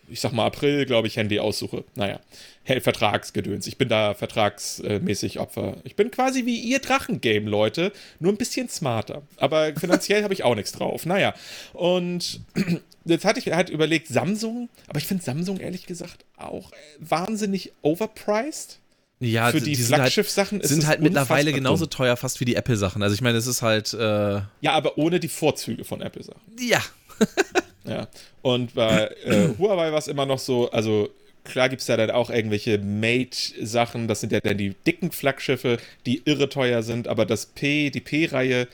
ich 0.09 0.21
sag 0.21 0.33
mal 0.33 0.47
April, 0.47 0.85
glaube 0.87 1.09
ich, 1.09 1.17
Handy 1.17 1.39
aussuche. 1.39 1.85
Naja, 1.95 2.21
Vertragsgedöns. 2.65 3.67
Ich 3.67 3.79
bin 3.79 3.89
da 3.89 4.15
vertragsmäßig 4.15 5.39
Opfer. 5.39 5.77
Ich 5.85 5.97
bin 5.97 6.11
quasi 6.11 6.47
wie 6.47 6.61
ihr 6.61 6.79
Drachengame, 6.79 7.49
Leute, 7.49 7.93
nur 8.21 8.33
ein 8.33 8.37
bisschen 8.37 8.69
smarter. 8.69 9.23
Aber 9.37 9.75
finanziell 9.79 10.23
habe 10.23 10.35
ich 10.35 10.45
auch 10.45 10.55
nichts 10.55 10.73
drauf. 10.73 11.07
Naja, 11.07 11.35
und 11.73 12.41
jetzt 13.05 13.25
hatte 13.25 13.41
ich 13.41 13.53
halt 13.53 13.71
überlegt, 13.71 14.09
Samsung, 14.09 14.69
aber 14.89 14.99
ich 14.99 15.07
finde 15.07 15.25
Samsung 15.25 15.59
ehrlich 15.59 15.87
gesagt 15.87 16.25
auch 16.37 16.71
wahnsinnig 16.99 17.73
overpriced. 17.83 18.79
Ja, 19.21 19.53
für 19.53 19.61
die, 19.61 19.77
die 19.77 19.83
Flaggschiff-Sachen 19.83 20.61
sind 20.61 20.63
halt, 20.63 20.69
sind 20.69 20.87
halt 20.89 21.01
mittlerweile 21.01 21.53
genauso 21.53 21.87
teuer 21.87 22.17
fast 22.17 22.41
wie 22.41 22.45
die 22.45 22.57
Apple-Sachen. 22.57 23.05
Also 23.05 23.15
ich 23.15 23.21
meine, 23.21 23.39
es 23.39 23.47
ist 23.47 23.63
halt. 23.63 23.95
Äh 23.95 24.41
ja, 24.61 24.73
aber 24.73 24.99
ohne 24.99 25.21
die 25.21 25.29
Vorzüge 25.29 25.85
von 25.85 26.01
Apple-Sachen. 26.01 26.41
Ja. 26.59 26.83
Ja. 27.85 28.09
Und 28.43 28.75
bei 28.75 29.11
äh, 29.25 29.49
Huawei 29.59 29.93
war 29.93 29.99
es 29.99 30.09
immer 30.09 30.27
noch 30.27 30.39
so, 30.39 30.71
also 30.71 31.09
klar 31.45 31.69
gibt 31.69 31.81
es 31.81 31.87
da 31.87 31.97
dann 31.97 32.11
auch 32.11 32.31
irgendwelche 32.31 32.79
Mate-Sachen, 32.79 34.09
das 34.09 34.21
sind 34.21 34.33
ja 34.33 34.41
dann 34.41 34.59
die 34.59 34.75
dicken 34.87 35.11
Flaggschiffe, 35.11 35.79
die 36.07 36.23
irre 36.25 36.49
teuer 36.49 36.83
sind, 36.83 37.09
aber 37.09 37.27
das 37.27 37.47
P, 37.47 37.91
die 37.91 38.01
P-Reihe, 38.01 38.69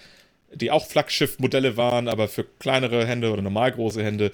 die 0.54 0.70
auch 0.70 0.86
Flaggschiff-Modelle 0.86 1.76
waren, 1.76 2.08
aber 2.08 2.28
für 2.28 2.44
kleinere 2.44 3.06
Hände 3.06 3.32
oder 3.32 3.42
normal 3.42 3.72
große 3.72 4.02
Hände, 4.02 4.32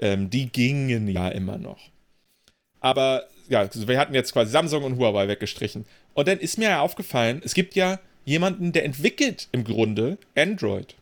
ähm, 0.00 0.30
die 0.30 0.50
gingen 0.50 1.08
ja 1.08 1.28
immer 1.28 1.58
noch. 1.58 1.90
Aber 2.80 3.24
ja, 3.48 3.68
wir 3.74 3.98
hatten 3.98 4.14
jetzt 4.14 4.32
quasi 4.32 4.50
Samsung 4.50 4.84
und 4.84 4.96
Huawei 4.96 5.28
weggestrichen. 5.28 5.84
Und 6.14 6.28
dann 6.28 6.38
ist 6.38 6.56
mir 6.56 6.70
ja 6.70 6.80
aufgefallen, 6.80 7.42
es 7.44 7.54
gibt 7.54 7.74
ja 7.74 8.00
jemanden, 8.24 8.72
der 8.72 8.84
entwickelt 8.84 9.48
im 9.52 9.64
Grunde 9.64 10.18
Android. 10.36 10.94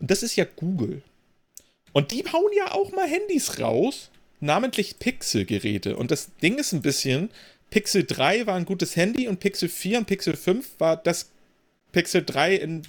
Und 0.00 0.10
das 0.10 0.22
ist 0.22 0.36
ja 0.36 0.44
Google. 0.56 1.02
Und 1.94 2.10
die 2.10 2.24
hauen 2.30 2.50
ja 2.54 2.72
auch 2.72 2.92
mal 2.92 3.08
Handys 3.08 3.60
raus, 3.60 4.10
namentlich 4.40 4.98
Pixel-Geräte. 4.98 5.96
Und 5.96 6.10
das 6.10 6.28
Ding 6.42 6.58
ist 6.58 6.72
ein 6.72 6.82
bisschen, 6.82 7.30
Pixel 7.70 8.04
3 8.04 8.46
war 8.46 8.56
ein 8.56 8.66
gutes 8.66 8.96
Handy 8.96 9.28
und 9.28 9.40
Pixel 9.40 9.68
4 9.68 9.98
und 9.98 10.06
Pixel 10.06 10.36
5 10.36 10.66
war 10.78 10.96
das 10.96 11.30
Pixel 11.92 12.24
3 12.24 12.56
in 12.56 12.82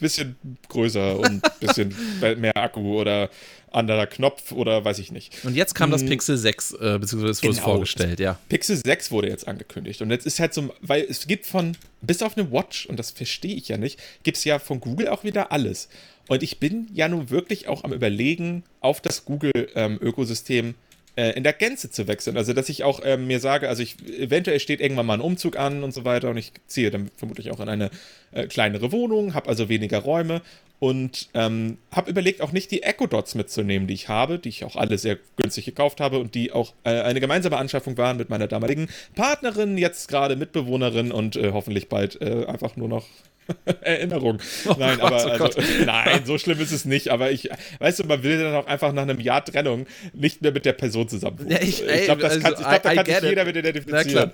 bisschen 0.00 0.36
größer 0.68 1.18
und 1.18 1.44
ein 1.44 1.50
bisschen 1.60 1.94
mehr 2.40 2.56
Akku 2.56 3.00
oder 3.00 3.30
anderer 3.70 4.06
Knopf 4.06 4.52
oder 4.52 4.84
weiß 4.84 4.98
ich 4.98 5.12
nicht. 5.12 5.44
Und 5.44 5.54
jetzt 5.54 5.74
kam 5.74 5.90
das 5.90 6.02
hm. 6.02 6.08
Pixel 6.08 6.36
6, 6.36 6.72
äh, 6.72 6.98
beziehungsweise 6.98 7.30
es 7.30 7.42
wurde 7.42 7.54
genau, 7.54 7.64
vorgestellt, 7.64 8.20
ja. 8.20 8.38
Pixel 8.48 8.76
6 8.76 9.10
wurde 9.10 9.28
jetzt 9.28 9.48
angekündigt. 9.48 10.02
Und 10.02 10.10
jetzt 10.10 10.26
ist 10.26 10.40
halt 10.40 10.54
so, 10.54 10.74
weil 10.80 11.02
es 11.08 11.26
gibt 11.26 11.46
von, 11.46 11.76
bis 12.00 12.22
auf 12.22 12.36
eine 12.36 12.50
Watch, 12.52 12.86
und 12.86 12.98
das 12.98 13.10
verstehe 13.10 13.54
ich 13.54 13.68
ja 13.68 13.76
nicht, 13.76 14.00
gibt 14.22 14.36
es 14.36 14.44
ja 14.44 14.58
von 14.58 14.80
Google 14.80 15.08
auch 15.08 15.24
wieder 15.24 15.52
alles. 15.52 15.88
Und 16.28 16.42
ich 16.42 16.58
bin 16.58 16.88
ja 16.92 17.08
nun 17.08 17.30
wirklich 17.30 17.68
auch 17.68 17.84
am 17.84 17.92
Überlegen, 17.92 18.64
auf 18.80 19.00
das 19.00 19.24
Google-Ökosystem 19.24 20.66
ähm, 20.66 20.74
äh, 21.16 21.30
in 21.30 21.44
der 21.44 21.52
Gänze 21.52 21.90
zu 21.90 22.08
wechseln. 22.08 22.36
Also, 22.36 22.52
dass 22.52 22.68
ich 22.68 22.82
auch 22.82 23.00
ähm, 23.04 23.26
mir 23.26 23.40
sage, 23.40 23.68
also 23.68 23.82
ich, 23.82 23.96
eventuell 24.18 24.58
steht 24.58 24.80
irgendwann 24.80 25.06
mal 25.06 25.14
ein 25.14 25.20
Umzug 25.20 25.56
an 25.56 25.84
und 25.84 25.92
so 25.92 26.04
weiter 26.04 26.30
und 26.30 26.36
ich 26.36 26.52
ziehe 26.66 26.90
dann 26.90 27.10
vermutlich 27.16 27.50
auch 27.50 27.60
in 27.60 27.68
eine 27.68 27.90
äh, 28.32 28.46
kleinere 28.46 28.90
Wohnung, 28.90 29.34
habe 29.34 29.48
also 29.48 29.68
weniger 29.68 30.00
Räume 30.00 30.42
und 30.80 31.28
ähm, 31.34 31.78
habe 31.92 32.10
überlegt, 32.10 32.40
auch 32.40 32.52
nicht 32.52 32.70
die 32.70 32.82
Echo 32.82 33.06
Dots 33.06 33.34
mitzunehmen, 33.34 33.86
die 33.86 33.94
ich 33.94 34.08
habe, 34.08 34.38
die 34.38 34.48
ich 34.48 34.64
auch 34.64 34.76
alle 34.76 34.98
sehr 34.98 35.18
günstig 35.36 35.66
gekauft 35.66 36.00
habe 36.00 36.18
und 36.18 36.34
die 36.34 36.52
auch 36.52 36.74
äh, 36.84 37.00
eine 37.00 37.20
gemeinsame 37.20 37.56
Anschaffung 37.56 37.96
waren 37.96 38.16
mit 38.16 38.28
meiner 38.28 38.48
damaligen 38.48 38.88
Partnerin, 39.14 39.78
jetzt 39.78 40.08
gerade 40.08 40.36
Mitbewohnerin 40.36 41.12
und 41.12 41.36
äh, 41.36 41.52
hoffentlich 41.52 41.88
bald 41.88 42.20
äh, 42.20 42.44
einfach 42.46 42.76
nur 42.76 42.88
noch 42.88 43.06
Erinnerung. 43.82 44.38
Oh 44.66 44.74
nein, 44.78 44.98
Gott, 44.98 45.12
aber 45.12 45.40
oh 45.40 45.44
also, 45.44 45.60
nein, 45.84 46.22
so 46.24 46.38
schlimm 46.38 46.60
ist 46.60 46.72
es 46.72 46.84
nicht. 46.84 47.08
Aber 47.08 47.30
ich, 47.30 47.50
weißt 47.78 48.00
du, 48.00 48.04
man 48.04 48.22
will 48.22 48.42
dann 48.42 48.54
auch 48.54 48.66
einfach 48.66 48.92
nach 48.92 49.02
einem 49.02 49.20
Jahr 49.20 49.44
Trennung 49.44 49.86
nicht 50.12 50.42
mehr 50.42 50.52
mit 50.52 50.64
der 50.64 50.72
Person 50.72 51.08
zusammen. 51.08 51.46
Ja, 51.48 51.60
ich, 51.60 51.82
ich 51.86 52.04
glaube, 52.04 52.24
also, 52.24 52.40
glaub, 52.40 52.82
da 52.82 52.94
kann 52.94 53.06
sich 53.06 53.22
jeder 53.22 53.44
mit 53.44 53.56
identifizieren. 53.56 54.30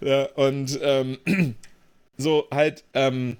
Ja, 0.00 0.24
und 0.34 0.78
ähm, 0.82 1.18
so 2.16 2.46
halt, 2.50 2.84
ähm, 2.94 3.36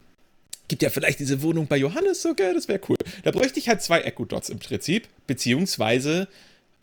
gibt 0.68 0.82
ja 0.82 0.90
vielleicht 0.90 1.20
diese 1.20 1.42
Wohnung 1.42 1.66
bei 1.66 1.76
Johannes 1.76 2.22
sogar, 2.22 2.52
das 2.54 2.68
wäre 2.68 2.80
cool. 2.88 2.96
Da 3.22 3.30
bräuchte 3.30 3.58
ich 3.58 3.68
halt 3.68 3.82
zwei 3.82 4.00
Echo 4.00 4.24
Dots 4.24 4.48
im 4.48 4.58
Prinzip, 4.58 5.08
beziehungsweise, 5.26 6.28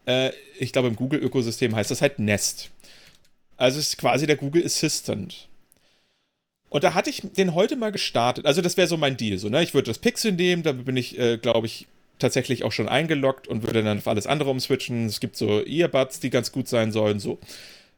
äh, 0.05 0.31
ich 0.57 0.72
glaube, 0.72 0.88
im 0.88 0.95
Google-Ökosystem 0.95 1.76
heißt 1.76 1.91
das 1.91 2.01
halt 2.01 2.19
Nest. 2.19 2.72
Also 3.57 3.80
es 3.80 3.89
ist 3.89 3.97
quasi 3.97 4.26
der 4.26 4.38
Google 4.38 4.65
Assistant. 4.65 5.47
Und 6.73 6.83
da 6.83 6.95
hatte 6.95 7.11
ich 7.11 7.21
den 7.21 7.53
heute 7.53 7.75
mal 7.75 7.91
gestartet. 7.91 8.47
Also 8.47 8.63
das 8.63 8.77
wäre 8.77 8.87
so 8.87 8.97
mein 8.97 9.15
Deal. 9.15 9.37
So, 9.37 9.47
ne? 9.47 9.61
Ich 9.61 9.75
würde 9.75 9.91
das 9.91 9.99
Pixel 9.99 10.31
nehmen, 10.31 10.63
da 10.63 10.71
bin 10.71 10.97
ich, 10.97 11.19
äh, 11.19 11.37
glaube 11.37 11.67
ich, 11.67 11.85
tatsächlich 12.17 12.63
auch 12.63 12.71
schon 12.71 12.89
eingeloggt 12.89 13.47
und 13.47 13.61
würde 13.61 13.83
dann 13.83 13.99
auf 13.99 14.07
alles 14.07 14.25
andere 14.25 14.49
umswitchen. 14.49 15.05
Es 15.05 15.19
gibt 15.19 15.35
so 15.35 15.63
Earbuds, 15.63 16.19
die 16.19 16.31
ganz 16.31 16.51
gut 16.51 16.67
sein 16.67 16.91
sollen, 16.91 17.19
so. 17.19 17.37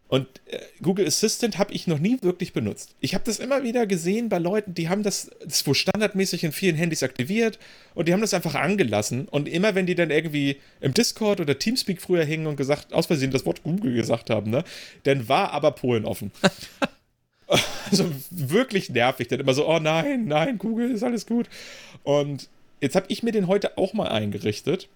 Und 0.10 0.28
äh, 0.48 0.60
Google 0.82 1.08
Assistant 1.08 1.58
habe 1.58 1.74
ich 1.74 1.88
noch 1.88 2.00
nie 2.00 2.18
wirklich 2.22 2.52
benutzt. 2.52 2.96
Ich 3.00 3.16
habe 3.16 3.24
das 3.24 3.40
immer 3.40 3.64
wieder 3.64 3.88
gesehen 3.88 4.28
bei 4.28 4.40
Leuten, 4.40 4.74
die 4.74 4.90
haben 4.90 5.04
das, 5.04 5.32
das 5.46 5.66
wohl 5.66 5.74
standardmäßig 5.74 6.44
in 6.44 6.52
vielen 6.52 6.76
Handys 6.76 7.02
aktiviert 7.02 7.58
und 7.94 8.10
die 8.10 8.14
haben 8.14 8.22
das 8.22 8.34
einfach 8.34 8.56
angelassen. 8.56 9.30
Und 9.30 9.48
immer 9.48 9.74
wenn 9.74 9.86
die 9.86 9.96
dann 9.96 10.12
irgendwie 10.12 10.58
im 10.82 10.94
Discord 10.94 11.40
oder 11.40 11.58
Teamspeak 11.58 12.02
früher 12.02 12.26
hingen 12.26 12.48
und 12.48 12.58
gesagt, 12.58 12.92
aus 12.94 13.06
Versehen 13.06 13.32
das 13.32 13.46
Wort 13.46 13.64
Google 13.64 13.94
gesagt 13.94 14.30
haben, 14.30 14.52
ne, 14.52 14.66
dann 15.04 15.30
war 15.30 15.52
aber 15.52 15.72
Polen 15.72 16.04
offen. 16.04 16.34
Also 17.92 18.12
wirklich 18.32 18.90
nervig. 18.90 19.28
Dann 19.28 19.40
immer 19.40 19.54
so, 19.54 19.68
oh 19.68 19.80
nein, 19.80 20.26
nein, 20.26 20.58
Google, 20.58 20.92
ist 20.92 21.04
alles 21.04 21.28
gut. 21.28 21.48
Und 22.04 22.50
jetzt 22.82 22.96
habe 22.96 23.06
ich 23.10 23.22
mir 23.22 23.32
den 23.32 23.48
heute 23.48 23.78
auch 23.78 23.94
mal 23.94 24.08
eingerichtet. 24.08 24.90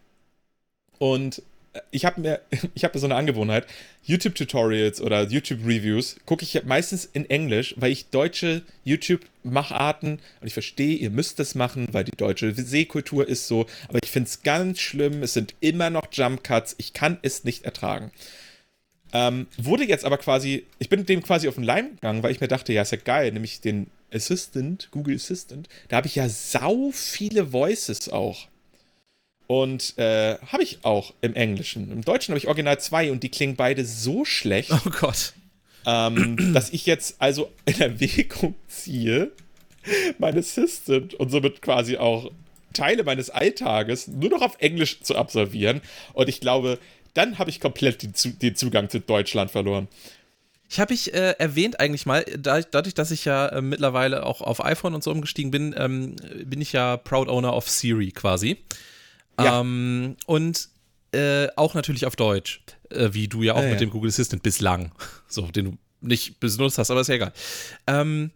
Und 0.97 1.43
ich 1.91 2.05
habe 2.05 2.21
mir, 2.21 2.41
ich 2.75 2.83
habe 2.83 2.97
so 2.99 3.05
eine 3.05 3.15
Angewohnheit, 3.15 3.67
YouTube-Tutorials 4.03 5.01
oder 5.01 5.23
YouTube-Reviews 5.23 6.17
gucke 6.25 6.43
ich 6.43 6.63
meistens 6.65 7.05
in 7.05 7.29
Englisch, 7.29 7.75
weil 7.77 7.91
ich 7.91 8.09
deutsche 8.09 8.63
YouTube-Macharten, 8.83 10.19
und 10.41 10.47
ich 10.47 10.53
verstehe, 10.53 10.97
ihr 10.97 11.09
müsst 11.09 11.39
das 11.39 11.55
machen, 11.55 11.87
weil 11.91 12.03
die 12.03 12.17
deutsche 12.17 12.53
Sehkultur 12.53 13.27
ist 13.27 13.47
so, 13.47 13.65
aber 13.87 13.99
ich 14.03 14.09
finde 14.09 14.27
es 14.27 14.41
ganz 14.41 14.79
schlimm, 14.79 15.23
es 15.23 15.33
sind 15.33 15.53
immer 15.59 15.89
noch 15.89 16.07
Jump-Cuts, 16.11 16.75
ich 16.77 16.93
kann 16.93 17.19
es 17.21 17.43
nicht 17.43 17.65
ertragen. 17.65 18.11
Ähm, 19.11 19.47
wurde 19.57 19.85
jetzt 19.85 20.05
aber 20.05 20.17
quasi, 20.17 20.65
ich 20.77 20.89
bin 20.89 21.05
dem 21.05 21.23
quasi 21.23 21.47
auf 21.47 21.55
den 21.55 21.63
Leim 21.63 21.95
gegangen, 21.95 22.21
weil 22.21 22.31
ich 22.31 22.41
mir 22.41 22.47
dachte, 22.47 22.73
ja, 22.73 22.83
ist 22.83 22.91
ja 22.91 22.97
geil, 22.97 23.31
nämlich 23.31 23.61
den 23.61 23.87
Assistant, 24.13 24.89
Google 24.91 25.15
Assistant, 25.15 25.67
da 25.87 25.97
habe 25.97 26.07
ich 26.07 26.15
ja 26.15 26.29
sau 26.29 26.91
viele 26.91 27.53
Voices 27.53 28.09
auch. 28.09 28.47
Und 29.47 29.97
äh, 29.97 30.37
habe 30.45 30.61
ich 30.61 30.79
auch 30.83 31.13
im 31.21 31.33
Englischen. 31.33 31.91
Im 31.91 32.03
Deutschen 32.03 32.33
habe 32.33 32.37
ich 32.37 32.47
original 32.47 32.79
zwei 32.79 33.11
und 33.11 33.23
die 33.23 33.29
klingen 33.29 33.55
beide 33.55 33.83
so 33.83 34.23
schlecht. 34.23 34.71
Oh 34.71 34.89
Gott. 34.91 35.33
Ähm, 35.87 36.53
dass 36.53 36.69
ich 36.69 36.85
jetzt 36.85 37.15
also 37.19 37.51
in 37.65 37.81
Erwägung 37.81 38.53
ziehe, 38.67 39.31
mein 40.19 40.37
Assistant 40.37 41.15
und 41.15 41.31
somit 41.31 41.63
quasi 41.63 41.97
auch 41.97 42.31
Teile 42.73 43.03
meines 43.03 43.31
Alltages 43.31 44.07
nur 44.07 44.29
noch 44.29 44.41
auf 44.41 44.57
Englisch 44.59 45.01
zu 45.01 45.15
absolvieren. 45.15 45.81
Und 46.13 46.29
ich 46.29 46.41
glaube, 46.41 46.77
dann 47.13 47.39
habe 47.39 47.49
ich 47.49 47.59
komplett 47.59 48.03
den, 48.03 48.13
den, 48.39 48.55
Zugang 48.55 48.89
zu 48.89 48.99
Deutschland 48.99 49.51
verloren. 49.51 49.87
Ich 50.69 50.79
habe 50.79 50.93
ich 50.93 51.13
äh, 51.13 51.31
erwähnt 51.39 51.79
eigentlich 51.79 52.05
mal, 52.05 52.23
da, 52.37 52.61
dadurch, 52.61 52.93
dass 52.93 53.11
ich 53.11 53.25
ja 53.25 53.47
äh, 53.47 53.61
mittlerweile 53.61 54.25
auch 54.25 54.41
auf 54.41 54.63
iPhone 54.63 54.93
und 54.93 55.03
so 55.03 55.11
umgestiegen 55.11 55.51
bin, 55.51 55.73
ähm, 55.77 56.15
bin 56.45 56.61
ich 56.61 56.73
ja 56.73 56.97
Proud 56.97 57.27
Owner 57.27 57.55
of 57.55 57.67
Siri 57.69 58.11
quasi. 58.11 58.57
Ja. 59.39 59.61
Ähm, 59.61 60.15
und 60.27 60.69
äh, 61.11 61.47
auch 61.55 61.73
natürlich 61.73 62.05
auf 62.05 62.15
Deutsch, 62.15 62.61
äh, 62.89 63.09
wie 63.13 63.27
du 63.27 63.41
ja 63.41 63.53
auch 63.53 63.63
ja, 63.63 63.69
mit 63.69 63.73
ja. 63.73 63.79
dem 63.79 63.89
Google 63.89 64.09
Assistant 64.09 64.43
bislang, 64.43 64.91
so 65.27 65.47
den 65.47 65.65
du 65.65 65.77
nicht 66.01 66.39
benutzt 66.39 66.77
hast, 66.77 66.91
aber 66.91 67.01
ist 67.01 67.07
ja 67.07 67.15
egal. 67.15 67.33
Ähm, 67.87 68.31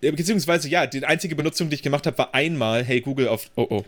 Beziehungsweise, 0.00 0.68
ja, 0.68 0.86
die 0.86 1.04
einzige 1.04 1.36
Benutzung, 1.36 1.68
die 1.68 1.74
ich 1.74 1.82
gemacht 1.82 2.06
habe, 2.06 2.16
war 2.16 2.34
einmal, 2.34 2.82
hey 2.84 3.02
Google 3.02 3.28
auf, 3.28 3.50
oh 3.56 3.66
oh, 3.68 3.84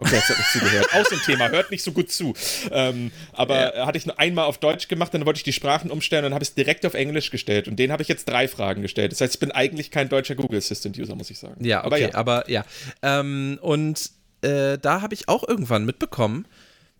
Okay, 0.00 0.14
das 0.14 0.28
hat 0.28 0.38
nicht 0.38 0.50
zugehört. 0.52 0.86
Aus 0.94 1.08
dem 1.08 1.18
Thema, 1.20 1.48
hört 1.48 1.72
nicht 1.72 1.82
so 1.82 1.90
gut 1.90 2.10
zu. 2.12 2.32
Ähm, 2.70 3.10
aber 3.32 3.76
ja. 3.76 3.86
hatte 3.86 3.98
ich 3.98 4.06
nur 4.06 4.16
einmal 4.18 4.44
auf 4.44 4.58
Deutsch 4.58 4.86
gemacht, 4.86 5.12
dann 5.12 5.26
wollte 5.26 5.38
ich 5.38 5.42
die 5.42 5.52
Sprachen 5.52 5.90
umstellen 5.90 6.24
und 6.24 6.34
habe 6.34 6.44
es 6.44 6.54
direkt 6.54 6.86
auf 6.86 6.94
Englisch 6.94 7.30
gestellt. 7.30 7.66
Und 7.66 7.76
den 7.76 7.90
habe 7.90 8.02
ich 8.02 8.08
jetzt 8.08 8.28
drei 8.28 8.46
Fragen 8.46 8.80
gestellt. 8.82 9.10
Das 9.10 9.20
heißt, 9.20 9.34
ich 9.34 9.40
bin 9.40 9.50
eigentlich 9.50 9.90
kein 9.90 10.08
deutscher 10.08 10.36
Google 10.36 10.58
Assistant-User, 10.58 11.16
muss 11.16 11.30
ich 11.30 11.38
sagen. 11.40 11.64
Ja, 11.64 11.84
okay, 11.84 12.10
aber 12.12 12.48
ja. 12.48 12.62
Aber, 12.62 13.02
ja. 13.02 13.20
Ähm, 13.20 13.58
und 13.60 14.10
äh, 14.42 14.78
da 14.78 15.00
habe 15.00 15.14
ich 15.14 15.28
auch 15.28 15.46
irgendwann 15.46 15.84
mitbekommen, 15.84 16.46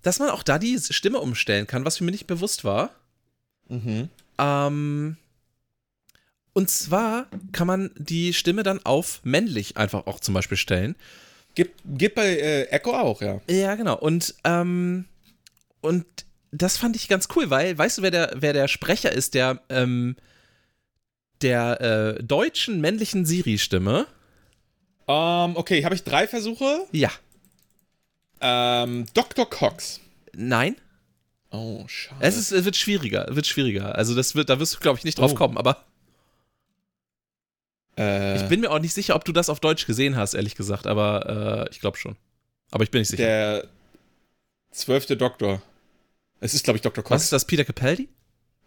dass 0.03 0.19
man 0.19 0.31
auch 0.31 0.43
da 0.43 0.59
die 0.59 0.79
Stimme 0.81 1.21
umstellen 1.21 1.69
kann, 1.69 1.85
was 1.85 2.01
mir 2.01 2.11
nicht 2.11 2.27
bewusst 2.27 2.65
war. 2.65 2.91
Mhm. 3.69 4.09
Ähm, 4.39 5.17
und 6.53 6.71
zwar 6.71 7.27
kann 7.53 7.69
man 7.69 7.91
die 7.97 8.35
Stimme 8.35 8.65
dann 8.65 8.85
auf 8.85 9.21
männlich 9.23 9.77
einfach 9.77 10.09
auch 10.09 10.19
zum 10.19 10.35
Beispiel 10.35 10.57
stellen. 10.57 10.97
Gibt, 11.59 11.81
gibt 11.85 12.15
bei 12.15 12.37
äh, 12.37 12.63
Echo 12.67 12.95
auch, 12.95 13.21
ja. 13.21 13.41
Ja, 13.51 13.75
genau. 13.75 13.99
Und, 13.99 14.33
ähm, 14.45 15.07
und 15.81 16.07
das 16.53 16.77
fand 16.77 16.95
ich 16.95 17.09
ganz 17.09 17.27
cool, 17.35 17.51
weil, 17.51 17.77
weißt 17.77 17.99
du, 17.99 18.03
wer 18.03 18.13
der, 18.13 18.31
wer 18.37 18.53
der 18.53 18.69
Sprecher 18.69 19.11
ist, 19.11 19.35
der, 19.35 19.61
ähm, 19.69 20.15
der 21.43 21.81
äh, 21.81 22.23
deutschen 22.23 22.81
männlichen 22.81 23.27
Siri-Stimme? 23.27 24.07
Um, 25.07 25.17
ähm, 25.17 25.57
okay, 25.57 25.85
habe 25.85 25.97
ich 25.97 26.05
drei 26.05 26.29
Versuche? 26.29 26.87
Ja. 26.93 27.11
Ähm, 28.41 29.07
Dr. 29.13 29.51
Cox. 29.51 29.99
Nein. 30.33 30.77
Oh, 31.51 31.83
schade. 31.89 32.25
Es, 32.25 32.37
ist, 32.37 32.53
es 32.53 32.67
wird 32.67 32.77
schwieriger, 32.77 33.27
wird 33.31 33.49
schwieriger. 33.49 33.97
Also 33.97 34.15
das 34.15 34.37
wird, 34.37 34.49
da 34.49 34.61
wirst 34.61 34.77
du, 34.77 34.79
glaube 34.79 34.99
ich, 34.99 35.05
nicht 35.05 35.19
drauf 35.19 35.33
oh. 35.33 35.35
kommen, 35.35 35.59
aber. 35.59 35.85
Äh, 37.99 38.37
ich 38.37 38.49
bin 38.49 38.61
mir 38.61 38.71
auch 38.71 38.79
nicht 38.79 38.95
sicher, 38.95 39.17
ob 39.17 39.25
du 39.25 39.33
das 39.33 39.51
auf 39.51 39.61
Deutsch 39.61 39.87
gesehen 39.87 40.17
hast, 40.17 40.35
ehrlich 40.35 40.55
gesagt, 40.55 40.87
aber 40.87 41.67
äh, 41.67 41.71
ich 41.73 41.81
glaube 41.81 41.97
schon. 41.97 42.17
Aber 42.71 42.85
ich 42.85 42.91
bin 42.91 43.01
nicht 43.01 43.09
sicher. 43.09 43.25
Der 43.25 43.65
zwölfte 44.71 45.17
Doktor. 45.17 45.61
Es 46.41 46.55
ist, 46.55 46.65
glaube 46.65 46.77
ich, 46.77 46.83
Dr. 46.83 47.03
Cox. 47.03 47.11
Was 47.11 47.23
ist 47.25 47.33
das, 47.33 47.45
Peter 47.45 47.65
Capaldi? 47.65 48.09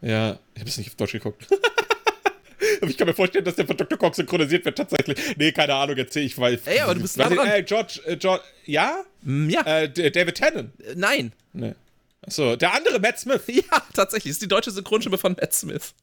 Ja, 0.01 0.39
ich 0.53 0.59
habe 0.59 0.69
es 0.69 0.77
nicht 0.77 0.89
auf 0.89 0.95
Deutsch 0.95 1.13
geguckt. 1.13 1.47
Aber 2.81 2.89
ich 2.89 2.97
kann 2.97 3.07
mir 3.07 3.13
vorstellen, 3.13 3.45
dass 3.45 3.55
der 3.55 3.65
von 3.67 3.77
Dr. 3.77 3.97
Cox 3.97 4.17
synchronisiert 4.17 4.65
wird, 4.65 4.77
tatsächlich. 4.77 5.17
Nee, 5.37 5.51
keine 5.51 5.75
Ahnung, 5.75 5.95
erzähl 5.97 6.25
ich, 6.25 6.37
weil. 6.37 6.59
Ey, 6.65 6.79
aber 6.79 6.95
du 6.95 7.01
bist 7.01 7.17
nah 7.17 7.29
dran. 7.29 7.47
Ey, 7.47 7.63
George, 7.63 8.01
äh, 8.05 8.17
George, 8.17 8.43
ja? 8.65 9.03
Mm, 9.21 9.49
ja. 9.49 9.61
Äh, 9.61 10.11
David 10.11 10.35
Tennant? 10.35 10.79
Äh, 10.81 10.95
nein. 10.95 11.31
Nee. 11.53 11.73
Achso, 12.21 12.55
der 12.55 12.73
andere 12.73 12.99
Matt 12.99 13.19
Smith. 13.19 13.41
Ja, 13.47 13.83
tatsächlich, 13.93 14.31
ist 14.31 14.41
die 14.41 14.47
deutsche 14.47 14.71
Synchronstimme 14.71 15.17
von 15.17 15.33
Matt 15.33 15.53
Smith. 15.53 15.93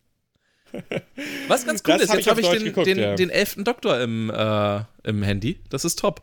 Was 1.49 1.67
ganz 1.67 1.83
cool 1.87 1.95
das 1.95 2.03
ist, 2.03 2.15
jetzt 2.15 2.29
habe 2.29 2.41
ich, 2.41 2.47
hab 2.47 2.55
ich 2.55 2.59
den, 2.59 2.69
geguckt, 2.69 2.87
den, 2.87 2.99
ja. 2.99 3.15
den 3.15 3.31
elften 3.31 3.65
Doktor 3.65 4.01
im, 4.01 4.31
äh, 4.31 4.81
im 5.05 5.23
Handy. 5.23 5.59
Das 5.71 5.85
ist 5.85 5.99
top. 5.99 6.23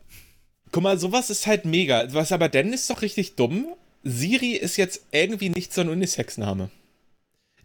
Guck 0.72 0.82
mal, 0.82 0.98
sowas 0.98 1.30
ist 1.30 1.46
halt 1.46 1.64
mega. 1.64 2.06
Was 2.12 2.32
aber 2.32 2.48
denn 2.48 2.72
ist 2.72 2.90
doch 2.90 3.02
richtig 3.02 3.36
dumm. 3.36 3.66
Siri 4.04 4.52
ist 4.52 4.76
jetzt 4.76 5.02
irgendwie 5.10 5.48
nicht 5.48 5.74
so 5.74 5.80
ein 5.80 5.88
Unisex-Name. 5.88 6.70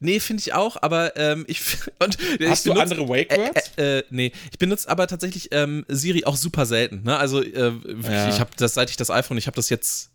Nee, 0.03 0.20
finde 0.20 0.41
ich 0.41 0.53
auch, 0.53 0.78
aber 0.82 1.16
ähm, 1.16 1.45
ich 1.48 1.62
und 1.99 2.18
Hast 2.18 2.38
benutze, 2.38 2.70
du 2.70 2.74
andere 2.74 3.08
Wake 3.08 3.38
Words? 3.38 3.72
Äh, 3.78 3.82
äh, 3.82 3.99
äh, 3.99 4.03
nee, 4.10 4.32
ich 4.52 4.58
benutze 4.58 4.90
aber 4.90 5.06
tatsächlich 5.06 5.49
ähm, 5.52 5.86
Siri 5.88 6.26
auch 6.26 6.36
super 6.36 6.66
selten. 6.66 7.03
Ne? 7.03 7.16
Also 7.18 7.41
äh, 7.44 7.72
ja. 8.03 8.30
ich 8.30 8.40
habe 8.40 8.49
das, 8.58 8.74
seit 8.74 8.90
ich 8.90 8.98
das 8.98 9.12
iPhone, 9.12 9.38
ich 9.38 9.45
habe 9.45 9.56
das 9.56 9.70
jetzt 9.70 10.10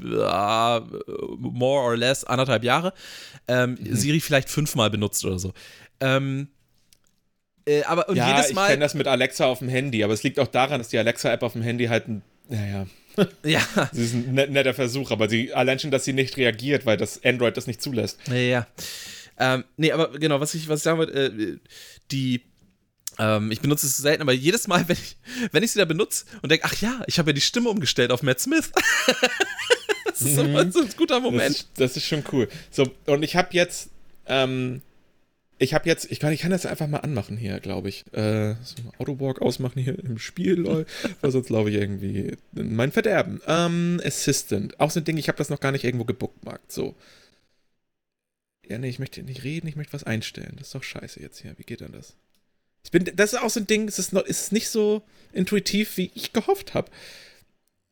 uh, 0.00 0.80
more 1.38 1.82
or 1.82 1.96
less 1.96 2.22
anderthalb 2.22 2.62
Jahre, 2.62 2.92
ähm, 3.48 3.76
mhm. 3.80 3.96
Siri 3.96 4.20
vielleicht 4.20 4.48
fünfmal 4.48 4.90
benutzt 4.90 5.24
oder 5.24 5.40
so. 5.40 5.52
Ähm, 6.02 6.48
äh, 7.64 7.84
aber 7.84 8.08
und 8.08 8.16
ja, 8.16 8.36
jedes 8.36 8.52
Mal. 8.52 8.64
Ich 8.64 8.70
kenne 8.70 8.84
das 8.84 8.94
mit 8.94 9.06
Alexa 9.06 9.46
auf 9.46 9.60
dem 9.60 9.68
Handy, 9.68 10.02
aber 10.02 10.12
es 10.12 10.22
liegt 10.22 10.38
auch 10.38 10.48
daran, 10.48 10.78
dass 10.78 10.88
die 10.88 10.98
Alexa-App 10.98 11.42
auf 11.42 11.52
dem 11.52 11.62
Handy 11.62 11.86
halt 11.86 12.08
ein. 12.08 12.22
Naja. 12.48 12.86
Ja. 13.44 13.60
Sie 13.92 14.04
ist 14.04 14.14
ein 14.14 14.32
netter 14.34 14.72
Versuch, 14.72 15.10
aber 15.10 15.28
sie, 15.28 15.52
allein 15.52 15.78
schon, 15.78 15.90
dass 15.90 16.06
sie 16.06 16.14
nicht 16.14 16.38
reagiert, 16.38 16.86
weil 16.86 16.96
das 16.96 17.22
Android 17.22 17.54
das 17.58 17.66
nicht 17.66 17.82
zulässt. 17.82 18.18
Ja. 18.28 18.34
ja. 18.36 18.66
Ähm, 19.38 19.64
nee, 19.76 19.92
aber 19.92 20.18
genau, 20.18 20.40
was 20.40 20.54
ich, 20.54 20.66
was 20.68 20.80
ich 20.80 20.84
sagen 20.84 20.98
wollte, 20.98 21.12
äh, 21.12 21.58
die. 22.10 22.42
Ähm, 23.18 23.52
ich 23.52 23.60
benutze 23.60 23.86
es 23.86 23.98
selten, 23.98 24.22
aber 24.22 24.32
jedes 24.32 24.66
Mal, 24.66 24.84
wenn 24.88 24.96
ich, 24.96 25.18
wenn 25.50 25.62
ich 25.62 25.72
sie 25.72 25.78
da 25.78 25.84
benutze 25.84 26.24
und 26.40 26.50
denke, 26.50 26.64
ach 26.64 26.80
ja, 26.80 27.02
ich 27.06 27.18
habe 27.18 27.30
ja 27.30 27.34
die 27.34 27.42
Stimme 27.42 27.68
umgestellt 27.68 28.10
auf 28.12 28.22
Matt 28.22 28.40
Smith. 28.40 28.72
das 30.06 30.22
ist 30.22 30.38
mhm. 30.38 30.72
so 30.72 30.80
ein 30.80 30.90
guter 30.96 31.20
Moment. 31.20 31.50
Das 31.50 31.56
ist, 31.56 31.68
das 31.76 31.96
ist, 31.98 32.06
schon 32.06 32.24
cool. 32.32 32.48
So, 32.70 32.90
und 33.04 33.22
ich 33.22 33.36
habe 33.36 33.48
jetzt, 33.52 33.90
ähm, 34.26 34.80
ich 35.62 35.74
habe 35.74 35.88
jetzt, 35.88 36.10
ich 36.10 36.18
kann, 36.18 36.32
ich 36.32 36.40
kann 36.40 36.50
das 36.50 36.66
einfach 36.66 36.88
mal 36.88 36.98
anmachen 36.98 37.36
hier, 37.36 37.60
glaube 37.60 37.88
ich. 37.88 38.04
Äh, 38.12 38.56
so 38.62 38.76
Autowalk 38.98 39.40
ausmachen 39.40 39.80
hier 39.80 39.96
im 39.96 40.18
Spiel, 40.18 40.54
lol. 40.54 40.86
Weil 41.20 41.30
sonst 41.30 41.46
glaube 41.46 41.70
ich 41.70 41.76
irgendwie 41.76 42.36
mein 42.52 42.90
Verderben. 42.90 43.40
Ähm, 43.46 44.00
Assistant. 44.04 44.78
Auch 44.80 44.90
so 44.90 44.98
ein 45.00 45.04
Ding, 45.04 45.16
ich 45.18 45.28
habe 45.28 45.38
das 45.38 45.50
noch 45.50 45.60
gar 45.60 45.70
nicht 45.70 45.84
irgendwo 45.84 46.04
gebookmarkt. 46.04 46.72
So. 46.72 46.96
Ja, 48.68 48.78
nee, 48.78 48.88
ich 48.88 48.98
möchte 48.98 49.22
nicht 49.22 49.44
reden, 49.44 49.68
ich 49.68 49.76
möchte 49.76 49.92
was 49.92 50.02
einstellen. 50.02 50.54
Das 50.56 50.68
ist 50.68 50.74
doch 50.74 50.82
scheiße 50.82 51.20
jetzt 51.20 51.40
hier. 51.40 51.54
Wie 51.56 51.64
geht 51.64 51.80
denn 51.80 51.92
das? 51.92 52.14
Ich 52.84 52.90
bin, 52.90 53.04
das 53.14 53.32
ist 53.32 53.38
auch 53.38 53.50
so 53.50 53.60
ein 53.60 53.66
Ding, 53.68 53.86
es 53.86 54.00
ist, 54.00 54.12
noch, 54.12 54.24
ist 54.24 54.50
nicht 54.50 54.68
so 54.68 55.02
intuitiv, 55.32 55.96
wie 55.96 56.10
ich 56.14 56.32
gehofft 56.32 56.74
habe. 56.74 56.90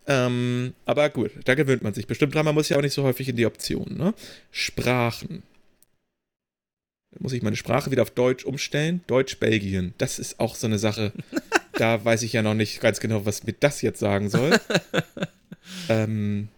Ähm, 0.09 0.75
aber 0.87 1.09
gut, 1.09 1.31
da 1.45 1.55
gewöhnt 1.55 1.83
man 1.83 1.95
sich. 1.95 2.09
Bestimmt 2.09 2.35
dran, 2.35 2.45
man 2.45 2.55
muss 2.57 2.69
ja 2.69 2.77
auch 2.77 2.83
nicht 2.83 2.95
so 2.95 3.05
häufig 3.05 3.29
in 3.29 3.37
die 3.37 3.47
Optionen, 3.47 3.97
ne? 3.97 4.13
Sprachen. 4.51 5.45
Muss 7.19 7.33
ich 7.33 7.43
meine 7.43 7.57
Sprache 7.57 7.91
wieder 7.91 8.03
auf 8.03 8.11
Deutsch 8.11 8.45
umstellen. 8.45 9.03
Deutsch-Belgien. 9.07 9.95
Das 9.99 10.19
ist 10.19 10.39
auch 10.39 10.55
so 10.55 10.67
eine 10.67 10.79
Sache. 10.79 11.13
da 11.73 12.05
weiß 12.05 12.23
ich 12.23 12.33
ja 12.33 12.43
noch 12.43 12.55
nicht 12.55 12.81
ganz 12.81 13.01
genau, 13.01 13.27
was 13.27 13.45
mir 13.45 13.55
das 13.59 13.83
jetzt 13.83 13.99
sagen 13.99 14.31
soll. 14.31 14.59
ähm, 15.89 16.49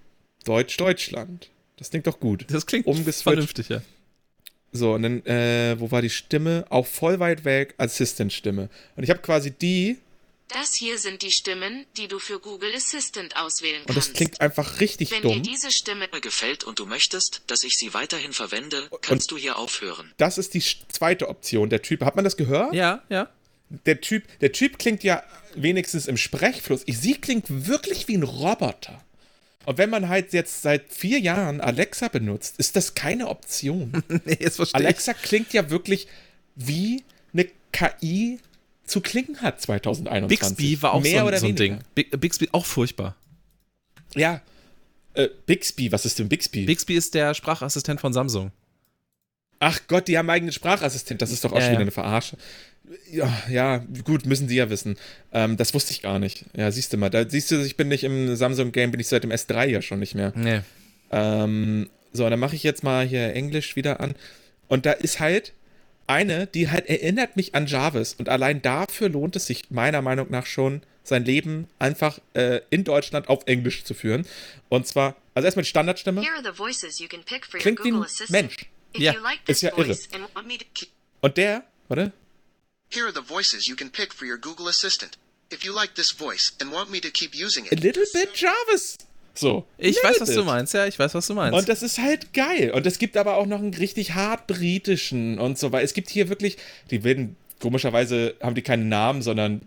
Deutsch-Deutschland. 0.45 1.51
Das 1.77 1.91
klingt 1.91 2.07
doch 2.07 2.21
gut. 2.21 2.45
Das 2.49 2.67
klingt 2.67 2.87
vernünftig, 2.87 3.71
ja. 3.71 3.83
So, 4.73 4.95
und 4.95 5.03
dann, 5.03 5.27
äh, 5.27 5.77
wo 5.79 5.91
war 5.91 6.01
die 6.01 6.11
Stimme? 6.11 6.65
Auch 6.71 6.87
voll 6.87 7.19
weit 7.19 7.45
weg, 7.45 7.75
Assistant-Stimme. 7.77 8.69
Und 8.97 9.03
ich 9.03 9.11
habe 9.11 9.21
quasi 9.21 9.51
die. 9.51 9.99
Das 10.49 10.75
hier 10.75 10.99
sind 10.99 11.23
die 11.23 11.31
Stimmen, 11.31 11.87
die 11.97 12.09
du 12.09 12.19
für 12.19 12.39
Google 12.39 12.75
Assistant 12.75 13.37
auswählen 13.37 13.83
kannst. 13.87 13.89
Und 13.89 13.97
das 13.97 14.13
klingt 14.13 14.41
einfach 14.41 14.81
richtig 14.81 15.11
Wenn 15.11 15.23
dumm. 15.23 15.37
Wenn 15.37 15.43
dir 15.43 15.51
diese 15.51 15.71
Stimme 15.71 16.09
gefällt 16.21 16.65
und 16.65 16.79
du 16.79 16.87
möchtest, 16.87 17.43
dass 17.47 17.65
ich 17.65 17.79
sie 17.79 17.95
weiterhin 17.95 18.33
verwende, 18.33 18.89
kannst 19.01 19.33
und 19.33 19.39
du 19.39 19.43
hier 19.43 19.57
aufhören. 19.57 20.13
Das 20.19 20.39
ist 20.39 20.55
die 20.55 20.63
zweite 20.89 21.29
Option. 21.29 21.71
Der 21.71 21.81
Typ, 21.81 22.03
hat 22.03 22.17
man 22.17 22.25
das 22.25 22.37
gehört? 22.37 22.75
Ja, 22.75 23.03
ja. 23.09 23.31
Der 23.87 24.03
Typ, 24.03 24.25
der 24.41 24.53
Typ 24.53 24.79
klingt 24.79 25.03
ja 25.03 25.23
wenigstens 25.55 26.07
im 26.07 26.19
Sprechfluss. 26.19 26.83
Sie 26.87 27.15
klingt 27.15 27.67
wirklich 27.67 28.07
wie 28.09 28.17
ein 28.17 28.23
Roboter. 28.23 29.03
Und 29.65 29.79
wenn 29.79 29.91
man 29.91 30.09
halt 30.09 30.33
jetzt 30.33 30.63
seit 30.63 30.93
vier 30.93 31.19
Jahren 31.21 31.61
Alexa 31.61 32.09
benutzt, 32.09 32.57
ist 32.59 32.77
das 32.77 32.95
keine 32.95 33.29
Option. 33.29 34.03
nee, 34.25 34.37
jetzt 34.41 34.57
verstehe 34.57 34.81
Alexa 34.81 35.13
ich. 35.13 35.23
klingt 35.23 35.53
ja 35.53 35.71
wirklich 35.71 36.09
wie 36.55 37.05
eine 37.33 37.49
KI 37.73 38.39
zu 38.93 39.01
klingen 39.01 39.41
hat 39.41 39.61
2021. 39.61 40.39
Bixby 40.39 40.83
war 40.83 40.93
auch 40.93 41.03
Mehr 41.03 41.21
so, 41.21 41.27
oder 41.27 41.39
so 41.39 41.47
ein 41.47 41.57
Ding. 41.57 41.79
Bixby 41.95 42.51
auch 42.53 42.67
furchtbar. 42.67 43.17
Ja. 44.15 44.43
Äh, 45.15 45.29
Bixby, 45.47 45.91
was 45.91 46.05
ist 46.05 46.19
denn 46.19 46.29
Bixby? 46.29 46.67
Bixby 46.67 46.95
ist 46.95 47.15
der 47.15 47.35
Sprachassistent 47.35 48.01
von 48.01 48.13
Samsung. 48.13 48.53
Ach 49.59 49.81
Gott, 49.89 50.09
die 50.09 50.19
haben 50.19 50.29
einen 50.29 50.37
eigenen 50.37 50.53
Sprachassistent. 50.53 51.23
Das 51.23 51.31
ist 51.31 51.45
doch 51.45 51.53
auch 51.53 51.57
ja, 51.57 51.63
schon 51.63 51.71
wieder 51.71 51.81
ja. 51.81 51.85
eine 51.85 51.91
Verarsche. 51.91 52.37
Ja, 53.11 53.43
ja, 53.49 53.79
gut, 54.05 54.27
müssen 54.27 54.49
sie 54.49 54.57
ja 54.57 54.69
wissen. 54.69 54.97
Ähm, 55.33 55.57
das 55.57 55.73
wusste 55.73 55.93
ich 55.93 56.03
gar 56.03 56.19
nicht. 56.19 56.45
Ja, 56.55 56.71
siehst 56.71 56.93
du 56.93 56.99
mal. 56.99 57.09
Da 57.09 57.29
siehst 57.29 57.51
du, 57.51 57.65
ich 57.65 57.77
bin 57.77 57.89
nicht 57.89 58.05
im 58.05 58.37
Samsung-Game, 58.37 58.91
bin 58.91 59.01
ich 59.01 59.09
seit 59.09 59.25
dem 59.25 59.31
S3 59.31 59.67
ja 59.67 59.81
schon 59.81 60.01
nicht 60.01 60.15
mehr. 60.15 60.33
Nee. 60.37 60.61
Ähm, 61.11 61.89
so, 62.13 62.29
dann 62.29 62.41
mache 62.41 62.57
ich 62.57 62.63
jetzt 62.63 62.83
mal 62.83 63.07
hier 63.07 63.33
Englisch 63.35 63.75
wieder 63.77 64.01
an. 64.01 64.15
Und 64.69 64.85
da 64.85 64.93
ist 64.93 65.21
halt 65.21 65.55
eine, 66.13 66.47
die 66.47 66.71
halt 66.71 66.87
erinnert 66.87 67.37
mich 67.37 67.55
an 67.55 67.67
Jarvis. 67.67 68.15
Und 68.15 68.29
allein 68.29 68.63
dafür 68.63 69.09
lohnt 69.09 69.37
es 69.37 69.47
sich 69.47 69.71
meiner 69.71 70.03
Meinung 70.03 70.31
nach 70.31 70.47
schon, 70.47 70.83
sein 71.05 71.25
Leben 71.25 71.69
einfach 71.79 72.19
äh, 72.35 72.61
in 72.71 72.85
Deutschland 72.85 73.29
auf 73.29 73.43
Englisch 73.47 73.85
zu 73.85 73.95
führen. 73.95 74.27
Und 74.69 74.87
zwar, 74.87 75.17
also 75.35 75.47
erstmal 75.47 75.65
die 75.65 75.71
Standardstimme. 75.71 76.23
Klingt 77.59 77.85
wie 77.85 77.93
ein 77.93 78.07
Mensch. 78.29 78.57
Ja, 78.95 79.15
ist 79.47 79.63
ja 79.63 79.77
irre. 79.77 79.99
Und 81.23 81.37
der, 81.37 81.65
warte. 81.89 82.13
Here 82.91 83.07
are 83.07 83.15
the 83.15 83.27
voices 83.27 83.67
you 83.67 83.75
can 83.75 83.91
pick 83.91 84.13
for 84.13 84.29
your 84.29 84.37
Google 84.37 84.69
Assistant. 84.69 85.19
If 85.51 85.65
you 85.65 85.73
like 85.73 85.95
this 85.95 86.11
voice 86.11 86.53
and 86.61 86.71
want 86.73 86.91
me 86.91 87.01
to 87.01 87.09
keep 87.11 87.35
using 87.35 87.65
it. 87.65 87.73
A 87.73 87.77
little 87.77 88.05
bit 88.13 88.35
Jarvis. 88.35 88.99
So. 89.35 89.65
Ich 89.79 89.97
weiß, 90.03 90.21
was 90.21 90.35
du 90.35 90.45
meinst, 90.45 90.75
ja, 90.75 90.87
ich 90.87 90.99
weiß, 90.99 91.15
was 91.15 91.27
du 91.27 91.35
meinst. 91.35 91.59
Und 91.59 91.69
das 91.69 91.83
ist 91.83 91.99
halt 91.99 92.33
geil. 92.33 92.71
Und 92.73 92.87
es 92.87 92.99
gibt 92.99 93.17
aber 93.17 93.37
auch 93.37 93.47
noch 93.47 93.59
einen 93.59 93.75
richtig 93.75 94.15
hart 94.15 94.47
britischen 94.47 95.39
und 95.39 95.59
so 95.59 95.73
weil 95.73 95.85
Es 95.85 95.95
gibt 95.95 96.11
hier 96.11 96.29
wirklich, 96.29 96.59
die 96.91 97.03
werden, 97.05 97.37
komischerweise 97.61 98.35
haben 98.43 98.55
die 98.55 98.63
keinen 98.63 98.89
Namen, 98.89 99.23
sondern 99.23 99.63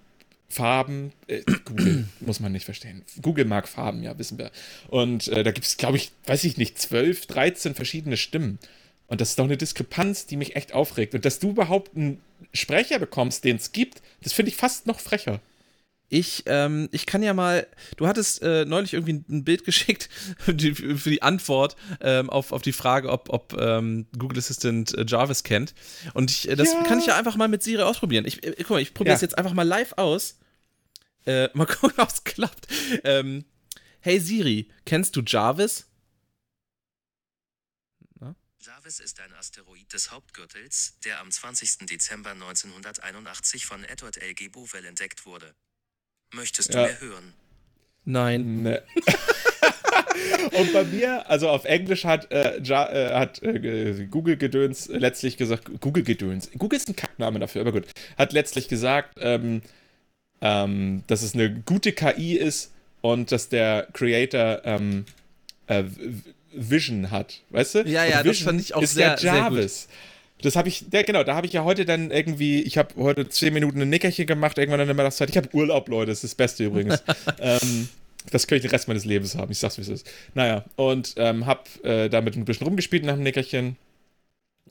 Farben. 0.49 1.11
Äh, 1.27 1.41
Google 1.65 2.07
muss 2.19 2.39
man 2.39 2.51
nicht 2.51 2.65
verstehen. 2.65 3.03
Google 3.21 3.45
mag 3.45 3.67
Farben, 3.67 4.03
ja, 4.03 4.17
wissen 4.17 4.37
wir. 4.37 4.51
Und 4.89 5.27
äh, 5.29 5.43
da 5.43 5.51
gibt 5.51 5.65
es, 5.65 5.77
glaube 5.77 5.97
ich, 5.97 6.11
weiß 6.27 6.43
ich 6.43 6.57
nicht, 6.57 6.79
12, 6.79 7.25
13 7.25 7.75
verschiedene 7.75 8.17
Stimmen. 8.17 8.59
Und 9.07 9.21
das 9.21 9.29
ist 9.31 9.39
doch 9.39 9.45
eine 9.45 9.57
Diskrepanz, 9.57 10.25
die 10.25 10.37
mich 10.37 10.55
echt 10.55 10.73
aufregt. 10.73 11.13
Und 11.13 11.25
dass 11.25 11.39
du 11.39 11.49
überhaupt 11.51 11.95
einen 11.95 12.21
Sprecher 12.53 12.99
bekommst, 12.99 13.43
den 13.43 13.57
es 13.57 13.71
gibt, 13.71 14.01
das 14.23 14.33
finde 14.33 14.49
ich 14.49 14.55
fast 14.55 14.87
noch 14.87 14.99
frecher. 14.99 15.41
Ich, 16.07 16.43
ähm, 16.45 16.87
ich 16.91 17.05
kann 17.05 17.23
ja 17.23 17.33
mal, 17.33 17.67
du 17.97 18.07
hattest 18.07 18.41
äh, 18.41 18.65
neulich 18.65 18.93
irgendwie 18.93 19.23
ein 19.27 19.43
Bild 19.43 19.65
geschickt 19.65 20.09
die, 20.47 20.75
für 20.75 21.09
die 21.09 21.21
Antwort 21.21 21.75
ähm, 22.01 22.29
auf, 22.29 22.51
auf 22.51 22.61
die 22.61 22.73
Frage, 22.73 23.09
ob, 23.09 23.29
ob 23.29 23.53
ähm, 23.59 24.07
Google 24.17 24.37
Assistant 24.37 24.95
äh, 24.95 25.05
Jarvis 25.07 25.43
kennt. 25.43 25.73
Und 26.13 26.31
ich, 26.31 26.49
äh, 26.49 26.55
das 26.55 26.73
ja. 26.73 26.83
kann 26.83 26.99
ich 26.99 27.07
ja 27.07 27.17
einfach 27.17 27.35
mal 27.35 27.47
mit 27.47 27.63
Siri 27.63 27.83
ausprobieren. 27.83 28.25
Ich, 28.25 28.43
äh, 28.43 28.55
guck 28.59 28.71
mal, 28.71 28.81
ich 28.81 28.93
probiere 28.93 29.15
es 29.15 29.21
ja. 29.21 29.25
jetzt 29.25 29.37
einfach 29.37 29.53
mal 29.53 29.67
live 29.67 29.93
aus. 29.97 30.37
Äh, 31.25 31.49
mal 31.53 31.65
gucken, 31.65 31.99
ob 31.99 32.09
es 32.09 32.23
klappt. 32.23 32.67
Ähm, 33.03 33.45
Hey 34.05 34.19
Siri, 34.19 34.71
kennst 34.85 35.15
du 35.15 35.23
Jarvis? 35.25 35.87
Jarvis 38.59 38.99
ist 38.99 39.19
ein 39.19 39.33
Asteroid 39.33 39.91
des 39.93 40.11
Hauptgürtels, 40.11 40.99
der 41.03 41.19
am 41.19 41.31
20. 41.31 41.87
Dezember 41.87 42.29
1981 42.29 43.65
von 43.65 43.83
Edward 43.83 44.17
L. 44.17 44.35
G. 44.35 44.47
Bovell 44.47 44.85
entdeckt 44.85 45.25
wurde. 45.25 45.55
Möchtest 46.35 46.73
du 46.73 46.77
Ja. 46.77 46.83
mehr 46.85 46.99
hören? 47.01 47.33
Nein. 48.05 48.61
Ne. 48.63 48.81
Und 50.57 50.71
bei 50.73 50.83
mir, 50.83 51.29
also 51.29 51.49
auf 51.49 51.65
Englisch 51.65 52.05
hat, 52.05 52.31
äh, 52.31 52.61
ja, 52.63 52.87
äh, 52.89 53.13
hat 53.13 53.41
äh, 53.43 54.05
Google 54.09 54.37
Gedöns 54.37 54.87
letztlich 54.87 55.37
gesagt, 55.37 55.69
Google 55.81 56.03
Gedöns, 56.03 56.49
Google 56.57 56.77
ist 56.77 56.87
ein 56.87 56.95
Kackname 56.95 57.39
dafür, 57.39 57.61
aber 57.61 57.71
gut, 57.71 57.85
hat 58.17 58.31
letztlich 58.31 58.67
gesagt, 58.67 59.17
ähm, 59.19 59.61
ähm, 60.41 61.03
dass 61.07 61.23
es 61.23 61.33
eine 61.33 61.49
gute 61.65 61.91
KI 61.91 62.35
ist 62.37 62.71
und 63.01 63.31
dass 63.31 63.49
der 63.49 63.87
Creator 63.93 64.61
ähm, 64.63 65.05
äh, 65.67 65.83
Vision 66.53 67.11
hat, 67.11 67.41
weißt 67.49 67.75
du? 67.75 67.79
Ja, 67.81 68.05
ja, 68.05 68.17
das 68.23 68.25
Vision 68.25 68.45
fand 68.49 68.61
ich 68.61 68.75
auch 68.75 68.81
ist 68.81 68.93
sehr- 68.93 69.15
der 69.15 69.17
sehr 69.17 69.49
gut. 69.49 69.69
Das 70.45 70.55
habe 70.55 70.67
ich, 70.67 70.85
ja, 70.91 71.01
genau, 71.01 71.23
da 71.23 71.35
habe 71.35 71.47
ich 71.47 71.53
ja 71.53 71.63
heute 71.63 71.85
dann 71.85 72.11
irgendwie, 72.11 72.61
ich 72.61 72.77
habe 72.77 72.95
heute 72.97 73.27
zehn 73.29 73.53
Minuten 73.53 73.81
ein 73.81 73.89
Nickerchen 73.89 74.27
gemacht, 74.27 74.57
irgendwann 74.57 74.79
in 74.79 74.87
der 74.87 74.95
Mittagszeit. 74.95 75.29
Ich 75.29 75.37
habe 75.37 75.49
Urlaub, 75.53 75.89
Leute, 75.89 76.11
das 76.11 76.23
ist 76.23 76.33
das 76.33 76.35
Beste 76.35 76.65
übrigens. 76.65 77.03
ähm, 77.39 77.89
das 78.31 78.47
könnte 78.47 78.57
ich 78.57 78.61
den 78.63 78.71
Rest 78.71 78.87
meines 78.87 79.05
Lebens 79.05 79.35
haben, 79.35 79.51
ich 79.51 79.59
sag's 79.59 79.77
wie 79.77 79.81
es 79.81 79.89
ist. 79.89 80.09
Naja, 80.33 80.63
und 80.75 81.15
ähm, 81.17 81.45
hab 81.45 81.67
äh, 81.83 82.09
damit 82.09 82.35
ein 82.35 82.45
bisschen 82.45 82.65
rumgespielt 82.67 83.03
nach 83.03 83.15
dem 83.15 83.23
Nickerchen. 83.23 83.75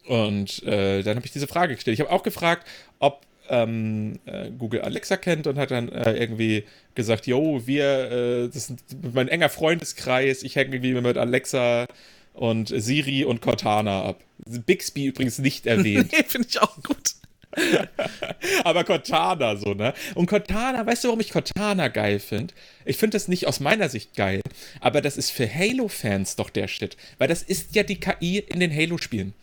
Und 0.07 0.63
äh, 0.65 1.03
dann 1.03 1.17
habe 1.17 1.27
ich 1.27 1.33
diese 1.33 1.47
Frage 1.47 1.75
gestellt. 1.75 1.95
Ich 1.95 2.01
habe 2.01 2.13
auch 2.13 2.23
gefragt, 2.23 2.67
ob 2.99 3.23
ähm, 3.49 4.19
äh, 4.27 4.51
Google 4.51 4.83
Alexa 4.83 5.17
kennt 5.17 5.47
und 5.47 5.59
hat 5.59 5.71
dann 5.71 5.89
äh, 5.91 6.13
irgendwie 6.13 6.65
gesagt, 6.95 7.27
yo, 7.27 7.67
wir, 7.67 8.11
äh, 8.11 8.47
das 8.47 8.71
ist 8.71 8.73
mein 9.13 9.29
enger 9.29 9.49
Freundeskreis, 9.49 10.43
ich 10.43 10.57
hänge 10.57 10.77
irgendwie 10.77 10.95
mit 10.95 11.17
Alexa 11.17 11.87
und 12.35 12.69
Siri 12.69 13.25
und 13.25 13.41
Cortana 13.41 14.05
ab. 14.05 14.21
Bixby 14.67 15.07
übrigens 15.07 15.39
nicht 15.39 15.67
erwähnt. 15.67 16.13
Nee, 16.13 16.25
finde 16.27 16.49
ich 16.51 16.61
auch 16.61 16.77
gut. 16.83 17.15
Aber 18.65 18.85
Cortana 18.85 19.57
so, 19.57 19.75
ne? 19.75 19.95
Und 20.15 20.27
Cortana, 20.27 20.85
weißt 20.85 21.05
du, 21.05 21.09
warum 21.09 21.21
ich 21.21 21.31
Cortana 21.31 21.89
geil 21.89 22.19
finde? 22.19 22.53
Ich 22.85 22.97
finde 22.97 23.15
das 23.15 23.29
nicht 23.29 23.47
aus 23.47 23.61
meiner 23.61 23.89
Sicht 23.89 24.15
geil, 24.17 24.41
aber 24.81 25.01
das 25.01 25.17
ist 25.17 25.31
für 25.31 25.49
Halo-Fans 25.53 26.35
doch 26.35 26.51
der 26.51 26.67
Shit. 26.67 26.97
Weil 27.19 27.29
das 27.29 27.43
ist 27.43 27.77
ja 27.77 27.85
die 27.85 28.01
KI 28.01 28.39
in 28.39 28.59
den 28.59 28.75
Halo-Spielen. 28.75 29.35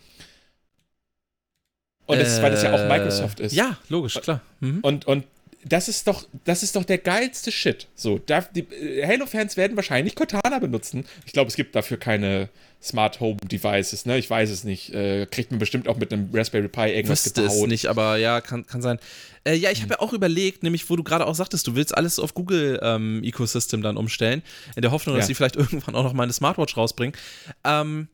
Und 2.05 2.19
das 2.19 2.33
ist, 2.33 2.41
weil 2.41 2.51
das 2.51 2.63
ja 2.63 2.73
auch 2.73 2.89
Microsoft 2.89 3.39
ist. 3.39 3.53
Äh, 3.53 3.55
Ja, 3.55 3.77
logisch, 3.87 4.19
klar. 4.21 4.41
Mhm. 4.59 4.79
Und, 4.81 5.07
und 5.07 5.23
das 5.63 5.87
ist 5.87 6.07
doch, 6.07 6.27
das 6.43 6.63
ist 6.63 6.75
doch 6.75 6.83
der 6.83 6.97
geilste 6.97 7.51
Shit. 7.51 7.87
So, 7.95 8.19
da, 8.25 8.41
die 8.41 8.61
äh, 8.61 9.07
Halo-Fans 9.07 9.55
werden 9.55 9.77
wahrscheinlich 9.77 10.15
Cortana 10.15 10.59
benutzen. 10.59 11.05
Ich 11.25 11.31
glaube, 11.31 11.47
es 11.47 11.55
gibt 11.55 11.75
dafür 11.75 11.97
keine 11.97 12.49
Smart 12.83 13.19
Home 13.19 13.37
Devices, 13.43 14.05
ne? 14.05 14.17
Ich 14.17 14.29
weiß 14.29 14.49
es 14.49 14.63
nicht. 14.63 14.93
Äh, 14.93 15.27
kriegt 15.27 15.51
man 15.51 15.59
bestimmt 15.59 15.87
auch 15.87 15.97
mit 15.97 16.11
einem 16.11 16.29
Raspberry 16.33 16.67
Pi 16.67 16.89
irgendwas 16.89 17.25
Wüsste 17.25 17.43
gebaut. 17.43 17.57
es 17.63 17.67
nicht, 17.67 17.85
aber 17.87 18.17
ja, 18.17 18.41
kann, 18.41 18.65
kann 18.65 18.81
sein. 18.81 18.97
Äh, 19.43 19.53
ja, 19.55 19.69
ich 19.71 19.81
habe 19.83 19.93
ja 19.93 19.99
auch 19.99 20.13
überlegt, 20.13 20.63
nämlich 20.63 20.89
wo 20.89 20.95
du 20.95 21.03
gerade 21.03 21.27
auch 21.27 21.35
sagtest, 21.35 21.67
du 21.67 21.75
willst 21.75 21.95
alles 21.95 22.17
auf 22.19 22.33
Google 22.33 22.79
ähm, 22.81 23.21
Ecosystem 23.23 23.81
dann 23.83 23.97
umstellen, 23.97 24.41
in 24.75 24.81
der 24.81 24.91
Hoffnung, 24.91 25.15
dass 25.15 25.25
Ja. 25.25 25.27
sie 25.27 25.35
vielleicht 25.35 25.55
irgendwann 25.57 25.93
auch 25.95 26.03
noch 26.03 26.13
mal 26.13 26.23
eine 26.23 26.33
Smartwatch 26.33 26.75
rausbringen. 26.75 27.15
Ähm, 27.63 28.07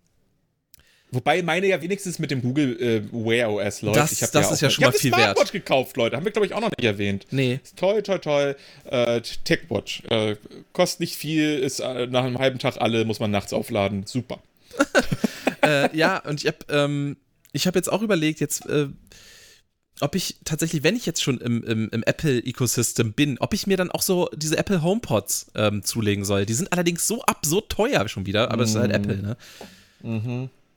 Wobei 1.10 1.42
meine 1.42 1.68
ja 1.68 1.82
wenigstens 1.82 2.20
mit 2.20 2.32
dem 2.32 2.42
Google 2.42 2.78
äh, 2.82 3.02
Wear 3.14 3.50
OS 3.50 3.82
läuft. 3.82 3.96
Das- 3.98 4.12
ich 4.12 4.20
das 4.20 4.34
ja 4.34 4.42
ist 4.42 4.48
auch 4.58 4.62
ja 4.62 4.70
schon 4.70 4.84
mal 4.84 4.94
ich 4.94 5.00
viel 5.00 5.14
eine 5.14 5.24
wert. 5.24 5.38
Smartwatch 5.38 5.54
gekauft, 5.54 5.96
Leute. 5.96 6.18
Haben 6.18 6.26
wir, 6.26 6.34
glaube 6.34 6.46
ich, 6.48 6.54
auch 6.54 6.60
noch 6.60 6.72
nicht 6.78 6.84
erwähnt. 6.86 7.26
nee. 7.32 7.62
Toll, 7.78 8.04
toll, 8.04 8.20
toll. 8.20 8.58
Äh, 8.84 9.22
TechWatch. 9.46 10.04
Äh, 10.10 10.36
kostet 10.74 11.00
nicht 11.00 11.16
viel, 11.16 11.60
ist 11.60 11.80
äh, 11.80 12.08
nach 12.08 12.26
einem 12.26 12.38
halben 12.40 12.60
Tag 12.60 12.76
alle, 12.82 13.06
muss 13.06 13.22
man 13.22 13.32
nachts 13.32 13.54
aufladen. 13.54 14.06
Super. 14.06 14.40
äh, 15.64 15.96
ja, 15.96 16.18
und 16.20 16.42
ich 16.42 16.48
habe 16.48 16.58
ähm, 16.70 17.18
ich 17.54 17.68
hab 17.68 17.76
jetzt 17.76 17.92
auch 17.92 18.02
überlegt, 18.02 18.40
jetzt, 18.40 18.66
äh, 18.68 18.88
ob 20.00 20.14
ich 20.16 20.38
tatsächlich, 20.46 20.84
wenn 20.84 20.96
ich 20.96 21.06
jetzt 21.08 21.24
schon 21.24 21.40
im, 21.40 21.64
im, 21.64 21.90
im 21.90 22.04
Apple-Ecosystem 22.04 23.14
bin, 23.14 23.38
ob 23.40 23.54
ich 23.54 23.66
mir 23.66 23.78
dann 23.78 23.90
auch 23.90 24.04
so 24.04 24.30
diese 24.36 24.58
Apple 24.58 24.84
HomePods 24.84 25.48
ähm, 25.56 25.84
zulegen 25.84 26.24
soll. 26.24 26.46
Die 26.46 26.54
sind 26.54 26.72
allerdings 26.72 27.08
so 27.08 27.24
absurd 27.24 27.70
teuer 27.72 28.08
schon 28.08 28.26
wieder, 28.28 28.52
aber 28.52 28.64
es 28.64 28.70
ist 28.72 28.76
halt 28.76 28.92
Apple, 28.92 29.18
ne? 29.18 29.38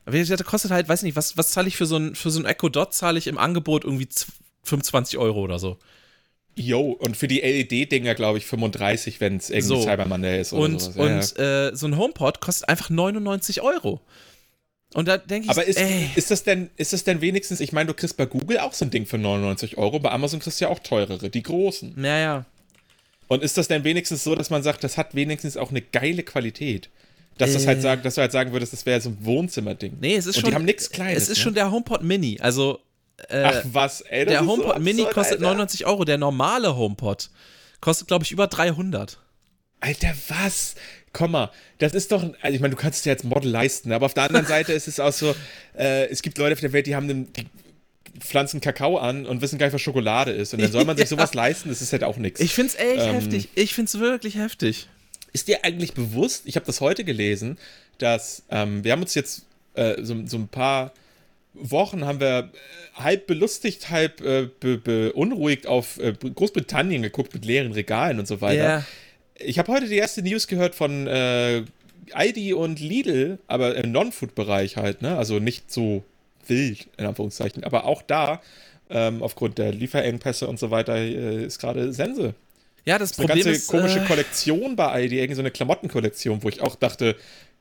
Aber 0.07 0.15
wie 0.15 0.19
gesagt, 0.21 0.41
das 0.41 0.47
kostet 0.47 0.71
halt, 0.71 0.89
weiß 0.89 1.03
nicht, 1.03 1.17
was, 1.17 1.37
was 1.37 1.51
zahle 1.51 1.69
ich 1.69 1.77
für 1.77 1.85
so 1.87 1.97
ein, 1.97 2.15
für 2.15 2.31
so 2.31 2.41
ein 2.41 2.47
Echo 2.47 2.71
Dot, 2.71 2.95
zahle 2.95 3.19
ich 3.19 3.27
im 3.27 3.37
Angebot 3.37 3.85
irgendwie 3.85 4.09
z- 4.09 4.27
25 4.65 5.19
Euro 5.19 5.41
oder 5.41 5.59
so. 5.59 5.79
Yo, 6.57 6.81
und 6.93 7.17
für 7.17 7.29
die 7.29 7.41
LED-Dinger, 7.41 8.15
glaube 8.15 8.39
ich, 8.39 8.47
35, 8.47 9.21
wenn 9.21 9.37
es 9.37 9.51
irgendwie 9.51 9.67
So. 9.69 9.83
Cyber 9.83 10.07
Monday 10.07 10.41
ist 10.41 10.53
oder 10.53 10.65
Und, 10.65 10.81
sowas. 10.81 11.35
Ja, 11.37 11.45
und 11.45 11.73
Äh, 11.73 11.77
so 11.77 11.87
ein 11.87 11.97
HomePod 11.97 12.41
kostet 12.41 12.69
einfach 12.69 12.91
99 12.91 13.63
Euro. 13.63 14.01
Und 14.93 15.07
da 15.07 15.17
denke 15.19 15.45
ich, 15.45 15.51
Aber 15.51 15.65
ist, 15.65 15.79
ey, 15.79 16.11
ist, 16.17 16.31
das 16.33 16.43
denn, 16.43 16.69
ist 16.77 16.93
das 16.93 17.05
denn 17.05 17.21
wenigstens, 17.21 17.61
ich 17.61 17.73
meine, 17.73 17.87
du 17.87 17.95
kriegst 17.95 18.17
bei 18.17 18.27
Google 18.27 18.59
auch 18.59 18.73
so 18.73 18.85
ein 18.85 18.91
Ding 18.91 19.07
für 19.07 19.19
99 19.19 19.79
Euro, 19.79 20.01
bei 20.01 20.11
Amazon 20.11 20.41
kriegst 20.41 20.61
du 20.61 20.65
ja 20.65 20.71
auch 20.71 20.81
teurere, 20.81 21.31
die 21.31 21.43
großen. 21.43 21.93
naja. 21.97 22.45
Und 23.29 23.45
ist 23.45 23.57
das 23.57 23.69
denn 23.69 23.85
wenigstens 23.85 24.25
so, 24.25 24.35
dass 24.35 24.51
man 24.51 24.65
sagt, 24.65 24.83
das 24.83 24.97
hat 24.97 25.15
wenigstens 25.15 25.57
auch 25.57 25.71
eine 25.71 25.81
geile 25.81 26.25
Qualität? 26.25 26.91
Dass, 27.39 27.53
das 27.53 27.65
halt 27.69 27.79
Äh. 27.79 27.83
sagen, 27.83 28.03
dass 28.03 28.17
du 28.17 28.23
halt 28.23 28.33
sagen 28.33 28.51
würdest, 28.53 28.73
das 28.73 28.85
wäre 28.87 29.01
so 29.01 29.11
ein 29.11 29.19
Wohnzimmerding. 29.21 29.99
Nee, 30.01 30.17
es 30.17 30.27
ist 30.27 30.35
Und 30.37 30.41
schon. 30.41 30.51
die 30.51 30.55
haben 30.57 30.65
nichts 30.65 30.91
Kleines. 30.91 31.23
Es 31.23 31.29
ist 31.29 31.39
ne? 31.39 31.45
schon 31.45 31.55
der 31.55 31.71
HomePod 31.71 32.03
Mini. 32.03 32.39
Also, 32.41 32.81
äh, 33.29 33.45
Ach 33.45 33.63
was, 33.73 34.01
ey. 34.03 34.25
das 34.25 34.33
der 34.33 34.41
ist 34.41 34.47
so 34.47 34.53
HomePod 34.53 34.79
Mini 34.81 35.01
absurd, 35.03 35.15
kostet 35.15 35.33
Alter. 35.39 35.45
99 35.49 35.87
Euro. 35.87 36.05
Der 36.05 36.19
normale 36.19 36.77
HomePod 36.77 37.31
kostet, 37.81 38.09
glaube 38.09 38.25
ich, 38.25 38.33
über 38.33 38.47
300. 38.47 39.19
Alter, 39.81 40.13
was? 40.29 40.75
Komm 41.13 41.33
mal, 41.33 41.51
das 41.79 41.95
ist 41.95 42.13
doch, 42.13 42.23
also 42.23 42.55
ich 42.55 42.61
meine, 42.61 42.75
du 42.75 42.81
kannst 42.81 42.99
es 42.99 43.03
dir 43.03 43.11
als 43.11 43.25
Model 43.25 43.51
leisten, 43.51 43.91
aber 43.93 44.07
auf 44.07 44.15
der 44.15 44.25
anderen 44.25 44.47
Seite 44.55 44.73
ist 44.73 44.87
es 44.89 45.01
auch 45.01 45.13
so, 45.13 45.35
äh, 45.77 46.07
es 46.09 46.23
gibt 46.23 46.39
Leute 46.39 46.53
auf 46.55 46.61
der 46.61 46.73
Welt, 46.73 46.87
die 46.87 46.95
haben 46.95 47.09
einen, 47.11 47.33
die 47.33 47.47
pflanzen 48.21 48.61
Kakao 48.61 48.99
an 48.99 49.25
und 49.27 49.41
wissen 49.41 49.59
gar 49.59 49.67
nicht, 49.67 49.75
was 49.75 49.81
Schokolade 49.81 50.31
ist. 50.33 50.53
Und 50.55 50.61
dann 50.63 50.71
soll 50.71 50.85
man 50.85 50.97
sich 50.97 51.05
Ja. 51.11 51.17
sowas 51.17 51.33
leisten, 51.35 51.69
das 51.71 51.81
ist 51.83 51.93
halt 51.93 52.05
auch 52.05 52.17
nichts. 52.17 52.41
Ich 52.41 52.53
find's 52.55 52.75
echt 52.75 53.01
Ähm. 53.03 53.15
heftig. 53.15 53.49
Ich 53.55 53.75
find's 53.75 53.99
wirklich 53.99 54.37
heftig. 54.37 54.89
Ist 55.33 55.49
dir 55.49 55.65
eigentlich 55.65 55.95
bewusst, 55.95 56.43
ich 56.47 56.57
habe 56.57 56.67
das 56.67 56.81
heute 56.81 57.05
gelesen, 57.05 57.57
dass 57.99 58.43
ähm, 58.51 58.85
wir 58.85 58.93
haben 58.93 59.01
uns 59.03 59.15
jetzt 59.15 59.47
äh, 59.75 60.03
so, 60.03 60.17
so 60.27 60.37
ein 60.37 60.49
paar 60.49 60.93
Wochen 61.55 62.05
haben 62.05 62.21
wir 62.21 62.39
äh, 62.39 63.01
halb 63.01 63.27
belustigt, 63.27 63.91
halb 63.91 64.21
äh, 64.21 64.49
be 64.61 64.79
beunruhigt 64.79 65.67
auf 65.67 65.99
äh, 65.99 66.13
Großbritannien 66.13 67.03
geguckt 67.03 67.35
mit 67.35 67.45
leeren 67.45 67.73
Regalen 67.73 68.19
und 68.19 68.27
so 68.27 68.41
weiter. 68.41 68.63
Ja. 68.63 68.85
Ich 69.39 69.59
habe 69.59 69.73
heute 69.73 69.87
die 69.87 69.97
erste 69.97 70.23
News 70.23 70.47
gehört 70.47 70.75
von 70.75 71.07
äh, 71.07 71.65
Aldi 72.13 72.53
und 72.53 72.79
Lidl, 72.81 73.39
aber 73.47 73.75
im 73.77 73.93
Non-Food-Bereich 73.93 74.77
halt, 74.77 75.03
ne? 75.03 75.17
Also 75.17 75.39
nicht 75.39 75.73
so 75.73 76.05
wild, 76.47 76.89
in 76.97 77.07
Anführungszeichen. 77.07 77.65
Aber 77.65 77.85
auch 77.85 78.03
da, 78.03 78.41
ähm, 78.91 79.23
aufgrund 79.23 79.59
der 79.59 79.73
Lieferengpässe 79.73 80.47
und 80.47 80.59
so 80.59 80.71
weiter, 80.71 80.97
äh, 80.97 81.45
ist 81.45 81.59
gerade 81.59 81.93
Sense. 81.93 82.35
Ja, 82.85 82.99
das 82.99 83.19
Eine 83.19 83.27
Problem 83.27 83.45
ganze 83.45 83.59
ist. 83.59 83.67
komische 83.67 84.01
äh, 84.01 84.07
Kollektion 84.07 84.77
bei 84.77 84.89
Aldi, 84.89 85.19
irgendwie 85.19 85.35
so 85.35 85.43
eine 85.43 85.51
Klamottenkollektion, 85.51 86.43
wo 86.43 86.49
ich 86.49 86.61
auch 86.61 86.77
dachte, 86.77 87.17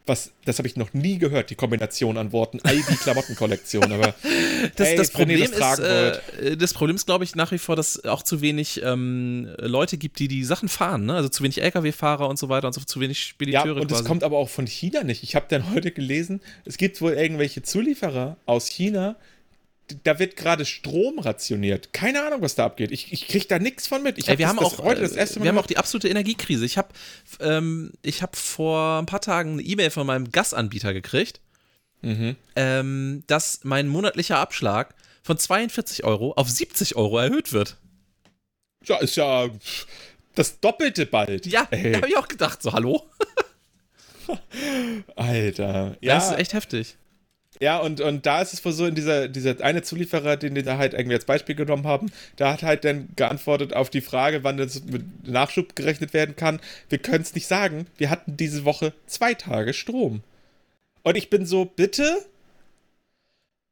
was, 0.09 0.33
das 0.43 0.57
habe 0.57 0.67
ich 0.67 0.75
noch 0.75 0.93
nie 0.93 1.17
gehört, 1.17 1.49
die 1.49 1.55
Kombination 1.55 2.17
an 2.17 2.33
Worten. 2.33 2.59
Aldi-Klamottenkollektion, 2.63 3.91
aber 3.91 4.13
das, 4.75 4.87
ey, 4.89 4.97
das, 4.97 5.11
Problem 5.11 5.49
das 5.57 5.79
ist, 5.79 5.85
äh, 5.85 6.57
das 6.57 6.73
Problem 6.73 6.97
ist, 6.97 7.05
glaube 7.05 7.23
ich, 7.23 7.35
nach 7.35 7.51
wie 7.53 7.57
vor, 7.57 7.77
dass 7.77 7.95
es 7.95 8.05
auch 8.05 8.23
zu 8.23 8.41
wenig 8.41 8.81
ähm, 8.83 9.49
Leute 9.59 9.97
gibt, 9.97 10.19
die 10.19 10.27
die 10.27 10.43
Sachen 10.43 10.67
fahren. 10.67 11.05
Ne? 11.05 11.15
Also 11.15 11.29
zu 11.29 11.43
wenig 11.43 11.61
LKW-Fahrer 11.61 12.27
und 12.27 12.37
so 12.37 12.49
weiter 12.49 12.67
und 12.67 12.73
so, 12.73 12.81
zu 12.81 12.99
wenig 12.99 13.19
Ja, 13.19 13.29
Spediteure 13.29 13.75
und 13.75 13.91
es 13.91 13.99
quasi. 13.99 14.03
kommt 14.07 14.23
aber 14.23 14.37
auch 14.37 14.49
von 14.49 14.67
China 14.67 15.03
nicht. 15.03 15.23
Ich 15.23 15.35
habe 15.35 15.45
dann 15.47 15.69
heute 15.73 15.91
gelesen, 15.91 16.41
es 16.65 16.77
gibt 16.77 16.99
wohl 17.01 17.13
irgendwelche 17.13 17.61
Zulieferer 17.61 18.37
aus 18.45 18.67
China, 18.67 19.15
da 20.03 20.19
wird 20.19 20.35
gerade 20.35 20.65
Strom 20.65 21.19
rationiert. 21.19 21.93
Keine 21.93 22.23
Ahnung, 22.23 22.41
was 22.41 22.55
da 22.55 22.65
abgeht. 22.65 22.91
Ich, 22.91 23.11
ich 23.13 23.27
kriege 23.27 23.45
da 23.47 23.59
nichts 23.59 23.87
von 23.87 24.03
mit. 24.03 24.17
Ich 24.17 24.27
Ey, 24.27 24.33
hab 24.35 24.39
wir 24.39 24.45
das, 24.45 24.55
haben 24.55 24.63
das 24.63 24.79
auch, 24.79 24.83
heute 24.83 25.01
das 25.01 25.13
äh, 25.13 25.19
erste 25.19 25.39
Mal 25.39 25.43
wir 25.45 25.49
haben 25.51 25.57
auch 25.59 25.65
die 25.67 25.77
absolute 25.77 26.07
Energiekrise. 26.09 26.65
Ich 26.65 26.77
habe 26.77 26.89
ähm, 27.39 27.91
ich 28.01 28.21
hab 28.21 28.35
vor 28.35 28.99
ein 28.99 29.05
paar 29.05 29.21
Tagen 29.21 29.53
eine 29.53 29.61
E-Mail 29.61 29.89
von 29.91 30.05
meinem 30.07 30.31
Gasanbieter 30.31 30.93
gekriegt, 30.93 31.41
Mhm. 32.01 32.37
ähm, 32.55 33.23
dass 33.27 33.59
mein 33.63 33.87
monatlicher 33.89 34.37
Abschlag 34.37 34.95
von 35.21 35.37
42 35.37 36.05
Euro 36.05 36.31
auf 36.33 36.49
70 36.49 36.95
Euro 36.95 37.17
erhöht 37.19 37.51
wird. 37.51 37.75
Ja, 38.85 38.97
ist 38.99 39.17
ja 39.17 39.49
das 40.35 40.61
Doppelte 40.61 41.05
bald. 41.05 41.45
Ja, 41.45 41.67
Ey, 41.71 41.91
da 41.91 41.97
habe 41.97 42.07
ich 42.07 42.15
auch 42.17 42.29
gedacht, 42.29 42.61
so 42.63 42.71
hallo? 42.71 43.03
Alter. 45.15 45.97
Ja, 46.01 46.15
Das 46.15 46.31
ist 46.31 46.37
echt 46.37 46.53
heftig. 46.53 46.95
Ja, 47.61 47.77
und, 47.79 47.99
und 47.99 48.25
da 48.25 48.41
ist 48.41 48.53
es 48.53 48.63
wohl 48.63 48.71
so, 48.71 48.85
in 48.85 48.95
dieser, 48.95 49.27
dieser 49.27 49.61
eine 49.61 49.81
Zulieferer, 49.81 50.37
den 50.37 50.55
die 50.55 50.63
da 50.63 50.77
halt 50.77 50.93
irgendwie 50.93 51.15
als 51.15 51.25
Beispiel 51.25 51.55
genommen 51.55 51.85
haben, 51.85 52.09
da 52.37 52.53
hat 52.53 52.63
halt 52.63 52.85
dann 52.85 53.09
geantwortet 53.17 53.73
auf 53.73 53.89
die 53.89 53.99
Frage, 53.99 54.45
wann 54.45 54.55
das 54.57 54.83
mit 54.85 55.27
Nachschub 55.27 55.75
gerechnet 55.75 56.13
werden 56.13 56.37
kann. 56.37 56.61
Wir 56.87 56.99
können 56.99 57.21
es 57.21 57.35
nicht 57.35 57.47
sagen. 57.47 57.87
Wir 57.97 58.09
hatten 58.09 58.37
diese 58.37 58.63
Woche 58.63 58.93
zwei 59.07 59.33
Tage 59.33 59.73
Strom. 59.73 60.21
Und 61.03 61.17
ich 61.17 61.29
bin 61.29 61.45
so, 61.45 61.65
bitte? 61.65 62.25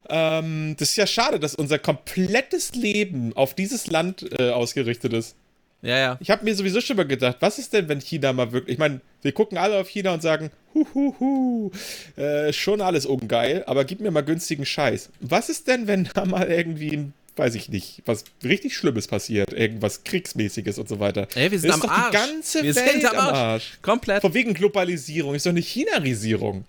Ähm, 0.09 0.75
das 0.77 0.89
ist 0.89 0.97
ja 0.97 1.07
schade, 1.07 1.39
dass 1.39 1.55
unser 1.55 1.79
komplettes 1.79 2.75
Leben 2.75 3.33
auf 3.37 3.53
dieses 3.53 3.87
Land 3.87 4.25
äh, 4.37 4.49
ausgerichtet 4.49 5.13
ist. 5.13 5.35
Ja, 5.81 5.97
ja. 5.97 6.17
Ich 6.19 6.31
habe 6.31 6.43
mir 6.43 6.55
sowieso 6.55 6.81
schon 6.81 6.97
mal 6.97 7.05
gedacht, 7.07 7.37
was 7.39 7.59
ist 7.59 7.73
denn, 7.73 7.87
wenn 7.87 8.01
China 8.01 8.33
mal 8.33 8.51
wirklich. 8.51 8.73
Ich 8.73 8.79
meine, 8.79 8.99
wir 9.21 9.31
gucken 9.31 9.57
alle 9.57 9.79
auf 9.79 9.87
China 9.87 10.13
und 10.13 10.21
sagen, 10.21 10.51
huhuhu, 10.73 11.71
äh, 12.15 12.51
schon 12.51 12.81
alles 12.81 13.05
ungeil, 13.05 13.63
aber 13.67 13.85
gib 13.85 13.99
mir 13.99 14.11
mal 14.11 14.21
günstigen 14.21 14.65
Scheiß. 14.65 15.09
Was 15.19 15.49
ist 15.49 15.67
denn, 15.67 15.87
wenn 15.87 16.09
da 16.13 16.25
mal 16.25 16.47
irgendwie 16.47 16.95
ein 16.95 17.13
weiß 17.37 17.55
ich 17.55 17.69
nicht, 17.69 18.01
was 18.05 18.23
richtig 18.43 18.75
Schlimmes 18.75 19.07
passiert, 19.07 19.53
irgendwas 19.53 20.03
Kriegsmäßiges 20.03 20.79
und 20.79 20.89
so 20.89 20.99
weiter. 20.99 21.27
Ey, 21.35 21.51
wir 21.51 21.59
sind 21.59 21.69
das 21.69 21.75
am 21.75 21.81
ist 21.81 21.87
doch 21.87 21.91
Arsch. 21.91 22.09
die 22.09 22.17
ganze 22.17 22.63
wir 22.63 22.75
Welt 22.75 22.91
sind 22.93 23.05
am 23.05 23.17
Arsch. 23.17 23.37
Arsch. 23.37 23.79
Komplett. 23.83 24.21
Von 24.21 24.33
wegen 24.33 24.53
Globalisierung, 24.55 25.35
ist 25.35 25.45
doch 25.45 25.51
eine 25.51 25.61
Chinarisierung. 25.61 26.65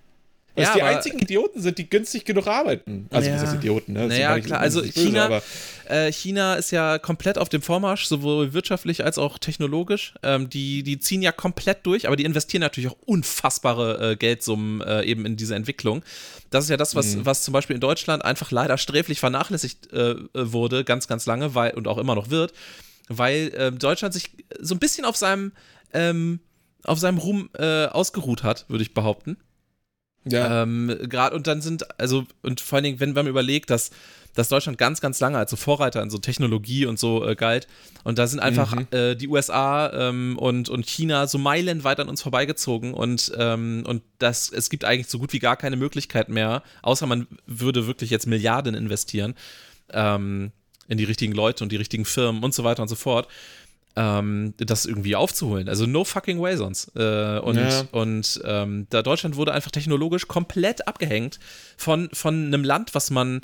Weil 0.59 0.65
Ja, 0.65 0.71
es 0.71 0.75
die 0.77 0.83
aber- 0.83 0.91
einzigen 0.97 1.19
Idioten 1.21 1.61
sind, 1.63 1.79
die 1.79 1.89
günstig 1.89 2.25
genug 2.25 2.47
arbeiten. 2.49 3.07
Also, 3.11 3.29
Ja. 3.31 3.37
was 3.37 3.43
heißt 3.43 3.55
Idioten, 3.55 3.93
ne? 3.93 4.09
Naja, 4.09 4.41
klar, 4.41 4.61
also 4.61 4.81
böse, 4.81 4.93
China, 4.93 5.41
äh, 5.89 6.11
China 6.13 6.55
ist 6.55 6.73
ja 6.73 6.99
komplett 6.99 7.39
auf 7.39 7.49
dem 7.49 7.63
Vormarsch, 7.63 8.07
sowohl 8.07 8.53
wirtschaftlich 8.53 9.05
als 9.05 9.19
auch 9.19 9.39
technologisch. 9.39 10.15
Ähm, 10.23 10.51
die, 10.51 10.83
die 10.83 10.99
ziehen 10.99 11.23
ja 11.23 11.31
komplett 11.33 11.87
durch, 11.87 12.07
aber 12.09 12.17
die 12.17 12.25
investieren 12.25 12.61
natürlich 12.63 12.91
auch 12.91 12.97
unfassbare 13.07 14.13
äh, 14.13 14.17
Geldsummen 14.17 14.81
äh, 14.81 15.05
eben 15.05 15.25
in 15.27 15.37
diese 15.37 15.55
Entwicklung. 15.55 16.03
Das 16.51 16.65
ist 16.65 16.71
ja 16.71 16.77
das, 16.77 16.95
Mhm. 16.95 16.99
was, 16.99 17.25
was 17.25 17.43
zum 17.43 17.53
Beispiel 17.53 17.75
in 17.75 17.81
Deutschland 17.81 18.25
einfach 18.25 18.51
leider 18.51 18.79
sträflich 18.79 19.21
vernachlässigt 19.21 19.93
äh, 19.93 20.17
wurde, 20.35 20.83
ganz, 20.85 21.07
ganz 21.07 21.25
lange, 21.27 21.55
weil, 21.55 21.75
und 21.75 21.87
auch 21.87 21.99
immer 21.99 22.15
noch 22.17 22.31
wird, 22.31 22.53
weil 23.09 23.53
ähm, 23.57 23.79
Deutschland 23.79 24.13
sich 24.13 24.31
so 24.61 24.75
ein 24.75 24.79
bisschen 24.79 25.05
auf 25.05 25.17
seinem, 25.17 25.53
ähm, 25.95 26.41
auf 26.85 26.99
seinem 26.99 27.19
Ruhm 27.19 27.51
äh, 27.59 27.87
ausgeruht 27.87 28.43
hat, 28.43 28.65
würde 28.69 28.83
ich 28.83 28.95
behaupten. 28.95 29.37
Ja. 30.25 30.63
Ähm, 30.63 30.97
gerade 31.09 31.35
und 31.35 31.47
dann 31.47 31.61
sind, 31.63 31.99
also, 32.01 32.25
und 32.43 32.61
vor 32.61 32.77
allen 32.77 32.85
Dingen, 32.85 33.01
wenn, 33.01 33.13
man 33.13 33.27
überlegt, 33.27 33.71
dass, 33.71 33.91
dass 34.35 34.49
Deutschland 34.49 34.79
ganz, 34.79 35.01
ganz 35.01 35.21
lange 35.21 35.39
als 35.39 35.51
so 35.51 35.57
Vorreiter 35.57 36.03
in 36.03 36.11
so 36.11 36.19
Technologie 36.19 36.87
und 36.87 36.99
so 36.99 37.27
äh, 37.27 37.35
galt. 37.35 37.67
Und 38.05 38.19
da 38.19 38.27
sind 38.27 38.41
einfach 38.41 38.75
Mhm. 38.75 38.87
äh, 38.91 39.15
die 39.15 39.29
USA 39.29 39.91
ähm, 39.93 40.39
und, 40.39 40.69
und 40.69 40.87
China 40.87 41.27
so 41.27 41.39
meilenweit 41.39 41.99
an 42.01 42.09
uns 42.09 42.23
vorbeigezogen 42.23 42.95
und, 42.95 43.33
ähm, 43.37 43.85
und 43.87 44.03
das, 44.19 44.51
es 44.51 44.71
gibt 44.71 44.85
eigentlich 44.85 45.09
so 45.09 45.19
gut 45.19 45.33
wie 45.33 45.39
gar 45.39 45.57
keine 45.57 45.77
Möglichkeit 45.77 46.29
mehr, 46.29 46.63
außer 46.83 47.07
man 47.07 47.27
würde 47.47 47.87
wirklich 47.87 48.11
jetzt 48.11 48.27
Milliarden 48.27 48.75
investieren 48.75 49.35
ähm, 49.91 50.53
in 50.89 50.99
die 50.99 51.05
richtigen 51.05 51.33
Leute 51.33 51.65
und 51.65 51.73
die 51.73 51.77
richtigen 51.77 52.05
Firmen 52.05 52.43
und 52.43 52.55
so 52.55 52.65
weiter 52.65 52.83
und 52.83 52.89
so 52.89 52.97
fort. 52.97 53.29
Ähm, 54.01 54.55
das 54.59 54.87
irgendwie 54.87 55.17
aufzuholen. 55.17 55.69
Also 55.69 55.85
no 55.87 56.05
fucking 56.05 56.41
way 56.41 56.57
sonst. 56.57 56.93
Äh, 56.95 57.41
und 57.41 57.57
Ja. 57.57 57.83
und 57.91 58.41
ähm, 58.45 58.87
da 58.91 59.03
Deutschland 59.03 59.35
wurde 59.35 59.53
einfach 59.53 59.73
technologisch 59.73 60.29
komplett 60.29 60.87
abgehängt 60.87 61.41
von, 61.77 62.09
von 62.13 62.47
einem 62.47 62.63
Land, 62.63 62.95
was 62.95 63.11
man 63.11 63.41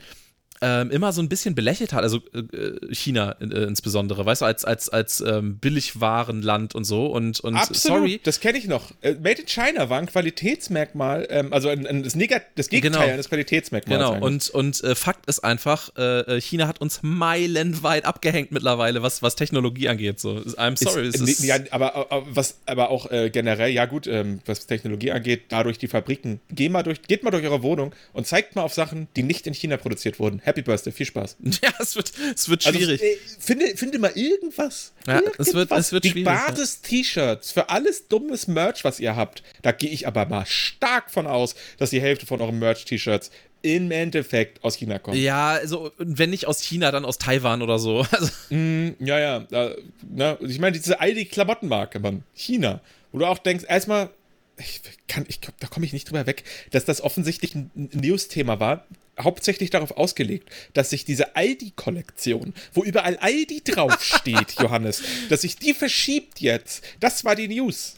ähm, 0.65 0.91
immer 0.91 1.13
so 1.13 1.21
ein 1.21 1.29
bisschen 1.29 1.55
belächelt 1.55 1.93
hat, 1.93 2.03
also 2.03 2.21
äh, 2.33 2.95
China 2.95 3.37
äh, 3.39 3.65
insbesondere, 3.65 4.25
weißt 4.25 4.41
du, 4.41 4.47
als, 4.47 4.65
als, 4.65 4.89
als 4.89 5.21
ähm, 5.21 5.59
Billigwarenland 5.59 6.75
und 6.75 6.85
so. 6.85 7.07
Und, 7.07 7.41
und 7.41 7.55
Absolut, 7.55 7.99
sorry, 7.99 8.21
das 8.23 8.41
kenne 8.41 8.57
ich 8.57 8.67
noch. 8.67 8.91
Äh, 9.03 9.13
Made 9.15 9.43
in 9.43 9.47
China 9.47 9.91
war 9.91 9.99
ein 9.99 10.07
Qualitätsmerkmal, 10.07 11.27
ähm, 11.29 11.53
also 11.53 11.69
ein, 11.69 11.87
ein, 11.87 12.03
das, 12.03 12.15
Negat 12.15 12.45
das 12.55 12.71
Gegenteil 12.71 13.03
Genau. 13.03 13.13
eines 13.13 13.29
Qualitätsmerkmals. 13.29 13.99
Genau, 13.99 14.13
eigentlich. 14.15 14.55
und, 14.55 14.81
und 14.83 14.85
äh, 14.85 14.95
Fakt 14.95 15.27
ist 15.27 15.41
einfach, 15.41 15.95
äh, 15.99 16.41
China 16.41 16.67
hat 16.67 16.81
uns 16.81 17.01
meilenweit 17.03 18.07
abgehängt 18.07 18.51
mittlerweile, 18.51 19.03
was, 19.03 19.23
was 19.23 19.37
Technologie 19.37 19.91
angeht. 19.91 20.19
So. 20.19 20.37
I'm 20.37 20.83
sorry. 20.83 21.09
Ist, 21.09 21.21
nee, 21.21 21.33
ist, 21.33 21.45
ja, 21.45 21.57
aber, 21.73 21.95
aber, 21.95 22.27
was, 22.31 22.61
aber 22.65 22.89
auch 22.89 23.11
äh, 23.11 23.29
generell, 23.29 23.71
ja 23.71 23.85
gut, 23.85 24.07
ähm, 24.07 24.41
was 24.47 24.67
Technologie 24.67 25.13
angeht, 25.13 25.43
dadurch 25.51 25.77
die 25.77 25.89
Fabriken. 25.89 26.41
Geh 26.49 26.71
mal 26.71 26.83
durch, 26.83 27.03
geht 27.03 27.23
mal 27.23 27.31
durch 27.31 27.45
eure 27.45 27.63
Wohnung 27.63 27.95
und 28.15 28.27
zeigt 28.27 28.57
mal 28.57 28.63
auf 28.63 28.73
Sachen, 28.73 29.09
die 29.17 29.23
nicht 29.23 29.47
in 29.47 29.53
China 29.53 29.77
produziert 29.77 30.19
wurden. 30.19 30.41
Happy 30.43 30.54
Birthday, 30.63 30.93
viel 30.93 31.07
Spaß. 31.07 31.37
ja, 31.63 31.73
es 31.79 31.97
wird, 31.97 32.13
es 32.35 32.49
wird 32.49 32.67
Also, 32.67 32.79
schwierig. 32.79 33.03
äh, 33.03 33.17
finde, 33.39 33.77
finde 33.77 33.99
mal 33.99 34.13
irgendwas. 34.15 34.93
Ja, 35.07 35.21
es 35.39 35.49
wird- 35.49 35.71
Irgendwas. 35.71 35.87
es 35.87 35.93
wird 35.93 36.05
Die 36.05 36.11
schwierig, 36.11 36.27
ja. 36.27 36.47
Basis-T-Shirts 36.51 37.53
für 37.53 37.69
alles 37.71 38.09
dummes 38.09 38.47
Merch, 38.49 38.85
was 38.85 39.01
ihr 39.01 39.17
habt. 39.17 39.43
Da 39.63 39.73
gehe 39.73 39.91
ich 39.91 40.07
aber 40.07 40.27
mal 40.27 40.47
stark 40.47 41.11
von 41.11 41.27
aus, 41.27 41.55
dass 41.79 41.91
die 41.91 42.01
Hälfte 42.01 42.27
von 42.27 42.41
euren 42.41 42.59
Merch-T-Shirts 42.59 43.31
im 43.63 43.91
Endeffekt 43.91 44.63
aus 44.63 44.77
China 44.77 44.99
kommt. 44.99 45.17
ja, 45.17 45.53
also 45.53 45.91
wenn 45.97 46.29
nicht 46.29 46.47
aus 46.47 46.61
China, 46.61 46.91
dann 46.91 47.07
aus 47.07 47.17
Taiwan 47.17 47.63
oder 47.63 47.79
so. 47.79 48.07
Also, 48.13 48.31
Ja, 48.51 49.19
ja. 49.19 49.41
Da, 49.51 49.75
na, 50.15 50.37
ich 50.43 50.59
meine, 50.59 50.77
diese 50.77 51.01
Aldi-Klamottenmarke, 51.01 51.99
Mann. 51.99 52.25
China. 52.35 52.81
Wo 53.11 53.19
du 53.21 53.25
auch 53.27 53.39
denkst, 53.39 53.65
erstmal, 53.67 54.11
ich 54.59 54.83
kann, 55.09 55.25
ich 55.29 55.41
da 55.41 55.67
komme 55.67 55.87
ich 55.87 55.93
nicht 55.95 56.09
drüber 56.11 56.27
weg, 56.27 56.45
dass 56.73 56.85
das 56.85 57.01
offensichtlich 57.01 57.55
ein 57.55 57.71
News-Thema 57.75 58.61
war. 58.61 58.87
Hauptsächlich 59.21 59.71
darauf 59.71 59.97
ausgelegt, 59.97 60.49
dass 60.73 60.91
sich 60.91 61.05
diese 61.05 61.37
Aldi-Kollektion, 61.37 62.53
wo 62.73 62.83
überall 62.83 63.17
Aldi 63.19 63.63
draufsteht, 63.65 64.57
Johannes, 64.61 65.03
dass 65.29 65.43
sich 65.43 65.57
die 65.57 65.75
verschiebt 65.75 66.41
jetzt. 66.41 66.85
Das 67.01 67.25
war 67.25 67.37
die 67.37 67.49
News. 67.49 67.97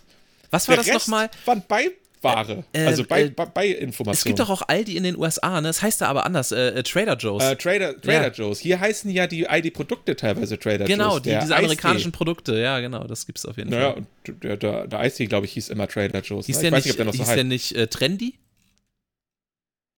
was 0.51 0.69
war 0.69 0.77
Der 0.77 0.85
das 0.85 0.93
nochmal? 1.07 1.31
waren 1.45 1.63
Beiware. 1.67 2.65
Äh, 2.73 2.85
also 2.87 3.05
bei, 3.05 3.23
äh, 3.25 3.31
bei, 3.31 3.47
bei 3.47 3.69
Es 3.73 3.79
Informationen. 3.81 4.35
gibt 4.35 4.41
doch 4.41 4.51
auch 4.51 4.63
Aldi 4.69 4.97
in 4.97 5.05
den 5.05 5.17
USA, 5.17 5.61
ne? 5.61 5.69
Das 5.69 5.81
heißt 5.83 6.01
da 6.01 6.07
aber 6.09 6.27
anders, 6.27 6.51
äh, 6.53 6.69
äh, 6.71 6.83
Trader 6.83 7.17
Joe's. 7.17 7.43
äh, 7.45 7.57
Trader, 7.57 7.95
Trader 8.01 8.27
Ja. 8.27 8.33
Joe's. 8.33 8.59
Hier 8.59 8.81
heißen 8.81 9.11
ja 9.11 9.27
die 9.27 9.49
Aldi-Produkte 9.49 10.17
teilweise 10.17 10.59
Trader 10.59 10.87
genau, 10.87 11.13
Joe's. 11.15 11.23
die, 11.23 11.29
Der 11.31 11.41
diese 11.43 11.55
Eistee. 11.55 11.65
amerikanischen 11.67 12.13
Produkte, 12.13 12.59
ja, 12.59 12.81
genau, 12.81 13.05
das 13.05 13.27
gibt's 13.27 13.47
auf 13.47 13.57
jeden 13.57 13.71
Naja, 13.71 13.93
Fall. 13.93 14.07
und 14.27 14.45
der, 14.45 14.57
der, 14.57 14.87
der 14.89 14.99
Eistee, 14.99 15.27
glaube 15.27 15.47
ich, 15.47 15.53
hieß 15.53 15.69
immer 15.69 15.87
Trader 15.89 16.21
Joe's. 16.21 16.47
Hieß 16.47 16.57
ne? 16.57 16.63
der 16.63 16.69
ich 16.71 16.73
weiß 16.75 16.85
nicht, 16.85 16.87
nicht, 16.87 16.93
ob 16.93 16.97
der 16.97 17.05
noch 17.07 17.13
so 17.15 17.19
hieß 17.25 17.35
der 17.35 17.45
nicht 17.45 17.73
äh, 17.77 17.87
Trendy? 17.87 18.35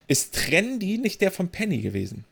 Ist 0.08 0.34
Trendy 0.34 0.98
nicht 0.98 1.20
der 1.20 1.30
von 1.30 1.48
Penny 1.50 1.78
gewesen? 1.78 2.24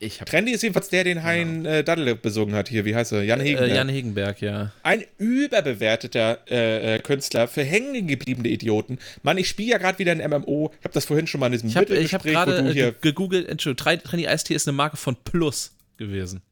Ich 0.00 0.20
habe 0.20 0.30
Trendy 0.30 0.52
ist 0.52 0.62
jedenfalls 0.62 0.88
der, 0.88 1.04
den 1.04 1.22
Hein 1.22 1.64
äh, 1.66 1.84
Daddle 1.84 2.14
besungen 2.16 2.54
hat 2.54 2.68
hier. 2.68 2.84
Wie 2.84 2.94
heißt 2.94 3.12
er? 3.12 3.22
Jan 3.22 3.40
Hegenberg. 3.40 3.70
äh, 3.70 3.74
Jan 3.74 3.88
Hegenberg, 3.88 4.40
ja. 4.40 4.72
Ein 4.82 5.04
überbewerteter 5.18 6.38
äh, 6.50 6.96
äh, 6.96 6.98
Künstler 6.98 7.46
für 7.48 7.62
hängen 7.62 8.06
gebliebene 8.06 8.48
Idioten. 8.48 8.98
Mann, 9.22 9.38
ich 9.38 9.48
spiele 9.48 9.70
ja 9.72 9.78
gerade 9.78 9.98
wieder 9.98 10.12
ein 10.12 10.18
MMO. 10.18 10.72
Ich 10.78 10.84
habe 10.84 10.94
das 10.94 11.04
vorhin 11.04 11.26
schon 11.26 11.40
mal 11.40 11.46
in 11.46 11.52
diesem 11.52 11.68
Ich 11.68 11.76
habe 11.76 11.94
ich 11.96 12.12
hab 12.12 12.24
Mittelgespräch, 12.24 12.56
wo 12.58 12.62
gerade 12.72 12.88
äh, 12.88 12.94
gegoogelt, 13.00 13.48
Entschuldigung, 13.48 13.86
Tre- 13.86 14.02
Trendy 14.02 14.26
Eistee 14.28 14.54
ist 14.54 14.66
eine 14.68 14.76
Marke 14.76 14.96
von 14.96 15.16
Plus 15.16 15.72
gewesen. 15.96 16.42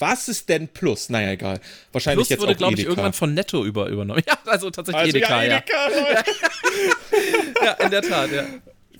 Was 0.00 0.28
ist 0.28 0.48
denn 0.48 0.68
Plus? 0.68 1.08
Naja, 1.10 1.32
egal. 1.32 1.60
Wahrscheinlich 1.92 2.18
Plus 2.18 2.28
jetzt 2.28 2.40
wurde, 2.40 2.54
glaube 2.54 2.74
ich, 2.74 2.84
irgendwann 2.84 3.12
von 3.12 3.34
Netto 3.34 3.64
über, 3.64 3.86
übernommen. 3.88 4.22
Ja, 4.28 4.38
also 4.46 4.70
tatsächlich 4.70 5.00
also, 5.00 5.16
Edeka, 5.16 5.42
ja, 5.42 5.48
ja. 5.50 5.56
Edeka, 5.58 5.88
Leute. 5.88 6.30
Ja, 7.64 7.72
in 7.84 7.90
der 7.90 8.02
Tat, 8.02 8.30
ja. 8.32 8.44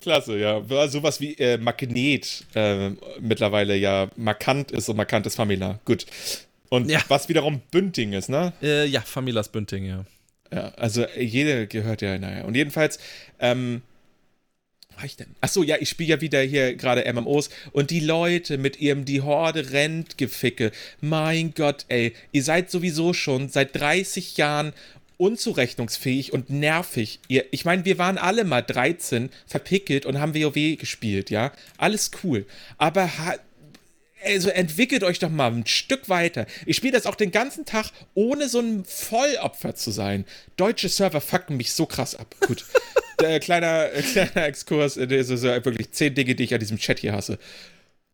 Klasse, 0.01 0.39
ja. 0.39 0.63
Sowas 0.89 1.21
wie 1.21 1.35
äh, 1.35 1.59
Magnet 1.59 2.45
äh, 2.55 2.91
mittlerweile 3.21 3.77
ja 3.77 4.09
markant 4.17 4.71
ist 4.71 4.89
und 4.89 4.97
markantes 4.97 5.35
Famila. 5.35 5.79
Gut. 5.85 6.07
Und 6.69 6.91
Ja. 6.91 7.01
was 7.09 7.29
wiederum 7.29 7.61
Bünding 7.71 8.13
ist, 8.13 8.29
ne? 8.29 8.53
Äh, 8.63 8.87
ja, 8.87 9.01
Familas 9.01 9.49
Bünding, 9.49 9.85
ja. 9.87 10.05
Ja, 10.53 10.69
also 10.77 11.03
äh, 11.03 11.23
jede 11.23 11.67
gehört 11.67 12.03
ja, 12.03 12.19
naja. 12.19 12.45
Und 12.45 12.55
jedenfalls, 12.55 12.99
ähm, 13.39 13.83
was 14.91 14.97
war 14.99 15.05
ich 15.05 15.17
denn? 15.17 15.29
Achso, 15.41 15.63
ja, 15.63 15.77
ich 15.79 15.89
spiele 15.89 16.11
ja 16.11 16.21
wieder 16.21 16.41
hier 16.43 16.75
gerade 16.75 17.11
MMOs 17.13 17.51
und 17.73 17.91
die 17.91 18.01
Leute 18.01 18.59
mit 18.59 18.81
ihrem 18.81 19.05
Die 19.05 19.21
Horde 19.23 19.71
rennt 19.73 20.19
Geficke. 20.19 20.73
Mein 21.01 21.55
Gott, 21.55 21.85
ey, 21.89 22.15
ihr 22.33 22.43
seid 22.43 22.71
sowieso 22.71 23.13
schon 23.13 23.49
seit 23.49 23.75
30 23.77 24.37
Jahren 24.37 24.73
unzurechnungsfähig 25.19 26.33
und 26.33 26.49
nervig. 26.49 27.21
Ihr, 27.29 27.45
ich 27.51 27.65
meine, 27.65 27.85
wir 27.85 27.99
waren 27.99 28.17
alle 28.19 28.45
mal 28.45 28.63
13, 28.63 29.31
verpickelt 29.47 30.07
und 30.07 30.19
haben 30.19 30.35
WoW 30.35 30.79
gespielt, 30.79 31.29
ja? 31.31 31.53
Alles 31.77 32.11
cool. 32.25 32.47
Aber 32.79 33.11
also 34.25 34.49
entwickelt 34.51 35.05
euch 35.05 35.19
doch 35.19 35.29
mal 35.31 35.53
ein 35.53 35.67
Stück 35.67 36.09
weiter. 36.09 36.47
Ich 36.67 36.77
spiele 36.77 36.93
das 36.93 37.07
auch 37.07 37.15
den 37.15 37.31
ganzen 37.31 37.65
Tag, 37.65 37.91
ohne 38.15 38.49
so 38.49 38.61
ein 38.61 38.85
Vollopfer 38.85 39.75
zu 39.75 39.91
sein. 39.91 40.25
Deutsche 40.57 40.89
Server 40.89 41.21
fucken 41.21 41.57
mich 41.57 41.73
so 41.73 41.87
krass 41.87 42.15
ab. 42.15 42.35
Gut. 42.47 42.65
Der 43.21 43.41
kleiner, 43.41 43.93
äh, 43.93 44.03
kleiner 44.03 44.47
Exkurs, 44.47 44.97
äh, 44.97 45.09
das 45.09 45.29
ist 45.29 45.43
ja 45.43 45.65
wirklich 45.65 45.91
zehn 45.91 46.15
Dinge, 46.15 46.37
die 46.37 46.45
ich 46.45 46.55
an 46.55 46.61
diesem 46.61 46.79
Chat 46.79 47.01
hier 47.01 47.13
hasse. 47.13 47.39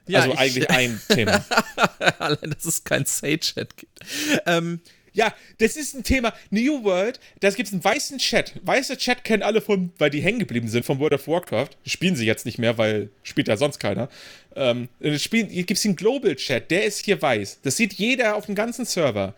Ja, 0.07 0.21
also 0.21 0.33
ich- 0.33 0.39
eigentlich 0.39 0.71
ein 0.71 1.01
Thema. 1.09 1.45
Allein, 2.19 2.51
dass 2.51 2.65
es 2.65 2.85
kein 2.85 3.05
Sage-Chat 3.05 3.77
gibt. 3.77 3.99
Ähm, 4.47 4.81
Ja, 5.15 5.33
das 5.59 5.77
ist 5.77 5.95
ein 5.95 6.03
Thema. 6.03 6.35
New 6.51 6.83
World, 6.83 7.21
da 7.39 7.49
gibt 7.51 7.69
es 7.69 7.73
einen 7.73 7.85
weißen 7.85 8.19
Chat. 8.19 8.55
Weißer 8.63 8.99
Chat 8.99 9.23
kennen 9.23 9.45
alle 9.45 9.61
von, 9.61 9.93
weil 9.97 10.11
die 10.11 10.21
hängen 10.21 10.41
geblieben 10.41 10.69
sind 10.69 10.85
von 10.85 10.99
World 10.99 11.15
of 11.15 11.29
Warcraft. 11.29 11.71
Spielen 11.87 12.17
sie 12.17 12.27
jetzt 12.27 12.45
nicht 12.45 12.59
mehr, 12.59 12.79
weil 12.79 13.11
spielt 13.23 13.47
ja 13.47 13.57
sonst 13.57 13.79
keiner. 13.79 14.09
Ähm, 14.57 14.89
spielen, 15.17 15.49
hier 15.49 15.63
gibt 15.63 15.79
es 15.79 15.83
den 15.83 15.95
Global 15.95 16.35
Chat, 16.35 16.71
der 16.71 16.85
ist 16.85 17.05
hier 17.05 17.23
weiß. 17.23 17.61
Das 17.63 17.77
sieht 17.77 17.95
jeder 17.95 18.35
auf 18.35 18.47
dem 18.47 18.57
ganzen 18.57 18.85
Server. 18.85 19.35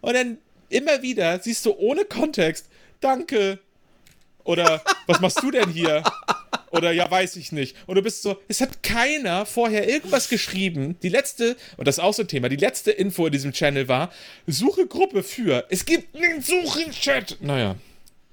Und 0.00 0.14
dann 0.14 0.38
immer 0.68 1.00
wieder 1.00 1.38
siehst 1.38 1.64
du 1.64 1.74
ohne 1.78 2.04
Kontext, 2.04 2.66
danke. 3.00 3.60
Oder 4.44 4.82
was 5.06 5.20
machst 5.20 5.42
du 5.42 5.50
denn 5.50 5.70
hier? 5.70 6.02
Oder 6.70 6.92
ja, 6.92 7.10
weiß 7.10 7.36
ich 7.36 7.52
nicht. 7.52 7.76
Und 7.86 7.96
du 7.96 8.02
bist 8.02 8.22
so, 8.22 8.40
es 8.48 8.60
hat 8.60 8.82
keiner 8.82 9.46
vorher 9.46 9.88
irgendwas 9.88 10.28
geschrieben. 10.28 10.96
Die 11.02 11.08
letzte, 11.08 11.56
und 11.76 11.88
das 11.88 11.96
ist 11.96 12.04
auch 12.04 12.14
so 12.14 12.22
ein 12.22 12.28
Thema, 12.28 12.48
die 12.48 12.56
letzte 12.56 12.90
Info 12.90 13.26
in 13.26 13.32
diesem 13.32 13.52
Channel 13.52 13.88
war, 13.88 14.12
suche 14.46 14.86
Gruppe 14.86 15.22
für. 15.22 15.66
Es 15.70 15.84
gibt 15.84 16.14
einen 16.16 16.42
Suchen-Chat. 16.42 17.38
Naja, 17.40 17.76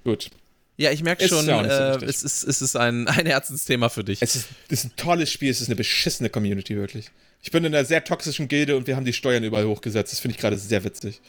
gut. 0.04 0.30
ja, 0.76 0.90
ich 0.90 1.02
merke 1.02 1.26
schon, 1.28 1.46
ja 1.46 1.98
so 1.98 2.04
äh, 2.04 2.08
es 2.08 2.22
ist, 2.22 2.44
es 2.44 2.60
ist 2.62 2.76
ein, 2.76 3.08
ein 3.08 3.26
Herzensthema 3.26 3.88
für 3.88 4.04
dich. 4.04 4.20
Es 4.20 4.36
ist, 4.36 4.48
es 4.68 4.80
ist 4.80 4.84
ein 4.84 4.96
tolles 4.96 5.30
Spiel, 5.30 5.50
es 5.50 5.60
ist 5.60 5.68
eine 5.68 5.76
beschissene 5.76 6.28
Community, 6.28 6.76
wirklich. 6.76 7.10
Ich 7.42 7.50
bin 7.50 7.64
in 7.64 7.74
einer 7.74 7.84
sehr 7.84 8.04
toxischen 8.04 8.48
Gilde 8.48 8.76
und 8.76 8.86
wir 8.86 8.96
haben 8.96 9.04
die 9.04 9.12
Steuern 9.12 9.44
überall 9.44 9.66
hochgesetzt. 9.66 10.12
Das 10.12 10.20
finde 10.20 10.34
ich 10.34 10.40
gerade 10.40 10.58
sehr 10.58 10.84
witzig. 10.84 11.20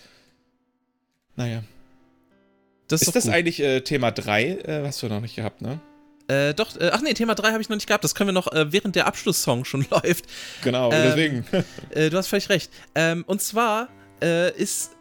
Naja. 1.35 1.63
Das 2.88 3.01
ist, 3.01 3.07
ist 3.09 3.15
das 3.15 3.23
gut. 3.26 3.34
eigentlich 3.34 3.59
äh, 3.59 3.81
Thema 3.81 4.11
3? 4.11 4.43
Äh, 4.43 4.84
hast 4.85 5.01
du 5.03 5.07
noch 5.07 5.19
nicht 5.22 5.35
gehabt, 5.35 5.61
ne? 5.61 5.80
Äh, 6.30 6.53
doch, 6.53 6.76
äh, 6.77 6.89
ach 6.91 7.01
nee, 7.01 7.14
Thema 7.14 7.35
3 7.35 7.51
habe 7.51 7.61
ich 7.61 7.69
noch 7.69 7.76
nicht 7.77 7.88
gehabt. 7.88 8.03
Das 8.03 8.14
können 8.15 8.30
wir 8.30 8.34
noch, 8.34 8.51
äh, 8.51 8.72
während 8.72 8.95
der 8.95 9.07
Abschlusssong 9.07 9.65
schon 9.65 9.85
läuft. 9.91 10.26
Genau, 10.64 10.91
Ähm, 10.91 11.03
deswegen. 11.03 11.45
Äh, 11.89 12.09
du 12.09 12.18
hast 12.18 12.27
völlig 12.27 12.49
recht. 12.49 12.69
Ähm, 12.95 13.23
und 13.27 13.41
zwar 13.41 13.88
äh, 14.22 14.51
ist, 14.57 14.91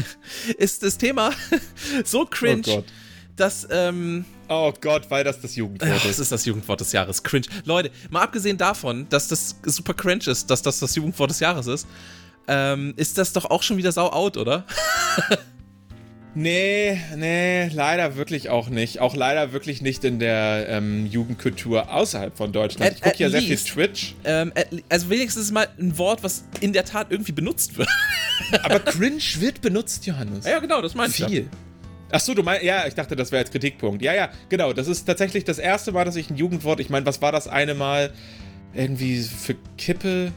ist 0.58 0.82
das 0.82 0.96
Thema 0.98 1.32
so 2.04 2.24
cringe, 2.24 2.62
Oh 2.66 2.76
Gott. 2.76 2.84
dass. 3.36 3.66
Ähm, 3.70 4.24
Oh 4.52 4.72
Gott, 4.80 5.08
weil 5.10 5.22
das 5.22 5.40
das 5.40 5.54
Jugendwort 5.54 5.90
ach, 5.94 6.02
das 6.02 6.10
ist. 6.12 6.18
ist 6.18 6.32
das 6.32 6.44
Jugendwort 6.44 6.80
des 6.80 6.90
Jahres. 6.92 7.22
Cringe. 7.22 7.46
Leute, 7.64 7.90
mal 8.10 8.22
abgesehen 8.22 8.58
davon, 8.58 9.06
dass 9.08 9.28
das 9.28 9.54
super 9.64 9.94
cringe 9.94 10.26
ist, 10.26 10.50
dass 10.50 10.60
das 10.62 10.80
das 10.80 10.94
Jugendwort 10.96 11.30
des 11.30 11.38
Jahres 11.40 11.66
ist, 11.68 11.86
ähm, 12.48 12.92
ist 12.96 13.16
das 13.16 13.32
doch 13.32 13.44
auch 13.44 13.62
schon 13.62 13.76
wieder 13.76 13.92
sau 13.92 14.08
out, 14.10 14.36
oder? 14.36 14.64
Nee, 16.34 17.00
nee, 17.16 17.66
leider 17.72 18.14
wirklich 18.16 18.50
auch 18.50 18.68
nicht. 18.68 19.00
Auch 19.00 19.16
leider 19.16 19.52
wirklich 19.52 19.82
nicht 19.82 20.04
in 20.04 20.20
der 20.20 20.66
ähm, 20.68 21.06
Jugendkultur 21.06 21.92
außerhalb 21.92 22.36
von 22.36 22.52
Deutschland. 22.52 22.92
At- 22.92 22.96
ich 22.98 23.02
gucke 23.02 23.18
ja 23.18 23.30
sehr 23.30 23.40
viel 23.40 23.50
least. 23.50 23.68
Twitch. 23.68 24.14
Ähm, 24.24 24.52
at- 24.54 24.68
also 24.88 25.10
wenigstens 25.10 25.50
mal 25.50 25.68
ein 25.78 25.98
Wort, 25.98 26.22
was 26.22 26.44
in 26.60 26.72
der 26.72 26.84
Tat 26.84 27.08
irgendwie 27.10 27.32
benutzt 27.32 27.76
wird. 27.78 27.88
Aber 28.62 28.78
cringe 28.78 29.18
wird 29.40 29.60
benutzt, 29.60 30.06
Johannes. 30.06 30.46
ja, 30.46 30.60
genau, 30.60 30.80
das 30.80 30.94
ich. 30.94 31.18
ja. 31.18 31.28
Viel. 31.28 31.48
Ach 32.12 32.20
so, 32.20 32.34
du 32.34 32.42
meinst, 32.42 32.64
ja, 32.64 32.86
ich 32.86 32.94
dachte, 32.94 33.14
das 33.16 33.30
wäre 33.32 33.40
jetzt 33.42 33.52
Kritikpunkt. 33.52 34.02
Ja, 34.02 34.14
ja, 34.14 34.30
genau. 34.48 34.72
Das 34.72 34.86
ist 34.88 35.04
tatsächlich 35.04 35.44
das 35.44 35.58
erste 35.58 35.92
Mal, 35.92 36.04
dass 36.04 36.16
ich 36.16 36.30
ein 36.30 36.36
Jugendwort, 36.36 36.80
ich 36.80 36.90
meine, 36.90 37.06
was 37.06 37.22
war 37.22 37.32
das 37.32 37.48
eine 37.48 37.74
Mal? 37.74 38.12
Irgendwie 38.72 39.20
für 39.22 39.56
Kippe? 39.78 40.32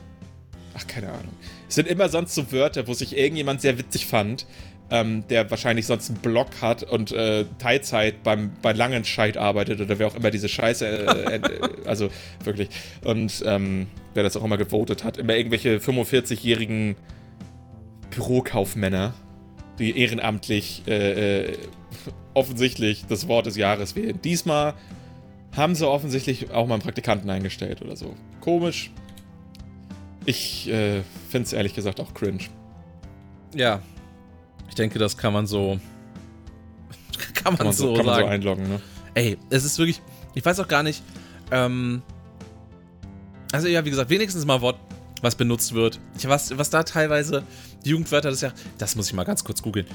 Ach, 0.75 0.87
keine 0.87 1.09
Ahnung. 1.09 1.33
Es 1.69 1.75
sind 1.75 1.87
immer 1.87 2.09
sonst 2.09 2.33
so 2.35 2.51
Wörter, 2.51 2.87
wo 2.87 2.93
sich 2.93 3.15
irgendjemand 3.17 3.61
sehr 3.61 3.77
witzig 3.77 4.05
fand, 4.07 4.45
ähm, 4.89 5.23
der 5.29 5.49
wahrscheinlich 5.49 5.87
sonst 5.87 6.09
einen 6.09 6.19
Blog 6.19 6.47
hat 6.61 6.83
und 6.83 7.11
äh, 7.11 7.45
Teilzeit 7.57 8.23
beim, 8.23 8.51
bei 8.61 8.73
Langenscheid 8.73 9.37
arbeitet 9.37 9.81
oder 9.81 9.97
wer 9.97 10.07
auch 10.07 10.15
immer 10.15 10.31
diese 10.31 10.49
Scheiße, 10.49 10.85
äh, 10.87 11.35
äh, 11.35 11.41
also 11.85 12.09
wirklich. 12.43 12.69
Und 13.03 13.43
ähm, 13.45 13.87
wer 14.13 14.23
das 14.23 14.37
auch 14.37 14.43
immer 14.43 14.57
gewotet 14.57 15.03
hat, 15.03 15.17
immer 15.17 15.35
irgendwelche 15.35 15.77
45-jährigen 15.77 16.95
Bürokaufmänner, 18.11 19.13
die 19.79 19.97
ehrenamtlich 19.97 20.83
äh, 20.87 21.45
äh, 21.45 21.57
offensichtlich 22.33 23.05
das 23.07 23.27
Wort 23.27 23.45
des 23.45 23.57
Jahres 23.57 23.95
wählen. 23.95 24.19
Diesmal 24.23 24.73
haben 25.55 25.75
sie 25.75 25.87
offensichtlich 25.87 26.51
auch 26.51 26.67
mal 26.67 26.75
einen 26.75 26.83
Praktikanten 26.83 27.29
eingestellt 27.29 27.81
oder 27.81 27.95
so. 27.95 28.15
Komisch. 28.41 28.91
Ich 30.25 30.69
äh, 30.69 31.01
finde 31.29 31.45
es 31.45 31.53
ehrlich 31.53 31.73
gesagt 31.73 31.99
auch 31.99 32.13
cringe. 32.13 32.45
Ja. 33.53 33.81
Ich 34.73 34.75
denke, 34.75 34.97
das 34.97 35.15
kann 35.17 35.33
man 35.33 35.45
so. 35.45 35.79
Kann 37.35 37.53
man, 37.53 37.57
Kann 37.57 37.67
man 37.67 37.75
so, 37.75 37.89
so 37.89 37.93
kann 37.93 38.07
man 38.07 38.15
so 38.15 38.21
sagen. 38.21 38.29
einloggen, 38.33 38.67
ne? 38.67 38.81
Ey, 39.13 39.37
es 39.51 39.65
ist 39.65 39.77
wirklich. 39.77 40.01
Ich 40.33 40.43
weiß 40.43 40.59
auch 40.61 40.67
gar 40.67 40.81
nicht. 40.81 41.03
Ähm, 41.51 42.01
also, 43.51 43.67
ja, 43.67 43.85
wie 43.85 43.91
gesagt, 43.91 44.09
wenigstens 44.09 44.45
mal 44.47 44.61
Wort, 44.61 44.79
was 45.21 45.35
benutzt 45.35 45.75
wird. 45.75 45.99
Ich, 46.17 46.27
was, 46.27 46.57
was 46.57 46.71
da 46.71 46.81
teilweise 46.81 47.43
die 47.85 47.91
Jugendwörter 47.91 48.31
des 48.31 48.41
Jahres. 48.41 48.59
Das 48.79 48.95
muss 48.95 49.05
ich 49.05 49.13
mal 49.13 49.25
ganz 49.25 49.43
kurz 49.43 49.61
googeln. 49.61 49.85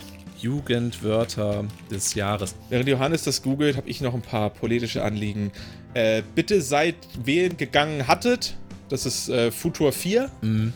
Jugendwörter 0.40 1.64
des 1.90 2.14
Jahres. 2.14 2.55
Während 2.68 2.88
Johannes 2.88 3.24
das 3.24 3.42
googelt, 3.42 3.76
habe 3.76 3.90
ich 3.90 4.00
noch 4.00 4.14
ein 4.14 4.22
paar 4.22 4.50
politische 4.50 5.02
Anliegen. 5.02 5.50
Äh, 5.94 6.22
bitte 6.36 6.62
seid 6.62 6.94
wählen 7.24 7.56
gegangen 7.56 8.06
hattet. 8.06 8.56
Das 8.90 9.06
ist 9.06 9.28
äh, 9.28 9.50
Futur 9.50 9.90
4. 9.90 10.30
Mhm. 10.40 10.72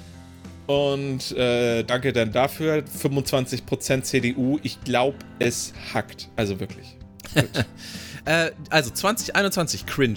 Und 0.66 1.32
äh, 1.32 1.82
danke 1.82 2.12
dann 2.12 2.32
dafür. 2.32 2.82
25% 2.84 4.02
CDU. 4.02 4.58
Ich 4.62 4.82
glaube, 4.84 5.16
es 5.38 5.72
hackt. 5.92 6.28
Also 6.36 6.60
wirklich. 6.60 6.96
Äh, 8.24 8.52
also 8.70 8.90
2021 8.90 9.84
Cringe. 9.84 10.14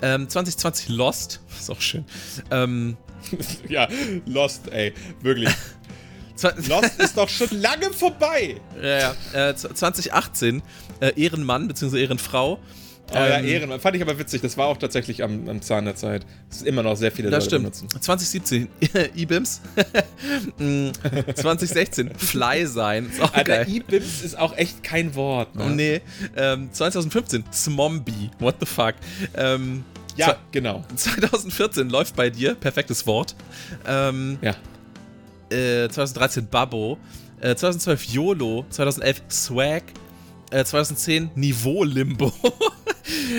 Ähm, 0.00 0.28
2020 0.28 0.90
Lost. 0.90 1.40
Ist 1.58 1.70
auch 1.72 1.80
schön. 1.80 2.04
Ähm, 2.52 2.96
ja, 3.68 3.88
Lost, 4.26 4.68
ey. 4.70 4.94
Wirklich. 5.22 5.50
Lost 6.68 7.00
ist 7.00 7.16
doch 7.16 7.28
schon 7.28 7.48
lange 7.60 7.92
vorbei. 7.92 8.60
ja, 8.80 9.14
ja. 9.32 9.50
Äh, 9.50 9.56
2018 9.56 10.62
äh, 11.00 11.20
Ehrenmann 11.20 11.66
bzw. 11.66 12.00
Ehrenfrau. 12.00 12.60
Oh 13.14 13.16
ja, 13.18 13.38
Ähm, 13.38 13.46
Ehren. 13.46 13.80
Fand 13.80 13.96
ich 13.96 14.02
aber 14.02 14.18
witzig. 14.18 14.40
Das 14.42 14.56
war 14.56 14.66
auch 14.66 14.76
tatsächlich 14.76 15.22
am, 15.22 15.48
am 15.48 15.62
Zahn 15.62 15.84
der 15.84 15.94
Zeit. 15.96 16.24
Das 16.48 16.58
ist 16.58 16.66
immer 16.66 16.82
noch 16.82 16.96
sehr 16.96 17.12
viele 17.12 17.30
Das 17.30 17.44
Leute 17.44 17.56
stimmt. 17.62 17.80
benutzen. 17.80 18.00
2017 18.00 18.68
IBIMS. 19.16 19.60
Mm, 20.58 20.90
2016 21.34 22.14
Fly 22.16 22.66
sein. 22.66 23.06
Ist 23.10 23.20
auch 23.20 23.32
Alter, 23.34 23.64
geil. 23.64 23.66
E-Bims 23.68 24.22
ist 24.22 24.38
auch 24.38 24.56
echt 24.56 24.82
kein 24.82 25.14
Wort. 25.14 25.54
Ne? 25.56 25.70
nee. 25.70 26.00
Ähm, 26.36 26.68
2015 26.72 27.44
Smombie. 27.52 28.30
What 28.38 28.56
the 28.60 28.66
fuck. 28.66 28.94
Ähm, 29.36 29.84
Ja, 30.16 30.36
genau. 30.52 30.84
2014 30.94 31.88
läuft 31.90 32.16
bei 32.16 32.30
dir. 32.30 32.54
Perfektes 32.54 33.06
Wort. 33.06 33.34
Ähm, 33.86 34.38
Ja. 34.42 34.54
äh, 35.56 35.88
2013 35.88 36.46
Babbo. 36.46 36.98
Äh, 37.40 37.56
2012 37.56 38.04
YOLO. 38.06 38.64
2011 38.70 39.22
Swag. 39.30 39.82
Äh, 40.52 40.64
2010 40.64 41.30
Niveau 41.34 41.82
Limbo. 41.84 42.32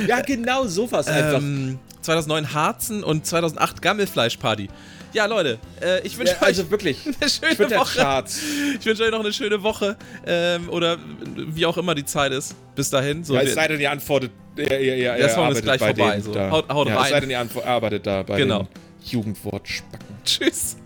Ja, 0.08 0.22
genau 0.22 0.66
sowas 0.68 1.08
einfach. 1.08 1.40
ähm, 1.40 1.80
2009 2.02 2.54
Harzen 2.54 3.04
und 3.04 3.26
2008 3.26 3.82
Gammelfleischparty. 3.82 4.68
Ja, 5.14 5.28
Leute, 5.28 5.60
äh, 5.80 6.02
ich 6.06 6.18
wünsche 6.18 6.34
ja, 6.34 6.40
euch 6.42 6.48
also 6.48 6.72
wirklich. 6.72 6.98
eine 7.22 7.30
schöne 7.30 7.56
Twitter 7.56 7.80
Woche. 7.80 8.00
Charts. 8.00 8.42
Ich 8.80 8.86
wünsche 8.86 9.04
euch 9.04 9.12
noch 9.12 9.20
eine 9.20 9.32
schöne 9.32 9.62
Woche. 9.62 9.96
Ähm, 10.26 10.70
oder 10.70 10.98
wie 11.36 11.66
auch 11.66 11.78
immer 11.78 11.94
die 11.96 12.04
Zeit 12.06 12.32
ist. 12.32 12.56
Bis 12.76 12.90
dahin. 12.90 13.24
So, 13.24 13.36
Ja, 13.36 13.42
es 13.42 13.54
sei 13.54 13.68
denn, 13.68 13.80
ihr 13.80 13.92
antwortet. 13.92 14.32
Ihr, 14.58 14.80
ihr, 14.80 14.96
ihr, 14.98 15.14
Der 15.16 15.30
Song 15.30 15.52
ist 15.52 15.62
gleich 15.62 15.80
bei 15.80 15.94
vorbei, 15.96 16.20
so. 16.20 16.34
Da. 16.34 16.50
Haut- 16.50 16.70
haut 16.70 16.88
ja, 16.88 16.96
rein. 16.96 17.04
Es 17.06 17.10
sei 17.12 17.20
denn, 17.20 17.30
ihr 17.30 17.66
arbeitet 17.66 18.08
da 18.08 18.24
bei 18.24 18.38
Genau. 18.38 18.68
Jugendwortspacken. 19.04 20.18
Tschüss. 20.26 20.78